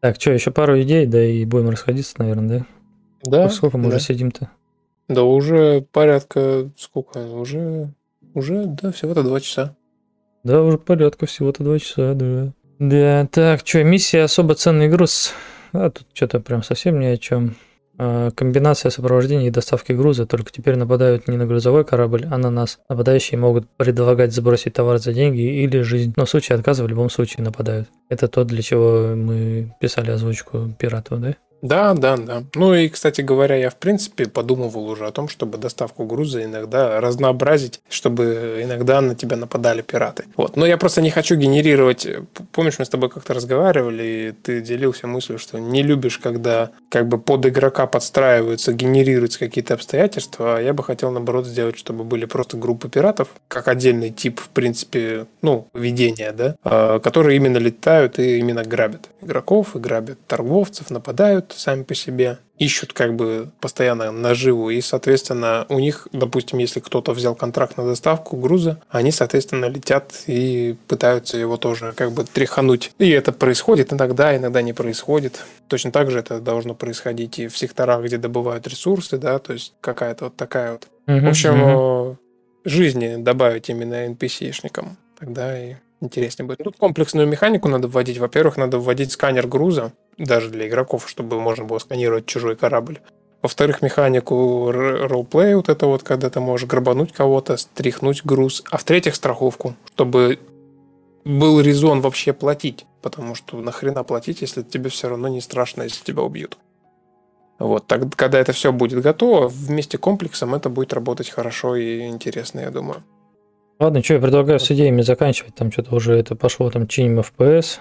Так, 0.03 0.19
что, 0.19 0.31
еще 0.31 0.51
пару 0.51 0.81
идей, 0.81 1.05
да, 1.05 1.23
и 1.23 1.45
будем 1.45 1.69
расходиться, 1.69 2.15
наверное, 2.17 2.65
да? 3.23 3.45
Да. 3.45 3.49
Сколько 3.49 3.77
мы 3.77 3.83
да. 3.83 3.95
уже 3.95 4.01
сидим-то? 4.01 4.49
Да 5.07 5.23
уже 5.23 5.85
порядка, 5.93 6.69
сколько, 6.77 7.19
уже, 7.19 7.93
уже, 8.33 8.65
да, 8.65 8.91
всего-то 8.91 9.23
два 9.23 9.39
часа. 9.39 9.77
Да, 10.43 10.61
уже 10.61 10.77
порядка, 10.77 11.25
всего-то 11.25 11.63
два 11.63 11.79
часа, 11.79 12.15
да. 12.15 12.51
Да, 12.79 13.29
так, 13.31 13.61
что, 13.65 13.81
миссия 13.85 14.23
особо 14.23 14.55
ценный 14.55 14.89
груз. 14.89 15.31
А 15.71 15.89
тут 15.89 16.05
что-то 16.11 16.41
прям 16.41 16.63
совсем 16.63 16.99
ни 16.99 17.05
о 17.05 17.15
чем. 17.15 17.55
А, 17.97 18.31
комбинация 18.31 18.89
сопровождения 18.89 19.47
и 19.47 19.51
доставки 19.51 19.91
груза, 19.91 20.25
только 20.25 20.51
теперь 20.51 20.75
нападают 20.75 21.27
не 21.27 21.37
на 21.37 21.45
грузовой 21.45 21.85
корабль, 21.85 22.25
а 22.29 22.37
на 22.37 22.49
нас. 22.49 22.79
Нападающие 22.89 23.39
могут 23.39 23.69
предлагать 23.77 24.33
сбросить 24.33 24.73
товар 24.73 24.97
за 24.97 25.13
деньги 25.13 25.63
или 25.63 25.81
жизнь, 25.81 26.13
но 26.15 26.25
в 26.25 26.29
случае 26.29 26.57
отказа 26.57 26.83
в 26.83 26.87
любом 26.87 27.09
случае 27.09 27.43
нападают. 27.43 27.89
Это 28.09 28.27
то, 28.27 28.43
для 28.43 28.61
чего 28.61 29.15
мы 29.15 29.75
писали 29.79 30.11
озвучку 30.11 30.73
пиратов, 30.79 31.21
да? 31.21 31.35
Да, 31.63 31.93
да, 31.93 32.17
да. 32.17 32.43
Ну 32.55 32.75
и, 32.75 32.89
кстати 32.89 33.21
говоря, 33.21 33.55
я 33.55 33.69
в 33.69 33.77
принципе 33.77 34.27
подумывал 34.27 34.89
уже 34.89 35.07
о 35.07 35.11
том, 35.11 35.29
чтобы 35.29 35.57
доставку 35.57 36.03
груза 36.03 36.43
иногда 36.43 36.99
разнообразить, 36.99 37.79
чтобы 37.87 38.59
иногда 38.61 38.99
на 38.99 39.15
тебя 39.15 39.37
нападали 39.37 39.81
пираты. 39.81 40.25
Вот. 40.35 40.57
Но 40.57 40.65
я 40.65 40.77
просто 40.77 41.01
не 41.01 41.09
хочу 41.09 41.35
генерировать... 41.35 42.05
Помнишь, 42.51 42.79
мы 42.79 42.85
с 42.85 42.89
тобой 42.89 43.09
как-то 43.09 43.33
разговаривали, 43.33 44.03
и 44.03 44.31
ты 44.33 44.59
делился 44.59 45.07
мыслью, 45.07 45.39
что 45.39 45.57
не 45.57 45.83
любишь, 45.83 46.17
когда 46.17 46.71
как 46.89 47.07
бы 47.07 47.17
под 47.17 47.45
игрока 47.45 47.87
подстраиваются, 47.87 48.73
генерируются 48.73 49.39
какие-то 49.39 49.75
обстоятельства, 49.75 50.57
а 50.57 50.61
я 50.61 50.73
бы 50.73 50.83
хотел, 50.83 51.11
наоборот, 51.11 51.47
сделать, 51.47 51.77
чтобы 51.77 52.03
были 52.03 52.25
просто 52.25 52.57
группы 52.57 52.89
пиратов, 52.89 53.29
как 53.47 53.69
отдельный 53.69 54.09
тип, 54.09 54.41
в 54.41 54.49
принципе, 54.49 55.27
ну, 55.41 55.69
ведения, 55.73 56.33
да, 56.33 56.57
а, 56.65 56.99
которые 56.99 57.37
именно 57.37 57.57
летают 57.57 58.19
и 58.19 58.39
именно 58.39 58.65
грабят 58.65 59.09
игроков, 59.21 59.77
и 59.77 59.79
грабят 59.79 60.19
торговцев, 60.27 60.91
нападают, 60.91 61.52
сами 61.57 61.83
по 61.83 61.95
себе, 61.95 62.39
ищут 62.57 62.93
как 62.93 63.15
бы 63.15 63.49
постоянно 63.59 64.11
наживу, 64.11 64.69
и, 64.69 64.79
соответственно, 64.81 65.65
у 65.69 65.79
них, 65.79 66.07
допустим, 66.11 66.59
если 66.59 66.79
кто-то 66.79 67.11
взял 67.13 67.35
контракт 67.35 67.77
на 67.77 67.85
доставку 67.85 68.37
груза, 68.37 68.79
они, 68.89 69.11
соответственно, 69.11 69.65
летят 69.65 70.13
и 70.27 70.75
пытаются 70.87 71.37
его 71.37 71.57
тоже 71.57 71.93
как 71.95 72.11
бы 72.11 72.23
тряхануть. 72.23 72.91
И 72.99 73.09
это 73.09 73.31
происходит 73.31 73.91
иногда, 73.91 74.35
иногда 74.35 74.61
не 74.61 74.73
происходит. 74.73 75.41
Точно 75.67 75.91
так 75.91 76.11
же 76.11 76.19
это 76.19 76.39
должно 76.39 76.75
происходить 76.75 77.39
и 77.39 77.47
в 77.47 77.57
секторах, 77.57 78.03
где 78.03 78.17
добывают 78.17 78.67
ресурсы, 78.67 79.17
да, 79.17 79.39
то 79.39 79.53
есть 79.53 79.73
какая-то 79.81 80.25
вот 80.25 80.35
такая 80.35 80.73
вот. 80.73 80.87
Мгм, 81.07 81.25
В 81.25 81.29
общем, 81.29 81.63
э, 81.65 82.15
жизни 82.65 83.15
добавить 83.17 83.69
именно 83.69 84.05
NPC-шникам. 84.05 84.95
Тогда 85.19 85.59
и 85.59 85.75
интереснее 86.01 86.47
будет. 86.47 86.59
Тут 86.63 86.77
комплексную 86.77 87.27
механику 87.27 87.67
надо 87.67 87.87
вводить. 87.87 88.17
Во-первых, 88.17 88.57
надо 88.57 88.77
вводить 88.77 89.11
сканер 89.11 89.47
груза, 89.47 89.93
даже 90.17 90.49
для 90.49 90.67
игроков, 90.67 91.09
чтобы 91.09 91.39
можно 91.39 91.65
было 91.65 91.79
сканировать 91.79 92.25
чужой 92.25 92.55
корабль. 92.55 92.99
Во-вторых, 93.41 93.81
механику 93.81 94.69
р- 94.69 95.07
ролплей, 95.07 95.53
вот 95.55 95.67
это 95.69 95.85
вот, 95.85 96.03
когда 96.03 96.29
ты 96.29 96.39
можешь 96.39 96.67
грабануть 96.67 97.11
кого-то, 97.11 97.57
стряхнуть 97.57 98.23
груз. 98.23 98.63
А 98.71 98.77
в-третьих, 98.77 99.15
страховку, 99.15 99.75
чтобы 99.93 100.39
был 101.25 101.59
резон 101.59 102.01
вообще 102.01 102.31
платить. 102.33 102.85
Потому 103.01 103.35
что 103.35 103.57
нахрена 103.59 104.03
платить, 104.03 104.41
если 104.41 104.61
тебе 104.61 104.89
все 104.89 105.09
равно 105.09 105.27
не 105.27 105.41
страшно, 105.41 105.83
если 105.83 106.03
тебя 106.03 106.21
убьют. 106.21 106.57
Вот, 107.59 107.85
так, 107.85 108.15
когда 108.15 108.39
это 108.39 108.51
все 108.53 108.71
будет 108.71 109.01
готово, 109.01 109.47
вместе 109.47 109.97
комплексом 109.97 110.55
это 110.55 110.69
будет 110.69 110.93
работать 110.93 111.29
хорошо 111.29 111.75
и 111.75 112.07
интересно, 112.07 112.61
я 112.61 112.71
думаю. 112.71 113.03
Ладно, 113.79 114.03
что, 114.03 114.15
я 114.15 114.19
предлагаю 114.19 114.59
с 114.59 114.71
идеями 114.71 115.01
заканчивать. 115.01 115.55
Там 115.55 115.71
что-то 115.71 115.95
уже 115.95 116.13
это 116.13 116.35
пошло, 116.35 116.69
там 116.71 116.87
чиним 116.87 117.19
FPS, 117.19 117.79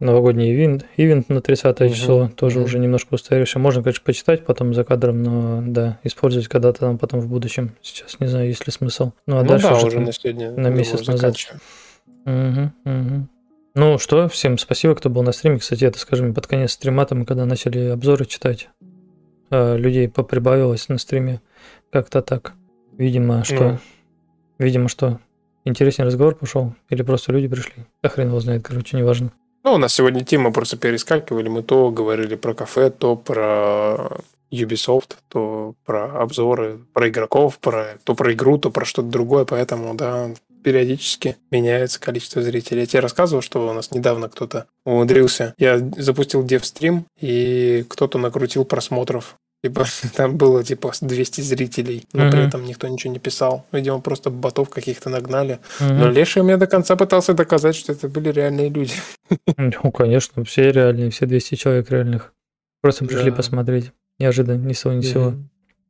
новогодний 0.00 0.52
ивент, 0.52 0.86
ивент 0.96 1.28
на 1.28 1.40
30 1.40 1.80
Мгм, 1.80 1.92
число, 1.94 2.30
тоже 2.36 2.58
мгм. 2.58 2.64
уже 2.64 2.78
немножко 2.78 3.14
устаревший. 3.14 3.60
Можно, 3.60 3.82
конечно, 3.82 4.02
почитать 4.04 4.44
потом 4.44 4.74
за 4.74 4.84
кадром, 4.84 5.22
но 5.22 5.62
да, 5.66 5.98
использовать 6.02 6.48
когда-то 6.48 6.80
там 6.80 6.98
потом 6.98 7.20
в 7.20 7.28
будущем. 7.28 7.72
Сейчас 7.82 8.18
не 8.20 8.26
знаю, 8.26 8.48
есть 8.48 8.66
ли 8.66 8.72
смысл. 8.72 9.12
Ну, 9.26 9.38
а 9.38 9.42
ну 9.42 9.48
дальше 9.48 9.68
да, 9.68 9.76
уже 9.76 9.86
уже 9.86 9.96
там- 9.96 10.04
на 10.04 10.12
сегодня 10.12 10.50
на 10.50 10.56
думаю, 10.56 10.76
месяц 10.76 11.06
назад. 11.06 11.36
Мгм, 12.24 12.72
мгм. 12.84 13.28
Ну 13.74 13.98
что, 13.98 14.28
всем 14.28 14.56
спасибо, 14.58 14.94
кто 14.94 15.10
был 15.10 15.22
на 15.22 15.32
стриме. 15.32 15.58
Кстати, 15.58 15.84
это, 15.84 15.98
скажем, 15.98 16.32
под 16.32 16.46
конец 16.46 16.72
стрима, 16.72 17.06
мы 17.10 17.24
когда 17.24 17.44
начали 17.44 17.88
обзоры 17.88 18.24
читать, 18.24 18.68
э, 19.50 19.76
людей 19.76 20.08
поприбавилось 20.08 20.88
на 20.88 20.98
стриме. 20.98 21.40
Как-то 21.90 22.22
так. 22.22 22.52
Видимо, 22.96 23.42
что... 23.44 23.54
Ну. 23.54 23.78
Видимо, 24.58 24.88
что 24.88 25.18
интересный 25.64 26.04
разговор 26.04 26.36
пошел, 26.36 26.74
или 26.88 27.02
просто 27.02 27.32
люди 27.32 27.48
пришли. 27.48 27.84
Да 28.02 28.08
хрен 28.08 28.28
его 28.28 28.38
знает, 28.38 28.62
короче, 28.62 28.96
неважно. 28.96 29.32
Ну, 29.64 29.72
у 29.72 29.78
нас 29.78 29.94
сегодня 29.94 30.22
темы 30.22 30.52
просто 30.52 30.76
перескакивали. 30.76 31.48
Мы 31.48 31.62
то 31.62 31.90
говорили 31.90 32.34
про 32.34 32.52
кафе, 32.52 32.90
то 32.90 33.16
про 33.16 34.10
Ubisoft, 34.52 35.16
то 35.28 35.74
про 35.86 36.20
обзоры, 36.20 36.80
про 36.92 37.08
игроков, 37.08 37.58
про, 37.58 37.96
то 38.04 38.14
про 38.14 38.34
игру, 38.34 38.58
то 38.58 38.70
про 38.70 38.84
что-то 38.84 39.08
другое. 39.08 39.46
Поэтому, 39.46 39.94
да, 39.94 40.30
периодически 40.62 41.38
меняется 41.50 41.98
количество 41.98 42.42
зрителей. 42.42 42.80
Я 42.80 42.86
тебе 42.86 43.00
рассказывал, 43.00 43.40
что 43.40 43.66
у 43.66 43.72
нас 43.72 43.90
недавно 43.90 44.28
кто-то 44.28 44.66
умудрился. 44.84 45.54
Я 45.56 45.78
запустил 45.78 46.44
девстрим, 46.44 47.06
и 47.18 47.86
кто-то 47.88 48.18
накрутил 48.18 48.66
просмотров. 48.66 49.36
Типа, 49.64 49.84
там 50.16 50.36
было 50.36 50.62
типа 50.62 50.92
200 51.00 51.40
зрителей, 51.40 52.04
но 52.12 52.30
при 52.30 52.40
Мгм. 52.40 52.48
этом 52.48 52.64
никто 52.66 52.86
ничего 52.86 53.14
не 53.14 53.18
писал. 53.18 53.64
Видимо, 53.72 54.00
просто 54.00 54.28
ботов 54.28 54.68
каких-то 54.68 55.08
нагнали. 55.08 55.58
Мгм. 55.80 55.98
Но 56.00 56.10
Леша 56.10 56.42
мне 56.42 56.58
до 56.58 56.66
конца 56.66 56.96
пытался 56.96 57.32
доказать, 57.32 57.74
что 57.74 57.92
это 57.92 58.08
были 58.08 58.28
реальные 58.30 58.68
люди. 58.68 58.92
Ну, 59.56 59.90
конечно, 59.90 60.44
все 60.44 60.70
реальные, 60.70 61.08
все 61.10 61.24
200 61.24 61.54
человек 61.54 61.90
реальных. 61.90 62.34
Просто 62.82 63.06
пришли 63.06 63.30
Да. 63.30 63.36
посмотреть. 63.36 63.92
Неожиданно, 64.18 64.62
ни 64.66 64.74
с 64.74 64.82
того 64.82 64.94
ни 64.96 65.00
с 65.00 65.10
сего. 65.10 65.34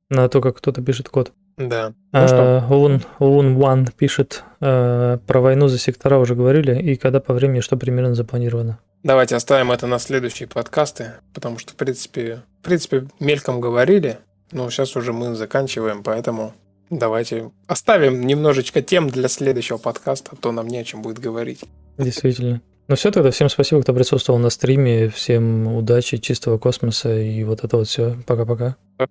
На 0.08 0.28
то, 0.28 0.40
как 0.40 0.58
кто-то 0.58 0.80
пишет 0.80 1.08
код. 1.08 1.32
Да. 1.58 1.92
Ну 2.12 2.28
что, 2.28 2.64
А, 2.68 2.72
Лун, 2.72 3.02
Лун 3.18 3.56
One 3.58 3.88
пишет 3.96 4.44
э, 4.60 5.18
про 5.26 5.40
войну 5.40 5.66
за 5.66 5.78
сектора 5.78 6.18
уже 6.18 6.36
говорили, 6.36 6.80
и 6.80 6.94
когда 6.96 7.18
по 7.20 7.34
времени, 7.34 7.58
что 7.60 7.76
примерно 7.76 8.14
запланировано. 8.14 8.78
Давайте 9.04 9.36
оставим 9.36 9.70
это 9.70 9.86
на 9.86 10.00
следующие 10.00 10.48
подкасты, 10.48 11.12
потому 11.32 11.58
что, 11.58 11.72
в 11.72 11.76
принципе, 11.76 12.42
в 12.60 12.64
принципе, 12.64 13.06
мельком 13.20 13.60
говорили, 13.60 14.18
но 14.50 14.68
сейчас 14.70 14.96
уже 14.96 15.12
мы 15.12 15.34
заканчиваем, 15.36 16.02
поэтому 16.02 16.52
давайте 16.90 17.52
оставим 17.68 18.26
немножечко 18.26 18.82
тем 18.82 19.08
для 19.08 19.28
следующего 19.28 19.76
подкаста, 19.76 20.30
а 20.32 20.36
то 20.36 20.50
нам 20.50 20.66
не 20.66 20.78
о 20.78 20.84
чем 20.84 21.02
будет 21.02 21.20
говорить. 21.20 21.60
Действительно. 21.98 22.60
Ну 22.86 22.96
все, 22.96 23.10
тогда 23.10 23.30
всем 23.30 23.48
спасибо, 23.48 23.80
кто 23.80 23.94
присутствовал 23.94 24.38
на 24.38 24.50
стриме. 24.50 25.08
Всем 25.08 25.66
удачи, 25.74 26.18
чистого 26.18 26.58
космоса 26.58 27.18
и 27.18 27.42
вот 27.44 27.64
это 27.64 27.78
вот 27.78 27.88
все. 27.88 28.16
Пока-пока. 28.26 28.76
Пока. 28.98 29.08